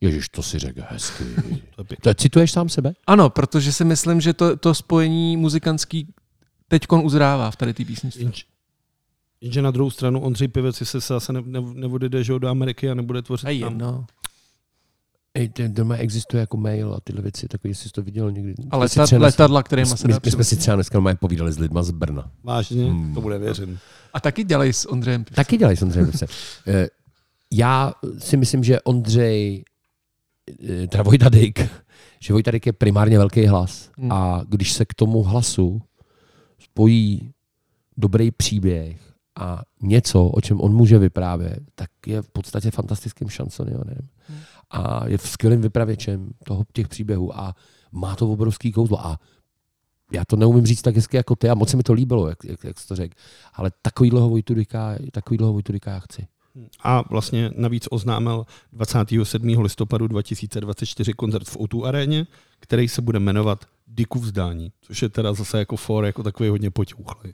Ježiš, 0.02 0.30
to 0.30 0.44
si 0.44 0.60
řekl 0.60 0.82
hezky. 0.90 1.24
To 2.02 2.14
cituješ 2.14 2.52
sám 2.52 2.70
sebe? 2.70 2.94
Ano, 3.08 3.30
protože 3.30 3.72
si 3.74 3.86
myslím, 3.86 4.22
že 4.22 4.34
to, 4.34 4.58
to 4.58 4.74
spojení 4.74 5.38
muzikantský 5.38 6.14
teďkon 6.68 7.02
uzrává 7.06 7.52
v 7.52 7.56
tady 7.56 7.74
té 7.74 7.86
písničce. 7.86 8.20
Jenž- 8.20 8.46
Jenže 9.42 9.62
na 9.62 9.72
druhou 9.72 9.90
stranu 9.92 10.22
Ondřej 10.22 10.48
Pivec 10.48 10.76
si 10.76 10.86
se 10.86 11.00
zase 11.00 11.34
ne, 11.34 11.42
ne, 11.46 11.60
neodjede 11.74 12.24
že 12.24 12.40
do 12.40 12.48
Ameriky 12.48 12.90
a 12.90 12.94
nebude 12.94 13.22
tvořit 13.22 13.46
A 13.48 13.50
tam. 13.50 13.72
jedno. 13.72 14.06
Ej, 15.36 15.50
ten 15.50 15.74
doma 15.74 15.96
existuje 15.96 16.42
jako 16.42 16.58
mail 16.58 16.94
a 16.94 17.00
tyhle 17.04 17.22
věci, 17.22 17.48
tak 17.48 17.62
jestli 17.64 17.90
jsi 17.90 17.94
to 17.94 18.02
viděl 18.02 18.32
někdy. 18.32 18.54
A 18.72 18.78
My 18.80 18.90
si 18.90 19.00
letad, 19.00 19.06
třeba 19.08 19.26
letadla, 19.26 19.64
kterýma 19.64 19.92
my, 19.92 19.98
se 19.98 20.08
my, 20.08 20.14
my 20.26 20.32
jsme 20.32 20.44
si 20.44 20.56
třeba 20.56 20.76
dneska 20.76 20.98
normálně 20.98 21.18
povídali 21.18 21.52
s 21.52 21.60
lidma 21.60 21.84
z 21.84 21.92
Brna. 21.92 22.32
Vážně, 22.44 22.86
Hmm. 22.86 23.14
to 23.14 23.22
bude 23.22 23.38
věřím. 23.38 23.80
A 24.14 24.20
taky 24.20 24.44
dělají 24.44 24.74
s 24.74 24.90
Ondřejem 24.92 25.24
Pivcem. 25.24 25.36
Taky 25.36 25.58
dělají 25.58 25.78
samozřejmě. 25.78 26.12
se. 26.12 26.26
Eh, 26.68 26.88
Já 27.52 27.94
si 28.18 28.38
myslím, 28.38 28.64
že 28.64 28.82
Ondřej, 28.82 29.64
eh, 30.84 30.88
teda 30.88 31.04
Vojta 31.04 31.30
Dyk, 31.30 31.60
že 32.20 32.34
Vojta 32.34 32.52
Dyk 32.52 32.66
je 32.66 32.74
primárně 32.74 33.18
velký 33.18 33.46
hlas. 33.46 33.90
Hmm. 33.98 34.12
A 34.12 34.44
když 34.50 34.74
se 34.74 34.86
k 34.86 34.94
tomu 34.94 35.24
hlasu 35.24 35.82
spojí 36.60 37.32
dobrý 37.98 38.32
příběh 38.32 39.05
a 39.40 39.62
něco, 39.82 40.26
o 40.26 40.42
čem 40.42 40.62
on 40.62 40.74
může 40.74 41.00
vyprávět, 41.00 41.60
tak 41.76 41.90
je 42.08 42.22
v 42.22 42.30
podstatě 42.30 42.72
fantastickým 42.72 43.30
šansonionem. 43.30 44.08
A 44.72 45.08
je 45.08 45.18
skvělým 45.18 45.62
vypravěčem 45.62 46.30
toho, 46.44 46.66
těch 46.74 46.88
příběhů 46.88 47.40
a 47.40 47.56
má 47.92 48.16
to 48.16 48.32
obrovský 48.32 48.72
kouzlo. 48.72 49.06
A 49.06 49.20
já 50.12 50.26
to 50.26 50.36
neumím 50.36 50.66
říct 50.66 50.82
tak 50.82 50.96
hezky 50.96 51.18
jako 51.18 51.36
ty 51.36 51.50
a 51.50 51.56
moc 51.56 51.70
se 51.70 51.78
mi 51.78 51.84
to 51.84 51.94
líbilo, 51.94 52.30
jak, 52.30 52.44
jak, 52.44 52.64
jak 52.64 52.80
jsi 52.80 52.88
to 52.88 52.96
řekl. 52.96 53.16
Ale 53.54 53.72
takový 53.82 54.10
dlouho 54.10 54.30
Vojtudika, 54.30 54.96
takový 55.12 55.38
dlouho 55.38 55.54
Vojtudika 55.54 55.92
já 55.92 56.00
chci. 56.00 56.28
A 56.84 57.04
vlastně 57.10 57.52
navíc 57.56 57.88
oznámil 57.92 58.46
27. 58.74 59.48
listopadu 59.62 60.08
2024 60.08 61.14
koncert 61.14 61.48
v 61.50 61.58
O2 61.58 61.86
aréně, 61.86 62.28
který 62.60 62.88
se 62.88 63.02
bude 63.02 63.20
jmenovat 63.20 63.66
Diku 63.88 64.20
vzdání, 64.20 64.72
což 64.82 65.02
je 65.02 65.10
teda 65.10 65.34
zase 65.34 65.60
jako 65.60 65.76
for, 65.76 66.06
jako 66.06 66.24
takový 66.24 66.50
hodně 66.50 66.72
poťouchlej. 66.72 67.34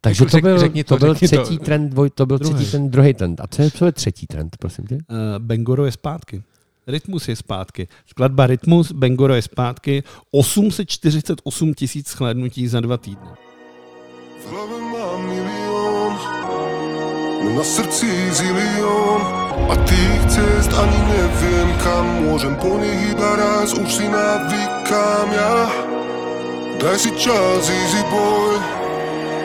Takže 0.00 0.24
Jako 0.24 0.30
to 0.36 0.40
byl, 0.40 0.58
řekni 0.58 0.84
to, 0.84 0.94
to 0.94 1.04
byl 1.04 1.14
řekni 1.14 1.28
to. 1.28 1.42
třetí 1.42 1.58
trend, 1.58 1.88
dvoj, 1.88 2.10
to 2.10 2.26
byl 2.26 2.38
Druhý. 2.38 2.54
třetí 2.54 2.70
trend, 2.70 2.90
druhý 2.90 3.14
trend. 3.14 3.40
A 3.40 3.46
co 3.46 3.62
je, 3.62 3.70
co 3.70 3.84
je 3.86 3.92
třetí 3.92 4.26
trend, 4.26 4.56
prosím 4.56 4.84
tě? 4.86 4.94
Uh, 4.94 5.00
Bengoro 5.38 5.84
je 5.84 5.92
zpátky. 5.92 6.42
Rytmus 6.86 7.28
je 7.28 7.36
zpátky. 7.36 7.88
Skladba 8.06 8.46
Rytmus, 8.46 8.92
Bengoro 8.92 9.34
je 9.34 9.42
zpátky. 9.42 10.02
848 10.30 11.74
tisíc 11.74 12.08
shlédnutí 12.10 12.68
za 12.68 12.80
dva 12.80 12.96
týdny. 12.96 13.28
V 14.46 14.50
hlavě 14.50 14.78
mám 14.80 15.26
milion, 15.28 16.18
na 17.56 17.64
srdci 17.64 18.32
zilion 18.32 19.41
A 19.70 19.74
tých 19.86 20.22
cest 20.26 20.70
ani 20.74 21.00
neviem 21.06 21.68
kam 21.84 22.06
Môžem 22.26 22.54
po 22.58 22.80
nich 22.80 23.14
iba 23.14 23.30
raz, 23.38 23.76
už 23.76 23.86
si 23.86 24.06
navykám 24.08 25.28
ja 25.30 25.56
Daj 26.82 26.98
si 26.98 27.10
čas, 27.14 27.70
easy 27.70 28.02
boy. 28.10 28.58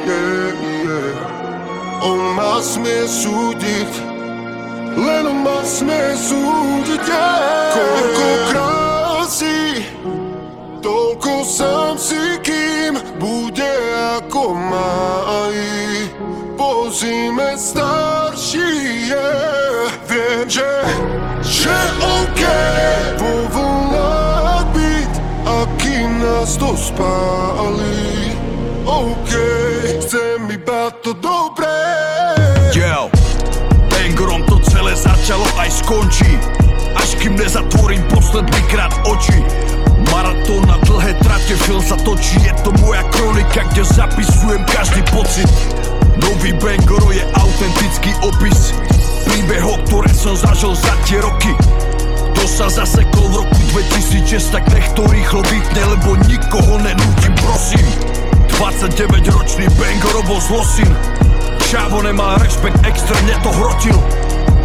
Yeah, 0.08 0.58
yeah. 0.58 1.38
On 2.02 2.34
ma 2.34 2.64
smie 2.64 3.06
súdiť 3.06 3.92
Len 4.98 5.28
on 5.28 5.46
ma 5.46 5.60
smie 5.62 6.16
súdiť 6.16 7.04
yeah. 7.06 7.76
Koľko 7.76 8.28
krásy 8.50 9.84
Toľko 10.80 11.34
sám 11.44 11.94
si 12.00 12.40
kým 12.40 12.96
bude 13.20 13.74
ako 14.18 14.56
maj 14.56 15.58
Po 16.56 16.88
zime 16.88 17.60
starší 17.60 18.47
je 19.08 19.28
Viem, 20.08 20.48
že, 20.50 20.70
že 21.40 21.76
OK 22.04 22.42
Po 23.16 23.32
vlnách 23.56 24.66
byť 24.76 25.12
A 25.48 25.58
kým 25.80 26.20
nás 26.20 26.60
to 26.60 26.76
spálí. 26.76 28.36
OK, 28.88 29.32
chcem 30.00 30.48
iba 30.48 30.88
to 31.04 31.12
dobré. 31.12 31.68
Yo, 32.72 33.12
Bangerom 33.92 34.48
to 34.48 34.60
celé 34.64 34.96
začalo 34.96 35.44
aj 35.60 35.84
skončí. 35.84 36.40
Až 36.96 37.20
kým 37.20 37.36
nezatvorím 37.36 38.00
posledný 38.12 38.60
krát 38.72 38.96
oči. 39.12 39.44
Maratón 40.08 40.64
na 40.72 40.80
dlhé 40.88 41.20
trate, 41.20 41.56
film 41.68 41.84
sa 41.84 42.00
točí 42.00 42.40
Je 42.48 42.56
to 42.64 42.72
moja 42.80 43.04
kronika, 43.12 43.68
kde 43.76 43.84
zapisujem 43.84 44.64
každý 44.72 45.04
pocit 45.12 45.52
Nový 46.22 46.54
Bangoro 46.58 47.12
je 47.14 47.24
autentický 47.36 48.12
opis 48.26 48.74
Príbehov, 49.28 49.84
ktoré 49.86 50.10
som 50.16 50.34
zažil 50.34 50.74
za 50.74 50.94
tie 51.06 51.20
roky. 51.20 51.52
To 52.38 52.44
sa 52.46 52.72
zasekol 52.72 53.28
v 53.30 53.36
roku 53.44 53.60
2006, 53.76 54.56
tak 54.56 54.64
nech 54.72 54.88
to 54.96 55.04
rýchlo 55.10 55.44
vypne, 55.52 55.82
lebo 55.98 56.16
nikoho 56.26 56.80
nenútim, 56.80 57.34
prosím. 57.44 57.86
29-ročný 58.56 59.68
Bangoro 59.76 60.22
bol 60.26 60.40
zlosin. 60.42 60.90
Čavo 61.68 62.00
nemal 62.02 62.40
rešpekt, 62.40 62.80
extrémne 62.88 63.36
to 63.44 63.50
hrotil. 63.52 63.98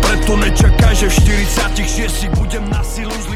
Preto 0.00 0.32
nečakaj, 0.38 0.94
že 0.94 1.06
v 1.10 1.16
46 1.80 2.30
budem 2.38 2.62
na 2.70 2.80
silu 2.86 3.12
Uh, 3.12 3.31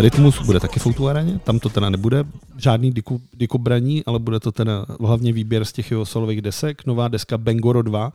Rytmus 0.00 0.42
bude 0.42 0.60
taky 0.60 0.80
v 0.80 0.86
O2 0.86 1.06
aréně, 1.08 1.38
tam 1.44 1.58
to 1.58 1.68
teda 1.68 1.90
nebude 1.90 2.24
žádný 2.56 2.90
diku, 2.90 3.20
dikobraní, 3.34 4.04
ale 4.04 4.18
bude 4.18 4.40
to 4.40 4.52
teda 4.52 4.86
hlavně 5.00 5.32
výběr 5.32 5.64
z 5.64 5.72
těch 5.72 5.90
jeho 5.90 6.06
solových 6.06 6.42
desek, 6.42 6.86
nová 6.86 7.08
deska 7.08 7.38
Bengoro 7.38 7.82
2, 7.82 8.12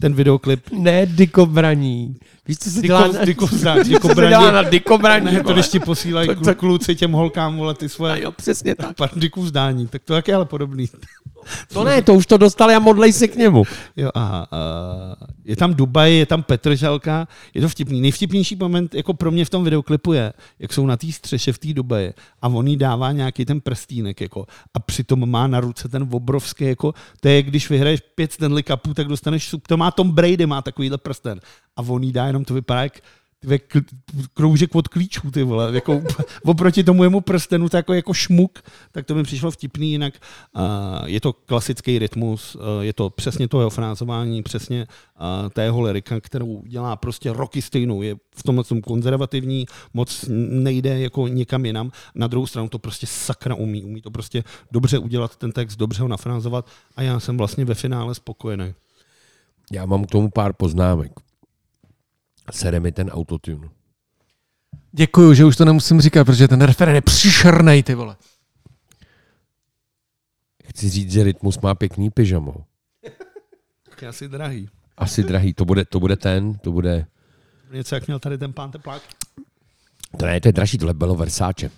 ten 0.00 0.14
videoklip 0.14 0.60
Ne 0.72 1.06
dikobraní. 1.06 2.16
Víš, 2.48 2.58
co 2.58 2.70
se 2.70 2.80
Diko- 2.80 2.86
dělá 2.86 3.08
na, 3.08 3.24
dikobraní, 3.24 3.80
víš, 3.88 3.98
co 4.02 4.08
se 4.08 4.14
dělá 4.28 4.50
na 4.50 4.62
dikobraní? 4.62 5.24
Ne, 5.32 5.42
to 5.42 5.52
když 5.52 5.68
ti 5.68 5.80
posílají 5.80 6.28
To- 6.28 6.34
klu, 6.34 6.44
to- 6.44 6.54
kluci 6.54 6.94
těm 6.96 7.12
holkám, 7.12 7.56
vole, 7.56 7.74
ty 7.74 7.88
svoje 7.88 8.22
jo, 8.22 8.32
přesně 8.32 8.74
tak. 8.74 8.96
pardiku 8.96 9.42
vzdání, 9.42 9.86
tak 9.86 10.02
to 10.04 10.12
taky 10.14 10.32
ale 10.34 10.44
podobný. 10.44 10.86
To 11.72 11.84
ne, 11.84 12.02
to 12.02 12.14
už 12.14 12.26
to 12.26 12.36
dostali 12.36 12.74
a 12.74 12.78
modlej 12.78 13.12
se 13.12 13.28
k 13.28 13.36
němu. 13.36 13.64
Jo, 13.96 14.10
aha. 14.14 14.48
Uh, 14.52 15.26
je 15.44 15.56
tam 15.56 15.74
Dubaj, 15.74 16.14
je 16.14 16.26
tam 16.26 16.42
Petržalka, 16.42 17.28
je 17.54 17.60
to 17.60 17.68
vtipný. 17.68 18.00
Nejvtipnější 18.00 18.56
moment 18.56 18.94
jako 18.94 19.14
pro 19.14 19.30
mě 19.30 19.44
v 19.44 19.50
tom 19.50 19.64
videoklipu 19.64 20.12
je, 20.12 20.32
jak 20.58 20.72
jsou 20.72 20.86
na 20.86 20.96
té 20.96 21.12
střeše 21.12 21.52
v 21.52 21.58
té 21.58 21.72
Dubaji 21.72 22.12
a 22.42 22.48
on 22.48 22.66
jí 22.66 22.76
dává 22.76 23.12
nějaký 23.12 23.44
ten 23.44 23.60
prstínek 23.60 24.20
jako, 24.20 24.46
a 24.74 24.80
přitom 24.80 25.30
má 25.30 25.46
na 25.46 25.60
ruce 25.60 25.88
ten 25.88 26.08
obrovský, 26.12 26.64
jako, 26.64 26.94
to 27.20 27.28
je, 27.28 27.42
když 27.42 27.70
vyhraješ 27.70 28.00
pět 28.14 28.32
Stanley 28.32 28.62
Cupů, 28.62 28.94
tak 28.94 29.08
dostaneš, 29.08 29.54
to 29.68 29.76
má 29.76 29.90
Tom 29.90 30.10
Brady, 30.10 30.46
má 30.46 30.62
takovýhle 30.62 30.98
prsten 30.98 31.40
a 31.76 31.82
on 31.82 32.02
jí 32.02 32.12
dá 32.12 32.26
jenom, 32.26 32.44
to 32.44 32.54
vypadá 32.54 32.82
jak 32.82 33.00
kl- 33.44 33.84
kroužek 34.34 34.74
od 34.74 34.88
klíčů, 34.88 35.30
ty 35.30 35.42
vole, 35.42 35.74
jako 35.74 36.02
oproti 36.44 36.84
tomu 36.84 37.02
jemu 37.02 37.20
prstenu, 37.20 37.68
to 37.68 37.76
jako, 37.76 37.94
jako 37.94 38.14
šmuk, 38.14 38.62
tak 38.92 39.06
to 39.06 39.14
mi 39.14 39.22
přišlo 39.22 39.50
vtipný, 39.50 39.90
jinak 39.90 40.14
uh, 40.56 40.62
je 41.04 41.20
to 41.20 41.32
klasický 41.32 41.98
rytmus, 41.98 42.54
uh, 42.54 42.62
je 42.80 42.92
to 42.92 43.10
přesně 43.10 43.48
to 43.48 43.60
jeho 43.60 43.70
frázování, 43.70 44.42
přesně 44.42 44.86
uh, 45.20 45.50
ta 45.50 45.62
jeho 45.62 45.80
lirika, 45.80 46.20
kterou 46.20 46.62
dělá 46.66 46.96
prostě 46.96 47.32
roky 47.32 47.62
stejnou, 47.62 48.02
je 48.02 48.16
v 48.36 48.42
tomhle 48.42 48.64
tom 48.64 48.80
konzervativní, 48.80 49.66
moc 49.94 50.24
nejde 50.50 51.00
jako 51.00 51.28
někam 51.28 51.66
jinam, 51.66 51.90
na 52.14 52.26
druhou 52.26 52.46
stranu 52.46 52.68
to 52.68 52.78
prostě 52.78 53.06
sakra 53.06 53.54
umí, 53.54 53.84
umí 53.84 54.02
to 54.02 54.10
prostě 54.10 54.44
dobře 54.70 54.98
udělat 54.98 55.36
ten 55.36 55.52
text, 55.52 55.76
dobře 55.76 56.02
ho 56.02 56.08
nafrázovat 56.08 56.66
a 56.96 57.02
já 57.02 57.20
jsem 57.20 57.36
vlastně 57.36 57.64
ve 57.64 57.74
finále 57.74 58.14
spokojený. 58.14 58.74
Já 59.72 59.86
mám 59.86 60.04
k 60.04 60.10
tomu 60.10 60.30
pár 60.30 60.52
poznámek. 60.52 61.27
Sere 62.50 62.80
mi 62.80 62.92
ten 62.92 63.10
autotune. 63.10 63.68
Děkuju, 64.92 65.34
že 65.34 65.44
už 65.44 65.56
to 65.56 65.64
nemusím 65.64 66.00
říkat, 66.00 66.24
protože 66.24 66.48
ten 66.48 66.60
referent 66.60 66.94
je 66.94 67.00
příšernej, 67.00 67.82
ty 67.82 67.94
vole. 67.94 68.16
Chci 70.64 70.88
říct, 70.88 71.12
že 71.12 71.24
Rytmus 71.24 71.58
má 71.58 71.74
pěkný 71.74 72.10
pyžamo. 72.10 72.54
Tak 73.90 74.02
je 74.02 74.08
asi 74.08 74.28
drahý. 74.28 74.68
Asi 74.96 75.22
drahý, 75.22 75.54
to 75.54 75.64
bude, 75.64 75.84
to 75.84 76.00
bude 76.00 76.16
ten, 76.16 76.54
to 76.54 76.72
bude... 76.72 77.06
Něco 77.72 77.94
jak 77.94 78.06
měl 78.06 78.18
tady 78.18 78.38
ten 78.38 78.52
pán 78.52 78.70
teplák. 78.70 79.02
To 80.18 80.26
ne, 80.26 80.40
to 80.40 80.48
je 80.48 80.52
dražší, 80.52 80.78
tohle 80.78 80.94
bylo 80.94 81.16
Versace. 81.16 81.66
Uh, 81.66 81.70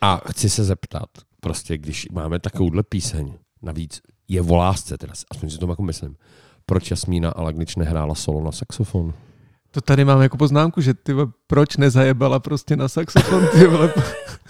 a 0.00 0.16
chci 0.16 0.50
se 0.50 0.64
zeptat, 0.64 1.08
prostě 1.40 1.78
když 1.78 2.08
máme 2.08 2.38
takovouhle 2.38 2.82
píseň, 2.82 3.34
navíc 3.62 4.00
je 4.28 4.42
o 4.42 4.56
lásce, 4.56 4.98
teda, 4.98 5.12
aspoň 5.30 5.50
si 5.50 5.58
to 5.58 5.70
jako 5.70 5.82
myslím, 5.82 6.16
proč 6.70 6.90
Jasmína 6.90 7.30
Alagnič 7.30 7.76
nehrála 7.76 8.14
solo 8.14 8.38
na 8.44 8.52
saxofon? 8.52 9.14
To 9.70 9.80
tady 9.80 10.04
mám 10.04 10.22
jako 10.22 10.36
poznámku, 10.36 10.80
že 10.80 10.94
ty 10.94 11.12
proč 11.46 11.76
nezajebala 11.76 12.38
prostě 12.38 12.76
na 12.76 12.88
saxofon, 12.88 13.48
ty 13.52 13.66
vole. 13.66 13.92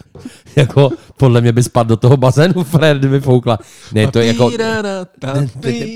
jako, 0.56 0.90
podle 1.16 1.40
mě 1.40 1.52
by 1.52 1.62
spadl 1.62 1.88
do 1.88 1.96
toho 1.96 2.16
bazénu, 2.16 2.64
Fred, 2.64 2.98
kdyby 2.98 3.20
foukla. 3.20 3.58
Ne, 3.92 4.10
to 4.10 4.18
je 4.18 4.26
jako, 4.26 4.50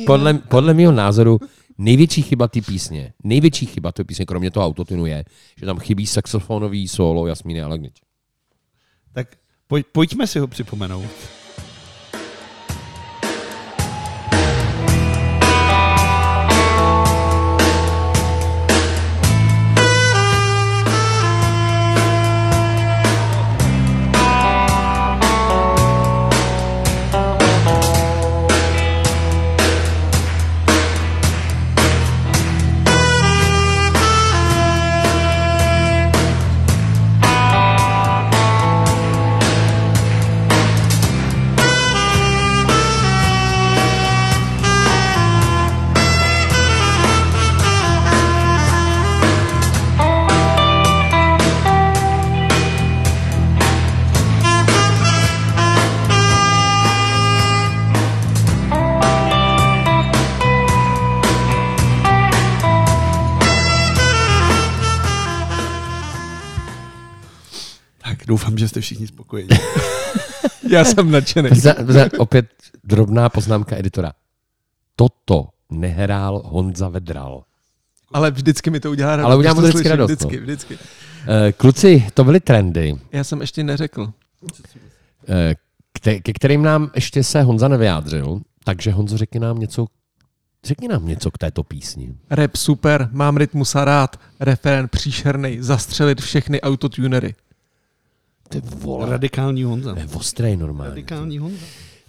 podle, 0.06 0.34
podle 0.34 0.74
mého 0.74 0.92
názoru, 0.92 1.38
největší 1.78 2.22
chyba 2.22 2.48
té 2.48 2.60
písně, 2.60 3.12
největší 3.24 3.66
chyba 3.66 3.92
té 3.92 4.05
písně, 4.05 4.26
kromě 4.26 4.51
toho 4.51 4.66
autotunu 4.66 5.06
je, 5.06 5.24
že 5.60 5.66
tam 5.66 5.78
chybí 5.78 6.06
saxofonový 6.06 6.88
solo 6.88 7.26
Jasmíny 7.26 7.62
Alagnič. 7.62 7.94
Tak 9.12 9.28
pojď, 9.66 9.86
pojďme 9.92 10.26
si 10.26 10.38
ho 10.38 10.46
připomenout. 10.46 11.10
Doufám, 68.35 68.59
že 68.59 68.69
jste 68.69 68.81
všichni 68.81 69.06
spokojení. 69.06 69.48
Já 70.70 70.85
jsem 70.85 71.11
nadšený. 71.11 71.51
Za, 71.52 71.74
za, 71.89 72.06
opět 72.19 72.47
drobná 72.85 73.28
poznámka 73.28 73.77
editora. 73.78 74.12
Toto 74.97 75.48
nehrál 75.70 76.43
Honza 76.44 76.89
Vedral. 76.89 77.44
Ale 78.12 78.31
vždycky 78.31 78.70
mi 78.70 78.81
to 78.81 78.90
udělá 78.90 79.16
radost. 79.16 79.27
Ale 79.27 79.36
udělá 79.36 79.55
mu 79.55 79.61
když 79.61 79.73
to 79.73 79.73
to 79.73 79.78
vždycky 79.78 79.89
slyším. 79.89 79.98
radost, 80.01 80.11
Vždycky, 80.11 80.36
no. 80.36 80.43
vždycky. 80.43 80.78
Eh, 81.48 81.52
Kluci, 81.52 82.06
to 82.15 82.24
byly 82.24 82.40
trendy, 82.40 82.97
Já 83.12 83.24
jsem 83.24 83.40
ještě 83.40 83.65
neřekl. 83.65 84.12
eh, 85.28 85.55
kte- 85.98 86.23
ke 86.23 86.32
kterým 86.32 86.62
nám 86.62 86.90
ještě 86.94 87.24
se 87.24 87.43
Honza 87.43 87.69
nevyjádřil, 87.69 88.40
takže 88.65 88.90
Honzo, 88.93 89.16
řekni 89.16 89.40
nám 89.40 89.59
něco, 89.59 89.86
řekni 90.65 90.89
nám 90.89 91.06
něco 91.06 91.31
k 91.31 91.39
této 91.39 91.62
písni. 91.65 92.15
Rap 92.31 92.56
super, 92.56 93.09
mám 93.12 93.36
rytmusa 93.36 93.85
rád, 93.85 94.20
referent 94.40 94.90
příšernej, 94.90 95.59
zastřelit 95.62 96.20
všechny 96.20 96.61
autotunery. 96.61 97.35
Ty 98.60 98.62
vole, 98.76 99.10
Radikální 99.10 99.64
Honza. 99.64 99.94
to 99.94 100.01
je 100.01 100.06
ostrý 100.14 100.56
normálně. 100.56 100.90
Radikální 100.90 101.39
Honza. 101.39 101.64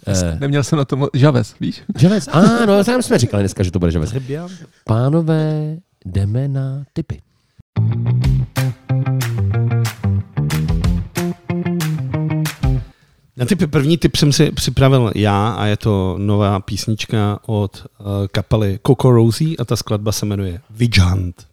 Eh, 0.06 0.36
Neměl 0.40 0.64
jsem 0.64 0.78
na 0.78 0.84
to 0.84 0.96
mo- 0.96 1.08
žaves, 1.14 1.54
víš? 1.60 1.82
Žavec, 1.98 2.28
ano, 2.32 2.84
tam 2.84 3.02
jsme 3.02 3.18
říkali 3.18 3.42
dneska, 3.42 3.62
že 3.62 3.70
to 3.70 3.78
bude. 3.78 3.98
Hřeběn. 3.98 4.46
Pánové, 4.84 5.76
jdeme 6.04 6.48
na 6.48 6.84
typy. 6.92 7.20
Na 13.36 13.46
typ, 13.46 13.70
první 13.70 13.98
tip 13.98 14.16
jsem 14.16 14.32
si 14.32 14.50
připravil 14.52 15.12
já 15.14 15.48
a 15.52 15.64
je 15.66 15.76
to 15.76 16.14
nová 16.18 16.60
písnička 16.60 17.38
od 17.46 17.86
uh, 17.98 18.06
kapely 18.32 18.78
Coco 18.86 19.10
Rosie 19.10 19.56
a 19.58 19.64
ta 19.64 19.76
skladba 19.76 20.12
se 20.12 20.26
jmenuje 20.26 20.60
Witch 20.70 20.98
Hunt. 20.98 21.46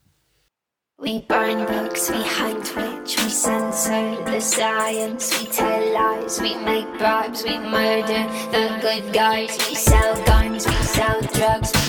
We 1.06 1.12
burn 1.12 1.66
books, 1.66 2.10
we 2.10 2.16
hunt 2.18 2.74
rich, 2.78 3.18
we 3.24 3.30
censor 3.74 4.24
the 4.26 4.40
science, 4.40 5.40
we 5.40 5.48
tell 5.48 5.94
lies, 5.94 6.40
we 6.40 6.56
make 6.58 6.88
bribes, 7.00 7.44
we 7.44 7.58
murder 7.58 8.24
the 8.52 8.78
good 8.82 9.12
guys, 9.12 9.58
we 9.68 9.76
sell 9.76 10.16
guns, 10.26 10.68
we 10.68 10.74
sell 10.74 11.22
drugs, 11.34 11.83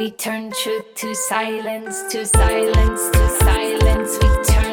We 0.00 0.10
turn 0.12 0.50
truth 0.50 0.94
to 0.94 1.14
silence, 1.14 2.04
to 2.10 2.24
silence, 2.24 3.10
to 3.10 3.28
silence. 3.44 4.18
We 4.22 4.44
turn 4.44 4.69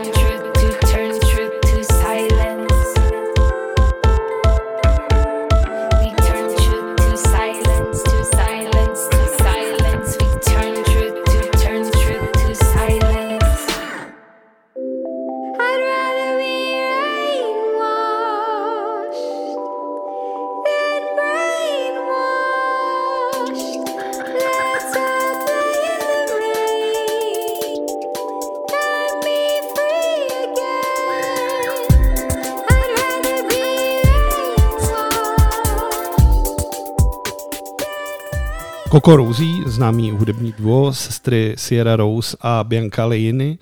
Coco 38.91 39.15
Rosie, 39.15 39.63
známý 39.65 40.11
hudební 40.11 40.53
duo, 40.59 40.93
sestry 40.93 41.55
Sierra 41.57 41.95
Rose 41.95 42.37
a 42.41 42.63
Bianca 42.63 43.05
Leiny. 43.05 43.57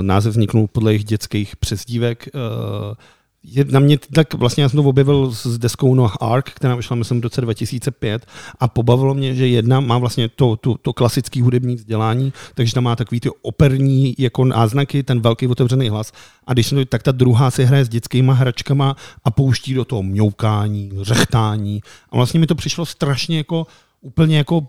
Název 0.00 0.32
vzniknul 0.32 0.66
podle 0.66 0.92
jejich 0.92 1.04
dětských 1.04 1.56
přezdívek. 1.56 2.28
Uh, 2.34 2.94
je 3.42 3.64
na 3.64 3.80
mě 3.80 3.98
tak 3.98 4.34
vlastně 4.34 4.62
já 4.62 4.68
jsem 4.68 4.82
to 4.82 4.88
objevil 4.88 5.32
s 5.32 5.58
deskou 5.58 5.94
Noah 5.94 6.16
Ark, 6.20 6.50
která 6.50 6.74
vyšla 6.74 6.96
myslím 6.96 7.20
v 7.20 7.22
roce 7.22 7.40
2005 7.40 8.26
a 8.60 8.68
pobavilo 8.68 9.14
mě, 9.14 9.34
že 9.34 9.48
jedna 9.48 9.80
má 9.80 9.98
vlastně 9.98 10.28
to, 10.28 10.56
to, 10.56 10.74
to 10.82 10.92
klasické 10.92 11.42
hudební 11.42 11.76
vzdělání, 11.76 12.32
takže 12.54 12.74
tam 12.74 12.84
má 12.84 12.96
takový 12.96 13.20
ty 13.20 13.30
operní 13.42 14.14
jako 14.18 14.44
náznaky, 14.44 15.02
ten 15.02 15.20
velký 15.20 15.46
otevřený 15.46 15.88
hlas 15.88 16.12
a 16.46 16.52
když 16.52 16.70
to, 16.70 16.84
tak 16.84 17.02
ta 17.02 17.12
druhá 17.12 17.50
si 17.50 17.64
hraje 17.64 17.84
s 17.84 17.88
dětskýma 17.88 18.32
hračkama 18.32 18.96
a 19.24 19.30
pouští 19.30 19.74
do 19.74 19.84
toho 19.84 20.02
mňoukání, 20.02 20.92
řechtání 21.02 21.80
a 22.10 22.16
vlastně 22.16 22.40
mi 22.40 22.46
to 22.46 22.54
přišlo 22.54 22.86
strašně 22.86 23.36
jako 23.36 23.66
úplně 24.06 24.36
jako 24.36 24.66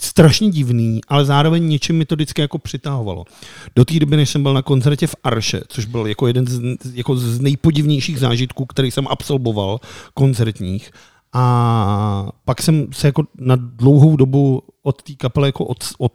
strašně 0.00 0.50
divný, 0.50 1.00
ale 1.08 1.24
zároveň 1.24 1.68
něčím 1.68 1.96
mi 1.96 2.04
to 2.04 2.14
vždycky 2.14 2.40
jako 2.40 2.58
přitahovalo. 2.58 3.24
Do 3.76 3.84
té 3.84 3.98
doby, 3.98 4.16
než 4.16 4.30
jsem 4.30 4.42
byl 4.42 4.54
na 4.54 4.62
koncertě 4.62 5.06
v 5.06 5.16
Arše, 5.24 5.60
což 5.68 5.84
byl 5.84 6.06
jako 6.06 6.26
jeden 6.26 6.46
z, 6.46 6.60
jako 6.94 7.16
z 7.16 7.40
nejpodivnějších 7.40 8.18
zážitků, 8.18 8.66
který 8.66 8.90
jsem 8.90 9.08
absolvoval 9.08 9.80
koncertních, 10.14 10.90
a 11.32 12.28
pak 12.44 12.62
jsem 12.62 12.86
se 12.92 13.08
jako 13.08 13.24
na 13.38 13.56
dlouhou 13.56 14.16
dobu 14.16 14.62
od 14.82 15.02
té 15.02 15.14
kapely 15.14 15.48
jako 15.48 15.64
od, 15.64 15.84
od, 15.98 16.12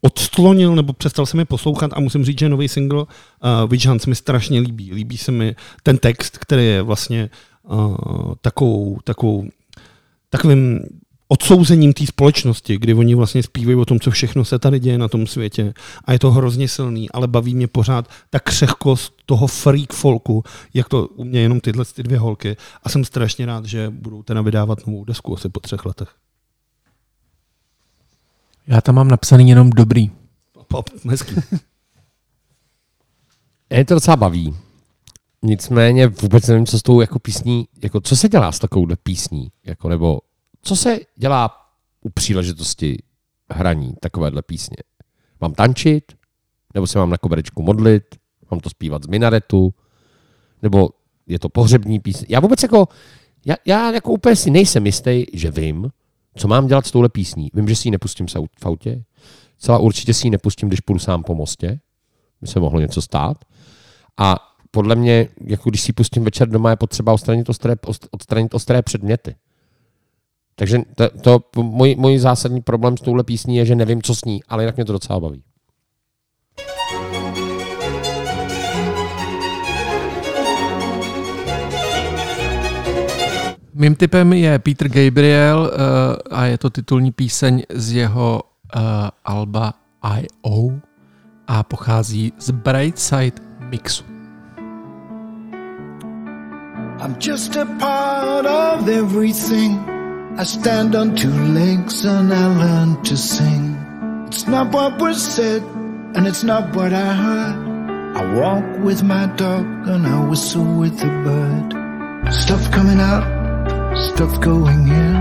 odsklonil 0.00 0.76
nebo 0.76 0.92
přestal 0.92 1.26
se 1.26 1.36
mi 1.36 1.44
poslouchat 1.44 1.90
a 1.94 2.00
musím 2.00 2.24
říct, 2.24 2.38
že 2.38 2.48
nový 2.48 2.68
single 2.68 3.00
uh, 3.00 3.06
Witch 3.70 3.86
Hunt 3.86 4.02
se 4.02 4.10
mi 4.10 4.16
strašně 4.16 4.60
líbí. 4.60 4.92
Líbí 4.92 5.18
se 5.18 5.32
mi 5.32 5.56
ten 5.82 5.98
text, 5.98 6.38
který 6.38 6.66
je 6.66 6.82
vlastně 6.82 7.30
uh, 7.62 7.96
takovou, 8.40 8.98
takovou, 9.04 9.48
takovým 10.30 10.80
odsouzením 11.28 11.92
té 11.92 12.06
společnosti, 12.06 12.78
kdy 12.78 12.94
oni 12.94 13.14
vlastně 13.14 13.42
zpívají 13.42 13.76
o 13.76 13.84
tom, 13.84 14.00
co 14.00 14.10
všechno 14.10 14.44
se 14.44 14.58
tady 14.58 14.80
děje 14.80 14.98
na 14.98 15.08
tom 15.08 15.26
světě 15.26 15.74
a 16.04 16.12
je 16.12 16.18
to 16.18 16.30
hrozně 16.30 16.68
silný, 16.68 17.10
ale 17.10 17.28
baví 17.28 17.54
mě 17.54 17.68
pořád 17.68 18.08
ta 18.30 18.40
křehkost 18.40 19.14
toho 19.26 19.46
freak 19.46 19.92
folku, 19.92 20.44
jak 20.74 20.88
to 20.88 21.06
u 21.06 21.24
mě 21.24 21.40
jenom 21.40 21.60
tyhle 21.60 21.84
ty 21.84 22.02
dvě 22.02 22.18
holky 22.18 22.56
a 22.82 22.88
jsem 22.88 23.04
strašně 23.04 23.46
rád, 23.46 23.64
že 23.64 23.90
budou 23.90 24.22
teda 24.22 24.42
vydávat 24.42 24.86
novou 24.86 25.04
desku 25.04 25.34
asi 25.34 25.48
po 25.48 25.60
třech 25.60 25.86
letech. 25.86 26.14
Já 28.66 28.80
tam 28.80 28.94
mám 28.94 29.08
napsaný 29.08 29.48
jenom 29.48 29.70
dobrý. 29.70 30.10
Pop, 30.68 30.90
hezký. 31.08 31.34
Mě 33.70 33.84
to 33.84 33.94
docela 33.94 34.16
baví. 34.16 34.56
Nicméně 35.42 36.06
vůbec 36.06 36.46
nevím, 36.46 36.66
co 36.66 36.78
s 36.78 36.82
tou 36.82 37.00
jako 37.00 37.18
písní, 37.18 37.68
jako 37.82 38.00
co 38.00 38.16
se 38.16 38.28
dělá 38.28 38.52
s 38.52 38.58
takovouhle 38.58 38.96
písní, 38.96 39.48
jako 39.64 39.88
nebo 39.88 40.18
co 40.68 40.76
se 40.76 41.00
dělá 41.16 41.50
u 42.00 42.10
příležitosti 42.10 43.02
hraní 43.50 43.94
takovéhle 44.00 44.42
písně. 44.42 44.76
Mám 45.40 45.54
tančit, 45.54 46.04
nebo 46.74 46.86
se 46.86 46.98
mám 46.98 47.10
na 47.10 47.18
koberečku 47.18 47.62
modlit, 47.62 48.04
mám 48.50 48.60
to 48.60 48.70
zpívat 48.70 49.04
z 49.04 49.06
minaretu, 49.06 49.74
nebo 50.62 50.90
je 51.26 51.38
to 51.38 51.48
pohřební 51.48 52.00
písně. 52.00 52.26
Já 52.30 52.40
vůbec 52.40 52.62
jako, 52.62 52.88
já, 53.46 53.56
já 53.64 53.92
jako 53.92 54.12
úplně 54.12 54.36
si 54.36 54.50
nejsem 54.50 54.86
jistý, 54.86 55.24
že 55.32 55.50
vím, 55.50 55.90
co 56.34 56.48
mám 56.48 56.66
dělat 56.66 56.86
s 56.86 56.90
touhle 56.90 57.08
písní. 57.08 57.50
Vím, 57.54 57.68
že 57.68 57.76
si 57.76 57.88
ji 57.88 57.92
nepustím 57.92 58.26
v 58.26 58.34
aut- 58.34 58.48
v 58.62 58.66
autě, 58.66 59.04
celá 59.58 59.78
určitě 59.78 60.14
si 60.14 60.26
ji 60.26 60.30
nepustím, 60.30 60.68
když 60.68 60.80
půjdu 60.80 60.98
sám 60.98 61.22
po 61.22 61.34
mostě, 61.34 61.80
by 62.40 62.46
se 62.46 62.60
mohlo 62.60 62.80
něco 62.80 63.02
stát. 63.02 63.44
A 64.18 64.36
podle 64.70 64.96
mě, 64.96 65.28
jako 65.44 65.70
když 65.70 65.80
si 65.80 65.92
pustím 65.92 66.24
večer 66.24 66.48
doma, 66.48 66.70
je 66.70 66.76
potřeba 66.76 67.12
odstranit 67.12 67.48
ostré, 67.48 67.74
ost- 67.74 68.08
odstranit 68.10 68.54
ostré 68.54 68.82
předměty. 68.82 69.34
Takže 70.58 70.78
to, 70.94 71.08
to 71.20 71.62
můj, 71.62 71.94
můj 71.98 72.18
zásadní 72.18 72.60
problém 72.60 72.96
s 72.96 73.00
touhle 73.00 73.24
písní 73.24 73.56
je, 73.56 73.64
že 73.64 73.74
nevím, 73.74 74.02
co 74.02 74.14
s 74.14 74.24
ní, 74.24 74.40
ale 74.48 74.62
jinak 74.62 74.76
mě 74.76 74.84
to 74.84 74.92
docela 74.92 75.20
baví. 75.20 75.42
Mým 83.74 83.94
typem 83.94 84.32
je 84.32 84.58
Peter 84.58 84.88
Gabriel 84.88 85.60
uh, 85.60 86.38
a 86.38 86.44
je 86.44 86.58
to 86.58 86.70
titulní 86.70 87.12
píseň 87.12 87.62
z 87.74 87.92
jeho 87.92 88.42
uh, 88.76 88.82
alba 89.24 89.74
I.O. 90.02 90.70
a 91.46 91.62
pochází 91.62 92.32
z 92.38 92.50
Brightside 92.50 93.42
Mixu. 93.60 94.04
I'm 97.00 97.16
just 97.20 97.56
a 97.56 97.64
part 97.64 98.46
of 98.46 98.88
everything. 98.88 99.97
I 100.38 100.44
stand 100.44 100.94
on 100.94 101.16
two 101.16 101.32
legs 101.32 102.04
and 102.04 102.32
I 102.32 102.46
learn 102.46 103.02
to 103.02 103.16
sing. 103.16 103.74
It's 104.28 104.46
not 104.46 104.72
what 104.72 105.02
was 105.02 105.20
said 105.20 105.62
and 106.14 106.28
it's 106.28 106.44
not 106.44 106.76
what 106.76 106.92
I 106.92 107.12
heard. 107.12 108.16
I 108.16 108.34
walk 108.38 108.84
with 108.84 109.02
my 109.02 109.26
dog 109.34 109.66
and 109.88 110.06
I 110.06 110.28
whistle 110.28 110.78
with 110.78 110.96
the 111.00 111.10
bird. 111.26 112.32
Stuff 112.32 112.70
coming 112.70 113.00
out, 113.00 113.24
stuff 114.14 114.40
going 114.40 114.86
in. 114.86 115.16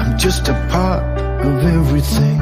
I'm 0.00 0.16
just 0.16 0.48
a 0.48 0.54
part 0.70 1.02
of 1.44 1.62
everything. 1.62 2.38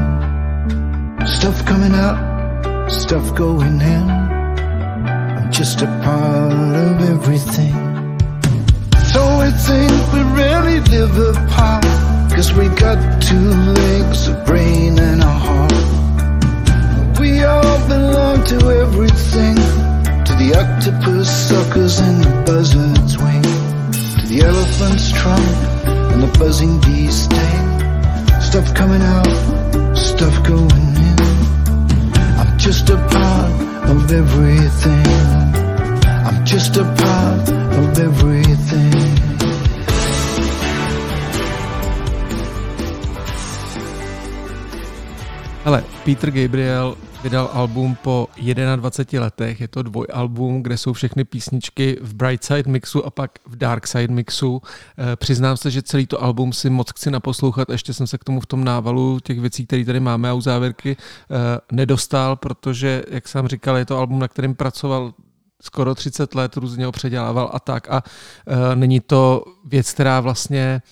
Stuff 1.27 1.67
coming 1.67 1.93
out, 1.93 2.89
stuff 2.89 3.35
going 3.35 3.81
in. 3.81 4.11
I'm 5.39 5.51
just 5.51 5.83
a 5.83 5.87
part 6.05 6.53
of 6.53 7.01
everything. 7.11 7.98
We 9.49 9.55
think 9.55 10.13
we 10.13 10.21
really 10.37 10.79
live 10.93 11.17
apart. 11.17 11.83
Cause 12.35 12.53
we 12.53 12.69
got 12.69 12.99
two 13.23 13.49
legs, 13.81 14.29
a 14.29 14.35
brain 14.45 14.99
and 14.99 15.23
a 15.23 15.35
heart. 15.47 15.73
We 17.19 17.43
all 17.45 17.89
belong 17.89 18.45
to 18.45 18.57
everything. 18.83 19.57
To 20.27 20.33
the 20.37 20.51
octopus 20.55 21.31
suckers 21.49 21.99
and 21.99 22.25
the 22.25 22.31
buzzard's 22.45 23.17
wing. 23.17 23.43
To 24.21 24.27
the 24.29 24.43
elephant's 24.43 25.13
trunk 25.13 25.49
and 26.13 26.23
the 26.25 26.39
buzzing 26.39 26.79
bee 26.83 27.09
sting. 27.09 27.69
Stuff 28.43 28.75
coming 28.75 29.01
out, 29.01 29.97
stuff 29.97 30.45
going 30.45 30.93
in. 31.09 31.19
I'm 32.37 32.59
just 32.59 32.91
a 32.91 32.99
part 32.99 33.53
of 33.89 34.13
everything. 34.13 35.07
I'm 36.29 36.45
just 36.45 36.77
a 36.77 36.85
part 36.85 37.49
of 37.49 37.99
everything. 37.99 38.88
Hele, 45.69 45.85
Peter 46.05 46.31
Gabriel 46.31 46.97
vydal 47.23 47.51
album 47.53 47.97
po 48.03 48.29
21 48.77 49.25
letech, 49.25 49.61
je 49.61 49.69
to 49.69 49.83
dvojalbum, 49.83 50.63
kde 50.63 50.77
jsou 50.77 50.93
všechny 50.93 51.25
písničky 51.25 51.99
v 52.01 52.15
Bright 52.15 52.45
Side 52.45 52.71
mixu 52.71 53.07
a 53.07 53.11
pak 53.11 53.31
v 53.47 53.57
Dark 53.57 53.87
Side 53.87 54.15
mixu. 54.15 54.63
Eh, 54.99 55.17
Přiznám 55.17 55.57
se, 55.57 55.71
že 55.71 55.83
celý 55.83 56.07
to 56.07 56.23
album 56.23 56.53
si 56.53 56.71
moc 56.71 56.91
chci 56.91 57.11
naposlouchat, 57.11 57.69
ještě 57.69 57.95
jsem 57.95 58.07
se 58.07 58.19
k 58.19 58.25
tomu 58.25 58.41
v 58.41 58.47
tom 58.47 58.65
návalu 58.65 59.21
těch 59.21 59.41
věcí, 59.41 59.67
které 59.67 59.85
tady 59.85 60.01
máme 60.01 60.31
a 60.31 60.35
u 60.35 60.41
závěrky 60.41 60.97
eh, 60.97 61.37
nedostal, 61.73 62.37
protože, 62.37 63.03
jak 63.11 63.29
jsem 63.29 63.49
říkal, 63.49 63.77
je 63.77 63.85
to 63.85 63.99
album, 63.99 64.19
na 64.19 64.29
kterém 64.29 64.55
pracoval 64.55 65.13
skoro 65.63 65.95
30 65.95 66.35
let, 66.35 66.57
různě 66.57 66.87
ho 66.87 66.93
předělával 66.93 67.51
a 67.53 67.61
tak. 67.61 67.91
A 67.91 68.03
eh, 68.47 68.77
není 68.77 69.01
to 69.01 69.45
věc, 69.65 69.93
která 69.93 70.21
vlastně 70.21 70.83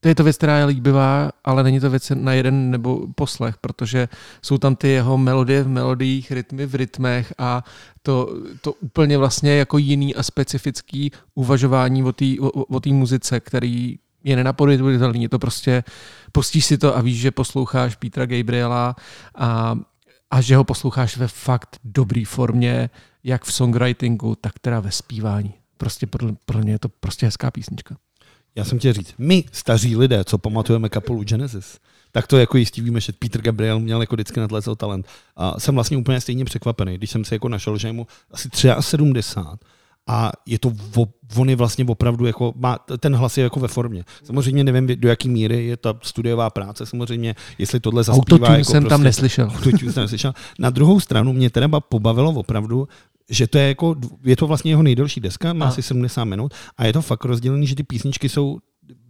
to 0.00 0.08
je 0.08 0.14
to 0.14 0.24
věc, 0.24 0.36
která 0.36 0.58
je 0.58 0.64
líbivá, 0.64 1.30
ale 1.44 1.62
není 1.62 1.80
to 1.80 1.90
věc 1.90 2.12
na 2.14 2.32
jeden 2.32 2.70
nebo 2.70 3.06
poslech, 3.14 3.56
protože 3.56 4.08
jsou 4.42 4.58
tam 4.58 4.76
ty 4.76 4.88
jeho 4.88 5.18
melodie 5.18 5.62
v 5.62 5.68
melodiích, 5.68 6.32
rytmy 6.32 6.66
v 6.66 6.74
rytmech 6.74 7.34
a 7.38 7.64
to, 8.02 8.34
to 8.60 8.72
úplně 8.72 9.18
vlastně 9.18 9.56
jako 9.56 9.78
jiný 9.78 10.14
a 10.14 10.22
specifický 10.22 11.12
uvažování 11.34 12.02
o 12.02 12.12
té 12.12 12.26
o, 12.40 12.92
muzice, 12.92 13.40
který 13.40 13.98
je 14.24 14.36
nenapodobitelný. 14.36 15.22
Je 15.22 15.28
to 15.28 15.38
prostě, 15.38 15.84
pustíš 16.32 16.64
si 16.64 16.78
to 16.78 16.96
a 16.96 17.00
víš, 17.00 17.20
že 17.20 17.30
posloucháš 17.30 17.96
Petra 17.96 18.26
Gabriela 18.26 18.96
a, 19.34 19.78
a 20.30 20.40
že 20.40 20.56
ho 20.56 20.64
posloucháš 20.64 21.16
ve 21.16 21.28
fakt 21.28 21.76
dobrý 21.84 22.24
formě, 22.24 22.90
jak 23.24 23.44
v 23.44 23.52
songwritingu, 23.52 24.34
tak 24.34 24.58
teda 24.58 24.80
ve 24.80 24.90
zpívání. 24.90 25.54
Prostě 25.76 26.06
podle, 26.06 26.32
podle 26.46 26.62
mě 26.62 26.72
je 26.72 26.78
to 26.78 26.88
prostě 26.88 27.26
hezká 27.26 27.50
písnička. 27.50 27.96
Já 28.56 28.64
jsem 28.64 28.78
chtěl 28.78 28.92
říct, 28.92 29.14
my, 29.18 29.44
staří 29.52 29.96
lidé, 29.96 30.24
co 30.24 30.38
pamatujeme 30.38 30.88
kapelu 30.88 31.24
Genesis, 31.24 31.78
tak 32.12 32.26
to 32.26 32.38
jako 32.38 32.58
jistý 32.58 32.80
víme, 32.80 33.00
že 33.00 33.12
Peter 33.12 33.42
Gabriel 33.42 33.80
měl 33.80 34.00
jako 34.00 34.16
vždycky 34.16 34.40
nadlezel 34.40 34.76
talent. 34.76 35.06
A 35.36 35.60
jsem 35.60 35.74
vlastně 35.74 35.96
úplně 35.96 36.20
stejně 36.20 36.44
překvapený, 36.44 36.94
když 36.94 37.10
jsem 37.10 37.24
si 37.24 37.34
jako 37.34 37.48
našel, 37.48 37.78
že 37.78 37.88
je 37.88 37.92
mu 37.92 38.06
asi 38.30 38.48
73 38.80 39.66
a 40.06 40.32
je 40.46 40.58
to, 40.58 40.72
on 41.36 41.50
je 41.50 41.56
vlastně 41.56 41.84
opravdu 41.84 42.26
jako, 42.26 42.52
má, 42.56 42.78
ten 42.98 43.14
hlas 43.16 43.38
je 43.38 43.44
jako 43.44 43.60
ve 43.60 43.68
formě. 43.68 44.04
Samozřejmě 44.24 44.64
nevím, 44.64 44.86
do 45.00 45.08
jaký 45.08 45.28
míry 45.28 45.66
je 45.66 45.76
ta 45.76 45.94
studiová 46.02 46.50
práce, 46.50 46.86
samozřejmě, 46.86 47.34
jestli 47.58 47.80
tohle 47.80 48.04
zaspívá. 48.04 48.36
Autotune 48.36 48.58
jako 48.58 48.70
jsem 48.70 48.84
tam 48.84 49.02
neslyšel. 49.02 49.46
Autotune 49.46 49.92
jsem 49.92 50.02
neslyšel. 50.02 50.32
Na 50.58 50.70
druhou 50.70 51.00
stranu 51.00 51.32
mě 51.32 51.50
teda 51.50 51.80
pobavilo 51.80 52.30
opravdu, 52.30 52.88
že 53.30 53.46
to 53.46 53.58
je 53.58 53.68
jako, 53.68 53.96
je 54.24 54.36
to 54.36 54.46
vlastně 54.46 54.70
jeho 54.72 54.82
nejdelší 54.82 55.20
deska, 55.20 55.52
má 55.52 55.66
A. 55.66 55.68
asi 55.68 55.82
70 55.82 56.24
minut 56.24 56.54
a 56.76 56.86
je 56.86 56.92
to 56.92 57.02
fakt 57.02 57.24
rozdělený, 57.24 57.66
že 57.66 57.74
ty 57.74 57.82
písničky 57.82 58.28
jsou 58.28 58.58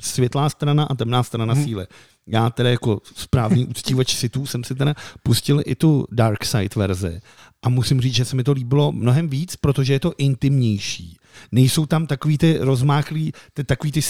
světlá 0.00 0.48
strana 0.50 0.84
a 0.84 0.94
temná 0.94 1.22
strana 1.22 1.54
Hmm. 1.54 1.64
síly. 1.64 1.86
Já 2.26 2.50
teda 2.50 2.70
jako 2.70 3.00
správný 3.14 3.66
uctívač 3.66 4.14
sitů 4.16 4.46
jsem 4.46 4.64
si 4.64 4.74
teda 4.74 4.94
pustil 5.22 5.62
i 5.66 5.74
tu 5.74 6.06
Dark 6.12 6.44
Side 6.44 6.68
verzi 6.76 7.20
a 7.62 7.68
musím 7.68 8.00
říct, 8.00 8.14
že 8.14 8.24
se 8.24 8.36
mi 8.36 8.44
to 8.44 8.52
líbilo 8.52 8.92
mnohem 8.92 9.28
víc, 9.28 9.56
protože 9.56 9.92
je 9.92 10.00
to 10.00 10.12
intimnější. 10.18 11.16
Nejsou 11.52 11.86
tam 11.86 12.06
takový 12.06 12.38
ty 12.38 12.58
rozmáchlý, 12.60 13.32
ty, 13.54 13.64
takový 13.64 13.92
ty 13.92 14.02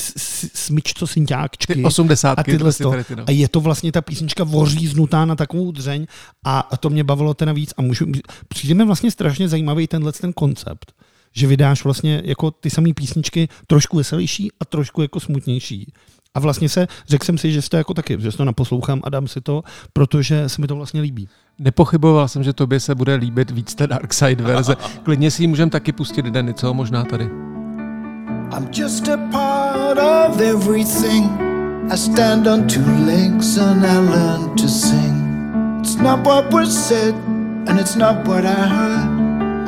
smyčco 0.54 1.06
synťákčky. 1.06 1.74
Ty 1.74 1.84
osmdesátky, 1.84 2.40
A, 2.40 2.56
tyhle 2.56 2.72
ty 2.72 2.82
to. 2.82 2.90
tady 2.90 3.04
ty, 3.04 3.16
no. 3.16 3.24
a 3.26 3.30
je 3.30 3.48
to 3.48 3.60
vlastně 3.60 3.92
ta 3.92 4.00
písnička 4.00 4.44
voříznutá 4.44 5.24
na 5.24 5.36
takovou 5.36 5.72
dřeň 5.72 6.06
a 6.44 6.76
to 6.80 6.90
mě 6.90 7.04
bavilo 7.04 7.34
teda 7.34 7.52
víc 7.52 7.74
a 7.76 7.82
můžu, 7.82 8.06
přijde 8.48 8.74
mi 8.74 8.84
vlastně 8.84 9.10
strašně 9.10 9.48
zajímavý 9.48 9.86
tenhle 9.86 10.12
ten 10.12 10.32
koncept, 10.32 10.92
že 11.32 11.46
vydáš 11.46 11.84
vlastně 11.84 12.22
jako 12.24 12.50
ty 12.50 12.70
samé 12.70 12.94
písničky 12.94 13.48
trošku 13.66 13.96
veselější 13.96 14.48
a 14.60 14.64
trošku 14.64 15.02
jako 15.02 15.20
smutnější. 15.20 15.92
A 16.34 16.40
vlastně 16.40 16.68
se, 16.68 16.88
řekl 17.08 17.24
jsem 17.24 17.38
si, 17.38 17.52
že 17.52 17.68
to 17.68 17.76
jako 17.76 17.94
taky, 17.94 18.16
že 18.20 18.32
to 18.32 18.44
naposlouchám 18.44 19.00
a 19.04 19.10
dám 19.10 19.28
si 19.28 19.40
to, 19.40 19.62
protože 19.92 20.48
se 20.48 20.60
mi 20.60 20.66
to 20.66 20.76
vlastně 20.76 21.00
líbí. 21.00 21.28
Nepochyboval 21.62 22.28
jsem, 22.28 22.42
že 22.42 22.52
tobě 22.52 22.80
se 22.80 22.94
bude 22.94 23.14
líbit 23.14 23.50
víc 23.50 23.74
ta 23.74 23.86
Dark 23.86 24.14
Side 24.14 24.44
verze. 24.44 24.76
Klidně 25.02 25.30
si 25.30 25.42
ji 25.42 25.46
můžeme 25.46 25.70
taky 25.70 25.92
pustit, 25.92 26.24
Denny, 26.24 26.54
co? 26.54 26.74
Možná 26.74 27.04
tady. 27.04 27.24
I'm 28.56 28.68
just 28.78 29.08
a 29.08 29.16
part 29.16 29.98
of 29.98 30.40
everything. 30.40 31.30
I 31.92 31.96
stand 31.96 32.46
on 32.46 32.66
two 32.66 33.04
legs 33.06 33.58
and 33.58 33.84
I 33.84 33.98
learn 33.98 34.56
to 34.56 34.68
sing. 34.68 35.20
It's 35.80 35.96
not 35.96 36.26
what 36.26 36.52
was 36.52 36.88
said, 36.88 37.14
and 37.68 37.80
it's 37.80 37.96
not 37.96 38.26
what 38.28 38.44
I 38.44 38.68
heard. 38.68 39.08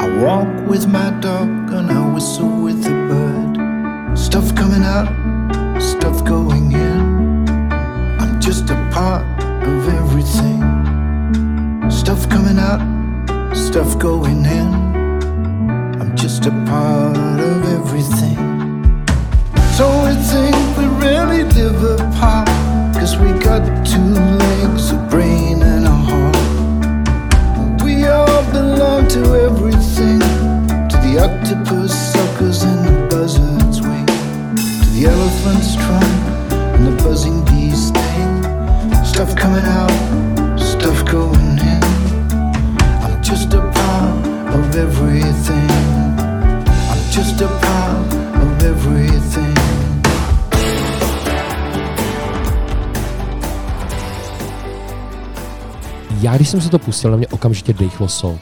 I 0.01 0.25
walk 0.25 0.49
with 0.69 0.87
my 0.87 1.11
dog 1.21 1.49
and 1.73 1.91
I 1.91 2.15
whistle 2.15 2.65
with 2.65 2.83
the 2.83 2.91
bird. 3.09 4.19
Stuff 4.19 4.55
coming 4.55 4.83
out, 4.83 5.09
stuff 5.81 6.25
going 6.25 6.73
in. 6.73 7.47
I'm 8.19 8.41
just 8.41 8.71
a 8.71 8.77
part 8.93 9.25
of 9.43 9.89
everything. 9.89 10.82
Stuff 12.03 12.29
coming 12.29 12.59
out, 12.59 12.81
stuff 13.55 13.97
going 13.97 14.45
in. 14.45 14.75
I'm 16.01 16.17
just 16.17 16.47
a 16.47 16.51
part 16.67 17.39
of 17.39 17.65
everything. 17.79 18.37
So 19.77 19.87
we 20.05 20.13
think 20.27 20.57
we 20.77 20.87
really 21.07 21.45
live 21.45 22.01
apart. 22.01 22.49
Cause 22.93 23.17
we 23.17 23.31
got 23.39 23.63
two 23.87 24.01
legs, 24.03 24.91
a 24.91 24.97
brain, 25.11 25.63
and 25.63 25.87
a 25.87 25.91
heart. 25.91 27.83
We 27.85 28.05
all 28.09 28.43
belong 28.51 29.07
to 29.11 29.21
everything. 29.47 30.19
To 30.91 30.97
the 31.07 31.21
octopus 31.23 31.95
suckers 32.13 32.65
and 32.65 32.85
the 32.85 33.07
buzzard's 33.15 33.81
wing. 33.81 34.07
To 34.57 34.87
the 34.91 35.07
elephant's 35.07 35.77
trunk 35.77 36.43
and 36.75 36.85
the 36.85 37.03
buzzing 37.05 37.45
bee's 37.45 37.87
sting. 37.87 38.43
Stuff 39.05 39.37
coming 39.37 39.65
out, 39.65 39.93
just 43.33 43.55
a 43.55 43.61
part 43.61 44.27
of 44.55 44.77
everything. 44.77 45.69
I'm 46.93 47.03
just 47.17 47.41
a 47.41 47.49
part 47.49 48.13
of 48.43 48.63
everything. 48.63 49.53
Já, 56.21 56.37
když 56.37 56.49
jsem 56.49 56.61
se 56.61 56.71
to 56.71 56.79
pustil, 56.79 57.11
na 57.11 57.17
mě 57.17 57.29
okamžitě 57.29 57.73
dechlo 57.73 58.09
so. 58.09 58.41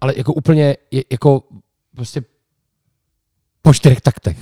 Ale 0.00 0.14
jako 0.16 0.32
úplně, 0.34 0.76
je- 0.90 1.04
jako 1.12 1.42
prostě 1.96 2.22
po 3.62 3.74
čtyřech 3.74 4.00
taktech. 4.00 4.38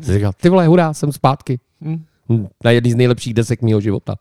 Jsem 0.00 0.14
říkal, 0.14 0.32
ty 0.32 0.48
vole, 0.48 0.66
hurá, 0.66 0.94
jsem 0.94 1.12
zpátky. 1.12 1.60
Hm, 1.80 2.04
Na 2.64 2.70
jedný 2.70 2.92
z 2.92 2.96
nejlepších 2.96 3.34
desek 3.34 3.62
mého 3.62 3.80
života. 3.80 4.16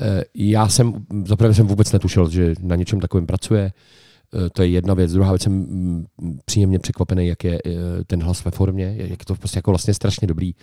Eh, 0.00 0.24
Já 0.34 0.68
jsem, 0.68 1.06
zaprvé 1.26 1.54
jsem 1.54 1.66
vůbec 1.66 1.92
netušil, 1.92 2.30
že 2.30 2.54
na 2.60 2.76
něčem 2.76 3.00
takovém 3.00 3.26
pracuje. 3.26 3.72
Eh, 4.46 4.50
To 4.50 4.62
je 4.62 4.68
jedna 4.68 4.94
věc. 4.94 5.12
Druhá 5.12 5.30
věc 5.32 5.42
jsem 5.42 5.52
mm, 5.52 6.06
příjemně 6.44 6.78
překvapený, 6.78 7.26
jak 7.26 7.44
je 7.44 7.58
eh, 7.66 7.70
ten 8.06 8.22
hlas 8.22 8.44
ve 8.44 8.50
formě, 8.50 8.94
jak 8.98 9.10
je 9.10 9.16
to 9.26 9.34
prostě 9.34 9.58
jako 9.58 9.70
vlastně 9.70 9.94
strašně 9.94 10.26
dobrý. 10.26 10.54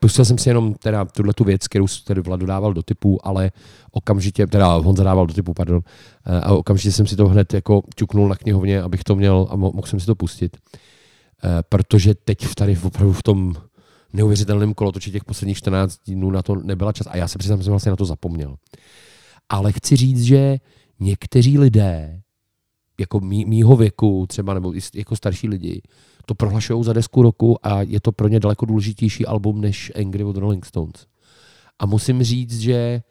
Pustil 0.00 0.24
jsem 0.24 0.38
si 0.38 0.48
jenom 0.50 0.74
teda 0.74 1.04
tuhle 1.04 1.32
tu 1.34 1.44
věc, 1.44 1.68
kterou 1.68 1.86
tedy 2.04 2.20
Vlado 2.20 2.46
dával 2.46 2.72
do 2.74 2.82
typu, 2.82 3.26
ale 3.26 3.50
okamžitě, 3.90 4.46
teda 4.46 4.74
Honza 4.76 5.04
dával 5.04 5.26
do 5.26 5.34
typu, 5.34 5.54
pardon, 5.54 5.80
a 6.42 6.52
okamžitě 6.52 6.92
jsem 6.92 7.06
si 7.06 7.16
to 7.16 7.28
hned 7.28 7.54
jako 7.54 7.82
ťuknul 7.94 8.28
na 8.28 8.36
knihovně, 8.36 8.82
abych 8.82 9.04
to 9.04 9.16
měl 9.16 9.46
a 9.50 9.56
mo- 9.56 9.74
mohl 9.74 9.86
jsem 9.86 10.00
si 10.00 10.06
to 10.06 10.14
pustit. 10.14 10.56
Protože 11.68 12.14
teď 12.14 12.54
tady 12.54 12.78
opravdu 12.82 13.12
v 13.12 13.22
tom 13.22 13.54
neuvěřitelném 14.12 14.74
kolotoči 14.74 15.10
těch 15.10 15.24
posledních 15.24 15.56
14 15.56 15.98
dnů 16.06 16.30
na 16.30 16.42
to 16.42 16.54
nebyla 16.54 16.92
čas 16.92 17.06
a 17.06 17.16
já 17.16 17.28
se 17.28 17.38
přiznám, 17.38 17.58
že 17.58 17.64
jsem 17.64 17.70
vlastně 17.70 17.90
na 17.90 17.96
to 17.96 18.04
zapomněl. 18.04 18.56
Ale 19.48 19.72
chci 19.72 19.96
říct, 19.96 20.22
že 20.22 20.58
někteří 21.00 21.58
lidé, 21.58 22.22
jako 23.00 23.20
mý, 23.20 23.44
mýho 23.44 23.76
věku 23.76 24.26
třeba, 24.28 24.54
nebo 24.54 24.72
jako 24.94 25.16
starší 25.16 25.48
lidi, 25.48 25.82
to 26.26 26.34
prohlašují 26.34 26.84
za 26.84 26.92
desku 26.92 27.22
roku 27.22 27.66
a 27.66 27.82
je 27.82 28.00
to 28.00 28.12
pro 28.12 28.28
ně 28.28 28.40
daleko 28.40 28.66
důležitější 28.66 29.26
album 29.26 29.60
než 29.60 29.92
Angry 29.96 30.24
od 30.24 30.36
Rolling 30.36 30.66
Stones. 30.66 31.06
A 31.78 31.86
musím 31.86 32.22
říct, 32.22 32.60
že 32.60 33.02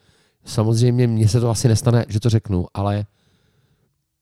samozřejmě 0.46 1.08
mně 1.08 1.28
se 1.28 1.40
to 1.40 1.50
asi 1.50 1.68
nestane, 1.68 2.06
že 2.10 2.20
to 2.20 2.30
řeknu, 2.30 2.66
ale 2.74 3.06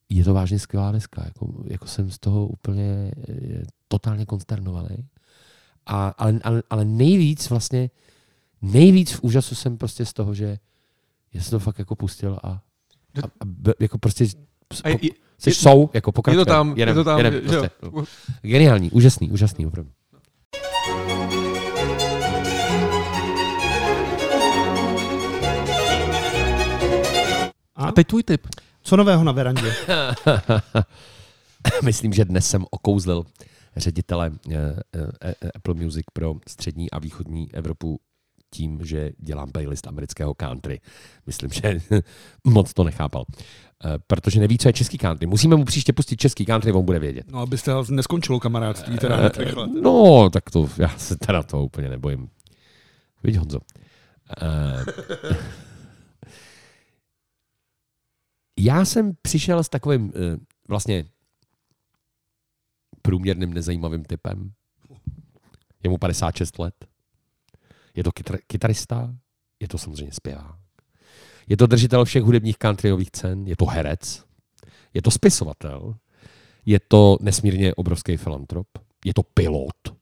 je 0.08 0.24
to 0.24 0.34
vážně 0.34 0.58
skvělá 0.58 0.92
deska. 0.92 1.24
Jako, 1.24 1.52
jako 1.64 1.86
jsem 1.86 2.10
z 2.10 2.18
toho 2.18 2.46
úplně 2.46 3.10
eh, 3.28 3.62
totálně 3.88 4.26
konsternovaný. 4.26 4.96
A, 5.86 6.14
ale, 6.18 6.40
ale, 6.44 6.62
ale 6.70 6.84
nejvíc 6.84 7.50
vlastně, 7.50 7.90
nejvíc 8.62 9.12
v 9.12 9.22
úžasu 9.22 9.54
jsem 9.54 9.78
prostě 9.78 10.06
z 10.06 10.12
toho, 10.12 10.34
že 10.34 10.58
já 11.34 11.42
jsem 11.42 11.50
to 11.50 11.58
fakt 11.58 11.78
jako 11.78 11.96
pustil 11.96 12.38
a, 12.42 12.48
a, 12.48 12.60
a 13.24 13.72
jako 13.80 13.98
prostě 13.98 14.26
A 14.84 14.88
je- 14.88 14.98
je- 15.02 15.10
jsi 15.38 15.50
je- 15.50 15.54
jsou, 15.54 15.90
jako 15.94 16.12
pokračuje. 16.12 16.40
je 16.40 16.44
to 16.44 16.50
tam, 16.50 16.68
jedem, 16.76 16.88
je 16.88 16.94
to 16.94 17.04
tam, 17.04 17.18
jedem, 17.18 17.32
že- 17.34 17.40
prostě. 17.40 17.70
jo. 17.82 17.90
no. 17.96 18.04
Geniální, 18.42 18.90
úžasný, 18.90 19.30
úžasný 19.30 19.66
opravdu. 19.66 19.90
A 27.76 27.92
teď 27.92 28.06
tvůj 28.06 28.22
tip. 28.22 28.46
Co 28.82 28.96
nového 28.96 29.24
na 29.24 29.32
verandě? 29.32 29.74
Myslím, 31.84 32.12
že 32.12 32.24
dnes 32.24 32.46
jsem 32.50 32.64
okouzlil 32.70 33.24
ředitele 33.76 34.32
eh, 34.52 34.56
eh, 35.22 35.34
Apple 35.54 35.74
Music 35.74 36.06
pro 36.12 36.34
střední 36.48 36.90
a 36.90 36.98
východní 36.98 37.54
Evropu 37.54 38.00
tím, 38.50 38.84
že 38.84 39.10
dělám 39.18 39.52
playlist 39.52 39.86
amerického 39.86 40.34
country. 40.34 40.80
Myslím, 41.26 41.50
že 41.50 41.80
moc 42.44 42.74
to 42.74 42.84
nechápal. 42.84 43.24
Eh, 43.84 43.98
Protože 44.06 44.40
neví, 44.40 44.58
co 44.58 44.68
je 44.68 44.72
český 44.72 44.98
country. 44.98 45.26
Musíme 45.26 45.56
mu 45.56 45.64
příště 45.64 45.92
pustit 45.92 46.16
český 46.16 46.46
country, 46.46 46.72
on 46.72 46.84
bude 46.84 46.98
vědět. 46.98 47.26
No, 47.30 47.38
abyste 47.38 47.72
neskončilo 47.90 48.40
kamarádství, 48.40 48.98
teda. 48.98 49.30
No, 49.82 50.30
tak 50.30 50.50
to 50.50 50.68
já 50.78 50.88
se 50.88 51.16
teda 51.16 51.42
toho 51.42 51.64
úplně 51.64 51.88
nebojím. 51.88 52.28
Vidíš, 53.22 53.38
Honzo. 53.38 53.58
Eh, 54.42 54.84
já 58.58 58.84
jsem 58.84 59.12
přišel 59.22 59.64
s 59.64 59.68
takovým 59.68 60.12
eh, 60.14 60.36
vlastně 60.68 61.04
průměrným 63.02 63.54
nezajímavým 63.54 64.04
typem. 64.04 64.52
Je 65.82 65.90
mu 65.90 65.98
56 65.98 66.58
let. 66.58 66.74
Je 67.94 68.04
to 68.04 68.10
kytar- 68.10 68.38
kytarista, 68.46 69.14
je 69.60 69.68
to 69.68 69.78
samozřejmě 69.78 70.12
zpěvák. 70.12 70.58
Je 71.48 71.56
to 71.56 71.66
držitel 71.66 72.04
všech 72.04 72.22
hudebních 72.22 72.58
countryových 72.58 73.10
cen, 73.10 73.46
je 73.46 73.56
to 73.56 73.66
herec, 73.66 74.24
je 74.94 75.02
to 75.02 75.10
spisovatel, 75.10 75.94
je 76.66 76.80
to 76.88 77.18
nesmírně 77.20 77.74
obrovský 77.74 78.16
filantrop, 78.16 78.66
je 79.04 79.14
to 79.14 79.22
pilot, 79.22 80.00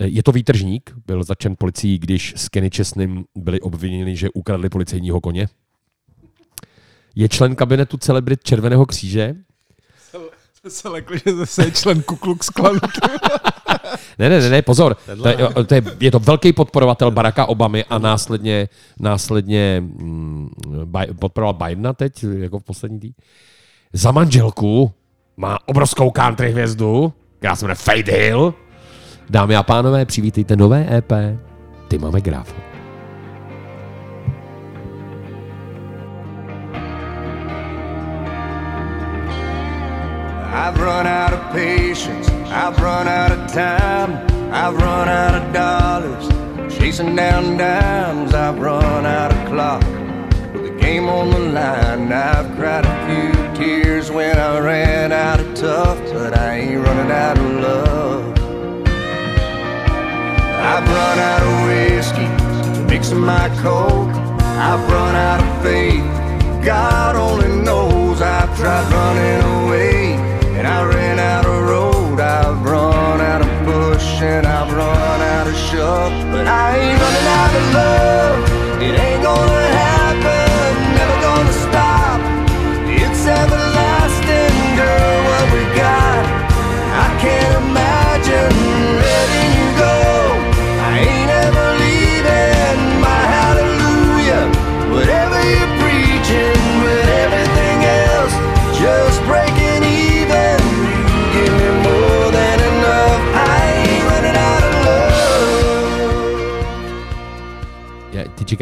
je 0.00 0.22
to 0.22 0.32
výtržník, 0.32 0.94
byl 1.06 1.24
začen 1.24 1.56
policií, 1.58 1.98
když 1.98 2.34
s 2.36 2.48
Kenny 2.48 2.70
Česným 2.70 3.24
byli 3.34 3.60
obviněni, 3.60 4.16
že 4.16 4.30
ukradli 4.30 4.68
policejního 4.68 5.20
koně. 5.20 5.48
Je 7.14 7.28
člen 7.28 7.54
kabinetu 7.54 7.96
celebrit 7.96 8.42
Červeného 8.44 8.86
kříže. 8.86 9.34
Se 10.68 10.88
lekli, 10.88 11.18
že 11.26 11.36
zase 11.36 11.64
je 11.64 11.70
člen 11.70 12.02
Ku 12.02 12.16
Klux 12.16 12.50
Klanu. 12.50 12.78
Ne, 14.18 14.28
ne, 14.28 14.40
ne, 14.40 14.50
ne 14.50 14.62
pozor. 14.62 14.94
To 15.22 15.28
je, 15.28 15.36
to 15.66 15.74
je, 15.74 15.82
je 16.00 16.10
to 16.10 16.18
velký 16.18 16.52
podporovatel 16.52 17.10
Baracka 17.10 17.46
Obamy 17.46 17.84
a 17.84 17.98
následně, 17.98 18.68
následně 19.00 19.80
mm, 19.80 20.48
Bi- 20.84 21.14
podporoval 21.14 21.54
Bidena 21.54 21.92
teď, 21.92 22.24
jako 22.24 22.58
v 22.58 22.64
poslední 22.64 23.00
tý. 23.00 23.12
Za 23.92 24.12
manželku 24.12 24.92
má 25.36 25.58
obrovskou 25.66 26.10
country 26.10 26.50
hvězdu, 26.50 27.12
která 27.38 27.56
se 27.56 27.64
jmenuje 27.64 27.74
Fade 27.74 28.12
Hill. 28.12 28.54
Dámy 29.30 29.56
a 29.56 29.62
pánové, 29.62 30.04
přivítejte 30.04 30.56
nové 30.56 30.96
EP 30.96 31.12
Tima 31.88 32.10
McGraffa. 32.10 32.71
I've 40.52 40.78
run 40.78 41.06
out 41.06 41.32
of 41.32 41.50
patience. 41.52 42.28
I've 42.50 42.78
run 42.78 43.08
out 43.08 43.32
of 43.32 43.50
time. 43.50 44.12
I've 44.52 44.76
run 44.76 45.08
out 45.08 45.34
of 45.34 45.52
dollars. 45.54 46.28
Chasing 46.76 47.16
down 47.16 47.56
dimes. 47.56 48.34
I've 48.34 48.58
run 48.58 49.06
out 49.06 49.32
of 49.32 49.48
clock. 49.48 49.82
With 50.52 50.64
the 50.64 50.78
game 50.78 51.08
on 51.08 51.30
the 51.30 51.38
line. 51.38 52.12
I've 52.12 52.54
cried 52.56 52.84
a 52.84 52.94
few 53.06 53.64
tears 53.64 54.10
when 54.10 54.36
I 54.36 54.58
ran 54.58 55.10
out 55.10 55.40
of 55.40 55.54
tough. 55.54 55.98
But 56.12 56.38
I 56.38 56.58
ain't 56.58 56.86
running 56.86 57.10
out 57.10 57.38
of 57.38 57.50
love. 57.66 58.38
I've 60.70 60.86
run 60.86 61.18
out 61.18 61.42
of 61.48 61.54
whiskey 61.66 62.28
mixing 62.92 63.20
my 63.20 63.48
coke. 63.62 64.14
I've 64.68 64.86
run 64.90 65.16
out 65.16 65.40
of 65.42 65.62
faith. 65.62 66.04
God 66.62 67.16
only 67.16 67.48
knows 67.64 68.20
I've 68.20 68.54
tried 68.58 68.92
running 68.92 69.66
away 69.66 69.91
but 76.32 76.46
I 76.46 76.78
ain't 76.78 77.00
running 77.02 77.28
out 77.38 77.54
of 77.60 77.74
love. 77.74 78.82
It 78.82 78.98
ain't 78.98 79.22
gonna 79.22 79.61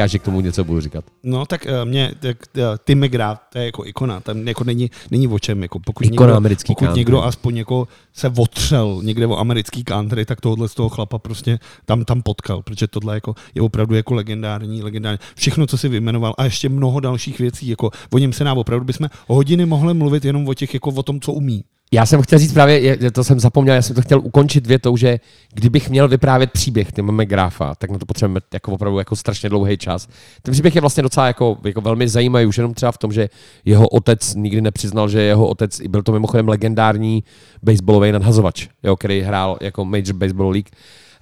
Čekáš, 0.00 0.10
že 0.10 0.18
k 0.18 0.22
tomu 0.22 0.40
něco 0.40 0.64
budu 0.64 0.80
říkat. 0.80 1.04
No, 1.22 1.46
tak 1.46 1.66
uh, 1.66 1.88
mě, 1.88 2.12
tak, 2.20 2.36
uh, 2.56 2.62
Tim 2.84 3.04
McGrath, 3.04 3.40
to 3.52 3.58
je 3.58 3.64
jako 3.64 3.86
ikona, 3.86 4.20
tam 4.20 4.48
jako 4.48 4.64
není, 4.64 4.90
není 5.10 5.28
o 5.28 5.38
čem, 5.38 5.62
jako 5.62 5.80
pokud, 5.80 6.06
Ikona 6.06 6.26
někdo, 6.26 6.36
americký 6.36 6.74
pokud 6.74 6.84
country. 6.84 7.00
někdo 7.00 7.24
aspoň 7.24 7.56
jako 7.56 7.88
se 8.12 8.32
otřel 8.38 9.00
někde 9.04 9.26
o 9.26 9.36
americký 9.36 9.84
country, 9.84 10.24
tak 10.24 10.40
tohle 10.40 10.68
z 10.68 10.74
toho 10.74 10.88
chlapa 10.88 11.18
prostě 11.18 11.58
tam, 11.84 12.04
tam 12.04 12.22
potkal, 12.22 12.62
protože 12.62 12.86
tohle 12.86 13.14
jako 13.14 13.34
je 13.54 13.62
opravdu 13.62 13.94
jako 13.94 14.14
legendární, 14.14 14.82
legendární. 14.82 15.18
Všechno, 15.36 15.66
co 15.66 15.78
si 15.78 15.88
vyjmenoval 15.88 16.34
a 16.38 16.44
ještě 16.44 16.68
mnoho 16.68 17.00
dalších 17.00 17.38
věcí, 17.38 17.68
jako 17.68 17.90
o 18.12 18.18
něm 18.18 18.32
se 18.32 18.44
nám 18.44 18.58
opravdu 18.58 18.84
bychom 18.84 19.08
hodiny 19.26 19.66
mohli 19.66 19.94
mluvit 19.94 20.24
jenom 20.24 20.48
o 20.48 20.54
těch, 20.54 20.74
jako 20.74 20.90
o 20.90 21.02
tom, 21.02 21.20
co 21.20 21.32
umí. 21.32 21.64
Já 21.92 22.06
jsem 22.06 22.22
chtěl 22.22 22.38
říct 22.38 22.52
právě, 22.52 22.96
to 23.10 23.24
jsem 23.24 23.40
zapomněl, 23.40 23.74
já 23.74 23.82
jsem 23.82 23.96
to 23.96 24.02
chtěl 24.02 24.20
ukončit 24.20 24.66
větou, 24.66 24.96
že 24.96 25.20
kdybych 25.52 25.90
měl 25.90 26.08
vyprávět 26.08 26.50
příběh 26.50 26.92
Tima 26.92 27.12
McGraffa, 27.12 27.74
tak 27.74 27.90
na 27.90 27.98
to 27.98 28.06
potřebujeme 28.06 28.40
jako 28.54 28.72
opravdu 28.72 28.98
jako 28.98 29.16
strašně 29.16 29.48
dlouhý 29.48 29.78
čas. 29.78 30.08
Ten 30.42 30.52
příběh 30.52 30.74
je 30.74 30.80
vlastně 30.80 31.02
docela 31.02 31.26
jako, 31.26 31.58
jako 31.64 31.80
velmi 31.80 32.08
zajímavý, 32.08 32.46
už 32.46 32.56
jenom 32.56 32.74
třeba 32.74 32.92
v 32.92 32.98
tom, 32.98 33.12
že 33.12 33.28
jeho 33.64 33.88
otec 33.88 34.34
nikdy 34.34 34.60
nepřiznal, 34.60 35.08
že 35.08 35.22
jeho 35.22 35.48
otec, 35.48 35.80
byl 35.80 36.02
to 36.02 36.12
mimochodem 36.12 36.48
legendární 36.48 37.24
baseballový 37.62 38.12
nadhazovač, 38.12 38.68
jo, 38.82 38.96
který 38.96 39.20
hrál 39.20 39.58
jako 39.60 39.84
Major 39.84 40.12
Baseball 40.12 40.50
League. 40.50 40.68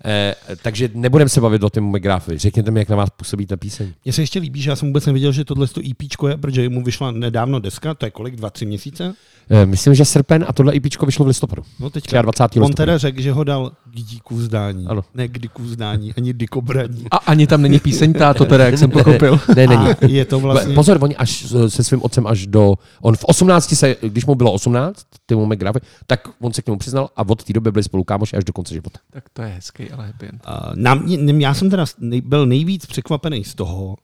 Eh, 0.04 0.34
takže 0.62 0.90
nebudeme 0.94 1.28
se 1.28 1.40
bavit 1.40 1.62
o 1.62 1.70
Timu 1.70 1.96
McGraffovi. 1.96 2.38
Řekněte 2.38 2.70
mi, 2.70 2.80
jak 2.80 2.88
na 2.88 2.96
vás 2.96 3.10
působí 3.10 3.46
ta 3.46 3.56
píseň. 3.56 3.92
Mně 4.04 4.12
se 4.12 4.22
ještě 4.22 4.38
líbí, 4.38 4.62
že 4.62 4.70
já 4.70 4.76
jsem 4.76 4.88
vůbec 4.88 5.06
nevěděl, 5.06 5.32
že 5.32 5.44
tohle 5.44 5.66
to 5.66 5.80
EP 5.80 6.02
je, 6.28 6.36
protože 6.36 6.68
mu 6.68 6.82
vyšla 6.82 7.10
nedávno 7.10 7.58
deska, 7.58 7.94
to 7.94 8.06
je 8.06 8.10
kolik, 8.10 8.36
dva, 8.36 8.50
tři 8.50 8.66
měsíce? 8.66 9.14
Eh, 9.50 9.66
myslím, 9.66 9.94
že 9.94 10.04
srpen 10.04 10.44
a 10.48 10.52
tohle 10.52 10.74
IPčko 10.74 11.06
vyšlo 11.06 11.24
v 11.24 11.28
listopadu. 11.28 11.62
No 11.80 11.90
teďka, 11.90 12.22
23. 12.22 12.60
on 12.60 12.72
teda 12.72 12.98
řekl, 12.98 13.20
že 13.20 13.32
ho 13.32 13.44
dal 13.44 13.72
k 13.84 13.96
díku 13.96 14.40
zdání. 14.40 14.86
Ano. 14.86 15.04
Ne 15.14 15.28
k 15.28 15.38
díku 15.38 15.66
zdání, 15.68 16.14
ani 16.16 16.32
dikobraní. 16.32 17.04
A 17.10 17.16
ani 17.16 17.46
tam 17.46 17.62
není 17.62 17.78
píseň 17.78 18.12
táto 18.12 18.44
teda, 18.44 18.64
jak 18.64 18.78
jsem 18.78 18.90
pochopil. 18.90 19.40
Ne, 19.56 19.66
není. 19.66 19.86
A 19.88 19.96
je 20.06 20.24
to 20.24 20.40
vlastně... 20.40 20.74
Pozor, 20.74 20.98
oni 21.00 21.16
až 21.16 21.46
se 21.68 21.84
svým 21.84 22.02
otcem 22.02 22.26
až 22.26 22.46
do... 22.46 22.74
On 23.00 23.16
v 23.16 23.24
18 23.24 23.74
se, 23.74 23.96
když 24.02 24.26
mu 24.26 24.34
bylo 24.34 24.52
18, 24.52 25.06
Timu 25.26 25.46
McGraffy, 25.46 25.80
tak 26.06 26.28
on 26.40 26.52
se 26.52 26.62
k 26.62 26.66
němu 26.66 26.78
přiznal 26.78 27.10
a 27.16 27.28
od 27.28 27.44
té 27.44 27.52
doby 27.52 27.72
byli 27.72 27.82
spolu 27.82 28.04
kámoši 28.04 28.36
až 28.36 28.44
do 28.44 28.52
konce 28.52 28.74
života. 28.74 29.00
Tak 29.10 29.24
to 29.32 29.42
je 29.42 29.48
hezký, 29.48 29.87
ale 29.92 30.06
happy 30.06 30.26
end. 30.26 30.46
Uh, 30.46 30.72
nám, 30.74 31.08
já 31.40 31.54
jsem 31.54 31.70
teda 31.70 31.84
nej, 31.98 32.20
byl 32.20 32.46
nejvíc 32.46 32.86
překvapený 32.86 33.44
z 33.44 33.54
toho, 33.54 33.96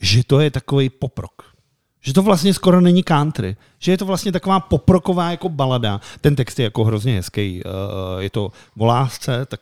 že 0.00 0.24
to 0.24 0.40
je 0.40 0.50
takový 0.50 0.90
poprok. 0.90 1.42
Že 2.00 2.12
to 2.12 2.22
vlastně 2.22 2.54
skoro 2.54 2.80
není 2.80 3.02
country. 3.02 3.56
Že 3.78 3.92
je 3.92 3.98
to 3.98 4.06
vlastně 4.06 4.32
taková 4.32 4.60
poproková 4.60 5.30
jako 5.30 5.48
balada. 5.48 6.00
Ten 6.20 6.36
text 6.36 6.58
je 6.58 6.64
jako 6.64 6.84
hrozně 6.84 7.14
hezký. 7.14 7.62
Uh, 7.64 8.20
je 8.20 8.30
to 8.30 8.52
o 8.78 8.84
lásce, 8.86 9.46
tak 9.46 9.60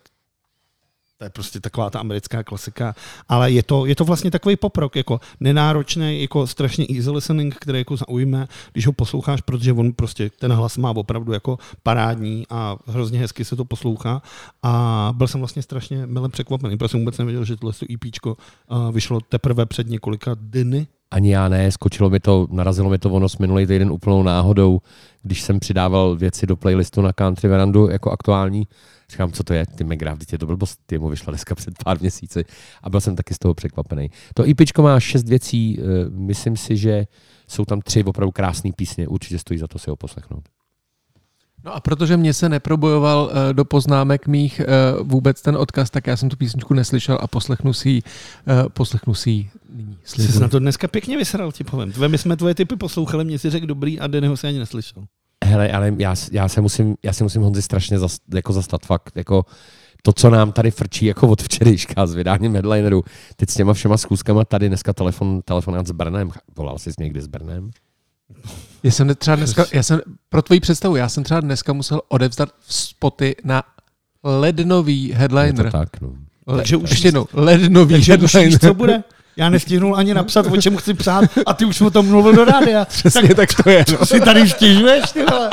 To 1.22 1.26
je 1.26 1.30
prostě 1.30 1.60
taková 1.60 1.90
ta 1.90 2.00
americká 2.00 2.42
klasika, 2.42 2.94
ale 3.28 3.50
je 3.50 3.62
to, 3.62 3.86
je 3.86 3.94
to 3.94 4.04
vlastně 4.04 4.30
takový 4.30 4.56
poprok, 4.56 4.96
jako 4.96 5.20
nenáročný, 5.40 6.20
jako 6.20 6.46
strašně 6.46 6.86
easy 6.96 7.10
listening, 7.10 7.54
který 7.54 7.78
jako 7.78 7.96
zaujme, 7.96 8.48
když 8.72 8.86
ho 8.86 8.92
posloucháš, 8.92 9.40
protože 9.40 9.72
on 9.72 9.92
prostě 9.92 10.30
ten 10.30 10.52
hlas 10.52 10.76
má 10.76 10.90
opravdu 10.90 11.32
jako 11.32 11.58
parádní 11.82 12.46
a 12.50 12.76
hrozně 12.86 13.18
hezky 13.18 13.44
se 13.44 13.56
to 13.56 13.64
poslouchá. 13.64 14.22
A 14.62 15.12
byl 15.16 15.28
jsem 15.28 15.40
vlastně 15.40 15.62
strašně 15.62 16.06
milé 16.06 16.28
překvapený, 16.28 16.76
protože 16.76 16.88
jsem 16.88 17.00
vůbec 17.00 17.18
nevěděl, 17.18 17.44
že 17.44 17.56
tohle 17.56 17.74
EPčko 17.94 18.36
uh, 18.70 18.92
vyšlo 18.92 19.20
teprve 19.20 19.66
před 19.66 19.88
několika 19.88 20.34
dny, 20.34 20.86
Ani 21.12 21.32
já 21.32 21.48
ne, 21.48 21.72
skočilo 21.72 22.10
mi 22.10 22.20
to, 22.20 22.46
narazilo 22.50 22.90
mi 22.90 22.98
to 22.98 23.10
ono 23.10 23.28
s 23.28 23.38
minulý 23.38 23.66
týden 23.66 23.92
úplnou 23.92 24.22
náhodou, 24.22 24.80
když 25.22 25.42
jsem 25.42 25.60
přidával 25.60 26.16
věci 26.16 26.46
do 26.46 26.56
playlistu 26.56 27.00
na 27.00 27.12
Country 27.12 27.48
Verandu 27.48 27.88
jako 27.90 28.10
aktuální. 28.10 28.68
Říkám, 29.10 29.32
co 29.32 29.44
to 29.44 29.54
je, 29.54 29.66
ty 29.66 29.84
McGrath, 29.84 30.32
je 30.32 30.38
to 30.38 30.46
blbost, 30.46 30.80
ty 30.86 30.98
mu 30.98 31.08
vyšla 31.08 31.30
dneska 31.30 31.54
před 31.54 31.74
pár 31.84 32.00
měsíci 32.00 32.44
a 32.82 32.90
byl 32.90 33.00
jsem 33.00 33.16
taky 33.16 33.34
z 33.34 33.38
toho 33.38 33.54
překvapený. 33.54 34.10
To 34.34 34.44
EPčko 34.50 34.82
má 34.82 35.00
šest 35.00 35.28
věcí, 35.28 35.78
eh, 35.80 35.82
myslím 36.10 36.56
si, 36.56 36.76
že 36.76 37.04
jsou 37.48 37.64
tam 37.64 37.80
tři 37.80 38.04
opravdu 38.04 38.32
krásné 38.32 38.70
písně, 38.76 39.08
určitě 39.08 39.38
stojí 39.38 39.58
za 39.58 39.66
to 39.66 39.78
si 39.78 39.90
ho 39.90 39.96
poslechnout. 39.96 40.61
No 41.64 41.74
a 41.74 41.80
protože 41.80 42.16
mě 42.16 42.34
se 42.34 42.48
neprobojoval 42.48 43.24
uh, 43.24 43.52
do 43.52 43.64
poznámek 43.64 44.26
mých 44.26 44.60
uh, 45.00 45.08
vůbec 45.08 45.42
ten 45.42 45.56
odkaz, 45.56 45.90
tak 45.90 46.06
já 46.06 46.16
jsem 46.16 46.28
tu 46.28 46.36
písničku 46.36 46.74
neslyšel 46.74 47.18
a 47.20 47.26
poslechnu 47.26 47.72
si 47.72 47.90
ji, 47.90 48.02
uh, 48.02 48.68
poslechnu 48.68 49.14
si 49.14 49.30
ji 49.30 49.50
nyní. 49.74 49.98
Jsi 50.04 50.40
na 50.40 50.48
to 50.48 50.58
dneska 50.58 50.88
pěkně 50.88 51.16
vysral, 51.16 51.52
ti 51.52 51.64
povím. 51.64 51.92
Tvé, 51.92 52.08
my 52.08 52.18
jsme 52.18 52.36
tvoje 52.36 52.54
typy 52.54 52.76
poslouchali, 52.76 53.24
mě 53.24 53.38
si 53.38 53.50
řekl 53.50 53.66
dobrý 53.66 54.00
a 54.00 54.06
Dennyho 54.06 54.36
si 54.36 54.46
ani 54.46 54.58
neslyšel. 54.58 55.04
Hele, 55.44 55.72
ale 55.72 55.94
já, 55.98 56.14
já, 56.32 56.48
se 56.48 56.60
musím, 56.60 56.96
já 57.02 57.12
se 57.12 57.24
musím 57.24 57.42
Honzi 57.42 57.62
strašně 57.62 57.98
zas, 57.98 58.16
jako 58.34 58.52
zastat 58.52 58.86
fakt, 58.86 59.16
jako 59.16 59.44
to, 60.02 60.12
co 60.12 60.30
nám 60.30 60.52
tady 60.52 60.70
frčí 60.70 61.06
jako 61.06 61.28
od 61.28 61.42
včerejška 61.42 62.06
s 62.06 62.14
vydáním 62.14 62.52
headlineru, 62.54 63.04
teď 63.36 63.50
s 63.50 63.54
těma 63.54 63.72
všema 63.72 63.96
schůzkama 63.96 64.44
tady 64.44 64.68
dneska 64.68 64.92
telefon, 64.92 65.42
telefonát 65.44 65.86
s 65.86 65.90
Brnem, 65.90 66.30
volal 66.56 66.78
jsi 66.78 66.90
někdy 66.98 67.20
s 67.20 67.26
Brnem? 67.26 67.70
Já 68.82 68.90
jsem 68.90 69.14
třeba 69.14 69.36
dneska, 69.36 69.64
já 69.72 69.82
jsem, 69.82 70.00
pro 70.28 70.42
tvoji 70.42 70.60
představu, 70.60 70.96
já 70.96 71.08
jsem 71.08 71.24
třeba 71.24 71.40
dneska 71.40 71.72
musel 71.72 72.00
odevzdat 72.08 72.48
spoty 72.68 73.36
na 73.44 73.62
lednový 74.24 75.12
headliner. 75.12 75.66
Je 75.66 75.70
to 75.72 75.78
tak, 75.78 76.00
no. 76.00 76.08
Le, 76.46 76.56
Takže 76.56 76.76
už 76.76 76.90
ještě 76.90 77.08
jednou, 77.08 77.26
lednový 77.32 77.94
Takže 77.94 78.12
už 78.18 78.34
headliner. 78.34 78.48
víš, 78.48 78.58
co 78.68 78.74
bude? 78.74 79.02
Já 79.36 79.50
nestihnul 79.50 79.96
ani 79.96 80.14
napsat, 80.14 80.46
o 80.46 80.56
čem 80.56 80.76
chci 80.76 80.94
psát 80.94 81.24
a 81.46 81.54
ty 81.54 81.64
už 81.64 81.80
o 81.80 81.90
tom 81.90 82.06
mluvil 82.06 82.32
do 82.34 82.44
rádia. 82.44 82.84
Přesně 82.88 83.34
tak 83.34 83.48
to 83.64 83.70
je. 83.70 83.84
No. 83.92 83.98
Co 83.98 84.06
si 84.06 84.20
tady 84.20 84.48
stěžuješ, 84.48 85.12
ty 85.12 85.24
vole? 85.24 85.50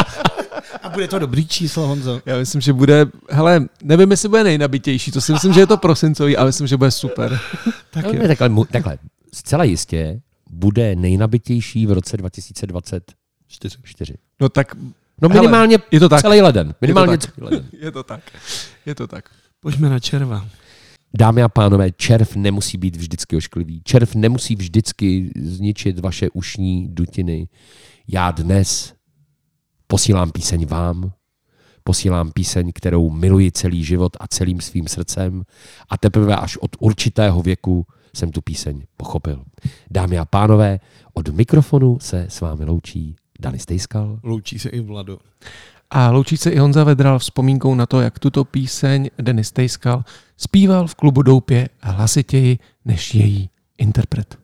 A 0.84 0.89
bude 0.89 1.07
to 1.07 1.19
dobrý 1.19 1.47
číslo, 1.47 1.88
Honzo. 1.88 2.22
Já 2.26 2.38
myslím, 2.38 2.61
že 2.61 2.73
bude, 2.73 3.06
hele, 3.30 3.65
nevím, 3.84 4.11
jestli 4.11 4.30
bude 4.30 4.43
nejnabitější, 4.43 5.11
to 5.11 5.22
si 5.22 5.34
myslím, 5.34 5.53
že 5.53 5.60
je 5.60 5.68
to 5.68 5.77
prosincový, 5.77 6.38
ale 6.38 6.45
myslím, 6.49 6.68
že 6.68 6.77
bude 6.77 6.91
super. 6.91 7.39
Tak 7.91 8.06
No, 8.06 8.11
jo. 8.14 8.27
takhle, 8.27 8.49
takhle, 8.72 8.97
zcela 9.34 9.64
jistě 9.64 10.22
bude 10.49 10.95
nejnabitější 10.95 11.85
v 11.85 11.91
roce 11.91 12.17
2024. 12.17 14.13
No 14.41 14.49
tak, 14.49 14.76
No 15.21 15.30
hele, 15.30 15.41
minimálně 15.41 15.77
je 15.91 15.99
to 15.99 16.09
tak. 16.09 16.21
celý 16.21 16.41
leden. 16.41 16.76
Minimálně 16.81 17.13
je 17.13 17.17
to 17.17 17.23
tak. 17.27 17.35
celý 17.35 17.45
leden. 17.49 17.69
Je 17.81 17.91
to 17.91 18.03
tak. 18.03 18.21
Je 18.85 18.95
to 18.95 19.07
tak. 19.07 19.30
Pojďme 19.59 19.89
na 19.89 19.99
červa. 19.99 20.47
Dámy 21.17 21.43
a 21.43 21.49
pánové, 21.49 21.91
červ 21.91 22.35
nemusí 22.35 22.77
být 22.77 22.95
vždycky 22.95 23.35
ošklivý. 23.35 23.81
Červ 23.84 24.15
nemusí 24.15 24.55
vždycky 24.55 25.31
zničit 25.41 25.99
vaše 25.99 26.30
ušní 26.34 26.88
dutiny. 26.88 27.47
Já 28.07 28.31
dnes 28.31 28.93
posílám 29.88 30.31
píseň 30.31 30.65
vám, 30.65 31.11
posílám 31.84 32.31
píseň, 32.31 32.71
kterou 32.76 33.09
miluji 33.09 33.51
celý 33.51 33.84
život 33.84 34.17
a 34.19 34.27
celým 34.27 34.61
svým 34.61 34.88
srdcem 34.88 35.43
a 35.89 35.97
teprve 35.97 36.35
až 36.35 36.57
od 36.57 36.76
určitého 36.80 37.41
věku 37.41 37.85
jsem 38.20 38.32
tu 38.32 38.41
píseň 38.41 38.82
pochopil. 38.98 39.44
Dámy 39.91 40.20
a 40.20 40.26
pánové, 40.26 40.80
od 41.14 41.30
mikrofonu 41.30 42.00
se 42.00 42.26
s 42.30 42.41
vámi 42.41 42.66
loučí 42.66 43.16
Dani 43.40 43.60
Stejskal. 43.60 44.20
Loučí 44.24 44.60
se 44.60 44.70
i 44.70 44.80
Vlado. 44.80 45.20
A 45.90 46.12
loučí 46.12 46.38
se 46.38 46.50
i 46.50 46.58
Honza 46.58 46.84
Vedral 46.84 47.20
vzpomínkou 47.20 47.76
na 47.76 47.86
to, 47.86 48.02
jak 48.02 48.20
tuto 48.20 48.46
píseň 48.46 49.10
Denis 49.18 49.52
Tejskal 49.52 50.04
zpíval 50.38 50.88
v 50.88 50.96
klubu 50.96 51.22
Doupě 51.22 51.70
hlasitěji 51.82 52.60
než 52.86 53.16
její 53.16 53.50
interpret. 53.78 54.38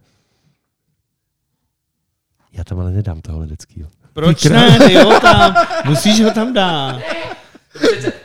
Já 2.54 2.64
tam 2.64 2.80
ale 2.80 2.92
nedám 2.92 3.22
toho 3.22 3.40
ledeckýho. 3.40 3.90
Proč 4.14 4.44
ne, 4.44 4.80
ty 4.88 4.96
ho 4.96 5.20
tam, 5.20 5.56
musíš 5.86 6.22
ho 6.22 6.32
tam 6.32 6.54
dát. 6.54 7.02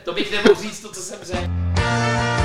To 0.05 0.13
bych 0.13 0.31
nemohl 0.31 0.61
říct 0.61 0.79
to, 0.79 0.91
co 0.91 1.01
jsem 1.01 1.19
řekl. 1.23 2.40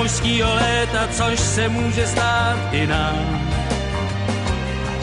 Mužskýho 0.00 0.54
léta, 0.54 1.08
což 1.12 1.40
se 1.40 1.68
může 1.68 2.06
stát 2.06 2.58
i 2.72 2.86
nám. 2.86 3.50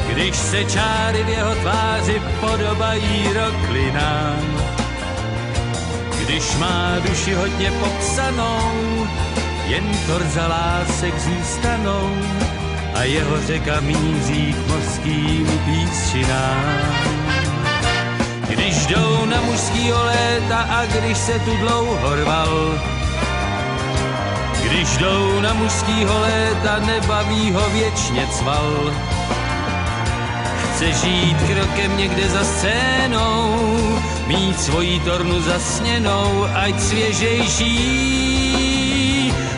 Když 0.09 0.35
se 0.35 0.65
čáry 0.65 1.23
v 1.23 1.29
jeho 1.29 1.55
tváři 1.55 2.21
podobají 2.39 3.29
roklinám. 3.33 4.41
Když 6.25 6.55
má 6.55 6.95
duši 7.07 7.33
hodně 7.33 7.71
popsanou, 7.71 9.07
jen 9.65 9.97
torza 10.07 10.47
lásek 10.47 11.19
zůstanou 11.19 12.17
a 12.93 13.03
jeho 13.03 13.41
řeka 13.41 13.79
míří 13.79 14.53
k 14.53 14.67
mořským 14.67 15.61
písčinám. 15.65 17.07
Když 18.49 18.85
jdou 18.85 19.25
na 19.25 19.41
mužskýho 19.41 20.05
léta 20.05 20.57
a 20.57 20.85
když 20.85 21.17
se 21.17 21.39
tu 21.39 21.57
dlouho 21.57 22.15
rval, 22.15 22.79
když 24.63 24.97
jdou 24.97 25.41
na 25.41 25.53
mužskýho 25.53 26.19
léta, 26.19 26.79
nebaví 26.79 27.51
ho 27.51 27.69
věčně 27.69 28.27
cval. 28.31 28.93
Chce 30.63 30.91
žít 30.91 31.37
krokem 31.47 31.97
někde 31.97 32.29
za 32.29 32.43
scénou, 32.43 33.67
mít 34.27 34.59
svoji 34.59 34.99
tornu 34.99 35.41
zasněnou, 35.41 36.47
ať 36.55 36.79
svěžejší 36.79 38.07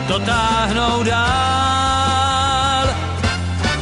to 0.08 0.18
táhnou 0.18 1.02
dál. 1.02 2.88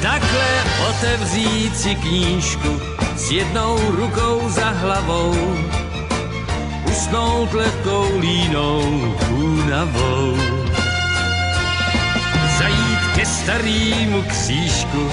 Takhle 0.03 0.49
otevřít 0.90 1.77
si 1.77 1.95
knížku 1.95 2.81
s 3.16 3.31
jednou 3.31 3.78
rukou 3.90 4.49
za 4.49 4.70
hlavou, 4.70 5.35
usnout 6.90 7.53
lehkou 7.53 8.19
línou 8.19 9.15
únavou 9.31 10.36
starýmu 13.48 14.22
křížku, 14.22 15.08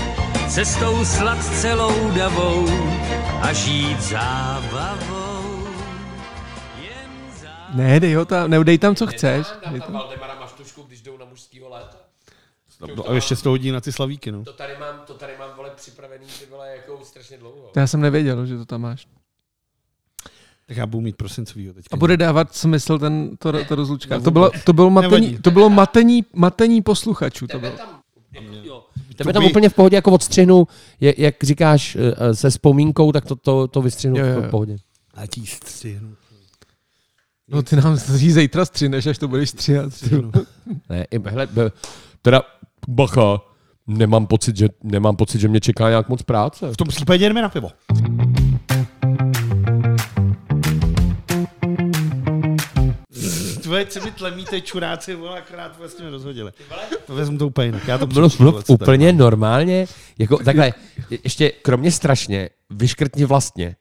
cestou 0.50 1.06
sladcelou 1.06 2.12
davou 2.12 2.68
a 3.42 3.54
žít 3.54 4.02
zábavou. 4.02 5.68
Ne, 7.74 8.00
dej 8.00 8.14
ho 8.14 8.26
tam, 8.26 8.50
ne, 8.50 8.64
dej 8.64 8.78
tam, 8.78 8.96
co 8.96 9.08
chceš. 9.08 9.48
Dej 9.72 9.82
tam. 9.82 9.94
Valdemara 9.94 10.40
Maštušku, 10.40 10.84
když 10.84 11.02
jdou 11.02 11.18
na 11.18 11.26
mužskýho 11.26 11.70
léta. 11.70 11.98
No, 12.96 13.10
a 13.10 13.14
ještě 13.14 13.36
z 13.36 13.42
toho 13.42 13.54
hodí 13.54 13.72
na 13.72 13.82
ty 13.82 13.92
slavíky, 13.92 14.32
no. 14.32 14.44
To 14.44 14.54
tady 14.54 14.74
mám, 14.80 14.96
to 15.08 15.14
tady 15.14 15.34
mám 15.40 15.50
vole 15.58 15.70
připravený, 15.76 16.26
ty 16.40 16.46
vole, 16.52 16.70
jako 16.76 17.00
strašně 17.04 17.38
dlouho. 17.38 17.70
To 17.74 17.80
já 17.80 17.88
jsem 17.88 18.02
nevěděl, 18.02 18.46
že 18.46 18.58
to 18.58 18.66
tam 18.66 18.82
máš. 18.82 19.08
Tak 20.66 20.78
já 20.78 20.86
budu 20.86 21.02
mít 21.02 21.16
prosincovýho 21.16 21.74
teďka. 21.74 21.96
A 21.96 21.98
bude 21.98 22.18
dávat 22.18 22.56
smysl 22.56 23.00
ten, 23.00 23.38
to, 23.38 23.66
to 23.66 23.76
rozlučka. 23.76 24.20
To 24.20 24.32
bylo, 24.32 24.52
to 24.66 24.74
bylo 24.74 24.90
matení, 24.90 25.38
to 25.38 25.52
bylo 25.52 25.70
matení, 25.70 26.26
matení 26.34 26.82
posluchačů. 26.82 27.48
To 27.48 27.60
bylo. 27.60 27.74
Tebe 29.16 29.34
tam 29.34 29.46
úplně 29.46 29.70
v 29.70 29.74
pohodě 29.74 29.96
jako 29.96 30.12
odstřihnu, 30.12 30.68
jak, 31.02 31.20
jak 31.20 31.36
říkáš 31.44 31.98
eh, 32.00 32.36
se 32.36 32.50
vzpomínkou, 32.50 33.12
tak 33.12 33.26
to, 33.26 33.36
to, 33.36 33.68
to 33.68 33.82
vystřihnu 33.82 34.18
Jo, 34.18 34.24
jo, 34.26 34.30
jako 34.30 34.42
jo. 34.42 34.48
v 34.48 34.52
pohodě. 34.52 34.78
A 35.14 35.28
tí 35.28 35.46
střihnu. 35.46 36.16
No 37.48 37.62
ty 37.64 37.76
nám 37.76 37.96
zí 37.96 38.32
zítra 38.32 38.66
střineš, 38.66 39.06
až 39.08 39.18
to 39.18 39.28
budeš 39.28 39.50
stříhat. 39.50 39.94
Ne, 40.90 41.06
i- 41.12 41.30
hele, 41.30 41.48
teda 42.22 42.42
bacha, 42.88 43.42
nemám 43.88 44.28
pocit, 44.28 44.58
že, 44.58 44.68
nemám 44.84 45.16
pocit, 45.16 45.40
že 45.40 45.48
mě 45.48 45.60
čeká 45.60 45.90
nějak 45.90 46.10
moc 46.10 46.22
práce. 46.22 46.72
V 46.74 46.78
tom 46.78 46.88
případě 46.88 47.26
jdeme 47.28 47.42
na 47.42 47.50
pivo. 47.50 47.70
Tvoje 53.86 54.02
co 54.02 54.06
mi 54.06 54.12
tlemíte 54.12 54.62
čuráci, 54.62 55.16
vole, 55.16 55.38
akorát 55.38 55.78
vlastně 55.78 56.10
rozhodili. 56.10 56.52
Vezmu 57.08 57.38
to 57.38 57.48
úplně 57.48 57.68
jinak. 57.68 57.88
Já 57.88 57.98
to 57.98 58.08
co 58.08 58.30
tady 58.30 58.64
úplně 58.68 59.08
mám. 59.08 59.18
normálně, 59.18 59.86
jako 60.20 60.38
takhle, 60.38 60.66
je- 61.10 61.20
ještě 61.24 61.52
kromě 61.62 61.92
strašně, 61.92 62.50
vyškrtni 62.70 63.26
vlastně. 63.26 63.76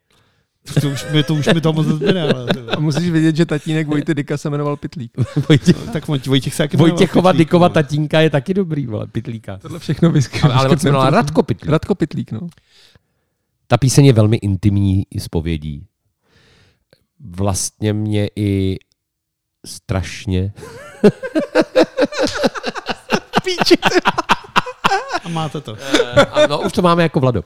To 0.80 0.90
už, 0.90 1.04
mi, 1.12 1.22
to 1.22 1.34
už 1.34 1.46
mi 1.54 1.60
to 1.60 1.72
moc 1.72 1.86
nezbyde, 1.86 2.22
ale... 2.22 2.46
A 2.76 2.80
musíš 2.80 3.10
vědět, 3.10 3.36
že 3.36 3.46
tatínek 3.46 3.86
Vojty 3.86 4.14
Dika 4.14 4.36
se 4.36 4.50
jmenoval 4.50 4.76
Pitlík. 4.76 5.12
Vojtěch, 5.48 5.76
tak 5.92 6.08
Vojtěch, 6.08 6.54
se 6.54 6.62
taky 6.62 6.76
Vojtěchova 6.76 7.32
jmenoval 7.32 7.38
Dykova 7.38 7.68
Pitlík, 7.68 7.84
tatínka 7.84 8.20
je 8.20 8.30
taky 8.30 8.54
dobrý, 8.54 8.86
vole, 8.86 9.06
Pitlíka. 9.06 9.58
Tohle 9.58 9.78
všechno 9.78 10.10
vysky. 10.10 10.40
Ale, 10.40 10.54
ale 10.54 10.68
on 10.68 10.78
se 10.78 10.88
jmenoval 10.88 11.10
Radko 11.10 11.42
Pitlík. 11.42 11.70
Radko 11.70 11.94
Pitlík, 11.94 12.32
no. 12.32 12.40
Ta 13.66 13.76
píseň 13.76 14.04
je 14.06 14.12
velmi 14.12 14.36
intimní 14.36 15.02
zpovědí. 15.18 15.86
Vlastně 17.20 17.92
mě 17.92 18.28
i 18.36 18.78
strašně... 19.64 20.52
Píči, 23.44 23.76
A 25.24 25.28
máte 25.28 25.60
to. 25.60 25.76
A 26.32 26.46
no, 26.46 26.60
už 26.60 26.72
to 26.72 26.82
máme 26.82 27.02
jako 27.02 27.20
Vlado. 27.20 27.42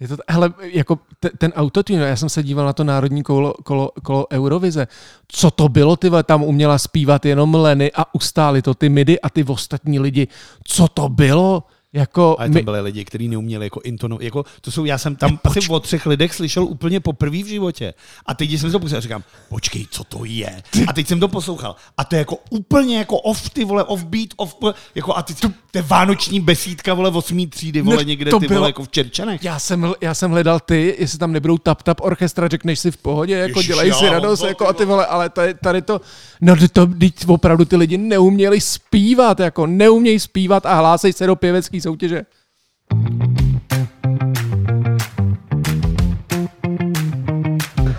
Je 0.00 0.08
to, 0.08 0.16
hele, 0.28 0.52
jako 0.60 0.98
te, 1.20 1.30
ten 1.38 1.52
autotune, 1.56 2.08
já 2.08 2.16
jsem 2.16 2.28
se 2.28 2.42
díval 2.42 2.66
na 2.66 2.72
to 2.72 2.84
národní 2.84 3.22
kolo, 3.22 3.54
kolo, 3.64 3.90
kolo 4.02 4.26
Eurovize. 4.32 4.86
Co 5.28 5.50
to 5.50 5.68
bylo, 5.68 5.96
ty 5.96 6.10
tam 6.26 6.42
uměla 6.42 6.78
zpívat 6.78 7.24
jenom 7.26 7.54
Leny 7.54 7.92
a 7.94 8.14
ustáli 8.14 8.62
to 8.62 8.74
ty 8.74 8.88
midy 8.88 9.20
a 9.20 9.30
ty 9.30 9.44
ostatní 9.44 10.00
lidi. 10.00 10.28
Co 10.64 10.88
to 10.88 11.08
bylo? 11.08 11.62
Jako 11.94 12.36
Ale 12.38 12.50
tam 12.50 12.64
byli 12.64 12.80
lidi, 12.80 13.04
kteří 13.04 13.28
neuměli 13.28 13.66
jako 13.66 13.80
intonovat. 13.84 14.22
Jako, 14.22 14.44
to 14.60 14.70
jsou, 14.70 14.84
já 14.84 14.98
jsem 14.98 15.16
tam 15.16 15.38
asi 15.44 15.60
o 15.68 15.80
třech 15.80 16.06
lidech 16.06 16.34
slyšel 16.34 16.64
úplně 16.64 17.00
poprvé 17.00 17.42
v 17.42 17.46
životě. 17.46 17.94
A 18.26 18.34
teď, 18.34 18.48
když 18.48 18.60
jsem 18.60 18.72
to 18.72 18.78
poslouchal, 18.80 19.00
říkám, 19.00 19.22
počkej, 19.48 19.86
co 19.90 20.04
to 20.04 20.24
je? 20.24 20.62
A 20.86 20.92
teď 20.92 21.06
jsem 21.08 21.20
to 21.20 21.28
poslouchal. 21.28 21.76
A 21.98 22.04
to 22.04 22.14
je 22.14 22.18
jako 22.18 22.38
úplně 22.50 22.98
jako 22.98 23.18
off, 23.18 23.50
ty 23.50 23.64
vole, 23.64 23.84
off 23.84 24.04
beat, 24.04 24.28
off, 24.36 24.56
jako 24.94 25.16
a 25.16 25.22
ty, 25.22 25.34
to 25.34 25.48
je 25.74 25.82
vánoční 25.82 26.40
besídka, 26.40 26.94
vole, 26.94 27.10
osmý 27.10 27.46
třídy, 27.46 27.80
vole, 27.82 27.96
Ne, 27.96 28.04
někde, 28.04 28.30
to 28.30 28.40
ty 28.40 28.48
bylo- 28.48 28.58
vole, 28.60 28.68
jako 28.68 28.84
v 28.84 28.88
Čerčanech. 28.88 29.44
Já 29.44 29.58
jsem, 29.58 29.92
já 30.00 30.14
jsem 30.14 30.30
hledal 30.30 30.60
ty, 30.60 30.96
jestli 30.98 31.18
tam 31.18 31.32
nebudou 31.32 31.58
tap 31.58 31.82
tap 31.82 32.00
orchestra, 32.00 32.48
řekneš 32.48 32.78
si 32.78 32.90
v 32.90 32.96
pohodě, 32.96 33.34
jako 33.34 33.58
Ježiš, 33.58 33.66
dělají 33.66 33.92
si 33.92 34.04
jo, 34.04 34.12
radost, 34.12 34.40
to- 34.40 34.46
jako 34.46 34.68
a 34.68 34.72
ty 34.72 34.84
vole, 34.84 35.06
ale 35.06 35.28
tady, 35.28 35.54
tady 35.54 35.82
to, 35.82 36.00
no 36.40 36.56
to, 36.56 36.68
to, 36.68 36.86
teď 36.86 37.14
opravdu 37.26 37.64
ty 37.64 37.76
lidi 37.76 37.98
neuměli 37.98 38.60
zpívat, 38.60 39.40
jako 39.40 39.66
neumějí 39.66 40.20
zpívat 40.20 40.66
a 40.66 40.74
hlásej 40.74 41.12
se 41.12 41.26
do 41.26 41.36
pěvecké 41.36 41.80
soutěže. 41.84 42.22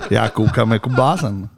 Já 0.09 0.29
koukám 0.29 0.71
jako 0.71 0.89
blázen. 0.89 1.49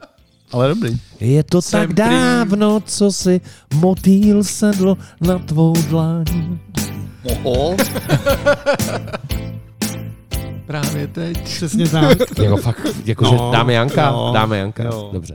Ale 0.52 0.68
dobrý. 0.68 0.96
Je 1.20 1.42
to 1.44 1.62
Jsem 1.62 1.80
tak 1.80 1.90
prý- 1.90 1.94
dávno, 1.94 2.80
co 2.80 3.12
si 3.12 3.40
motýl 3.74 4.44
sedl 4.44 4.96
na 5.20 5.38
tvou 5.38 5.72
dlaň. 5.88 6.24
Oho. 7.44 7.76
Právě 10.66 11.06
teď. 11.06 11.42
Přesně 11.44 11.88
tak. 11.88 12.18
Jako 12.42 12.56
fakt, 12.56 12.86
jakože 13.04 13.34
No, 13.36 13.50
dáme 13.52 13.72
Janka, 13.72 14.08
jo, 14.08 14.30
dáme 14.34 14.58
Janka, 14.58 14.82
jo. 14.84 15.10
dobře. 15.12 15.34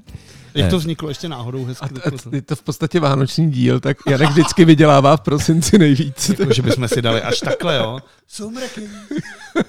Jak 0.56 0.66
Ne. 0.66 0.70
to 0.72 0.78
vzniklo 0.78 1.10
ještě 1.10 1.30
náhodou 1.30 1.66
hezky. 1.66 1.86
A, 2.06 2.10
a 2.10 2.36
je 2.36 2.42
to 2.42 2.56
v 2.56 2.62
podstatě 2.64 3.00
vánoční 3.00 3.52
díl, 3.52 3.80
tak 3.80 3.98
Janek 4.10 4.30
vždycky 4.30 4.66
vydělává 4.66 5.18
v 5.18 5.22
prosinci 5.22 5.78
nejvíc. 5.78 6.30
Jako, 6.40 6.54
že 6.54 6.62
bychom 6.62 6.88
si 6.88 7.02
dali 7.02 7.22
až 7.22 7.40
takhle, 7.40 7.76
jo. 7.76 8.00
Soumraky. 8.28 8.82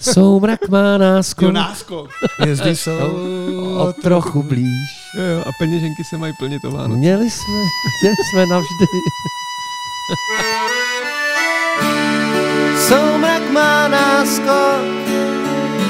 Soumrak 0.00 0.68
má 0.68 0.98
náskok, 0.98 1.42
Jo, 1.42 1.52
náskok. 1.52 2.10
Hvězdy 2.38 2.76
jsou 2.76 3.18
o 3.78 3.92
trochu 4.02 4.42
blíž. 4.42 4.88
Jo, 5.18 5.22
jo, 5.24 5.40
a 5.40 5.50
peněženky 5.58 6.04
se 6.10 6.16
mají 6.18 6.32
plnit 6.38 6.64
o 6.64 6.70
Vánoce. 6.70 6.98
Měli 6.98 7.30
jsme, 7.30 7.54
chtěli 7.98 8.14
jsme 8.32 8.46
navždy. 8.46 8.86
Soumrak 12.88 13.50
má 13.50 13.88
náskok 13.88 14.84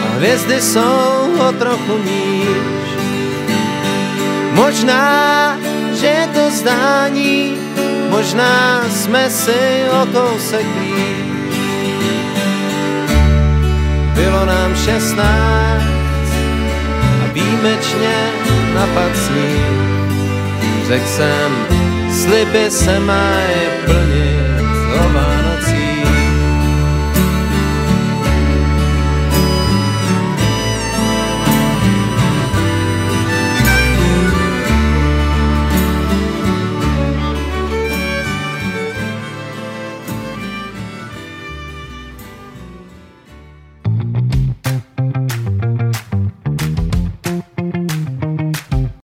a 0.02 0.06
hvězdy 0.16 0.60
jsou 0.62 1.38
o 1.48 1.52
trochu 1.52 1.98
níž. 1.98 2.73
Možná, 4.54 5.58
že 6.00 6.06
je 6.06 6.28
to 6.34 6.50
zdání, 6.50 7.58
možná 8.08 8.82
jsme 8.90 9.30
si 9.30 9.84
o 9.90 10.06
kousek 10.06 10.66
blíž. 10.66 11.58
Bylo 14.14 14.46
nám 14.46 14.76
šestnáct 14.76 15.84
a 17.22 17.32
výjimečně 17.32 18.16
napad 18.74 19.16
sníh. 19.16 19.66
Řekl 20.86 21.06
jsem, 21.06 21.50
sliby 22.22 22.70
se 22.70 23.00
mají 23.00 23.54
plnit. 23.84 24.23